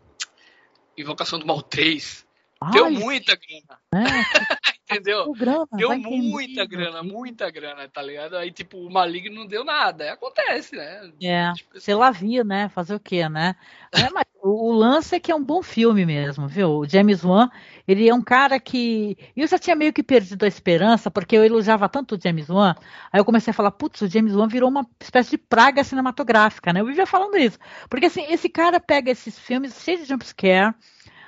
Invocação 0.96 1.38
do 1.40 1.46
Mal 1.46 1.60
3, 1.60 2.24
deu 2.72 2.86
Ai, 2.86 2.92
muita 2.92 3.36
grana, 3.36 3.80
é, 3.94 4.04
entendeu? 4.94 5.32
grana, 5.32 5.66
Deu 5.72 5.92
entender, 5.92 6.30
muita 6.30 6.66
grana, 6.66 7.02
muita 7.02 7.50
grana, 7.50 7.88
tá 7.88 8.02
ligado? 8.02 8.36
Aí, 8.36 8.50
tipo, 8.52 8.78
o 8.78 8.92
Maligno 8.92 9.34
não 9.34 9.46
deu 9.46 9.64
nada. 9.64 10.04
Aí 10.04 10.10
Acontece, 10.10 10.76
né? 10.76 11.12
É, 11.22 11.52
Tipo, 11.52 11.80
sei 11.80 11.94
lá 11.94 12.10
via, 12.10 12.44
né? 12.44 12.68
Fazer 12.68 12.94
o 12.94 13.00
quê, 13.00 13.28
né? 13.28 13.56
É, 13.92 14.10
mas 14.10 14.24
o, 14.42 14.70
o 14.70 14.72
lance 14.72 15.14
é 15.16 15.20
que 15.20 15.32
é 15.32 15.34
um 15.34 15.42
bom 15.42 15.62
filme 15.62 16.04
mesmo, 16.04 16.46
viu? 16.46 16.70
O 16.70 16.88
James 16.88 17.24
Wan, 17.24 17.50
ele 17.86 18.08
é 18.08 18.14
um 18.14 18.22
cara 18.22 18.60
que. 18.60 19.16
Eu 19.36 19.46
já 19.46 19.58
tinha 19.58 19.74
meio 19.74 19.92
que 19.92 20.02
perdido 20.02 20.44
a 20.44 20.48
esperança, 20.48 21.10
porque 21.10 21.36
eu 21.36 21.44
elogiava 21.44 21.88
tanto 21.88 22.14
o 22.14 22.20
James 22.20 22.48
Wan, 22.48 22.74
aí 23.12 23.20
eu 23.20 23.24
comecei 23.24 23.50
a 23.50 23.54
falar, 23.54 23.70
putz, 23.70 24.02
o 24.02 24.08
James 24.08 24.34
Wan 24.34 24.48
virou 24.48 24.68
uma 24.68 24.86
espécie 25.00 25.30
de 25.30 25.38
praga 25.38 25.82
cinematográfica, 25.82 26.72
né? 26.72 26.80
Eu 26.80 26.86
vivia 26.86 27.06
falando 27.06 27.36
isso. 27.36 27.58
Porque 27.88 28.06
assim, 28.06 28.24
esse 28.28 28.48
cara 28.48 28.78
pega 28.78 29.10
esses 29.10 29.38
filmes 29.38 29.74
cheios 29.82 30.02
de 30.02 30.08
jumpscare. 30.08 30.74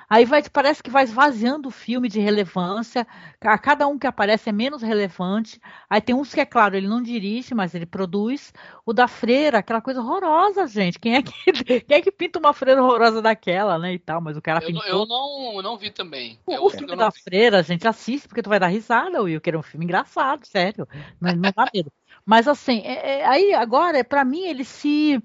Aí 0.09 0.23
vai, 0.23 0.41
parece 0.49 0.81
que 0.81 0.89
vai 0.89 1.03
esvaziando 1.03 1.67
o 1.67 1.71
filme 1.71 2.07
de 2.07 2.19
relevância. 2.19 3.05
A 3.41 3.57
cada 3.57 3.87
um 3.87 3.99
que 3.99 4.07
aparece 4.07 4.49
é 4.49 4.53
menos 4.53 4.81
relevante. 4.81 5.59
Aí 5.89 5.99
tem 5.99 6.15
uns 6.15 6.33
que, 6.33 6.39
é 6.39 6.45
claro, 6.45 6.77
ele 6.77 6.87
não 6.87 7.01
dirige, 7.01 7.53
mas 7.53 7.75
ele 7.75 7.85
produz. 7.85 8.53
O 8.85 8.93
da 8.93 9.07
freira, 9.07 9.57
aquela 9.59 9.81
coisa 9.81 9.99
horrorosa, 10.01 10.65
gente. 10.67 10.97
Quem 10.97 11.15
é 11.15 11.21
que, 11.21 11.31
quem 11.83 11.97
é 11.97 12.01
que 12.01 12.11
pinta 12.11 12.39
uma 12.39 12.53
freira 12.53 12.81
horrorosa 12.81 13.21
daquela, 13.21 13.77
né? 13.77 13.93
E 13.93 13.99
tal, 13.99 14.21
mas 14.21 14.37
o 14.37 14.41
cara 14.41 14.61
Eu, 14.63 14.71
não- 14.71 14.81
pintou. 14.81 14.99
eu 15.01 15.05
não, 15.05 15.53
eu 15.57 15.61
não 15.61 15.77
vi 15.77 15.91
também. 15.91 16.39
É 16.47 16.57
O 16.59 16.69
que 16.69 16.77
filme 16.77 16.95
da 16.95 17.09
vi. 17.09 17.21
freira, 17.21 17.61
gente, 17.61 17.85
assiste, 17.87 18.27
porque 18.29 18.41
tu 18.41 18.49
vai 18.49 18.59
dar 18.59 18.67
risada, 18.67 19.21
Will, 19.21 19.41
que 19.41 19.49
era 19.49 19.59
um 19.59 19.63
filme 19.63 19.83
engraçado, 19.85 20.45
sério. 20.45 20.87
Não, 21.19 21.35
não 21.35 21.51
dá 21.51 21.67
medo. 21.73 21.91
Mas 22.25 22.47
assim, 22.47 22.79
é- 22.85 23.19
é- 23.21 23.25
aí 23.25 23.53
agora, 23.53 24.03
pra 24.05 24.23
mim, 24.23 24.43
ele 24.45 24.63
se. 24.63 25.21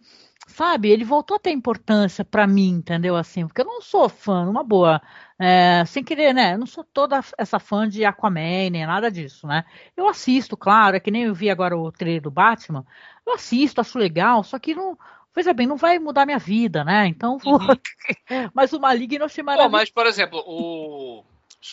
Sabe, 0.52 0.90
ele 0.90 1.02
voltou 1.02 1.36
a 1.36 1.40
ter 1.40 1.50
importância 1.50 2.24
pra 2.24 2.46
mim, 2.46 2.68
entendeu? 2.68 3.16
Assim, 3.16 3.46
porque 3.46 3.62
eu 3.62 3.64
não 3.64 3.80
sou 3.80 4.06
fã, 4.06 4.48
uma 4.48 4.62
boa. 4.62 5.00
é, 5.38 5.82
sem 5.86 6.04
querer, 6.04 6.34
né? 6.34 6.52
Eu 6.52 6.58
não 6.58 6.66
sou 6.66 6.84
toda 6.84 7.20
essa 7.38 7.58
fã 7.58 7.88
de 7.88 8.04
Aquaman, 8.04 8.68
nem 8.70 8.86
nada 8.86 9.10
disso, 9.10 9.46
né? 9.46 9.64
Eu 9.96 10.06
assisto, 10.06 10.54
claro, 10.54 10.94
é 10.94 11.00
que 11.00 11.10
nem 11.10 11.24
eu 11.24 11.34
vi 11.34 11.48
agora 11.48 11.76
o 11.76 11.90
trailer 11.90 12.20
do 12.20 12.30
Batman. 12.30 12.84
Eu 13.26 13.32
assisto, 13.32 13.80
acho 13.80 13.98
legal, 13.98 14.44
só 14.44 14.58
que 14.58 14.74
não. 14.74 14.98
Veja 15.34 15.54
bem, 15.54 15.66
não 15.66 15.78
vai 15.78 15.98
mudar 15.98 16.26
minha 16.26 16.38
vida, 16.38 16.84
né? 16.84 17.06
Então, 17.06 17.38
vou... 17.38 17.58
mas 18.52 18.74
o 18.74 18.80
Maligno 18.80 19.22
eu 19.22 19.26
achei 19.26 19.42
mas, 19.70 19.90
por 19.90 20.06
exemplo, 20.06 20.42
o, 20.46 21.24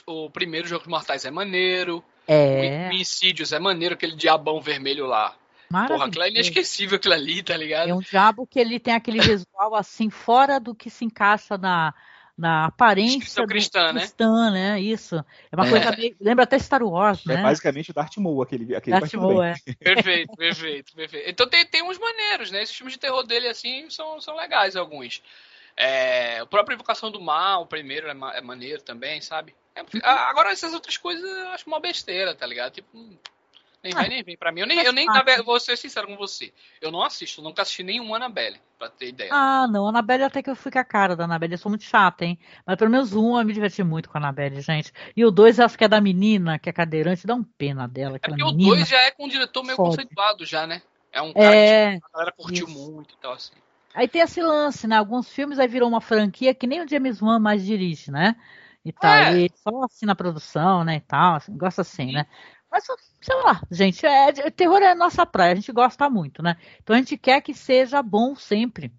o 0.06 0.30
primeiro 0.30 0.68
Jogos 0.68 0.88
Mortais 0.88 1.26
é 1.26 1.32
maneiro. 1.32 2.02
É. 2.26 2.88
O 2.90 2.94
Insidious 2.94 3.52
é 3.52 3.60
maneiro, 3.60 3.96
aquele 3.96 4.16
diabão 4.16 4.62
vermelho 4.62 5.06
lá. 5.06 5.36
Porra, 5.88 6.06
aquilo 6.08 6.24
é 6.24 6.30
inesquecível 6.30 6.96
aquilo 6.98 7.14
ali, 7.14 7.44
tá 7.44 7.56
ligado? 7.56 7.90
É 7.90 7.94
um 7.94 8.00
diabo 8.00 8.48
que 8.48 8.60
ele 8.60 8.80
tem 8.80 8.94
aquele 8.94 9.20
visual 9.22 9.76
assim, 9.76 10.10
fora 10.10 10.60
do 10.60 10.74
que 10.74 10.90
se 10.90 11.06
encaixa 11.06 11.58
na, 11.58 11.94
na 12.38 12.66
aparência 12.66 13.46
cristã, 13.46 13.94
né? 13.94 14.00
cristã, 14.02 14.52
né? 14.52 14.80
Isso. 14.80 15.16
É 15.52 15.56
uma 15.56 15.68
É. 15.68 15.70
coisa 15.70 15.92
meio. 15.92 16.16
Lembra 16.20 16.44
até 16.46 16.58
Star 16.58 16.82
Wars, 16.82 17.26
É 17.28 17.36
né? 17.36 17.44
basicamente 17.44 17.92
o 17.92 17.94
Darth 17.94 18.18
Maul, 18.18 18.42
aquele, 18.42 18.76
aquele 18.76 19.00
Darth 19.00 19.14
Maul, 19.14 19.44
é. 19.44 19.56
Perfeito, 19.80 20.36
perfeito, 20.36 20.96
perfeito. 20.96 21.30
Então 21.30 21.48
tem, 21.48 21.66
tem 21.66 21.84
uns 21.84 22.00
maneiros, 22.00 22.50
né? 22.52 22.64
Esses 22.64 22.76
filmes 22.76 22.94
de 22.94 23.00
terror 23.00 23.24
dele, 23.24 23.48
assim, 23.48 23.90
são, 23.90 24.20
são 24.20 24.36
legais 24.36 24.76
alguns. 24.76 25.22
É, 25.78 26.42
o 26.44 26.48
próprio 26.48 26.76
Invocação 26.76 27.10
do 27.12 27.22
Mal, 27.22 27.62
o 27.62 27.66
primeiro, 27.68 28.08
é, 28.08 28.14
ma- 28.14 28.36
é 28.36 28.42
maneiro 28.42 28.82
também, 28.82 29.22
sabe? 29.22 29.54
É, 29.76 29.82
a- 30.04 30.30
agora 30.30 30.52
essas 30.52 30.74
outras 30.74 30.98
coisas 30.98 31.24
eu 31.24 31.50
acho 31.50 31.68
uma 31.68 31.80
besteira, 31.80 32.36
tá 32.36 32.46
ligado? 32.46 32.74
Tipo, 32.74 32.98
hum, 32.98 33.16
Nem 33.84 33.94
vai 33.94 34.10
nem 34.10 34.24
vem. 34.24 34.38
Pra 34.38 34.52
mim, 34.52 34.62
eu 34.62 34.68
nem, 34.68 34.80
eu 34.80 34.92
nem 34.92 35.06
na 35.06 35.24
verdade, 35.24 35.44
vou 35.44 35.60
ser 35.60 35.78
sincero 35.78 36.08
com 36.08 36.18
você. 36.18 36.54
Eu 36.82 36.92
não 36.92 37.02
assisto, 37.02 37.42
nunca 37.42 37.62
assisti 37.62 37.82
nenhum 37.82 38.14
Annabelle, 38.14 38.60
pra 38.78 38.90
ter 38.90 39.08
ideia. 39.08 39.30
Ah, 39.34 39.68
não, 39.70 39.86
a 39.86 39.90
Annabelle 39.90 40.24
até 40.24 40.44
que 40.44 40.50
eu 40.50 40.56
fui 40.56 40.72
com 40.72 40.80
a 40.80 40.84
cara 40.84 41.16
da 41.16 41.24
Annabelle, 41.24 41.54
eu 41.54 41.58
sou 41.58 41.70
muito 41.70 41.86
chata, 41.86 42.26
hein? 42.26 42.38
Mas 42.66 42.76
pelo 42.76 42.92
menos 42.92 43.14
um 43.14 43.40
eu 43.40 43.46
me 43.46 43.54
diverti 43.54 43.82
muito 43.82 44.10
com 44.10 44.18
a 44.18 44.22
Annabelle, 44.22 44.60
gente. 44.60 44.92
E 45.16 45.24
o 45.24 45.32
dois 45.32 45.60
acho 45.60 45.78
que 45.78 45.86
é 45.86 45.88
da 45.88 46.02
menina, 46.02 46.60
que 46.60 46.70
é 46.70 46.74
cadeirante, 46.74 47.26
dá 47.26 47.36
um 47.36 47.44
pena 47.44 47.88
dela. 47.88 48.18
É 48.18 48.20
porque 48.20 48.44
menina. 48.44 48.70
o 48.70 48.76
dois 48.76 48.88
já 48.88 49.00
é 49.02 49.12
com 49.12 49.26
um 49.26 49.30
diretor 49.30 49.64
meio 49.64 49.78
Fode. 49.78 49.90
conceituado 49.92 50.46
já, 50.46 50.68
né? 50.68 50.82
É 51.12 51.22
um 51.22 51.34
cara 51.34 51.56
É, 51.56 51.98
que 51.98 52.06
a 52.06 52.14
galera 52.14 52.32
curtiu 52.34 52.68
isso. 52.68 52.78
muito 52.78 53.14
e 53.14 53.18
tal, 53.18 53.34
assim. 53.34 53.54
Aí 53.96 54.08
tem 54.08 54.22
esse 54.22 54.42
lance, 54.42 54.88
né? 54.88 54.98
Alguns 54.98 55.30
filmes 55.32 55.58
aí 55.58 55.68
virou 55.68 55.90
uma 55.90 56.02
franquia 56.02 56.54
que 56.54 56.68
nem 56.68 56.84
o 56.84 56.88
James 56.88 57.22
Wan 57.22 57.40
mais 57.40 57.66
dirige, 57.66 58.12
né? 58.12 58.36
E 58.86 58.92
tal. 58.94 59.12
É. 59.12 59.34
Ele 59.34 59.54
só 59.56 59.84
assina 59.84 60.12
a 60.14 60.16
produção, 60.16 60.84
né? 60.84 60.98
E 60.98 61.02
tal, 61.02 61.36
assim, 61.36 61.58
gosta 61.58 61.82
assim, 61.82 62.12
né? 62.12 62.26
Mas, 62.72 62.86
sei 63.22 63.36
lá, 63.36 63.62
gente, 63.72 64.06
é, 64.06 64.30
é- 64.30 64.52
terror 64.52 64.82
é 64.82 64.92
a 64.92 64.96
nossa 64.96 65.26
praia, 65.26 65.54
a 65.54 65.56
gente 65.56 65.72
gosta 65.72 66.10
muito, 66.10 66.44
né? 66.44 66.56
Então 66.82 66.96
a 66.96 67.00
gente 67.00 67.18
quer 67.18 67.42
que 67.42 67.54
seja 67.54 68.02
bom 68.02 68.36
sempre, 68.36 68.92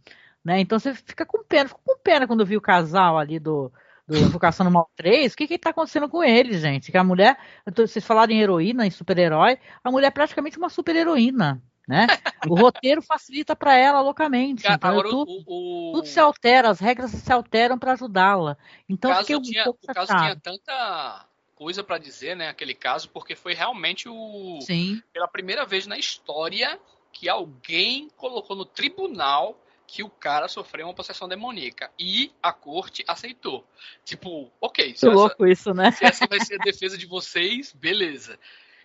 né? 0.44 0.60
Então 0.60 0.78
você 0.78 0.94
fica 0.94 1.24
com 1.24 1.44
pena, 1.44 1.68
fico 1.68 1.80
com 1.84 1.98
pena 1.98 2.26
quando 2.26 2.40
eu 2.40 2.46
vi 2.46 2.56
o 2.56 2.60
casal 2.60 3.16
ali 3.16 3.38
do, 3.38 3.72
do 4.06 4.16
Invocação 4.40 4.66
do 4.66 4.72
Mal 4.72 4.90
3, 4.96 5.32
o 5.32 5.36
que 5.36 5.46
que 5.46 5.58
tá 5.58 5.70
acontecendo 5.70 6.08
com 6.08 6.22
ele, 6.22 6.58
gente? 6.58 6.90
Que 6.90 6.98
a 6.98 7.04
mulher, 7.04 7.38
vocês 7.76 8.04
falaram 8.04 8.32
em 8.32 8.40
heroína, 8.40 8.86
em 8.86 8.90
super-herói, 8.90 9.58
a 9.84 9.90
mulher 9.90 10.08
é 10.08 10.10
praticamente 10.10 10.58
uma 10.58 10.68
super-heroína, 10.68 11.62
né? 11.86 12.06
O 12.48 12.54
roteiro 12.54 13.02
facilita 13.02 13.54
pra 13.54 13.76
ela 13.76 14.00
loucamente. 14.00 14.62
Cara, 14.62 14.74
então, 14.74 14.90
agora, 14.90 15.08
tudo, 15.08 15.30
o, 15.46 15.90
o, 15.90 15.92
tudo 15.94 16.06
se 16.06 16.18
altera, 16.18 16.70
as 16.70 16.80
regras 16.80 17.10
se 17.10 17.32
alteram 17.32 17.78
pra 17.78 17.92
ajudá-la. 17.92 18.56
Então 18.88 19.10
o 19.10 19.12
eu 19.12 19.16
caso, 19.16 19.26
fiquei 19.26 19.36
um 19.36 19.42
tinha, 19.42 19.64
pouco 19.64 19.80
o 19.82 19.94
caso 19.94 20.06
tinha 20.06 20.36
tanta 20.36 21.26
coisa 21.60 21.84
pra 21.84 21.98
dizer, 21.98 22.34
né? 22.34 22.48
Aquele 22.48 22.72
caso, 22.72 23.10
porque 23.10 23.36
foi 23.36 23.52
realmente 23.52 24.08
o. 24.08 24.58
Sim. 24.62 25.02
Pela 25.12 25.28
primeira 25.28 25.66
vez 25.66 25.86
na 25.86 25.98
história 25.98 26.80
que 27.12 27.28
alguém 27.28 28.08
colocou 28.16 28.56
no 28.56 28.64
tribunal 28.64 29.60
que 29.86 30.02
o 30.02 30.08
cara 30.08 30.48
sofreu 30.48 30.86
uma 30.86 30.94
possessão 30.94 31.28
demoníaca. 31.28 31.90
E 31.98 32.32
a 32.42 32.50
corte 32.50 33.04
aceitou. 33.06 33.66
Tipo, 34.06 34.50
ok, 34.58 34.96
se 34.96 35.06
essa, 35.06 35.10
louco 35.10 35.46
isso, 35.46 35.74
né? 35.74 35.90
se 35.90 36.02
essa 36.02 36.26
vai 36.26 36.40
ser 36.40 36.54
a 36.54 36.64
defesa 36.64 36.96
de 36.96 37.04
vocês, 37.04 37.74
beleza. 37.74 38.38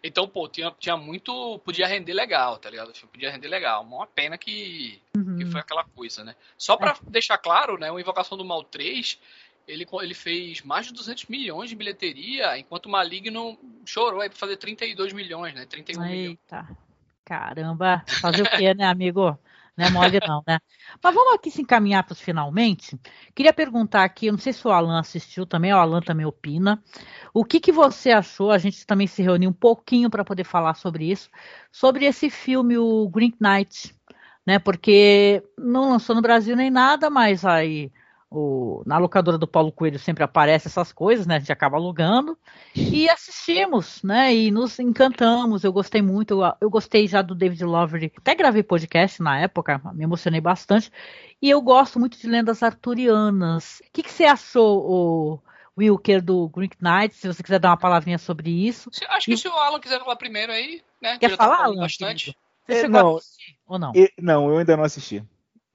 Então, 0.04 0.28
pô, 0.28 0.50
tinha, 0.50 0.70
tinha 0.78 0.98
muito. 0.98 1.58
Podia 1.60 1.88
render 1.88 2.14
legal, 2.14 2.58
tá 2.58 2.70
ligado? 2.70 2.92
Podia 3.08 3.32
render 3.32 3.48
legal. 3.48 3.84
Uma 3.84 4.06
pena 4.06 4.38
que, 4.38 5.02
Uhum. 5.16 5.38
que 5.38 5.46
foi 5.46 5.62
aquela 5.62 5.86
coisa, 5.86 6.26
né? 6.26 6.36
Só 6.58 6.76
pra 6.76 6.98
deixar 7.08 7.38
claro, 7.38 7.78
né? 7.78 7.90
O 7.90 8.00
Invocação 8.00 8.38
do 8.38 8.44
Mal 8.44 8.64
3, 8.66 9.18
ele, 9.68 9.86
ele 10.02 10.14
fez 10.14 10.62
mais 10.62 10.88
de 10.88 10.94
200 10.94 11.26
milhões 11.26 11.70
de 11.70 11.76
bilheteria, 11.76 12.58
enquanto 12.58 12.86
o 12.86 12.90
Maligno 12.90 13.58
chorou 13.86 14.22
aí 14.22 14.30
pra 14.30 14.38
fazer 14.38 14.58
32 14.58 15.14
milhões, 15.14 15.54
né? 15.54 15.66
31 15.66 16.02
milhões. 16.02 16.30
Eita, 16.30 16.68
caramba, 17.24 18.04
fazer 18.22 18.44
o 18.44 18.50
quê, 18.50 18.74
né, 18.74 18.86
amigo? 18.86 19.38
Não 19.78 19.86
é 19.86 19.90
mole 19.90 20.20
não, 20.26 20.42
né? 20.48 20.60
Mas 21.04 21.14
vamos 21.14 21.34
aqui 21.34 21.52
se 21.52 21.62
encaminhar 21.62 22.04
para 22.04 22.14
os 22.14 22.22
finalmente. 22.22 22.98
Queria 23.34 23.52
perguntar 23.52 24.06
aqui, 24.06 24.28
eu 24.28 24.32
não 24.32 24.40
sei 24.40 24.54
se 24.54 24.66
o 24.66 24.72
Alan 24.72 25.00
assistiu 25.00 25.46
também, 25.46 25.74
o 25.74 25.78
Alan 25.78 26.00
também 26.00 26.26
opina. 26.26 26.82
O 27.34 27.44
que, 27.44 27.60
que 27.60 27.74
você 27.74 28.12
achou? 28.12 28.52
A 28.52 28.58
gente 28.58 28.88
também 28.88 29.06
se 29.06 29.22
reuniu 29.22 29.50
um 29.50 29.54
pouquinho 29.54 30.10
para 30.10 30.24
poder 30.24 30.46
falar 30.46 30.76
sobre 30.76 31.12
isso, 31.12 31.30
sobre 31.72 32.06
esse 32.06 32.30
filme, 32.30 32.78
o 32.78 33.10
Green 33.10 33.34
Knight, 33.38 33.94
né? 34.48 34.60
Porque 34.60 35.44
não 35.58 35.90
lançou 35.90 36.16
no 36.16 36.22
Brasil 36.22 36.56
nem 36.56 36.72
nada, 36.72 37.10
mas 37.10 37.44
aí 37.44 37.92
o- 38.30 38.84
na 38.86 38.98
locadora 38.98 39.38
do 39.38 39.48
Paulo 39.48 39.72
Coelho 39.72 40.00
sempre 40.00 40.24
aparece 40.24 40.68
essas 40.68 40.92
coisas, 40.92 41.26
né? 41.28 41.36
A 41.36 41.40
gente 41.40 41.52
acaba 41.52 41.78
alugando 41.78 42.38
e 42.76 43.08
assistimos, 43.10 44.02
né? 44.04 44.34
E 44.34 44.52
nos 44.52 44.78
encantamos. 44.80 45.64
Eu 45.64 45.72
gostei 45.72 46.02
muito. 46.02 46.42
Eu, 46.44 46.54
eu 46.62 46.70
gostei 46.70 47.08
já 47.08 47.22
do 47.22 47.36
David 47.36 47.64
Lovery. 47.64 48.12
Até 48.18 48.36
gravei 48.36 48.64
podcast 48.64 49.22
na 49.22 49.40
época, 49.40 49.80
me 49.94 50.04
emocionei 50.04 50.42
bastante. 50.42 50.92
E 51.42 51.50
eu 51.50 51.62
gosto 51.62 52.00
muito 52.00 52.18
de 52.20 52.28
lendas 52.28 52.62
arturianas. 52.64 53.82
O 53.82 53.92
que, 53.94 54.04
que 54.04 54.12
você 54.12 54.26
achou, 54.26 54.90
o 54.90 55.40
Wilker, 55.78 56.22
do 56.22 56.50
Green 56.50 56.70
Knight? 56.82 57.16
Se 57.16 57.28
você 57.28 57.44
quiser 57.44 57.60
dar 57.60 57.70
uma 57.70 57.78
palavrinha 57.78 58.18
sobre 58.18 58.50
isso. 58.50 58.90
Se- 58.92 59.06
Acho 59.06 59.26
que 59.26 59.38
se 59.38 59.48
o 59.48 59.54
Alan 59.54 59.80
quiser 59.80 60.00
falar 60.00 60.16
primeiro 60.16 60.52
aí, 60.52 60.82
né? 61.02 61.18
Quer 61.20 61.32
tá 61.32 61.38
falar, 61.38 61.58
falando 61.58 61.72
Alan, 61.74 61.82
bastante. 61.82 62.36
Você 62.66 62.74
É, 62.74 62.82
chegou 62.82 63.00
a 63.00 63.04
não. 63.04 63.18
assistir 63.18 63.56
ou 63.68 63.78
não? 63.80 63.92
E- 63.96 64.12
não, 64.20 64.50
eu 64.50 64.58
ainda 64.58 64.76
não 64.76 64.84
assisti. 64.84 65.24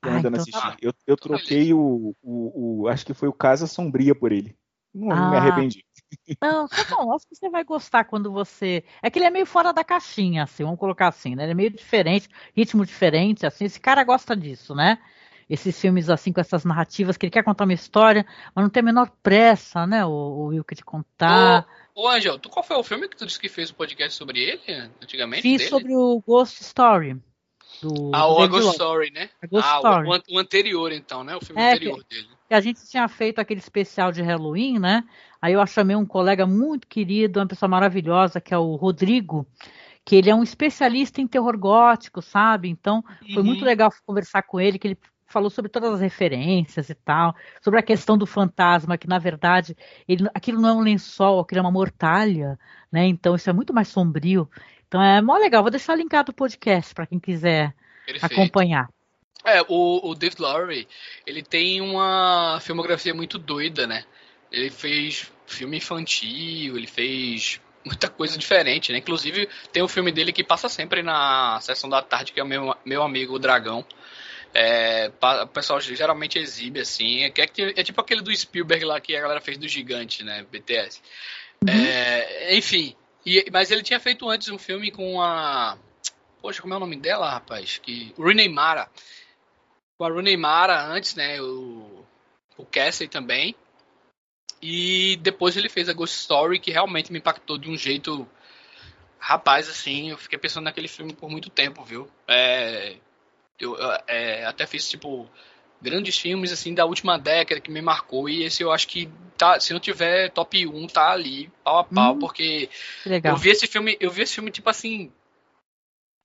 Eu 0.02 0.10
Ah, 0.12 0.16
ainda 0.16 0.30
não 0.30 0.38
então 0.40 0.52
tá 0.52 0.58
assisti. 0.58 0.82
bom. 0.82 0.88
eu, 0.88 0.94
eu 1.06 1.16
troquei 1.16 1.74
o, 1.74 2.14
o, 2.22 2.82
o- 2.82 2.88
Acho 2.88 3.04
que 3.04 3.14
foi 3.14 3.28
o 3.28 3.32
Casa 3.32 3.66
Sombria 3.66 4.14
por 4.14 4.32
ele. 4.32 4.56
Não, 4.94 5.08
não 5.08 5.30
me 5.30 5.36
Ah. 5.36 5.40
arrependi. 5.40 5.84
Não, 6.42 6.66
tá 6.66 6.84
bom. 6.90 7.14
Acho 7.14 7.26
que 7.28 7.34
você 7.36 7.48
vai 7.50 7.62
gostar 7.64 8.04
quando 8.04 8.32
você. 8.32 8.82
É 9.02 9.10
que 9.10 9.18
ele 9.18 9.26
é 9.26 9.30
meio 9.30 9.46
fora 9.46 9.72
da 9.72 9.84
caixinha, 9.84 10.42
assim, 10.44 10.64
vamos 10.64 10.78
colocar 10.80 11.08
assim, 11.08 11.34
né? 11.34 11.44
Ele 11.44 11.52
é 11.52 11.54
meio 11.54 11.70
diferente, 11.70 12.28
ritmo 12.56 12.84
diferente, 12.84 13.44
assim. 13.46 13.64
Esse 13.66 13.78
cara 13.78 14.02
gosta 14.04 14.34
disso, 14.34 14.74
né? 14.74 14.98
Esses 15.48 15.78
filmes, 15.80 16.08
assim, 16.08 16.32
com 16.32 16.40
essas 16.40 16.64
narrativas, 16.64 17.16
que 17.16 17.26
ele 17.26 17.30
quer 17.32 17.42
contar 17.42 17.64
uma 17.64 17.72
história, 17.72 18.24
mas 18.54 18.62
não 18.62 18.70
tem 18.70 18.80
a 18.80 18.84
menor 18.84 19.10
pressa, 19.22 19.86
né? 19.86 20.04
O, 20.06 20.10
o 20.10 20.44
Wilker 20.46 20.76
de 20.76 20.84
contar. 20.84 21.66
Ô, 21.94 22.08
Angel, 22.08 22.38
tu, 22.38 22.48
qual 22.48 22.62
foi 22.64 22.76
o 22.76 22.84
filme 22.84 23.08
que 23.08 23.16
tu 23.16 23.26
disse 23.26 23.38
que 23.38 23.48
fez 23.48 23.68
o 23.70 23.74
podcast 23.74 24.16
sobre 24.16 24.38
ele, 24.40 24.90
antigamente? 25.02 25.42
Fiz 25.42 25.58
dele? 25.58 25.70
sobre 25.70 25.94
o 25.94 26.22
Ghost 26.26 26.62
Story. 26.62 27.20
Do, 27.82 28.10
Ah, 28.14 28.20
A 28.22 28.24
Ghost 28.24 28.50
Lowery. 28.52 28.72
Story, 28.72 29.10
né? 29.12 29.30
A 29.42 29.46
Ghost 29.46 29.68
ah, 29.68 29.76
Story. 29.78 30.08
O, 30.08 30.34
o 30.34 30.38
anterior, 30.38 30.92
então, 30.92 31.24
né? 31.24 31.34
O 31.36 31.40
filme 31.40 31.62
É, 31.62 31.72
anterior 31.74 32.04
dele. 32.08 32.28
que 32.48 32.54
a 32.54 32.60
gente 32.60 32.84
tinha 32.88 33.08
feito 33.08 33.38
aquele 33.38 33.60
especial 33.60 34.12
de 34.12 34.22
Halloween, 34.22 34.78
né? 34.78 35.04
Aí 35.40 35.54
eu 35.54 35.66
chamei 35.66 35.96
um 35.96 36.04
colega 36.06 36.46
muito 36.46 36.86
querido, 36.86 37.40
uma 37.40 37.46
pessoa 37.46 37.68
maravilhosa, 37.68 38.40
que 38.40 38.52
é 38.52 38.58
o 38.58 38.74
Rodrigo, 38.76 39.46
que 40.04 40.16
ele 40.16 40.30
é 40.30 40.34
um 40.34 40.42
especialista 40.42 41.20
em 41.20 41.26
terror 41.26 41.56
gótico, 41.56 42.20
sabe? 42.20 42.68
Então 42.68 43.02
foi 43.32 43.42
Uhum. 43.42 43.48
muito 43.48 43.64
legal 43.64 43.90
conversar 44.04 44.42
com 44.42 44.60
ele, 44.60 44.78
que 44.78 44.88
ele 44.88 44.98
falou 45.26 45.48
sobre 45.48 45.70
todas 45.70 45.94
as 45.94 46.00
referências 46.00 46.90
e 46.90 46.94
tal, 46.94 47.34
sobre 47.62 47.78
a 47.78 47.82
questão 47.84 48.18
do 48.18 48.26
fantasma, 48.26 48.98
que 48.98 49.06
na 49.06 49.18
verdade 49.18 49.76
ele, 50.08 50.28
aquilo 50.34 50.60
não 50.60 50.68
é 50.68 50.72
um 50.72 50.80
lençol, 50.80 51.38
aquilo 51.40 51.60
é 51.60 51.62
uma 51.62 51.70
mortalha, 51.70 52.58
né? 52.90 53.06
Então 53.06 53.36
isso 53.36 53.48
é 53.48 53.52
muito 53.52 53.72
mais 53.72 53.88
sombrio. 53.88 54.50
Então 54.90 55.00
é 55.00 55.22
mó 55.22 55.36
legal, 55.36 55.62
vou 55.62 55.70
deixar 55.70 55.94
linkado 55.94 56.32
o 56.32 56.34
podcast 56.34 56.92
para 56.92 57.06
quem 57.06 57.20
quiser 57.20 57.72
Perfeito. 58.04 58.32
acompanhar. 58.32 58.88
É, 59.44 59.62
o, 59.68 60.10
o 60.10 60.14
David 60.16 60.42
Lowery, 60.42 60.88
ele 61.24 61.44
tem 61.44 61.80
uma 61.80 62.58
filmografia 62.60 63.14
muito 63.14 63.38
doida, 63.38 63.86
né? 63.86 64.04
Ele 64.50 64.68
fez 64.68 65.30
filme 65.46 65.76
infantil, 65.76 66.76
ele 66.76 66.88
fez 66.88 67.60
muita 67.84 68.08
coisa 68.08 68.36
diferente, 68.36 68.90
né? 68.90 68.98
Inclusive, 68.98 69.48
tem 69.72 69.80
um 69.80 69.86
filme 69.86 70.10
dele 70.10 70.32
que 70.32 70.42
passa 70.42 70.68
sempre 70.68 71.04
na 71.04 71.60
sessão 71.60 71.88
da 71.88 72.02
tarde, 72.02 72.32
que 72.32 72.40
é 72.40 72.42
o 72.42 72.46
meu, 72.46 72.74
meu 72.84 73.04
amigo 73.04 73.36
o 73.36 73.38
Dragão. 73.38 73.86
É, 74.52 75.12
o 75.44 75.46
pessoal 75.46 75.80
geralmente 75.80 76.36
exibe, 76.36 76.80
assim. 76.80 77.22
É, 77.22 77.28
é, 77.28 77.80
é 77.80 77.82
tipo 77.84 78.00
aquele 78.00 78.22
do 78.22 78.36
Spielberg 78.36 78.84
lá 78.84 79.00
que 79.00 79.14
a 79.14 79.20
galera 79.20 79.40
fez 79.40 79.56
do 79.56 79.68
Gigante, 79.68 80.24
né? 80.24 80.44
BTS. 80.50 81.00
É, 81.68 82.56
enfim, 82.56 82.96
e- 83.24 83.50
mas 83.52 83.70
ele 83.70 83.82
tinha 83.82 84.00
feito 84.00 84.28
antes 84.28 84.48
um 84.48 84.58
filme 84.58 84.90
com 84.90 85.20
a. 85.20 85.78
Poxa, 86.40 86.62
como 86.62 86.72
é 86.74 86.76
o 86.76 86.80
nome 86.80 86.96
dela, 86.96 87.30
rapaz? 87.30 87.78
Que, 87.78 88.14
Rooney 88.16 88.48
Mara. 88.48 88.88
Com 89.98 90.04
a 90.04 90.08
Rooney 90.08 90.36
Mara 90.36 90.86
antes, 90.86 91.14
né? 91.14 91.40
O, 91.40 92.04
o 92.56 92.64
Cassie 92.64 93.08
também. 93.08 93.54
E 94.62 95.16
depois 95.22 95.56
ele 95.56 95.68
fez 95.68 95.88
a 95.88 95.92
Ghost 95.92 96.16
Story, 96.18 96.58
que 96.58 96.70
realmente 96.70 97.12
me 97.12 97.18
impactou 97.18 97.58
de 97.58 97.70
um 97.70 97.76
jeito. 97.76 98.28
Rapaz, 99.18 99.68
assim, 99.68 100.10
eu 100.10 100.18
fiquei 100.18 100.38
pensando 100.38 100.64
naquele 100.64 100.88
filme 100.88 101.12
por 101.14 101.30
muito 101.30 101.50
tempo, 101.50 101.84
viu? 101.84 102.10
É, 102.26 102.96
eu 103.58 103.76
é, 104.06 104.44
até 104.46 104.66
fiz, 104.66 104.88
tipo, 104.88 105.28
grandes 105.80 106.18
filmes, 106.18 106.52
assim, 106.52 106.74
da 106.74 106.84
última 106.84 107.18
década 107.18 107.60
que 107.60 107.70
me 107.70 107.80
marcou. 107.80 108.28
E 108.28 108.42
esse 108.44 108.62
eu 108.62 108.70
acho 108.72 108.86
que, 108.88 109.08
tá, 109.36 109.58
se 109.58 109.72
não 109.72 109.80
tiver 109.80 110.30
top 110.30 110.66
1, 110.66 110.86
tá 110.86 111.10
ali, 111.10 111.50
pau 111.64 111.78
a 111.78 111.84
pau, 111.84 112.14
Hum, 112.14 112.18
porque 112.18 112.68
Que 113.02 113.08
legal. 113.08 113.34
eu 113.34 113.38
vi 113.38 113.50
esse 113.50 113.66
filme, 113.66 113.96
eu 114.00 114.10
vi 114.10 114.22
esse 114.22 114.34
filme, 114.34 114.50
tipo 114.50 114.68
assim, 114.68 115.10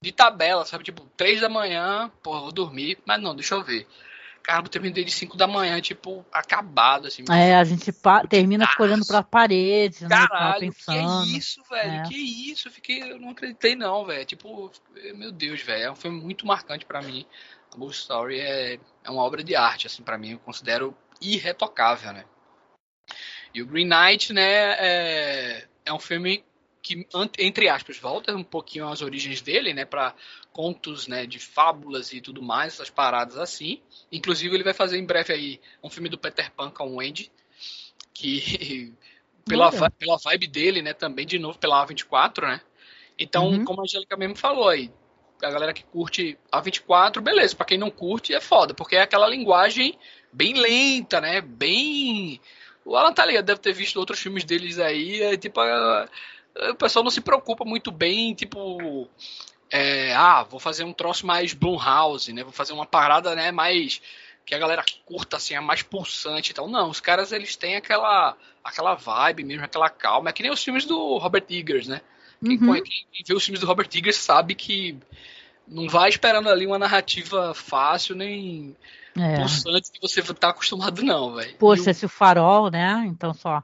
de 0.04 0.12
tabela, 0.12 0.66
sabe? 0.66 0.84
Tipo, 0.84 1.04
3 1.18 1.42
da 1.42 1.50
manhã, 1.50 2.12
pô, 2.22 2.40
vou 2.42 2.52
dormir, 2.52 2.98
mas 3.06 3.22
não, 3.22 3.36
deixa 3.36 3.56
eu 3.56 3.64
ver. 3.64 3.88
Cara, 4.44 4.64
eu 4.64 4.70
terminei 4.70 5.04
de 5.04 5.10
5 5.10 5.36
da 5.36 5.48
manhã, 5.48 5.82
tipo, 5.82 6.24
acabado, 6.32 7.08
assim. 7.08 7.26
É, 7.32 7.56
a 7.56 7.64
gente 7.64 7.92
termina 8.30 8.68
ficando 8.68 8.90
olhando 8.90 9.08
pra 9.08 9.24
parede, 9.24 10.04
né? 10.04 10.08
e 10.08 10.10
tal, 10.10 10.28
Caralho, 10.28 10.60
pensando. 10.72 11.26
que 11.26 11.34
é 11.34 11.38
isso, 11.38 11.64
velho? 11.68 11.92
É. 11.92 12.04
Que 12.04 12.52
isso? 12.52 12.68
Eu 12.68 12.72
fiquei, 12.72 13.02
eu 13.02 13.20
não 13.20 13.32
acreditei 13.32 13.76
não, 13.76 14.06
velho. 14.06 14.24
Tipo, 14.24 14.72
meu 15.16 15.32
Deus, 15.32 15.62
velho, 15.62 15.84
é 15.86 15.92
um 15.92 15.96
filme 15.96 16.22
muito 16.22 16.46
marcante 16.46 16.86
pra 16.86 17.02
mim. 17.02 17.26
Ghost 17.76 18.02
Story 18.02 18.40
é, 18.40 18.80
é 19.04 19.10
uma 19.10 19.24
obra 19.24 19.44
de 19.44 19.56
arte, 19.56 19.88
assim, 19.88 20.04
pra 20.04 20.18
mim, 20.18 20.32
eu 20.32 20.40
considero 20.40 20.96
irretocável, 21.22 22.14
né? 22.14 22.26
E 23.54 23.62
o 23.62 23.66
Green 23.66 23.88
Knight, 23.88 24.34
né, 24.34 24.74
é, 24.74 25.68
é 25.86 25.94
um 25.94 26.00
filme 26.00 26.44
que, 26.82 27.08
entre 27.40 27.68
aspas, 27.68 27.98
volta 27.98 28.36
um 28.36 28.44
pouquinho 28.44 28.88
às 28.88 29.02
origens 29.02 29.42
dele, 29.42 29.74
né, 29.74 29.86
para 29.86 30.14
contos, 30.52 31.08
né, 31.08 31.26
de 31.26 31.40
fábulas 31.40 32.14
e 32.14 32.22
tudo 32.22 32.44
mais, 32.44 32.74
essas 32.74 32.90
paradas 32.90 33.38
assim. 33.38 33.82
Inclusive 34.12 34.54
ele 34.54 34.64
vai 34.64 34.74
fazer 34.74 35.00
em 35.00 35.06
breve 35.06 35.34
aí 35.34 35.62
um 35.82 35.90
filme 35.90 36.10
do 36.10 36.18
Peter 36.18 36.52
Pan 36.52 36.70
com 36.70 36.96
o 36.96 37.00
Andy, 37.00 37.32
que 38.14 38.94
pela, 39.48 39.72
pela 39.72 40.18
vibe 40.18 40.48
dele, 40.48 40.82
né, 40.82 40.94
também 40.94 41.26
de 41.26 41.40
novo 41.40 41.58
pela 41.58 41.86
A24, 41.88 42.42
né? 42.42 42.62
Então, 43.18 43.50
Uhum. 43.50 43.64
como 43.64 43.82
a 43.82 43.84
Angélica 43.84 44.18
mesmo 44.18 44.36
falou 44.36 44.68
aí, 44.68 44.92
a 45.42 45.50
galera 45.50 45.74
que 45.74 45.84
curte 45.84 46.38
a 46.52 46.60
24, 46.62 47.22
beleza. 47.22 47.56
Pra 47.56 47.66
quem 47.66 47.78
não 47.78 47.92
curte, 47.92 48.34
é 48.34 48.42
foda, 48.42 48.74
porque 48.74 48.96
é 48.96 49.02
aquela 49.02 49.28
linguagem 49.28 49.98
bem 50.32 50.54
lenta, 50.54 51.20
né? 51.22 51.42
Bem. 51.42 52.40
O 52.84 52.96
Alan 52.96 53.14
tá 53.14 53.26
deve 53.26 53.58
ter 53.58 53.74
visto 53.74 53.98
outros 53.98 54.20
filmes 54.20 54.44
deles 54.44 54.80
aí, 54.80 55.22
é 55.22 55.38
tipo. 55.38 55.60
a- 55.60 56.08
O 56.72 56.76
pessoal 56.76 57.04
não 57.04 57.12
se 57.12 57.22
preocupa 57.22 57.66
muito 57.66 57.92
bem, 57.92 58.34
tipo. 58.34 59.10
é, 59.70 60.14
ah, 60.16 60.44
vou 60.44 60.60
fazer 60.60 60.84
um 60.84 60.94
troço 60.94 61.26
mais 61.26 61.54
Blumhouse, 61.54 62.32
né? 62.34 62.44
Vou 62.44 62.52
fazer 62.54 62.74
uma 62.74 62.86
parada, 62.86 63.36
né, 63.36 63.52
mais 63.52 64.02
que 64.46 64.54
a 64.54 64.60
galera 64.60 64.84
curta 65.06 65.38
assim, 65.38 65.56
é 65.56 65.60
mais 65.60 65.82
pulsante 65.82 66.52
e 66.52 66.54
tal. 66.54 66.68
Não, 66.68 66.90
os 66.90 67.00
caras 67.02 67.32
eles 67.32 67.56
têm 67.56 67.76
aquela 67.76 68.38
aquela 68.64 68.96
vibe 68.96 69.44
mesmo, 69.44 69.66
aquela 69.66 69.90
calma. 69.90 70.30
É 70.30 70.34
que 70.34 70.44
nem 70.44 70.52
os 70.52 70.64
filmes 70.64 70.86
do 70.86 71.18
Robert 71.18 71.46
Eggers, 71.50 71.88
né? 71.88 72.02
Quem, 72.44 72.58
Uhum. 72.58 72.74
quem 72.82 73.24
vê 73.28 73.34
os 73.34 73.44
filmes 73.44 73.60
do 73.62 73.68
Robert 73.68 73.90
Eggers 73.94 74.18
sabe 74.18 74.56
que 74.56 74.98
não 75.68 75.88
vai 75.88 76.10
esperando 76.10 76.50
ali 76.50 76.66
uma 76.68 76.78
narrativa 76.80 77.54
fácil 77.54 78.16
nem 78.16 78.76
É. 79.18 79.38
pulsante 79.38 79.92
que 79.92 80.00
você 80.02 80.22
tá 80.34 80.50
acostumado 80.50 81.04
não, 81.04 81.36
velho. 81.36 81.56
Poxa, 81.58 81.84
E 81.84 81.88
o- 81.88 81.92
esse 81.92 82.08
farol, 82.08 82.70
né? 82.70 83.04
Então 83.08 83.34
só 83.34 83.64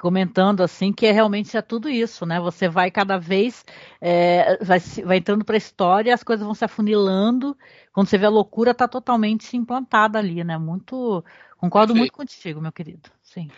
comentando 0.00 0.62
assim 0.62 0.90
que 0.92 1.04
é 1.06 1.12
realmente 1.12 1.54
é 1.56 1.60
tudo 1.62 1.88
isso, 1.88 2.24
né? 2.24 2.40
Você 2.40 2.68
vai 2.68 2.90
cada 2.90 3.18
vez 3.18 3.64
é, 4.00 4.56
vai, 4.64 4.78
vai 4.80 5.16
entrando 5.18 5.44
para 5.44 5.54
a 5.54 5.58
história, 5.58 6.14
as 6.14 6.22
coisas 6.22 6.44
vão 6.44 6.54
se 6.54 6.64
afunilando. 6.64 7.56
Quando 7.92 8.08
você 8.08 8.16
vê 8.16 8.24
a 8.26 8.30
loucura, 8.30 8.72
tá 8.74 8.88
totalmente 8.88 9.56
implantada 9.56 10.18
ali, 10.18 10.42
né? 10.42 10.56
Muito 10.56 11.22
concordo 11.58 11.94
muito 11.94 12.12
contigo, 12.12 12.60
meu 12.60 12.72
querido. 12.72 13.10
Sim. 13.22 13.50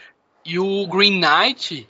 E 0.44 0.58
o 0.58 0.86
Green 0.88 1.20
Knight, 1.20 1.86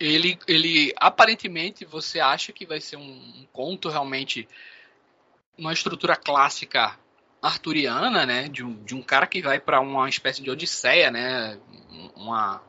ele, 0.00 0.38
ele 0.48 0.92
aparentemente 0.96 1.84
você 1.84 2.18
acha 2.18 2.52
que 2.52 2.64
vai 2.64 2.80
ser 2.80 2.96
um, 2.96 3.02
um 3.02 3.46
conto 3.52 3.90
realmente 3.90 4.48
uma 5.58 5.74
estrutura 5.74 6.16
clássica 6.16 6.98
arturiana, 7.42 8.24
né? 8.24 8.48
De 8.48 8.64
um, 8.64 8.82
de 8.82 8.94
um 8.94 9.02
cara 9.02 9.26
que 9.26 9.42
vai 9.42 9.60
para 9.60 9.80
uma 9.80 10.08
espécie 10.08 10.42
de 10.42 10.50
odisseia, 10.50 11.10
né? 11.10 11.60
Uma 12.16 12.62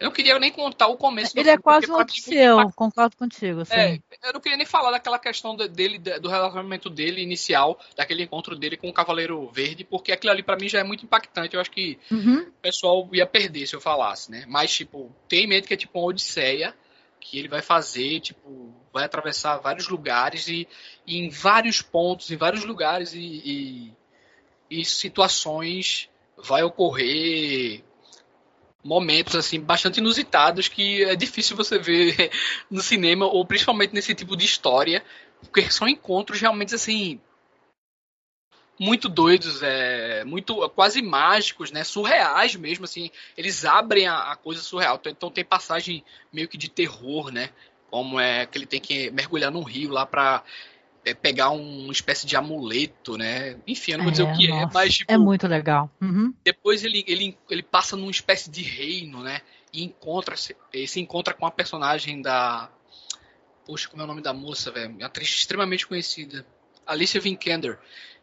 eu 0.00 0.06
não 0.06 0.12
queria 0.12 0.38
nem 0.38 0.50
contar 0.50 0.86
o 0.88 0.96
começo 0.96 1.34
do 1.34 1.40
Ele 1.40 1.50
é 1.50 1.58
quase 1.58 1.90
um 1.90 1.94
odisseu, 1.94 2.70
concordo 2.74 3.16
contigo. 3.16 3.64
Sim. 3.66 3.74
é, 3.74 4.00
eu 4.24 4.32
não 4.32 4.40
queria 4.40 4.56
nem 4.56 4.66
falar 4.66 4.90
daquela 4.90 5.18
questão 5.18 5.54
de- 5.54 5.68
dele, 5.68 5.98
de- 5.98 6.18
do 6.18 6.28
relacionamento 6.28 6.88
dele 6.88 7.22
inicial, 7.22 7.78
daquele 7.94 8.22
encontro 8.22 8.56
dele 8.56 8.76
com 8.78 8.88
o 8.88 8.92
Cavaleiro 8.92 9.46
Verde, 9.50 9.84
porque 9.84 10.10
aquilo 10.10 10.32
ali 10.32 10.42
pra 10.42 10.56
mim 10.56 10.68
já 10.68 10.80
é 10.80 10.84
muito 10.84 11.04
impactante. 11.04 11.54
Eu 11.54 11.60
acho 11.60 11.70
que 11.70 11.98
Uhum. 12.10 12.40
o 12.40 12.52
pessoal 12.62 13.08
ia 13.12 13.26
perder 13.26 13.66
se 13.66 13.76
eu 13.76 13.80
falasse, 13.80 14.30
né? 14.30 14.44
Mas, 14.48 14.72
tipo, 14.72 15.14
tem 15.28 15.44
em 15.44 15.46
mente 15.46 15.68
que 15.68 15.74
é 15.74 15.76
tipo 15.76 15.98
uma 15.98 16.06
odisseia 16.08 16.74
que 17.20 17.38
ele 17.38 17.48
vai 17.48 17.60
fazer, 17.60 18.20
tipo, 18.20 18.74
vai 18.90 19.04
atravessar 19.04 19.58
vários 19.58 19.86
lugares 19.88 20.48
e, 20.48 20.66
e 21.06 21.18
em 21.18 21.28
vários 21.28 21.82
pontos, 21.82 22.30
em 22.30 22.36
vários 22.36 22.64
lugares 22.64 23.12
e, 23.12 23.18
e, 24.70 24.80
e 24.80 24.84
situações 24.86 26.08
vai 26.38 26.62
ocorrer 26.62 27.84
momentos 28.82 29.34
assim 29.34 29.60
bastante 29.60 29.98
inusitados 29.98 30.68
que 30.68 31.04
é 31.04 31.14
difícil 31.14 31.56
você 31.56 31.78
ver 31.78 32.30
no 32.70 32.80
cinema 32.80 33.26
ou 33.26 33.44
principalmente 33.44 33.94
nesse 33.94 34.14
tipo 34.14 34.36
de 34.36 34.44
história 34.44 35.04
porque 35.40 35.70
são 35.70 35.88
encontros 35.88 36.40
realmente 36.40 36.74
assim 36.74 37.20
muito 38.78 39.10
doidos 39.10 39.62
é 39.62 40.24
muito 40.24 40.66
quase 40.70 41.02
mágicos 41.02 41.70
né 41.70 41.84
surreais 41.84 42.56
mesmo 42.56 42.86
assim 42.86 43.10
eles 43.36 43.64
abrem 43.66 44.06
a, 44.06 44.32
a 44.32 44.36
coisa 44.36 44.62
surreal. 44.62 44.98
Então 45.06 45.30
tem 45.30 45.44
passagem 45.44 46.02
meio 46.32 46.48
que 46.48 46.56
de 46.56 46.70
terror 46.70 47.30
né 47.30 47.50
como 47.90 48.18
é 48.18 48.46
que 48.46 48.56
ele 48.56 48.66
tem 48.66 48.80
que 48.80 49.10
mergulhar 49.10 49.50
num 49.50 49.62
rio 49.62 49.90
lá 49.90 50.06
para 50.06 50.42
pegar 51.20 51.50
um- 51.50 51.84
uma 51.84 51.92
espécie 51.92 52.26
de 52.26 52.36
amuleto, 52.36 53.16
né? 53.16 53.56
Enfim, 53.66 53.92
eu 53.92 53.98
não 53.98 54.04
vou 54.04 54.10
dizer 54.10 54.24
o 54.24 54.32
que 54.36 54.46
é, 54.46 54.50
nossa, 54.50 54.70
mas 54.74 54.94
tipo, 54.94 55.12
é 55.12 55.16
muito 55.16 55.46
legal. 55.46 55.90
Uhum. 56.00 56.32
depois 56.44 56.84
ele, 56.84 57.04
ele, 57.06 57.36
ele 57.48 57.62
passa 57.62 57.96
numa 57.96 58.10
espécie 58.10 58.50
de 58.50 58.62
reino, 58.62 59.22
né? 59.22 59.40
E 59.72 59.82
encontra 59.82 60.36
se 60.36 60.54
se 60.86 61.00
encontra 61.00 61.32
com 61.32 61.46
a 61.46 61.50
personagem 61.50 62.20
da 62.20 62.70
Poxa, 63.66 63.88
como 63.88 64.02
é 64.02 64.04
o 64.04 64.08
nome 64.08 64.20
da 64.22 64.32
moça, 64.32 64.70
velho? 64.70 64.90
Uma 64.96 65.06
atriz 65.06 65.28
extremamente 65.28 65.86
conhecida. 65.86 66.44
Alicia 66.86 67.20
Vikander. 67.20 67.78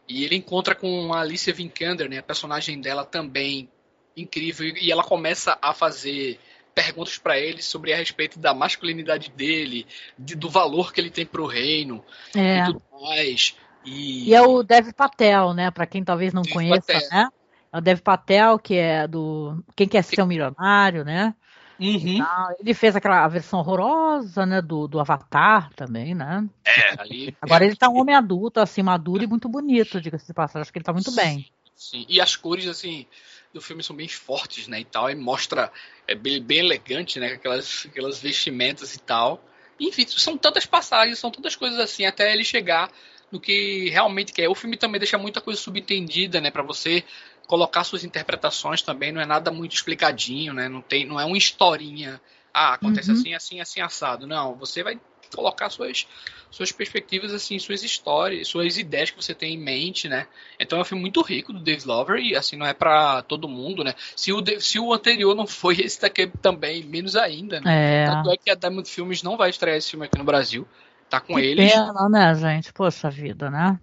E 0.08 0.24
ele 0.26 0.36
encontra 0.36 0.76
com 0.76 1.14
a 1.14 1.22
Alicia 1.22 1.54
Vikander, 1.54 2.10
né? 2.10 2.18
A 2.18 2.24
personagem 2.24 2.82
dela 2.82 3.06
também 3.06 3.70
incrível. 4.16 4.68
E 4.76 4.92
ela 4.92 5.04
começa 5.04 5.58
a 5.62 5.74
fazer 5.74 6.40
perguntas 6.78 7.18
para 7.18 7.40
ele 7.40 7.60
sobre 7.64 7.92
a 7.92 7.98
respeito 7.98 8.38
da 8.38 8.54
masculinidade 8.54 9.32
dele, 9.32 9.88
de- 10.18 10.36
do 10.36 10.48
valor 10.48 10.94
que 10.94 11.02
ele 11.02 11.10
tem 11.10 11.26
pro 11.26 11.48
reino 11.48 12.06
É. 12.36 12.60
e 12.60 12.66
tudo 12.66 12.84
mais. 13.02 13.56
E, 13.84 14.30
E 14.30 14.36
é 14.36 14.42
o 14.44 14.62
Dev 14.62 14.92
Patel, 14.94 15.56
né? 15.56 15.72
Para 15.72 15.88
quem 15.88 16.04
talvez 16.04 16.34
não 16.34 16.44
Dev 16.44 16.54
conheça, 16.54 16.94
Patel. 16.94 17.10
né? 17.12 17.30
É 17.74 17.78
o 17.80 17.82
Dev 17.82 18.00
Patel, 18.02 18.60
que 18.60 18.76
é 18.76 19.08
do 19.08 19.64
Quem 19.76 19.88
Quer 19.88 20.04
Ser 20.04 20.22
um 20.22 20.28
Milionário, 20.28 21.04
né? 21.04 21.34
Uhum. 21.80 22.20
Ele 22.60 22.74
fez 22.76 22.96
aquela 22.96 23.28
versão 23.28 23.60
horrorosa, 23.60 24.46
né? 24.46 24.62
Do, 24.62 24.88
do 24.88 25.00
Avatar 25.00 25.74
também, 25.74 26.14
né? 26.14 26.48
É, 26.64 27.02
ali. 27.02 27.36
Agora 27.42 27.66
ele 27.66 27.76
tá 27.76 27.90
um 27.90 28.00
homem 28.00 28.16
adulto, 28.16 28.60
assim, 28.60 28.84
maduro 28.84 29.24
e 29.24 29.28
muito 29.28 29.50
bonito, 29.50 30.00
diga-se 30.00 30.28
de 30.28 30.34
passagem. 30.34 30.62
Acho 30.62 30.72
que 30.72 30.78
ele 30.78 30.86
tá 30.86 30.94
muito 30.94 31.12
bem. 31.16 31.48
Sim, 31.78 32.08
e 32.10 32.20
as 32.20 32.36
cores, 32.36 32.66
assim, 32.68 33.06
do 33.54 33.62
filme 33.62 33.84
são 33.84 33.96
bem 33.96 34.08
fortes, 34.08 34.68
né, 34.68 34.80
e 34.80 34.86
tal, 34.86 35.12
e 35.12 35.16
mostra, 35.16 35.72
é 36.08 36.16
bem, 36.16 36.42
bem 36.42 36.58
elegante, 36.58 37.20
né, 37.20 37.34
aquelas, 37.34 37.86
aquelas 37.86 38.20
vestimentas 38.20 38.96
e 38.96 39.00
tal. 39.00 39.40
Enfim, 39.80 40.06
são 40.08 40.36
tantas 40.36 40.66
passagens, 40.66 41.20
são 41.20 41.30
tantas 41.30 41.56
coisas 41.56 41.80
assim, 41.80 42.04
até 42.04 42.34
ele 42.34 42.44
chegar 42.44 42.92
no 43.32 43.40
que 43.40 43.90
realmente 43.90 44.34
quer. 44.34 44.50
O 44.50 44.56
filme 44.56 44.76
também 44.76 45.00
deixa 45.00 45.20
muita 45.20 45.40
coisa 45.40 45.62
subentendida, 45.62 46.42
né, 46.42 46.50
para 46.50 46.64
você 46.64 47.04
colocar 47.46 47.84
suas 47.84 48.04
interpretações 48.04 48.82
também, 48.82 49.12
não 49.12 49.22
é 49.22 49.26
nada 49.26 49.52
muito 49.52 49.76
explicadinho, 49.76 50.54
né, 50.54 50.68
não 50.68 50.82
tem, 50.82 51.06
não 51.06 51.20
é 51.20 51.26
uma 51.26 51.38
historinha, 51.38 52.20
ah, 52.52 52.74
acontece 52.74 53.12
Uhum. 53.12 53.18
assim, 53.18 53.34
assim, 53.36 53.60
assim, 53.62 53.82
assado. 53.82 54.26
Não, 54.26 54.56
você 54.56 54.82
vai 54.82 55.00
colocar 55.36 55.70
suas, 55.70 56.08
suas 56.50 56.72
perspectivas, 56.72 57.34
assim, 57.34 57.58
suas 57.60 57.84
histórias, 57.84 58.48
suas 58.48 58.78
ideias 58.78 59.10
que 59.12 59.22
você 59.22 59.34
tem 59.34 59.54
em 59.56 59.58
mente, 59.60 60.08
né? 60.08 60.28
Então 60.60 60.78
é 60.78 60.82
um 60.82 60.86
filme 60.86 61.02
muito 61.02 61.22
rico 61.22 61.52
do 61.54 61.60
Dave 61.60 61.86
Lover 61.86 62.20
e 62.20 62.36
assim 62.36 62.56
não 62.56 62.66
é 62.66 62.74
pra 62.74 63.22
todo 63.24 63.48
mundo, 63.48 63.84
né? 63.84 63.94
Se 64.16 64.32
o, 64.32 64.44
se 64.60 64.80
o 64.80 64.94
anterior 64.94 65.36
não 65.36 65.48
foi, 65.48 65.76
esse 65.82 66.02
daqui 66.02 66.28
também, 66.42 66.84
menos 66.84 67.16
ainda, 67.16 67.60
né? 67.60 68.04
É. 68.04 68.06
Tanto 68.06 68.32
é 68.32 68.38
que 68.38 68.50
a 68.50 68.56
Diamond 68.56 68.90
Filmes 68.90 69.24
não 69.24 69.38
vai 69.38 69.50
estrear 69.50 69.78
esse 69.78 69.92
filme 69.92 70.06
aqui 70.06 70.18
no 70.18 70.24
Brasil. 70.24 70.68
Tá 71.10 71.22
com 71.22 71.36
Que 71.36 71.42
eles. 71.42 71.72
pena, 71.72 72.10
né, 72.10 72.36
gente? 72.36 72.74
Poxa 72.74 73.10
vida, 73.10 73.50
né? 73.50 73.80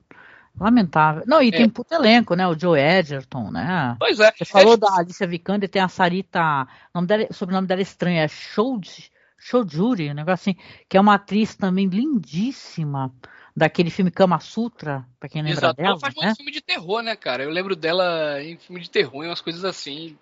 Lamentável. 0.58 1.24
Não, 1.26 1.42
e 1.42 1.48
É. 1.48 1.50
tem 1.50 1.68
puto 1.68 1.94
elenco, 1.94 2.34
né? 2.36 2.46
O 2.46 2.58
Joe 2.58 2.78
Edgerton, 2.78 3.50
né? 3.50 3.96
Pois 3.98 4.20
é. 4.20 4.30
Você 4.36 4.44
falou 4.44 4.76
da 4.76 4.98
Alicia 4.98 5.26
Vikander, 5.26 5.68
tem 5.68 5.82
a 5.82 5.88
Sarita, 5.88 6.40
o 6.42 6.66
nome 6.94 7.08
dela, 7.08 7.26
sobrenome 7.32 7.66
dela 7.66 7.80
é 7.80 7.82
estranho, 7.82 8.20
é 8.20 8.28
Shoji, 8.28 9.10
Shojuri, 9.38 10.10
um 10.10 10.14
negócio 10.14 10.50
assim, 10.50 10.60
que 10.88 10.96
é 10.96 11.00
uma 11.00 11.14
atriz 11.14 11.54
também 11.54 11.86
lindíssima, 11.86 13.14
daquele 13.54 13.90
filme 13.90 14.10
Kama 14.10 14.40
Sutra, 14.40 15.06
pra 15.20 15.28
quem 15.28 15.42
lembra 15.42 15.58
Exato. 15.58 15.76
dela, 15.76 15.90
Ela 15.90 16.00
faz 16.00 16.14
né? 16.14 16.22
muito 16.22 16.36
filme 16.36 16.52
de 16.52 16.60
terror, 16.60 17.02
né, 17.02 17.14
cara? 17.14 17.44
Eu 17.44 17.50
lembro 17.50 17.76
dela 17.76 18.42
em 18.42 18.58
filme 18.58 18.80
de 18.80 18.90
terror, 18.90 19.24
em 19.24 19.28
umas 19.28 19.40
coisas 19.40 19.64
assim. 19.64 20.16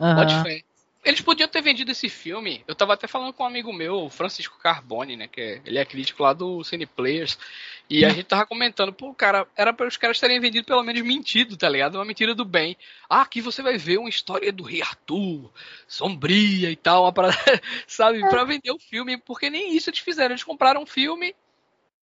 Aham. 0.00 0.14
Pode 0.16 0.42
fé. 0.42 0.62
Eles 1.06 1.20
podiam 1.20 1.48
ter 1.48 1.62
vendido 1.62 1.92
esse 1.92 2.08
filme. 2.08 2.64
Eu 2.66 2.74
tava 2.74 2.94
até 2.94 3.06
falando 3.06 3.32
com 3.32 3.44
um 3.44 3.46
amigo 3.46 3.72
meu, 3.72 4.10
Francisco 4.10 4.58
Carbone, 4.58 5.16
né? 5.16 5.28
Que 5.28 5.40
é- 5.40 5.60
ele 5.64 5.78
é 5.78 5.84
crítico 5.84 6.20
lá 6.22 6.32
do 6.32 6.64
Cine 6.64 6.84
Players. 6.84 7.38
E 7.88 8.04
a 8.04 8.08
gente 8.08 8.24
tava 8.24 8.44
comentando, 8.44 8.92
pô, 8.92 9.14
cara, 9.14 9.46
era 9.56 9.72
para 9.72 9.86
os 9.86 9.96
caras 9.96 10.18
terem 10.18 10.40
vendido 10.40 10.66
pelo 10.66 10.82
menos 10.82 11.00
mentido, 11.02 11.56
tá 11.56 11.68
ligado? 11.68 11.94
Uma 11.94 12.04
mentira 12.04 12.34
do 12.34 12.44
bem. 12.44 12.76
Ah, 13.08 13.20
aqui 13.22 13.40
você 13.40 13.62
vai 13.62 13.78
ver 13.78 13.98
uma 13.98 14.08
história 14.08 14.52
do 14.52 14.64
Rei 14.64 14.82
Arthur, 14.82 15.48
sombria 15.86 16.70
e 16.70 16.76
tal, 16.76 17.04
uma 17.04 17.12
parada, 17.12 17.36
sabe? 17.86 18.28
Pra 18.28 18.42
vender 18.42 18.72
o 18.72 18.78
filme, 18.80 19.16
porque 19.16 19.48
nem 19.48 19.76
isso 19.76 19.88
eles 19.88 20.00
fizeram. 20.00 20.32
Eles 20.32 20.42
compraram 20.42 20.82
um 20.82 20.86
filme 20.86 21.32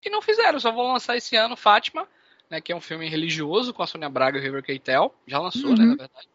e 0.06 0.10
não 0.10 0.22
fizeram. 0.22 0.58
Só 0.62 0.72
vão 0.72 0.94
lançar 0.94 1.18
esse 1.18 1.36
ano 1.36 1.58
Fátima, 1.58 2.08
né? 2.50 2.62
Que 2.62 2.72
é 2.72 2.76
um 2.76 2.80
filme 2.82 3.10
religioso 3.10 3.74
com 3.74 3.84
a 3.84 3.88
Sônia 3.88 4.10
Braga 4.10 4.38
e 4.38 4.40
o 4.40 4.44
River 4.44 4.64
Keitel. 4.64 5.14
Já 5.28 5.40
lançou, 5.40 5.72
né, 5.76 5.84
Uhum. 5.84 5.90
na 5.90 5.96
verdade. 5.96 6.28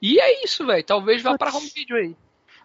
E 0.00 0.20
é 0.20 0.44
isso, 0.44 0.66
velho. 0.66 0.84
Talvez 0.84 1.22
vá 1.22 1.36
pra 1.36 1.52
home 1.54 1.68
video 1.74 1.96
aí. 1.96 2.16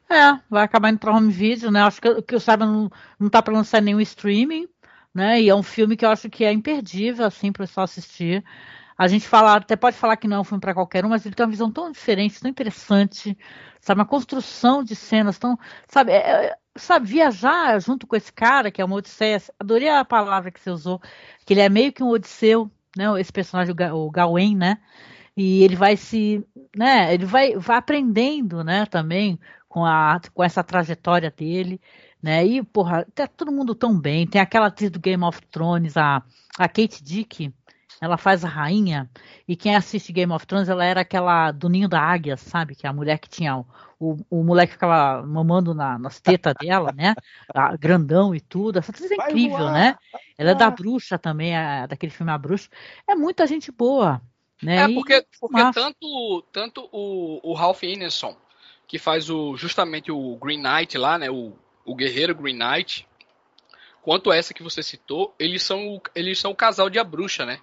É, 0.10 0.39
vai 0.49 0.64
acabar 0.64 0.89
indo 0.89 0.99
pra 0.99 1.15
home 1.15 1.31
video, 1.31 1.72
né? 1.72 1.81
Acho 1.81 2.01
que, 2.01 2.22
que 2.22 2.35
eu 2.35 2.39
saiba 2.39 2.65
não, 2.65 2.89
não 3.19 3.30
tá 3.30 3.41
pra 3.41 3.53
lançar 3.53 3.81
nenhum 3.81 3.99
streaming, 4.01 4.68
né? 5.14 5.41
E 5.41 5.49
é 5.49 5.55
um 5.55 5.64
filme 5.64 5.97
que 5.97 6.05
eu 6.05 6.10
acho 6.10 6.30
que 6.30 6.43
é 6.45 6.51
imperdível, 6.51 7.26
assim, 7.26 7.51
pro 7.51 7.64
pessoal 7.64 7.85
assistir. 7.85 8.43
A 8.97 9.07
gente 9.07 9.27
fala, 9.27 9.55
até 9.55 9.76
pode 9.76 9.97
falar 9.97 10.18
que 10.18 10.27
não 10.27 10.38
é 10.38 10.39
um 10.41 10.43
filme 10.43 10.61
pra 10.61 10.73
qualquer 10.73 11.03
um, 11.05 11.10
mas 11.10 11.26
ele 11.26 11.34
tem 11.34 11.43
uma 11.45 11.51
visão 11.51 11.72
tão 11.72 11.91
diferente, 11.91 12.39
tão 12.39 12.49
interessante, 12.49 13.35
sabe? 13.81 13.99
Uma 13.99 14.05
construção 14.05 14.84
de 14.84 14.95
cenas 14.95 15.39
tão, 15.39 15.57
sabe? 15.88 16.11
é- 16.11 16.45
é- 16.47 16.57
sabe, 16.77 17.07
viajar 17.07 17.80
junto 17.81 18.05
com 18.05 18.15
esse 18.15 18.31
cara, 18.31 18.69
que 18.72 18.81
é 18.81 18.85
uma 18.85 18.95
odisseia, 18.95 19.41
adorei 19.60 19.89
a 19.89 20.05
palavra 20.05 20.51
que 20.51 20.60
você 20.60 20.69
usou, 20.69 21.01
que 21.45 21.53
ele 21.53 21.61
é 21.61 21.69
meio 21.69 21.91
que 21.91 22.03
um 22.03 22.10
odisseu, 22.10 22.69
né? 22.95 23.05
Esse 23.19 23.31
personagem, 23.31 23.72
o 23.72 23.76
Ga- 23.76 23.95
o 23.95 24.10
Gawain, 24.11 24.55
né? 24.55 24.77
E 25.35 25.64
ele 25.64 25.76
vai 25.76 25.97
se, 25.97 26.45
né, 26.76 27.14
ele 27.14 27.26
vai, 27.26 27.55
vai 27.57 27.77
aprendendo, 27.77 28.64
né, 28.64 28.85
também 28.85 29.39
com, 29.68 29.85
a, 29.85 30.19
com 30.34 30.43
essa 30.43 30.64
trajetória 30.64 31.31
dele, 31.31 31.81
né? 32.22 32.45
E, 32.45 32.64
porra, 32.64 33.05
tá 33.14 33.27
todo 33.27 33.51
mundo 33.51 33.76
tão 33.76 33.99
bem. 33.99 34.26
Tem 34.26 34.39
aquela 34.39 34.68
atriz 34.68 34.89
do 34.89 34.99
Game 34.99 35.23
of 35.23 35.41
Thrones, 35.47 35.97
a, 35.97 36.23
a 36.57 36.68
Kate 36.69 37.03
Dick, 37.03 37.53
ela 37.99 38.18
faz 38.18 38.45
a 38.45 38.47
rainha. 38.47 39.10
E 39.47 39.55
quem 39.55 39.76
assiste 39.76 40.14
Game 40.14 40.31
of 40.31 40.45
Thrones, 40.45 40.69
ela 40.69 40.85
era 40.85 41.01
aquela 41.01 41.51
do 41.51 41.69
ninho 41.69 41.88
da 41.89 42.01
águia, 42.01 42.38
sabe? 42.38 42.76
Que 42.76 42.85
é 42.85 42.89
a 42.89 42.93
mulher 42.93 43.18
que 43.19 43.30
tinha. 43.30 43.57
O, 43.57 43.65
o, 43.99 44.18
o 44.30 44.43
moleque 44.43 44.73
ficava 44.73 45.26
mamando 45.26 45.73
na, 45.73 45.97
nas 45.97 46.19
tetas 46.19 46.53
dela, 46.60 46.91
né? 46.93 47.15
A, 47.53 47.76
grandão 47.76 48.35
e 48.35 48.39
tudo. 48.41 48.80
Essa 48.80 48.91
atriz 48.91 49.10
é 49.11 49.15
incrível, 49.15 49.57
voar, 49.57 49.73
né? 49.73 49.95
Ela 50.38 50.51
é 50.51 50.55
da 50.55 50.65
voar. 50.65 50.77
bruxa 50.77 51.18
também, 51.18 51.55
a- 51.55 51.88
daquele 51.88 52.11
filme 52.11 52.31
A 52.31 52.38
Bruxa. 52.38 52.69
É 53.07 53.15
muita 53.15 53.47
gente 53.47 53.72
boa. 53.72 54.22
Né? 54.61 54.77
É, 54.77 54.88
porque, 54.93 55.25
porque 55.41 55.71
tanto, 55.73 56.41
tanto 56.51 56.89
o, 56.91 57.39
o 57.43 57.53
Ralph 57.53 57.84
Ineson, 57.84 58.35
que 58.88 58.97
faz 58.99 59.30
o, 59.30 59.57
justamente 59.57 60.11
o 60.11 60.35
Green 60.38 60.61
Knight 60.61 60.97
lá, 60.97 61.17
né? 61.17 61.30
O, 61.30 61.53
o 61.85 61.95
Guerreiro 61.95 62.34
Green 62.35 62.57
Knight, 62.57 63.07
quanto 64.01 64.31
essa 64.31 64.53
que 64.53 64.63
você 64.63 64.81
citou, 64.84 65.34
eles 65.39 65.63
são, 65.63 65.95
o- 65.95 66.01
eles 66.15 66.39
são 66.39 66.51
o 66.51 66.55
casal 66.55 66.89
de 66.89 66.99
A 66.99 67.03
Bruxa, 67.03 67.45
né? 67.45 67.59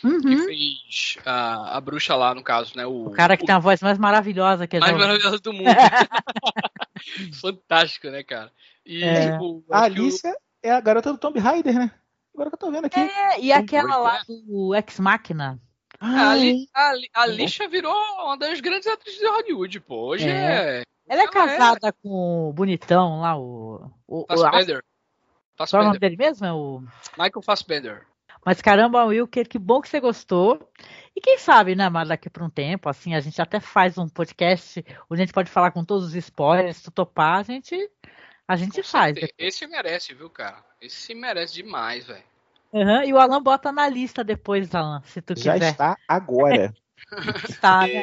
Que 0.00 0.06
Uhum. 0.06 0.44
fez 0.44 1.16
a, 1.26 1.76
a 1.76 1.80
bruxa 1.80 2.14
lá, 2.14 2.32
no 2.32 2.40
caso, 2.42 2.72
né? 2.76 2.86
O, 2.86 3.06
O 3.08 3.10
cara 3.10 3.36
que 3.36 3.44
tem 3.44 3.52
a 3.54 3.58
voz 3.58 3.80
mais 3.82 3.98
maravilhosa 3.98 4.64
que 4.66 4.76
a 4.76 4.80
mais 4.80 4.92
gente 4.92 5.00
maravilhoso 5.00 5.40
do 5.40 5.52
mundo. 5.52 5.64
Fantástico, 7.40 8.08
né, 8.08 8.22
cara? 8.22 8.52
E, 8.86 9.02
É. 9.04 9.32
tipo, 9.32 9.64
A 9.70 9.90
que 9.90 10.00
o- 10.00 10.04
Alicia 10.04 10.34
é 10.62 10.70
a 10.70 10.80
garota 10.80 11.12
do 11.12 11.18
Tomb 11.18 11.38
Raider, 11.40 11.74
né? 11.74 11.90
Agora 12.32 12.48
que 12.50 12.54
eu 12.54 12.58
tô 12.60 12.70
vendo 12.70 12.84
aqui. 12.84 13.00
É, 13.00 13.40
e 13.40 13.52
aquela 13.52 13.96
lá 13.96 14.22
do 14.28 14.72
Ex 14.74 15.00
Machina. 15.00 15.60
A, 16.00 16.06
a, 16.08 16.30
Ali- 16.30 16.68
a 17.14 17.22
Alicia 17.22 17.68
virou 17.68 17.92
uma 18.24 18.36
das 18.36 18.60
grandes 18.60 18.86
atrizes 18.86 19.18
de 19.20 19.26
Hollywood, 19.26 19.80
pô. 19.80 20.08
Hoje 20.08 20.28
É. 20.28 20.80
é. 20.80 20.82
Ela 21.08 21.22
é 21.22 21.24
Ela 21.24 21.32
casada 21.32 21.92
com 22.02 22.48
o 22.50 22.52
bonitão 22.52 23.20
lá, 23.20 23.36
o. 23.38 23.90
o, 24.06 24.24
o 24.30 24.36
Fassbender. 24.36 24.82
qual 25.56 25.68
é 25.72 25.76
o 25.80 25.84
nome 25.84 25.98
dele 25.98 26.16
mesmo? 26.16 26.46
É 26.46 26.52
o. 26.52 26.80
Michael 27.16 27.42
Fassbender. 27.42 28.06
Mas 28.44 28.60
caramba, 28.62 29.04
Wilker, 29.06 29.48
que 29.48 29.58
bom 29.58 29.80
que 29.80 29.88
você 29.88 29.98
gostou. 30.00 30.70
E 31.16 31.20
quem 31.20 31.38
sabe, 31.38 31.74
né, 31.74 31.88
mas 31.88 32.08
daqui 32.08 32.30
por 32.30 32.42
um 32.42 32.48
tempo, 32.50 32.88
assim, 32.88 33.14
a 33.14 33.20
gente 33.20 33.40
até 33.42 33.58
faz 33.58 33.98
um 33.98 34.08
podcast 34.08 34.84
onde 35.10 35.22
a 35.22 35.24
gente 35.24 35.34
pode 35.34 35.50
falar 35.50 35.70
com 35.72 35.84
todos 35.84 36.06
os 36.08 36.14
spoilers, 36.14 36.76
se 36.76 36.84
tu 36.84 36.90
topar, 36.92 37.40
a 37.40 37.42
gente, 37.42 37.90
a 38.46 38.54
gente 38.56 38.82
faz. 38.82 39.16
Esse- 39.16 39.34
Esse 39.36 39.66
merece, 39.66 40.14
viu, 40.14 40.30
cara? 40.30 40.62
Esse 40.80 41.14
merece 41.14 41.54
demais, 41.54 42.06
velho. 42.06 42.22
Aham, 42.72 43.04
e 43.04 43.12
o 43.12 43.18
Alan 43.18 43.42
bota 43.42 43.72
na 43.72 43.88
lista 43.88 44.22
depois, 44.22 44.74
Alan, 44.74 45.00
se 45.04 45.22
tu 45.22 45.34
já 45.38 45.54
quiser. 45.54 45.70
está 45.70 45.96
agora. 46.06 46.74
Está, 47.48 47.86
né? 47.86 48.02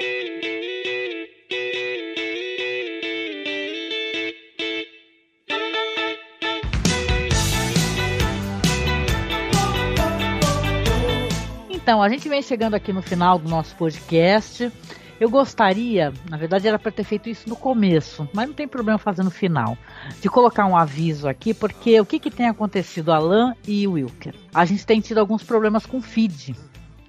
Então, 11.69 12.01
a 12.01 12.09
gente 12.09 12.27
vem 12.27 12.41
chegando 12.41 12.73
aqui 12.73 12.91
no 12.91 13.03
final 13.03 13.37
do 13.37 13.47
nosso 13.47 13.75
podcast. 13.75 14.71
Eu 15.19 15.29
gostaria, 15.29 16.13
na 16.29 16.35
verdade 16.35 16.67
era 16.67 16.77
para 16.77 16.91
ter 16.91 17.05
feito 17.05 17.29
isso 17.29 17.47
no 17.47 17.55
começo, 17.55 18.27
mas 18.33 18.47
não 18.47 18.53
tem 18.53 18.67
problema 18.67 18.99
fazer 18.99 19.23
no 19.23 19.31
final, 19.31 19.77
de 20.21 20.29
colocar 20.29 20.65
um 20.65 20.75
aviso 20.75 21.27
aqui, 21.27 21.53
porque 21.53 21.99
o 22.01 22.05
que, 22.05 22.19
que 22.19 22.29
tem 22.29 22.47
acontecido, 22.49 23.13
Alan 23.13 23.55
e 23.65 23.87
Wilker? 23.87 24.35
A 24.53 24.65
gente 24.65 24.85
tem 24.85 24.99
tido 24.99 25.19
alguns 25.19 25.41
problemas 25.41 25.85
com 25.85 25.97
o 25.97 26.01
feed, 26.01 26.53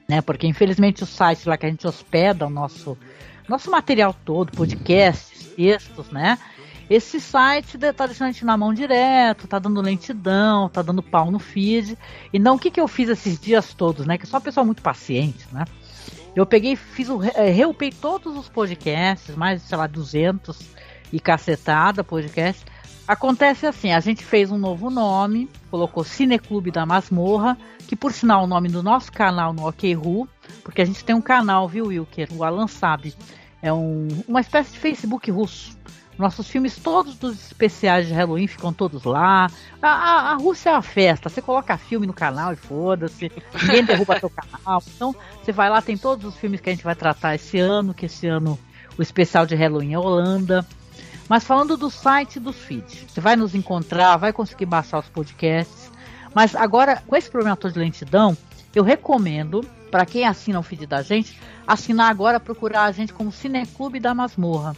né? 0.09 0.21
Porque 0.21 0.47
infelizmente 0.47 1.03
o 1.03 1.07
site 1.07 1.49
lá 1.49 1.57
que 1.57 1.67
a 1.67 1.69
gente 1.69 1.87
hospeda 1.87 2.47
o 2.47 2.51
nosso, 2.51 2.97
nosso 3.49 3.71
material 3.73 4.15
todo, 4.25 4.53
podcasts, 4.53 5.47
textos, 5.57 6.09
né? 6.11 6.39
Esse 6.89 7.21
site 7.21 7.77
tá 7.79 8.07
deixando 8.07 8.29
a 8.29 8.31
gente 8.31 8.45
na 8.45 8.57
mão 8.57 8.73
direto, 8.73 9.49
tá 9.49 9.59
dando 9.59 9.81
lentidão, 9.81 10.69
tá 10.69 10.83
dando 10.83 11.03
pau 11.03 11.33
no 11.33 11.41
feed. 11.41 11.99
Então 12.33 12.55
o 12.55 12.59
que, 12.59 12.71
que 12.71 12.81
eu 12.81 12.87
fiz 12.87 13.09
esses 13.09 13.41
dias 13.41 13.75
todos, 13.75 14.07
né? 14.07 14.17
Que 14.17 14.25
eu 14.25 14.29
sou 14.29 14.39
uma 14.39 14.45
pessoa 14.45 14.65
muito 14.65 14.83
paciente, 14.83 15.45
né? 15.51 15.65
Eu 16.37 16.45
peguei, 16.45 16.77
fiz 16.77 17.09
o, 17.09 17.23
eh, 17.23 17.51
reupei 17.51 17.91
todos 17.91 18.37
os 18.37 18.47
podcasts, 18.47 19.35
mais, 19.35 19.63
sei 19.63 19.79
lá, 19.79 19.87
200 19.87 20.61
e 21.11 21.19
cacetada 21.19 22.05
podcast. 22.05 22.63
Acontece 23.09 23.67
assim, 23.67 23.91
a 23.91 24.01
gente 24.01 24.23
fez 24.23 24.51
um 24.51 24.59
novo 24.59 24.91
nome, 24.91 25.49
colocou 25.71 26.05
Cineclube 26.05 26.71
da 26.71 26.85
Masmorra, 26.85 27.57
que 27.89 27.97
por 27.97 28.13
sinal 28.13 28.43
é 28.43 28.45
o 28.45 28.47
nome 28.47 28.69
do 28.69 28.83
nosso 28.83 29.11
canal 29.11 29.55
no 29.55 29.67
OKRU, 29.67 30.29
porque 30.63 30.83
a 30.83 30.85
gente 30.85 31.03
tem 31.03 31.17
um 31.17 31.23
canal, 31.23 31.67
viu, 31.67 31.87
Wilker? 31.87 32.29
O 32.33 32.45
Alan 32.45 32.67
sabe. 32.67 33.15
É 33.63 33.73
um, 33.73 34.07
uma 34.29 34.41
espécie 34.41 34.73
de 34.73 34.79
Facebook 34.79 35.31
russo. 35.31 35.75
Nossos 36.19 36.49
filmes, 36.49 36.77
todos 36.77 37.17
dos 37.17 37.35
especiais 37.47 38.07
de 38.07 38.15
Halloween 38.15 38.47
ficam 38.47 38.73
todos 38.73 39.05
lá. 39.05 39.49
A, 39.83 39.89
a, 39.89 40.33
a 40.33 40.35
Rússia 40.35 40.71
é 40.71 40.73
uma 40.73 40.83
festa. 40.83 41.29
Você 41.29 41.43
coloca 41.43 41.77
filme 41.77 42.07
no 42.07 42.15
canal 42.15 42.53
e 42.53 42.57
foda-se. 42.57 43.31
Ninguém 43.63 43.85
derruba 43.87 44.19
seu 44.19 44.31
canal. 44.31 44.83
Então, 44.95 45.15
você 45.43 45.53
vai 45.53 45.69
lá, 45.69 45.83
tem 45.83 45.97
todos 45.97 46.25
os 46.25 46.37
filmes 46.39 46.61
que 46.61 46.71
a 46.71 46.73
gente 46.73 46.85
vai 46.85 46.95
tratar 46.95 47.35
esse 47.35 47.59
ano, 47.59 47.93
que 47.93 48.07
esse 48.07 48.27
ano 48.27 48.59
o 48.99 49.03
especial 49.03 49.45
de 49.45 49.55
Halloween 49.55 49.93
é 49.93 49.99
Holanda. 49.99 50.67
Mas 51.29 51.45
falando 51.45 51.77
do 51.77 51.91
site 51.91 52.37
e 52.37 52.41
dos 52.41 52.57
feeds, 52.57 53.05
você 53.09 53.21
vai 53.21 53.37
nos 53.37 53.55
encontrar, 53.55 54.17
vai 54.17 54.33
conseguir 54.33 54.67
baixar 54.67 55.01
os 55.01 55.09
podcasts. 55.09 55.91
Mas 56.35 56.55
agora, 56.55 57.03
com 57.07 57.17
esse 57.17 57.31
problema 57.31 57.57
todo 57.57 57.73
de 57.73 57.79
lentidão, 57.79 58.37
eu 58.75 58.85
recomendo, 58.85 59.63
para 59.91 60.07
quem 60.07 60.25
assina 60.25 60.61
o 60.61 60.63
feed 60.63 60.87
da 60.87 61.03
gente, 61.03 61.39
assinar 61.67 62.11
agora, 62.11 62.39
procurar 62.39 62.85
a 62.85 62.93
gente 62.93 63.13
como 63.13 63.33
Cineclube 63.33 63.99
da 63.99 64.15
Masmorra. 64.15 64.77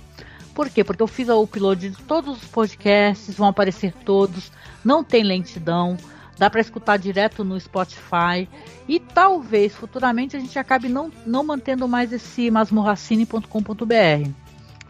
Por 0.58 0.68
quê? 0.68 0.82
Porque 0.82 1.00
eu 1.00 1.06
fiz 1.06 1.28
o 1.28 1.40
upload 1.40 1.88
de 1.88 2.02
todos 2.02 2.42
os 2.42 2.48
podcasts, 2.48 3.36
vão 3.36 3.46
aparecer 3.46 3.94
todos, 4.04 4.50
não 4.84 5.04
tem 5.04 5.22
lentidão, 5.22 5.96
dá 6.36 6.50
para 6.50 6.60
escutar 6.60 6.96
direto 6.96 7.44
no 7.44 7.60
Spotify 7.60 8.48
e 8.88 8.98
talvez 8.98 9.72
futuramente 9.76 10.36
a 10.36 10.40
gente 10.40 10.58
acabe 10.58 10.88
não, 10.88 11.12
não 11.24 11.44
mantendo 11.44 11.86
mais 11.86 12.12
esse 12.12 12.50
masmorracine.com.br. 12.50 14.30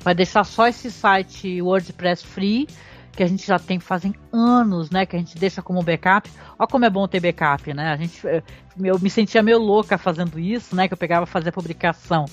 Vai 0.01 0.15
deixar 0.15 0.45
só 0.45 0.67
esse 0.67 0.91
site 0.91 1.61
WordPress 1.61 2.25
free, 2.25 2.67
que 3.13 3.23
a 3.23 3.27
gente 3.27 3.47
já 3.47 3.59
tem 3.59 3.79
fazem 3.79 4.15
anos, 4.33 4.89
né? 4.91 5.05
Que 5.05 5.17
a 5.17 5.19
gente 5.19 5.37
deixa 5.37 5.61
como 5.61 5.83
backup. 5.83 6.31
Olha 6.59 6.67
como 6.67 6.87
é 6.87 6.89
bom 6.89 7.07
ter 7.07 7.21
backup, 7.21 7.75
né? 7.75 7.93
A 7.93 7.97
gente, 7.97 8.27
eh, 8.27 8.43
eu 8.83 8.99
me 9.01 9.11
sentia 9.11 9.43
meio 9.43 9.59
louca 9.59 9.99
fazendo 9.99 10.39
isso, 10.39 10.75
né? 10.75 10.89
Que 10.89 10.95
eu 10.95 10.99
pegava 10.99 11.27
fazer 11.27 11.51
a 11.51 11.53
publicação 11.53 12.25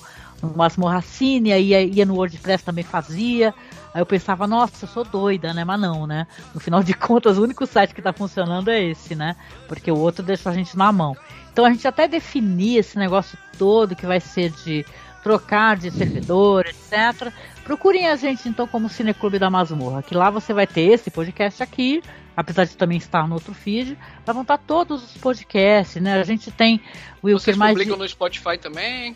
no 0.41 0.55
Masmorracine, 0.55 1.53
aí 1.53 1.67
ia, 1.67 1.81
ia 1.81 2.05
no 2.05 2.15
WordPress 2.15 2.63
também 2.63 2.83
fazia. 2.83 3.53
Aí 3.93 4.01
eu 4.01 4.05
pensava, 4.05 4.45
nossa, 4.45 4.85
eu 4.85 4.89
sou 4.89 5.03
doida, 5.05 5.53
né? 5.53 5.63
Mas 5.63 5.79
não, 5.79 6.05
né? 6.05 6.27
No 6.53 6.59
final 6.59 6.83
de 6.83 6.93
contas, 6.95 7.37
o 7.37 7.43
único 7.43 7.65
site 7.65 7.93
que 7.93 8.01
está 8.01 8.11
funcionando 8.11 8.69
é 8.69 8.83
esse, 8.83 9.15
né? 9.15 9.35
Porque 9.67 9.89
o 9.89 9.97
outro 9.97 10.23
deixa 10.23 10.49
a 10.49 10.53
gente 10.53 10.77
na 10.77 10.91
mão. 10.91 11.15
Então 11.51 11.63
a 11.63 11.69
gente 11.69 11.87
até 11.87 12.07
definir 12.07 12.79
esse 12.79 12.97
negócio 12.97 13.37
todo 13.57 13.95
que 13.95 14.05
vai 14.05 14.19
ser 14.19 14.51
de 14.51 14.85
trocar 15.23 15.77
de 15.77 15.89
servidor, 15.89 16.67
etc. 16.67 17.31
Procurem 17.63 18.07
a 18.07 18.15
gente 18.15 18.47
então 18.47 18.67
como 18.67 18.87
Cineclube 18.87 19.39
da 19.39 19.49
Masmorra, 19.49 20.03
que 20.03 20.13
lá 20.13 20.29
você 20.29 20.53
vai 20.53 20.67
ter 20.67 20.81
esse 20.81 21.09
podcast 21.09 21.63
aqui, 21.63 22.03
apesar 22.37 22.65
de 22.65 22.77
também 22.77 22.99
estar 22.99 23.27
no 23.27 23.33
outro 23.33 23.51
feed, 23.51 23.97
mas 24.23 24.33
vão 24.35 24.43
estar 24.43 24.59
todos 24.59 25.03
os 25.03 25.17
podcasts, 25.17 25.99
né? 25.99 26.19
A 26.19 26.23
gente 26.23 26.51
tem 26.51 26.79
o 27.23 27.31
Vocês 27.31 27.57
mais 27.57 27.73
de... 27.73 27.79
publicam 27.79 27.97
no 27.97 28.07
Spotify 28.07 28.57
também? 28.59 29.15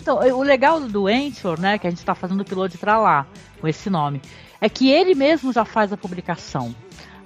Então, 0.00 0.18
o 0.18 0.42
legal 0.42 0.80
do 0.80 1.06
Anchor, 1.06 1.60
né, 1.60 1.78
que 1.78 1.86
a 1.86 1.90
gente 1.90 2.00
está 2.00 2.14
fazendo 2.14 2.40
o 2.40 2.42
upload 2.42 2.76
para 2.78 2.98
lá, 2.98 3.26
com 3.60 3.68
esse 3.68 3.88
nome, 3.88 4.20
é 4.60 4.68
que 4.68 4.90
ele 4.90 5.14
mesmo 5.14 5.52
já 5.52 5.64
faz 5.64 5.92
a 5.92 5.96
publicação. 5.96 6.74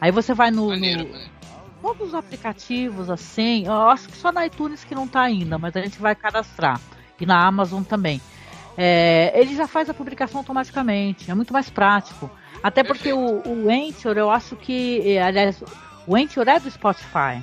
Aí 0.01 0.11
você 0.11 0.35
vai 0.35 0.51
no, 0.51 0.69
Maneiro, 0.69 1.05
no 1.05 1.35
todos 1.81 2.09
os 2.09 2.15
aplicativos 2.15 3.11
assim, 3.11 3.67
eu 3.67 3.89
acho 3.89 4.09
que 4.09 4.17
só 4.17 4.33
na 4.33 4.47
iTunes 4.47 4.85
que 4.85 4.95
não 4.95 5.07
tá 5.07 5.23
ainda, 5.23 5.59
mas 5.59 5.77
a 5.77 5.83
gente 5.83 5.99
vai 5.99 6.15
cadastrar 6.15 6.81
e 7.21 7.27
na 7.27 7.47
Amazon 7.47 7.83
também. 7.83 8.21
É, 8.77 9.33
ele 9.35 9.55
já 9.55 9.67
faz 9.67 9.89
a 9.89 9.95
publicação 9.95 10.41
automaticamente, 10.41 11.31
é 11.31 11.35
muito 11.35 11.53
mais 11.53 11.71
prático. 11.71 12.31
Até 12.63 12.83
porque 12.83 13.13
o, 13.13 13.43
o 13.47 13.71
Anchor, 13.71 14.17
eu 14.17 14.31
acho 14.31 14.57
que, 14.57 15.01
eh, 15.05 15.23
aliás, 15.23 15.63
o 16.07 16.17
Anchor 16.17 16.49
é 16.49 16.59
do 16.59 16.71
Spotify. 16.71 17.43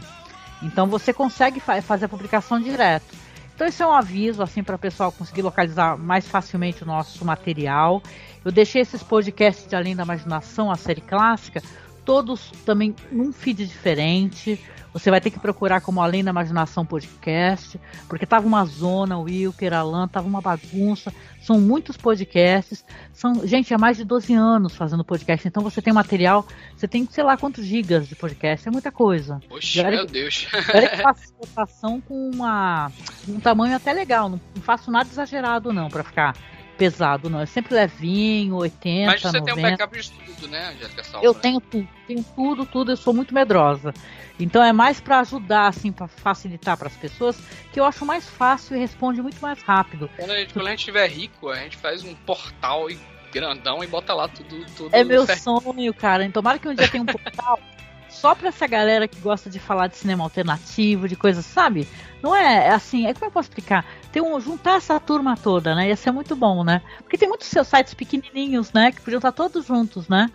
Então 0.61 0.87
você 0.87 1.13
consegue 1.13 1.59
fa 1.59 1.81
fazer 1.81 2.05
a 2.05 2.09
publicação 2.09 2.59
direto. 2.59 3.20
Então 3.61 3.69
esse 3.69 3.83
é 3.83 3.85
um 3.85 3.93
aviso 3.93 4.41
assim 4.41 4.63
para 4.63 4.75
o 4.75 4.79
pessoal 4.79 5.11
conseguir 5.11 5.43
localizar 5.43 5.95
mais 5.95 6.27
facilmente 6.27 6.81
o 6.81 6.85
nosso 6.87 7.23
material. 7.23 8.01
Eu 8.43 8.51
deixei 8.51 8.81
esses 8.81 9.03
podcasts 9.03 9.67
de 9.67 9.75
Além 9.75 9.95
da 9.95 10.01
Imaginação, 10.01 10.71
a 10.71 10.75
série 10.75 10.99
clássica, 10.99 11.61
todos 12.05 12.51
também 12.65 12.95
num 13.11 13.31
feed 13.31 13.65
diferente. 13.65 14.59
Você 14.93 15.09
vai 15.09 15.21
ter 15.21 15.29
que 15.31 15.39
procurar 15.39 15.79
como 15.79 16.01
Além 16.01 16.21
da 16.21 16.31
Imaginação 16.31 16.85
Podcast, 16.85 17.79
porque 18.09 18.25
tava 18.25 18.45
uma 18.45 18.65
zona, 18.65 19.17
o 19.17 19.21
Wilker, 19.21 19.73
Alan, 19.73 20.05
tava 20.05 20.27
uma 20.27 20.41
bagunça. 20.41 21.13
São 21.41 21.61
muitos 21.61 21.95
podcasts. 21.95 22.83
São, 23.13 23.47
gente, 23.47 23.73
há 23.73 23.77
mais 23.77 23.95
de 23.95 24.03
12 24.03 24.33
anos 24.33 24.75
fazendo 24.75 25.05
podcast. 25.05 25.47
Então 25.47 25.63
você 25.63 25.81
tem 25.81 25.93
material, 25.93 26.45
você 26.75 26.89
tem 26.89 27.07
sei 27.09 27.23
lá 27.23 27.37
quantos 27.37 27.65
gigas 27.65 28.05
de 28.05 28.15
podcast, 28.15 28.67
é 28.67 28.71
muita 28.71 28.91
coisa. 28.91 29.39
Oxe, 29.49 29.79
olha 29.79 29.91
meu 29.91 30.05
que- 30.07 30.11
Deus. 30.11 30.45
Olha 30.75 30.89
que 30.89 30.97
faço 30.97 31.33
votação 31.39 32.01
com 32.01 32.29
uma, 32.29 32.91
um 33.29 33.39
tamanho 33.39 33.73
até 33.77 33.93
legal. 33.93 34.27
Não, 34.27 34.41
não 34.53 34.61
faço 34.61 34.91
nada 34.91 35.07
exagerado, 35.09 35.71
não, 35.71 35.87
para 35.87 36.03
ficar 36.03 36.35
pesado, 36.77 37.29
não. 37.29 37.39
É 37.39 37.45
sempre 37.45 37.73
levinho, 37.75 38.55
80, 38.55 39.11
Mas 39.11 39.21
você 39.21 39.39
90. 39.39 39.45
tem 39.45 39.53
um 39.53 39.69
backup 39.69 40.01
de 40.01 40.11
tudo, 40.11 40.47
né, 40.47 40.69
Angélica 40.69 41.03
Salva? 41.03 41.25
Eu 41.25 41.33
tenho 41.33 41.59
tudo, 41.61 41.87
tenho 42.07 42.23
tudo, 42.35 42.65
tudo. 42.65 42.91
Eu 42.91 42.97
sou 42.97 43.13
muito 43.13 43.33
medrosa. 43.33 43.93
Então 44.39 44.63
é 44.63 44.73
mais 44.73 44.99
pra 44.99 45.19
ajudar, 45.19 45.67
assim, 45.67 45.91
pra 45.91 46.07
facilitar 46.07 46.77
pras 46.77 46.93
pessoas, 46.95 47.37
que 47.71 47.79
eu 47.79 47.85
acho 47.85 48.05
mais 48.05 48.27
fácil 48.27 48.75
e 48.75 48.79
responde 48.79 49.21
muito 49.21 49.39
mais 49.41 49.61
rápido. 49.61 50.09
Quando 50.17 50.31
a 50.31 50.37
gente, 50.37 50.53
quando 50.53 50.67
a 50.67 50.69
gente 50.71 50.79
estiver 50.79 51.07
rico, 51.09 51.49
a 51.49 51.55
gente 51.57 51.77
faz 51.77 52.03
um 52.03 52.15
portal 52.15 52.89
e 52.89 52.97
grandão 53.31 53.83
e 53.83 53.87
bota 53.87 54.13
lá 54.13 54.27
tudo. 54.27 54.65
tudo 54.75 54.89
É 54.95 55.03
meu 55.03 55.25
certo. 55.25 55.39
sonho, 55.41 55.93
cara. 55.93 56.29
Tomara 56.31 56.59
que 56.59 56.67
um 56.67 56.73
dia 56.73 56.87
tenha 56.87 57.03
um 57.03 57.05
portal 57.05 57.59
só 58.21 58.35
pra 58.35 58.49
essa 58.49 58.67
galera 58.67 59.07
que 59.07 59.19
gosta 59.19 59.49
de 59.49 59.59
falar 59.59 59.87
de 59.87 59.97
cinema 59.97 60.23
alternativo, 60.23 61.07
de 61.07 61.15
coisas, 61.15 61.43
sabe? 61.43 61.87
Não 62.21 62.35
é 62.35 62.67
é 62.67 62.69
assim, 62.69 63.07
é 63.07 63.13
como 63.15 63.25
eu 63.25 63.31
posso 63.31 63.49
explicar? 63.49 63.83
Tem 64.11 64.21
um, 64.21 64.39
juntar 64.39 64.75
essa 64.75 64.99
turma 64.99 65.35
toda, 65.35 65.73
né? 65.73 65.87
Ia 65.87 65.95
ser 65.95 66.11
muito 66.11 66.35
bom, 66.35 66.63
né? 66.63 66.83
Porque 66.99 67.17
tem 67.17 67.27
muitos 67.27 67.47
seus 67.47 67.67
sites 67.67 67.95
pequenininhos, 67.95 68.71
né? 68.73 68.91
Que 68.91 69.01
podiam 69.01 69.17
estar 69.17 69.31
todos 69.31 69.65
juntos, 69.65 70.07
né? 70.07 70.29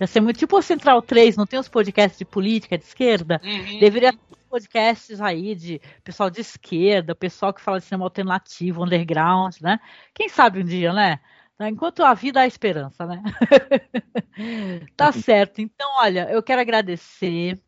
Ia 0.00 0.06
ser 0.06 0.20
muito 0.20 0.38
tipo 0.38 0.56
o 0.56 0.62
Central 0.62 1.02
3, 1.02 1.36
não 1.36 1.46
tem 1.46 1.60
os 1.60 1.68
podcasts 1.68 2.18
de 2.18 2.24
política, 2.24 2.78
de 2.78 2.84
esquerda? 2.84 3.38
Uhum. 3.44 3.80
Deveria 3.80 4.14
podcasts 4.48 5.20
aí 5.20 5.54
de 5.54 5.78
pessoal 6.02 6.30
de 6.30 6.40
esquerda, 6.40 7.14
pessoal 7.14 7.52
que 7.52 7.60
fala 7.60 7.78
de 7.78 7.84
cinema 7.84 8.06
alternativo, 8.06 8.82
underground, 8.82 9.56
né? 9.60 9.78
Quem 10.14 10.30
sabe 10.30 10.60
um 10.60 10.64
dia, 10.64 10.90
né? 10.90 11.20
Enquanto 11.60 12.04
a 12.04 12.12
vida 12.12 12.40
há 12.40 12.46
esperança, 12.46 13.06
né? 13.06 13.22
tá 14.94 15.10
certo. 15.10 15.60
Então, 15.60 15.88
olha, 15.98 16.28
eu 16.30 16.42
quero 16.42 16.60
agradecer, 16.60 17.58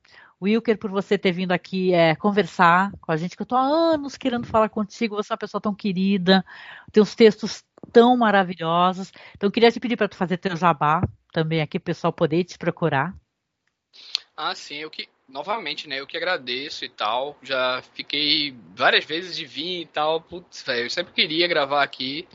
Wilker, 0.42 0.76
por 0.78 0.90
você 0.90 1.16
ter 1.16 1.32
vindo 1.32 1.52
aqui 1.52 1.94
é, 1.94 2.14
conversar 2.14 2.92
com 3.00 3.10
a 3.10 3.16
gente, 3.16 3.34
que 3.34 3.40
eu 3.40 3.46
tô 3.46 3.56
há 3.56 3.62
anos 3.62 4.16
querendo 4.16 4.46
falar 4.46 4.68
contigo. 4.68 5.16
Você 5.16 5.32
é 5.32 5.34
uma 5.34 5.38
pessoa 5.38 5.60
tão 5.60 5.74
querida, 5.74 6.44
tem 6.92 7.02
uns 7.02 7.14
textos 7.14 7.64
tão 7.90 8.14
maravilhosos. 8.14 9.10
Então, 9.34 9.48
eu 9.48 9.52
queria 9.52 9.72
te 9.72 9.80
pedir 9.80 9.96
para 9.96 10.08
tu 10.08 10.16
fazer 10.16 10.36
teu 10.36 10.54
jabá 10.54 11.00
também 11.32 11.62
aqui, 11.62 11.78
o 11.78 11.80
pessoal 11.80 12.12
poder 12.12 12.44
te 12.44 12.58
procurar. 12.58 13.14
Ah, 14.36 14.54
sim, 14.54 14.76
eu 14.76 14.90
que. 14.90 15.08
Novamente, 15.28 15.88
né? 15.88 16.00
Eu 16.00 16.06
que 16.06 16.16
agradeço 16.16 16.84
e 16.84 16.88
tal. 16.88 17.36
Já 17.42 17.82
fiquei 17.92 18.56
várias 18.74 19.04
vezes 19.04 19.36
de 19.36 19.44
vir 19.44 19.82
e 19.82 19.86
tal. 19.86 20.20
Putz, 20.22 20.62
velho, 20.62 20.84
eu 20.84 20.90
sempre 20.90 21.12
queria 21.12 21.46
gravar 21.46 21.82
aqui. 21.82 22.26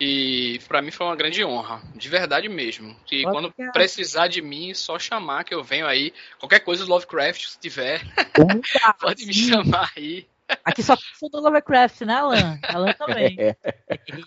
E 0.00 0.58
pra 0.66 0.82
mim 0.82 0.90
foi 0.90 1.06
uma 1.06 1.14
grande 1.14 1.44
honra, 1.44 1.80
de 1.94 2.08
verdade 2.08 2.48
mesmo. 2.48 2.96
E 3.10 3.22
quando 3.22 3.52
precisar 3.72 4.26
de 4.26 4.42
mim, 4.42 4.74
só 4.74 4.98
chamar 4.98 5.44
que 5.44 5.54
eu 5.54 5.62
venho 5.62 5.86
aí. 5.86 6.12
Qualquer 6.38 6.60
coisa 6.60 6.84
do 6.84 6.90
Lovecraft, 6.90 7.46
se 7.46 7.58
tiver, 7.58 8.02
Opa, 8.38 8.94
pode 9.00 9.24
me 9.24 9.32
sim. 9.32 9.50
chamar 9.50 9.92
aí. 9.96 10.26
Aqui 10.64 10.82
só 10.82 10.96
sou 11.18 11.30
do 11.30 11.40
Lovecraft, 11.40 12.02
né, 12.02 12.14
Alan? 12.14 12.58
Alan 12.62 12.92
também. 12.98 13.36
É, 13.38 13.56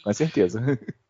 com 0.04 0.14
certeza. 0.14 0.62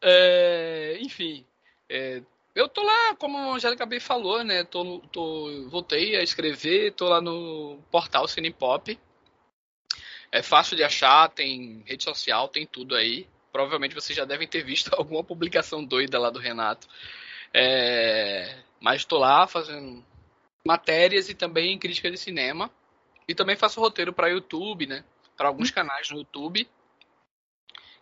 É, 0.01 0.97
enfim, 1.01 1.45
é, 1.89 2.21
eu 2.57 2.67
tô 2.67 2.81
lá, 2.81 3.15
como 3.15 3.37
a 3.37 3.55
Angélica 3.55 3.85
bem 3.85 3.99
falou, 3.99 4.43
né? 4.43 4.63
Tô, 4.63 4.99
tô, 5.11 5.69
voltei 5.69 6.15
a 6.15 6.23
escrever, 6.23 6.91
tô 6.93 7.07
lá 7.07 7.21
no 7.21 7.79
portal 7.91 8.27
Cinepop. 8.27 8.99
É 10.31 10.41
fácil 10.41 10.75
de 10.75 10.83
achar, 10.83 11.29
tem 11.29 11.83
rede 11.85 12.03
social, 12.03 12.47
tem 12.49 12.65
tudo 12.65 12.95
aí. 12.95 13.27
Provavelmente 13.57 13.95
vocês 13.95 14.15
já 14.15 14.23
devem 14.23 14.47
ter 14.47 14.63
visto 14.63 14.91
alguma 14.93 15.23
publicação 15.23 15.83
doida 15.83 16.19
lá 16.19 16.29
do 16.29 16.37
Renato. 16.37 16.87
É, 17.51 18.55
mas 18.79 19.03
tô 19.03 19.17
lá 19.17 19.47
fazendo 19.47 20.05
matérias 20.63 21.27
e 21.27 21.33
também 21.33 21.79
crítica 21.79 22.11
de 22.11 22.19
cinema. 22.19 22.69
E 23.27 23.33
também 23.33 23.55
faço 23.55 23.81
roteiro 23.81 24.13
para 24.13 24.27
YouTube, 24.27 24.85
né? 24.85 25.03
Para 25.35 25.47
alguns 25.47 25.71
canais 25.71 26.07
no 26.11 26.19
YouTube. 26.19 26.69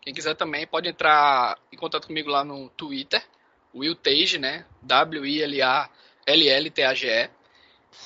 Quem 0.02 0.14
quiser 0.14 0.36
também 0.36 0.68
pode 0.68 0.90
entrar 0.90 1.58
em 1.72 1.78
contato 1.78 2.08
comigo 2.08 2.30
lá 2.30 2.44
no 2.44 2.68
Twitter, 2.72 3.26
Will 3.74 3.96
Tage, 3.96 4.38
né? 4.38 4.66
W-I-L-A-L-L-T-A-G-E. 4.82 7.30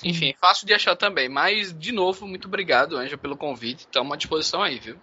Enfim, 0.04 0.36
fácil 0.40 0.68
de 0.68 0.76
achar 0.76 0.96
também. 0.96 1.28
Mas, 1.28 1.76
de 1.76 1.92
novo, 1.92 2.28
muito 2.28 2.48
obrigado, 2.48 2.96
Anja, 2.96 3.18
pelo 3.18 3.36
convite. 3.36 3.80
Estamos 3.80 4.14
à 4.14 4.18
disposição 4.18 4.62
aí, 4.62 4.78
viu? 4.78 5.00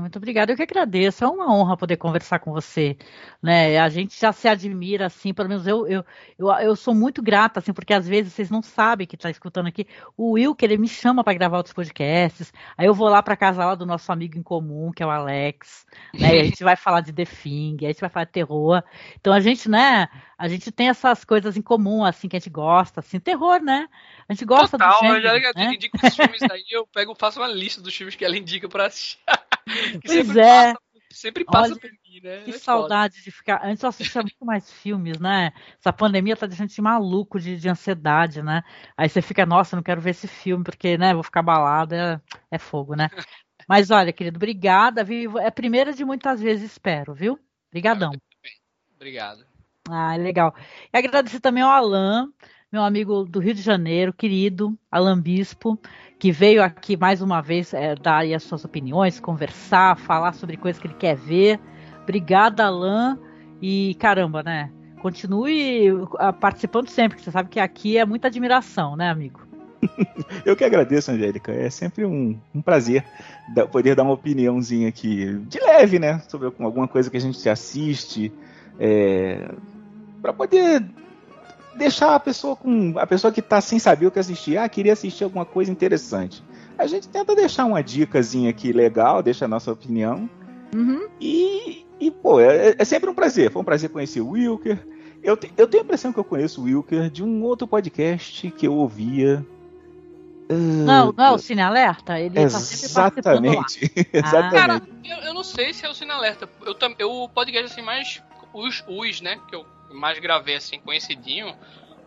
Muito 0.00 0.16
obrigada. 0.16 0.52
Eu 0.52 0.56
que 0.56 0.62
agradeço. 0.62 1.24
É 1.24 1.28
uma 1.28 1.54
honra 1.54 1.76
poder 1.76 1.96
conversar 1.98 2.38
com 2.38 2.52
você. 2.52 2.96
Né? 3.40 3.78
A 3.78 3.88
gente 3.88 4.18
já 4.18 4.32
se 4.32 4.48
admira, 4.48 5.06
assim, 5.06 5.32
pelo 5.32 5.48
menos 5.48 5.64
eu, 5.66 5.86
eu, 5.86 6.04
eu, 6.36 6.48
eu 6.48 6.76
sou 6.76 6.92
muito 6.92 7.22
grata, 7.22 7.60
assim, 7.60 7.72
porque 7.72 7.94
às 7.94 8.06
vezes 8.06 8.32
vocês 8.32 8.50
não 8.50 8.62
sabem 8.62 9.06
que 9.06 9.14
está 9.14 9.30
escutando 9.30 9.68
aqui. 9.68 9.86
O 10.16 10.32
Will, 10.32 10.54
que 10.56 10.64
ele 10.64 10.76
me 10.76 10.88
chama 10.88 11.22
para 11.22 11.34
gravar 11.34 11.58
outros 11.58 11.72
podcasts. 11.72 12.52
Aí 12.76 12.86
eu 12.86 12.94
vou 12.94 13.08
lá 13.08 13.22
para 13.22 13.36
casa 13.36 13.64
lá 13.64 13.74
do 13.76 13.86
nosso 13.86 14.10
amigo 14.10 14.36
em 14.36 14.42
comum, 14.42 14.90
que 14.90 15.04
é 15.04 15.06
o 15.06 15.10
Alex. 15.10 15.86
Né? 16.14 16.36
E 16.36 16.40
a 16.40 16.44
gente 16.44 16.64
vai 16.64 16.74
falar 16.76 17.00
de 17.00 17.12
The 17.12 17.24
Thing, 17.24 17.76
a 17.82 17.88
gente 17.88 18.00
vai 18.00 18.10
falar 18.10 18.24
de 18.24 18.32
terror. 18.32 18.82
Então 19.20 19.32
a 19.32 19.40
gente, 19.40 19.68
né? 19.68 20.08
A 20.36 20.48
gente 20.48 20.72
tem 20.72 20.88
essas 20.88 21.24
coisas 21.24 21.56
em 21.56 21.62
comum, 21.62 22.04
assim, 22.04 22.28
que 22.28 22.36
a 22.36 22.38
gente 22.38 22.50
gosta, 22.50 23.00
assim, 23.00 23.20
terror, 23.20 23.60
né? 23.60 23.88
A 24.28 24.32
gente 24.32 24.44
gosta 24.44 24.76
Total, 24.78 24.94
do 24.94 24.98
gênero, 25.00 25.18
Angélica 25.18 25.52
né? 25.56 25.74
indica 25.74 26.06
os 26.06 26.14
filmes 26.14 26.42
aí, 26.42 26.64
eu 26.70 26.86
pego, 26.86 27.14
faço 27.14 27.40
uma 27.40 27.48
lista 27.48 27.80
dos 27.80 27.94
filmes 27.94 28.14
que 28.14 28.24
ela 28.24 28.36
indica 28.36 28.68
pra 28.68 28.86
assistir. 28.86 29.18
Que 29.68 30.00
Pois 30.06 30.34
é. 30.34 30.72
Passa, 30.72 30.87
sempre 31.10 31.44
passa 31.44 31.72
Olha, 31.72 31.80
por 31.80 31.90
mim, 31.90 32.20
né? 32.22 32.42
Que 32.44 32.50
É 32.50 32.52
foda. 32.52 32.58
saudade 32.58 33.22
de 33.22 33.30
ficar. 33.30 33.64
Antes 33.64 33.82
eu 33.82 33.88
assistia 33.88 34.22
muito 34.22 34.44
mais 34.44 34.70
filmes, 34.70 35.18
né? 35.18 35.52
Essa 35.78 35.92
pandemia 35.92 36.36
tá 36.36 36.46
deixando 36.46 36.68
gente 36.68 36.82
maluco 36.82 37.38
de, 37.38 37.56
de 37.56 37.68
ansiedade, 37.68 38.42
né? 38.42 38.62
Aí 38.96 39.08
você 39.08 39.22
fica, 39.22 39.46
nossa, 39.46 39.76
não 39.76 39.82
quero 39.82 40.00
ver 40.00 40.10
esse 40.10 40.28
filme, 40.28 40.64
porque, 40.64 40.98
né, 40.98 41.14
vou 41.14 41.22
ficar 41.22 41.42
balado, 41.42 41.94
é, 41.94 42.20
é 42.50 42.58
fogo, 42.58 42.94
né? 42.94 43.08
Mas 43.68 43.90
olha, 43.90 44.12
querido, 44.12 44.36
obrigada, 44.36 45.04
viu? 45.04 45.38
É 45.38 45.46
a 45.48 45.52
primeira 45.52 45.92
de 45.92 46.04
muitas 46.04 46.40
vezes, 46.40 46.72
espero, 46.72 47.14
viu? 47.14 47.38
Obrigadão. 47.68 48.12
Obrigado. 48.96 49.44
Ah, 49.88 50.16
legal. 50.16 50.54
E 50.92 50.98
agradecer 50.98 51.40
também 51.40 51.62
ao 51.62 51.70
Alan, 51.70 52.32
meu 52.70 52.82
amigo 52.82 53.24
do 53.24 53.40
Rio 53.40 53.54
de 53.54 53.62
Janeiro, 53.62 54.12
querido 54.12 54.78
Alan 54.90 55.18
Bispo, 55.18 55.78
que 56.18 56.30
veio 56.30 56.62
aqui 56.62 56.98
mais 56.98 57.22
uma 57.22 57.40
vez 57.40 57.72
é, 57.72 57.94
dar 57.94 58.24
as 58.26 58.42
suas 58.42 58.62
opiniões, 58.64 59.18
conversar, 59.18 59.96
falar 59.96 60.34
sobre 60.34 60.56
coisas 60.58 60.80
que 60.80 60.86
ele 60.86 60.94
quer 60.94 61.16
ver. 61.16 61.58
Obrigada, 62.02 62.66
Alan. 62.66 63.18
E 63.60 63.94
caramba, 63.98 64.42
né? 64.42 64.70
Continue 65.00 65.88
ah, 66.18 66.32
participando 66.32 66.88
sempre, 66.88 67.16
que 67.16 67.24
você 67.24 67.30
sabe 67.30 67.48
que 67.48 67.58
aqui 67.58 67.96
é 67.96 68.04
muita 68.04 68.28
admiração, 68.28 68.96
né, 68.96 69.08
amigo? 69.08 69.40
Eu 70.44 70.54
que 70.54 70.64
agradeço, 70.64 71.10
Angélica. 71.10 71.52
É 71.52 71.70
sempre 71.70 72.04
um, 72.04 72.38
um 72.54 72.60
prazer 72.60 73.04
poder 73.72 73.94
dar 73.94 74.02
uma 74.02 74.12
opiniãozinha 74.12 74.88
aqui, 74.88 75.38
de 75.48 75.58
leve, 75.60 75.98
né? 75.98 76.18
Sobre 76.28 76.52
alguma 76.58 76.86
coisa 76.86 77.10
que 77.10 77.16
a 77.16 77.20
gente 77.20 77.48
assiste. 77.48 78.30
É, 78.78 79.50
para 80.20 80.32
poder 80.32 80.84
deixar 81.78 82.14
a 82.14 82.20
pessoa 82.20 82.54
com. 82.56 82.94
A 82.98 83.06
pessoa 83.06 83.32
que 83.32 83.40
tá 83.40 83.60
sem 83.60 83.78
saber 83.78 84.06
o 84.06 84.10
que 84.10 84.18
assistir, 84.18 84.58
ah, 84.58 84.68
queria 84.68 84.92
assistir 84.92 85.24
alguma 85.24 85.44
coisa 85.46 85.70
interessante. 85.70 86.42
A 86.76 86.86
gente 86.86 87.08
tenta 87.08 87.34
deixar 87.34 87.64
uma 87.64 87.82
dicasinha 87.82 88.50
aqui 88.50 88.72
legal, 88.72 89.22
deixa 89.22 89.46
a 89.46 89.48
nossa 89.48 89.72
opinião. 89.72 90.28
Uhum. 90.74 91.08
E, 91.20 91.86
e, 91.98 92.10
pô, 92.10 92.40
é, 92.40 92.74
é 92.78 92.84
sempre 92.84 93.08
um 93.08 93.14
prazer. 93.14 93.50
Foi 93.50 93.62
um 93.62 93.64
prazer 93.64 93.90
conhecer 93.90 94.20
o 94.20 94.30
Wilker. 94.30 94.86
Eu, 95.22 95.36
te- 95.36 95.52
eu 95.56 95.66
tenho 95.66 95.82
a 95.82 95.84
impressão 95.84 96.12
que 96.12 96.18
eu 96.20 96.24
conheço 96.24 96.60
o 96.60 96.64
Wilker 96.64 97.10
de 97.10 97.24
um 97.24 97.42
outro 97.42 97.66
podcast 97.66 98.50
que 98.52 98.66
eu 98.66 98.74
ouvia. 98.74 99.44
Não, 100.50 101.12
não 101.12 101.24
é 101.24 101.30
o 101.32 101.38
Cine 101.38 101.60
Alerta? 101.60 102.18
Ele 102.18 102.34
tá 102.34 102.48
sempre 102.50 102.94
participando 102.94 103.44
lá. 103.46 103.50
Exatamente. 103.52 103.92
Ah. 104.14 104.50
Cara, 104.50 104.74
Exatamente. 104.74 105.10
eu, 105.10 105.16
eu 105.18 105.34
não 105.34 105.44
sei 105.44 105.74
se 105.74 105.84
é 105.84 105.90
o 105.90 105.94
Cine 105.94 106.10
Alerta. 106.10 106.48
Eu, 106.64 106.74
eu, 106.98 107.10
o 107.10 107.28
podcast 107.28 107.72
assim, 107.72 107.82
mais. 107.82 108.22
Os, 108.54 108.82
os, 108.88 109.20
né? 109.20 109.38
Que 109.48 109.56
eu 109.56 109.66
mais 109.90 110.18
gravei 110.18 110.56
assim, 110.56 110.78
conhecidinho. 110.80 111.54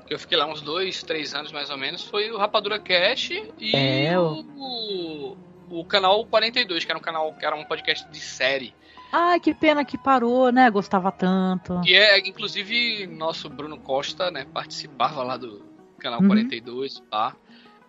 Que 0.08 0.14
eu 0.14 0.20
fiquei 0.20 0.38
lá 0.38 0.46
uns 0.46 0.62
dois, 0.62 1.04
três 1.04 1.34
anos 1.34 1.52
mais 1.52 1.70
ou 1.70 1.78
menos. 1.78 2.04
Foi 2.04 2.32
o 2.32 2.38
Rapadura 2.38 2.78
Cash 2.80 3.32
e 3.58 3.76
É, 3.76 4.20
o, 4.20 4.44
o, 4.58 5.38
o 5.70 5.86
canal 5.86 6.26
42, 6.26 6.84
que 6.84 6.92
era 6.92 6.98
um 7.00 7.02
canal 7.02 7.34
que 7.34 7.46
era 7.46 7.56
um 7.56 7.64
podcast 7.64 8.10
de 8.10 8.20
série. 8.20 8.74
Ai, 9.14 9.40
que 9.40 9.54
pena 9.54 9.84
que 9.86 9.98
parou, 9.98 10.52
né? 10.52 10.70
Gostava 10.70 11.12
tanto. 11.12 11.80
Que 11.82 11.96
é, 11.96 12.18
inclusive, 12.20 13.08
nosso 13.08 13.50
Bruno 13.50 13.78
Costa, 13.78 14.32
né? 14.32 14.46
Participava 14.54 15.22
lá 15.24 15.38
do 15.38 15.66
canal 16.00 16.22
Uhum. 16.22 16.28
42, 16.28 17.00
tá? 17.12 17.36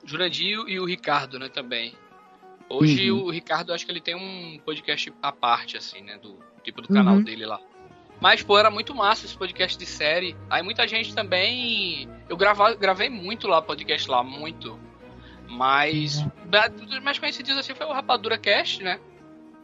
O 0.04 0.08
Jurandir 0.08 0.58
e 0.66 0.78
o 0.80 0.84
Ricardo, 0.84 1.38
né, 1.38 1.48
também. 1.48 1.94
Hoje 2.68 3.10
Uhum. 3.10 3.24
o 3.24 3.30
Ricardo, 3.30 3.72
acho 3.72 3.84
que 3.86 3.92
ele 3.92 4.00
tem 4.00 4.14
um 4.16 4.58
podcast 4.64 5.12
à 5.22 5.30
parte, 5.32 5.76
assim, 5.76 6.00
né? 6.02 6.18
Do 6.18 6.38
tipo 6.64 6.80
do 6.82 6.88
canal 6.88 7.16
Uhum. 7.16 7.22
dele 7.22 7.46
lá. 7.46 7.60
Mas, 8.22 8.40
pô, 8.40 8.56
era 8.56 8.70
muito 8.70 8.94
massa 8.94 9.26
esse 9.26 9.36
podcast 9.36 9.76
de 9.76 9.84
série. 9.84 10.36
Aí 10.48 10.62
muita 10.62 10.86
gente 10.86 11.12
também. 11.12 12.08
Eu 12.28 12.36
grava, 12.36 12.72
gravei 12.76 13.10
muito 13.10 13.48
lá, 13.48 13.60
podcast 13.60 14.08
lá, 14.08 14.22
muito. 14.22 14.78
Mas. 15.48 16.18
Uhum. 16.18 16.30
da- 16.44 16.68
Dos 16.68 17.00
mais 17.00 17.18
conhecidos 17.18 17.56
assim 17.58 17.74
foi 17.74 17.84
o 17.84 17.92
Rapadura 17.92 18.38
Cast, 18.38 18.80
né? 18.80 19.00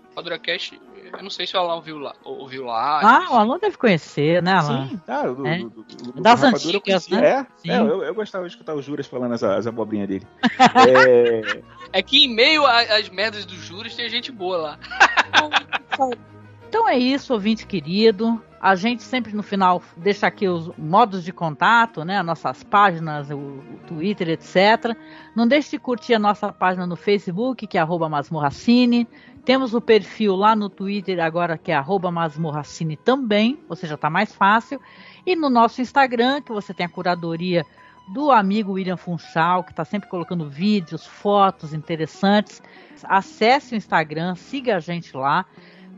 Rapadura 0.09 0.41
Cast, 0.41 0.81
eu 1.13 1.23
não 1.23 1.31
sei 1.31 1.47
se 1.47 1.57
o 1.57 1.61
Alan 1.61 1.77
ouviu 1.77 1.99
lá. 1.99 2.17
Ouviu 2.25 2.65
lá 2.65 3.01
Ah, 3.01 3.33
o 3.33 3.37
Alan 3.37 3.59
deve 3.61 3.77
conhecer, 3.79 4.43
né, 4.43 4.55
Alan? 4.55 4.89
Sim, 4.89 4.97
tá. 5.07 5.23
Do, 5.23 5.47
É. 5.47 5.59
do- 5.59 5.71
do- 5.71 5.83
do- 5.85 6.13
do 6.15 6.21
Das 6.21 6.43
antigas, 6.43 7.07
né? 7.09 7.25
É, 7.27 7.47
Sim. 7.59 7.71
é, 7.71 7.79
eu, 7.79 8.03
eu 8.03 8.13
gostava 8.15 8.45
de 8.45 8.51
escutar 8.51 8.75
o 8.75 8.83
Juras 8.83 9.07
falando 9.07 9.35
as, 9.35 9.43
as 9.45 9.69
abobrinhas 9.69 10.09
dele. 10.09 10.27
É, 10.43 11.63
É 11.93 12.03
que 12.03 12.25
em 12.25 12.35
meio 12.35 12.67
às 12.67 13.09
merdas 13.09 13.47
dos 13.47 13.59
juros 13.65 13.95
tem 13.95 14.11
gente 14.11 14.33
boa 14.33 14.57
lá. 14.59 14.79
Então 16.69 16.87
é 16.87 16.99
isso, 16.99 17.33
ouvinte 17.33 17.67
querido. 17.67 18.43
A 18.61 18.75
gente 18.75 19.03
sempre 19.03 19.35
no 19.35 19.43
final 19.43 19.81
deixa 19.97 20.27
aqui 20.27 20.49
os 20.49 20.71
modos 20.77 21.25
de 21.25 21.33
contato, 21.33 22.05
né? 22.05 22.23
Nossas 22.23 22.65
páginas, 22.65 23.31
o, 23.31 23.63
Twitter, 23.87 24.29
etc. 24.31 24.97
Não 25.35 25.47
deixe 25.47 25.71
de 25.71 25.79
curtir 25.79 26.15
a 26.15 26.19
nossa 26.19 26.53
página 26.53 26.87
no 26.87 26.97
Facebook, 26.97 27.67
que 27.67 27.79
é 27.79 27.85
Masmorracine. 27.85 29.07
Temos 29.45 29.75
o 29.75 29.81
perfil 29.81 30.35
lá 30.35 30.57
no 30.57 30.69
Twitter 30.69 31.21
agora, 31.21 31.57
que 31.57 31.71
é 31.71 31.81
Masmorracine 32.13 32.97
também, 32.97 33.59
ou 33.69 33.77
seja, 33.77 33.95
está 33.95 34.11
mais 34.11 34.35
fácil. 34.35 34.81
E 35.25 35.37
no 35.37 35.49
nosso 35.49 35.81
Instagram, 35.81 36.43
que 36.43 36.53
você 36.53 36.75
tem 36.75 36.85
a 36.85 36.89
curadoria 36.89 37.65
do 38.09 38.33
amigo 38.33 38.73
William 38.73 38.97
Funchal, 38.97 39.63
que 39.63 39.71
está 39.71 39.85
sempre 39.85 40.09
colocando 40.09 40.49
vídeos, 40.49 41.07
fotos 41.07 41.73
interessantes. 41.73 42.63
Acesse 43.05 43.75
o 43.75 43.77
Instagram, 43.77 44.35
siga 44.35 44.77
a 44.77 44.81
gente 44.81 45.17
lá 45.17 45.47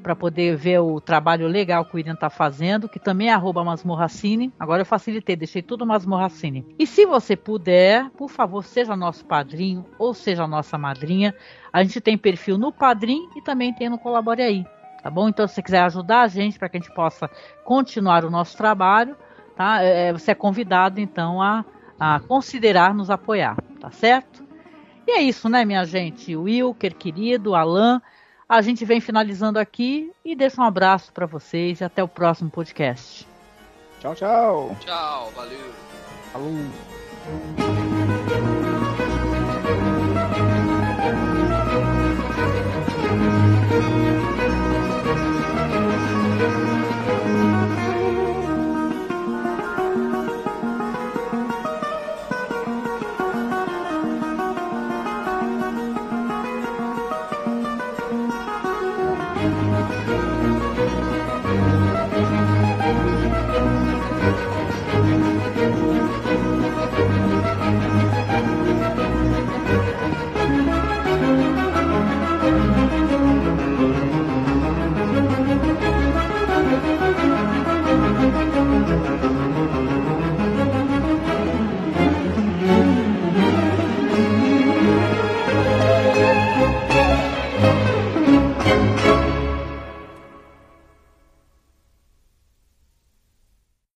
para 0.02 0.16
poder 0.16 0.56
ver 0.56 0.80
o 0.80 1.00
trabalho 1.00 1.46
legal 1.46 1.84
que 1.84 1.94
o 1.94 1.96
William 1.96 2.14
está 2.14 2.30
fazendo, 2.30 2.88
que 2.88 2.98
também 2.98 3.28
é 3.28 3.32
arroba 3.32 3.62
Masmorracine. 3.64 4.52
Agora 4.58 4.82
eu 4.82 4.86
facilitei, 4.86 5.36
deixei 5.36 5.62
tudo 5.62 5.86
Masmorracine. 5.86 6.66
E 6.78 6.86
se 6.86 7.06
você 7.06 7.36
puder, 7.36 8.08
por 8.10 8.28
favor, 8.30 8.64
seja 8.64 8.96
nosso 8.96 9.24
padrinho 9.24 9.84
ou 9.98 10.14
seja 10.14 10.46
nossa 10.46 10.76
madrinha. 10.78 11.34
A 11.72 11.82
gente 11.82 12.00
tem 12.00 12.18
perfil 12.18 12.58
no 12.58 12.72
Padrim 12.72 13.28
e 13.36 13.42
também 13.42 13.72
tem 13.72 13.88
no 13.88 13.98
Colabore 13.98 14.42
Aí. 14.42 14.66
Tá 15.02 15.08
bom? 15.08 15.28
Então, 15.28 15.46
se 15.46 15.54
você 15.54 15.62
quiser 15.62 15.80
ajudar 15.80 16.22
a 16.22 16.28
gente 16.28 16.58
para 16.58 16.68
que 16.68 16.76
a 16.76 16.80
gente 16.80 16.94
possa 16.94 17.30
continuar 17.64 18.24
o 18.24 18.30
nosso 18.30 18.56
trabalho, 18.56 19.16
tá? 19.56 19.82
É, 19.82 20.12
você 20.12 20.32
é 20.32 20.34
convidado, 20.34 21.00
então, 21.00 21.40
a, 21.40 21.64
a 21.98 22.20
considerar 22.20 22.94
nos 22.94 23.08
apoiar, 23.08 23.56
tá 23.80 23.90
certo? 23.90 24.44
E 25.06 25.12
é 25.12 25.22
isso, 25.22 25.48
né, 25.48 25.64
minha 25.64 25.84
gente? 25.84 26.36
Wilker, 26.36 26.94
querido, 26.94 27.54
Alan. 27.54 28.02
A 28.50 28.62
gente 28.62 28.84
vem 28.84 29.00
finalizando 29.00 29.60
aqui 29.60 30.10
e 30.24 30.34
deixa 30.34 30.60
um 30.60 30.64
abraço 30.64 31.12
para 31.12 31.24
vocês 31.24 31.80
e 31.80 31.84
até 31.84 32.02
o 32.02 32.08
próximo 32.08 32.50
podcast. 32.50 33.24
Tchau, 34.00 34.12
tchau. 34.16 34.76
Tchau, 34.80 35.30
valeu. 35.36 35.72
Falou. 36.32 37.79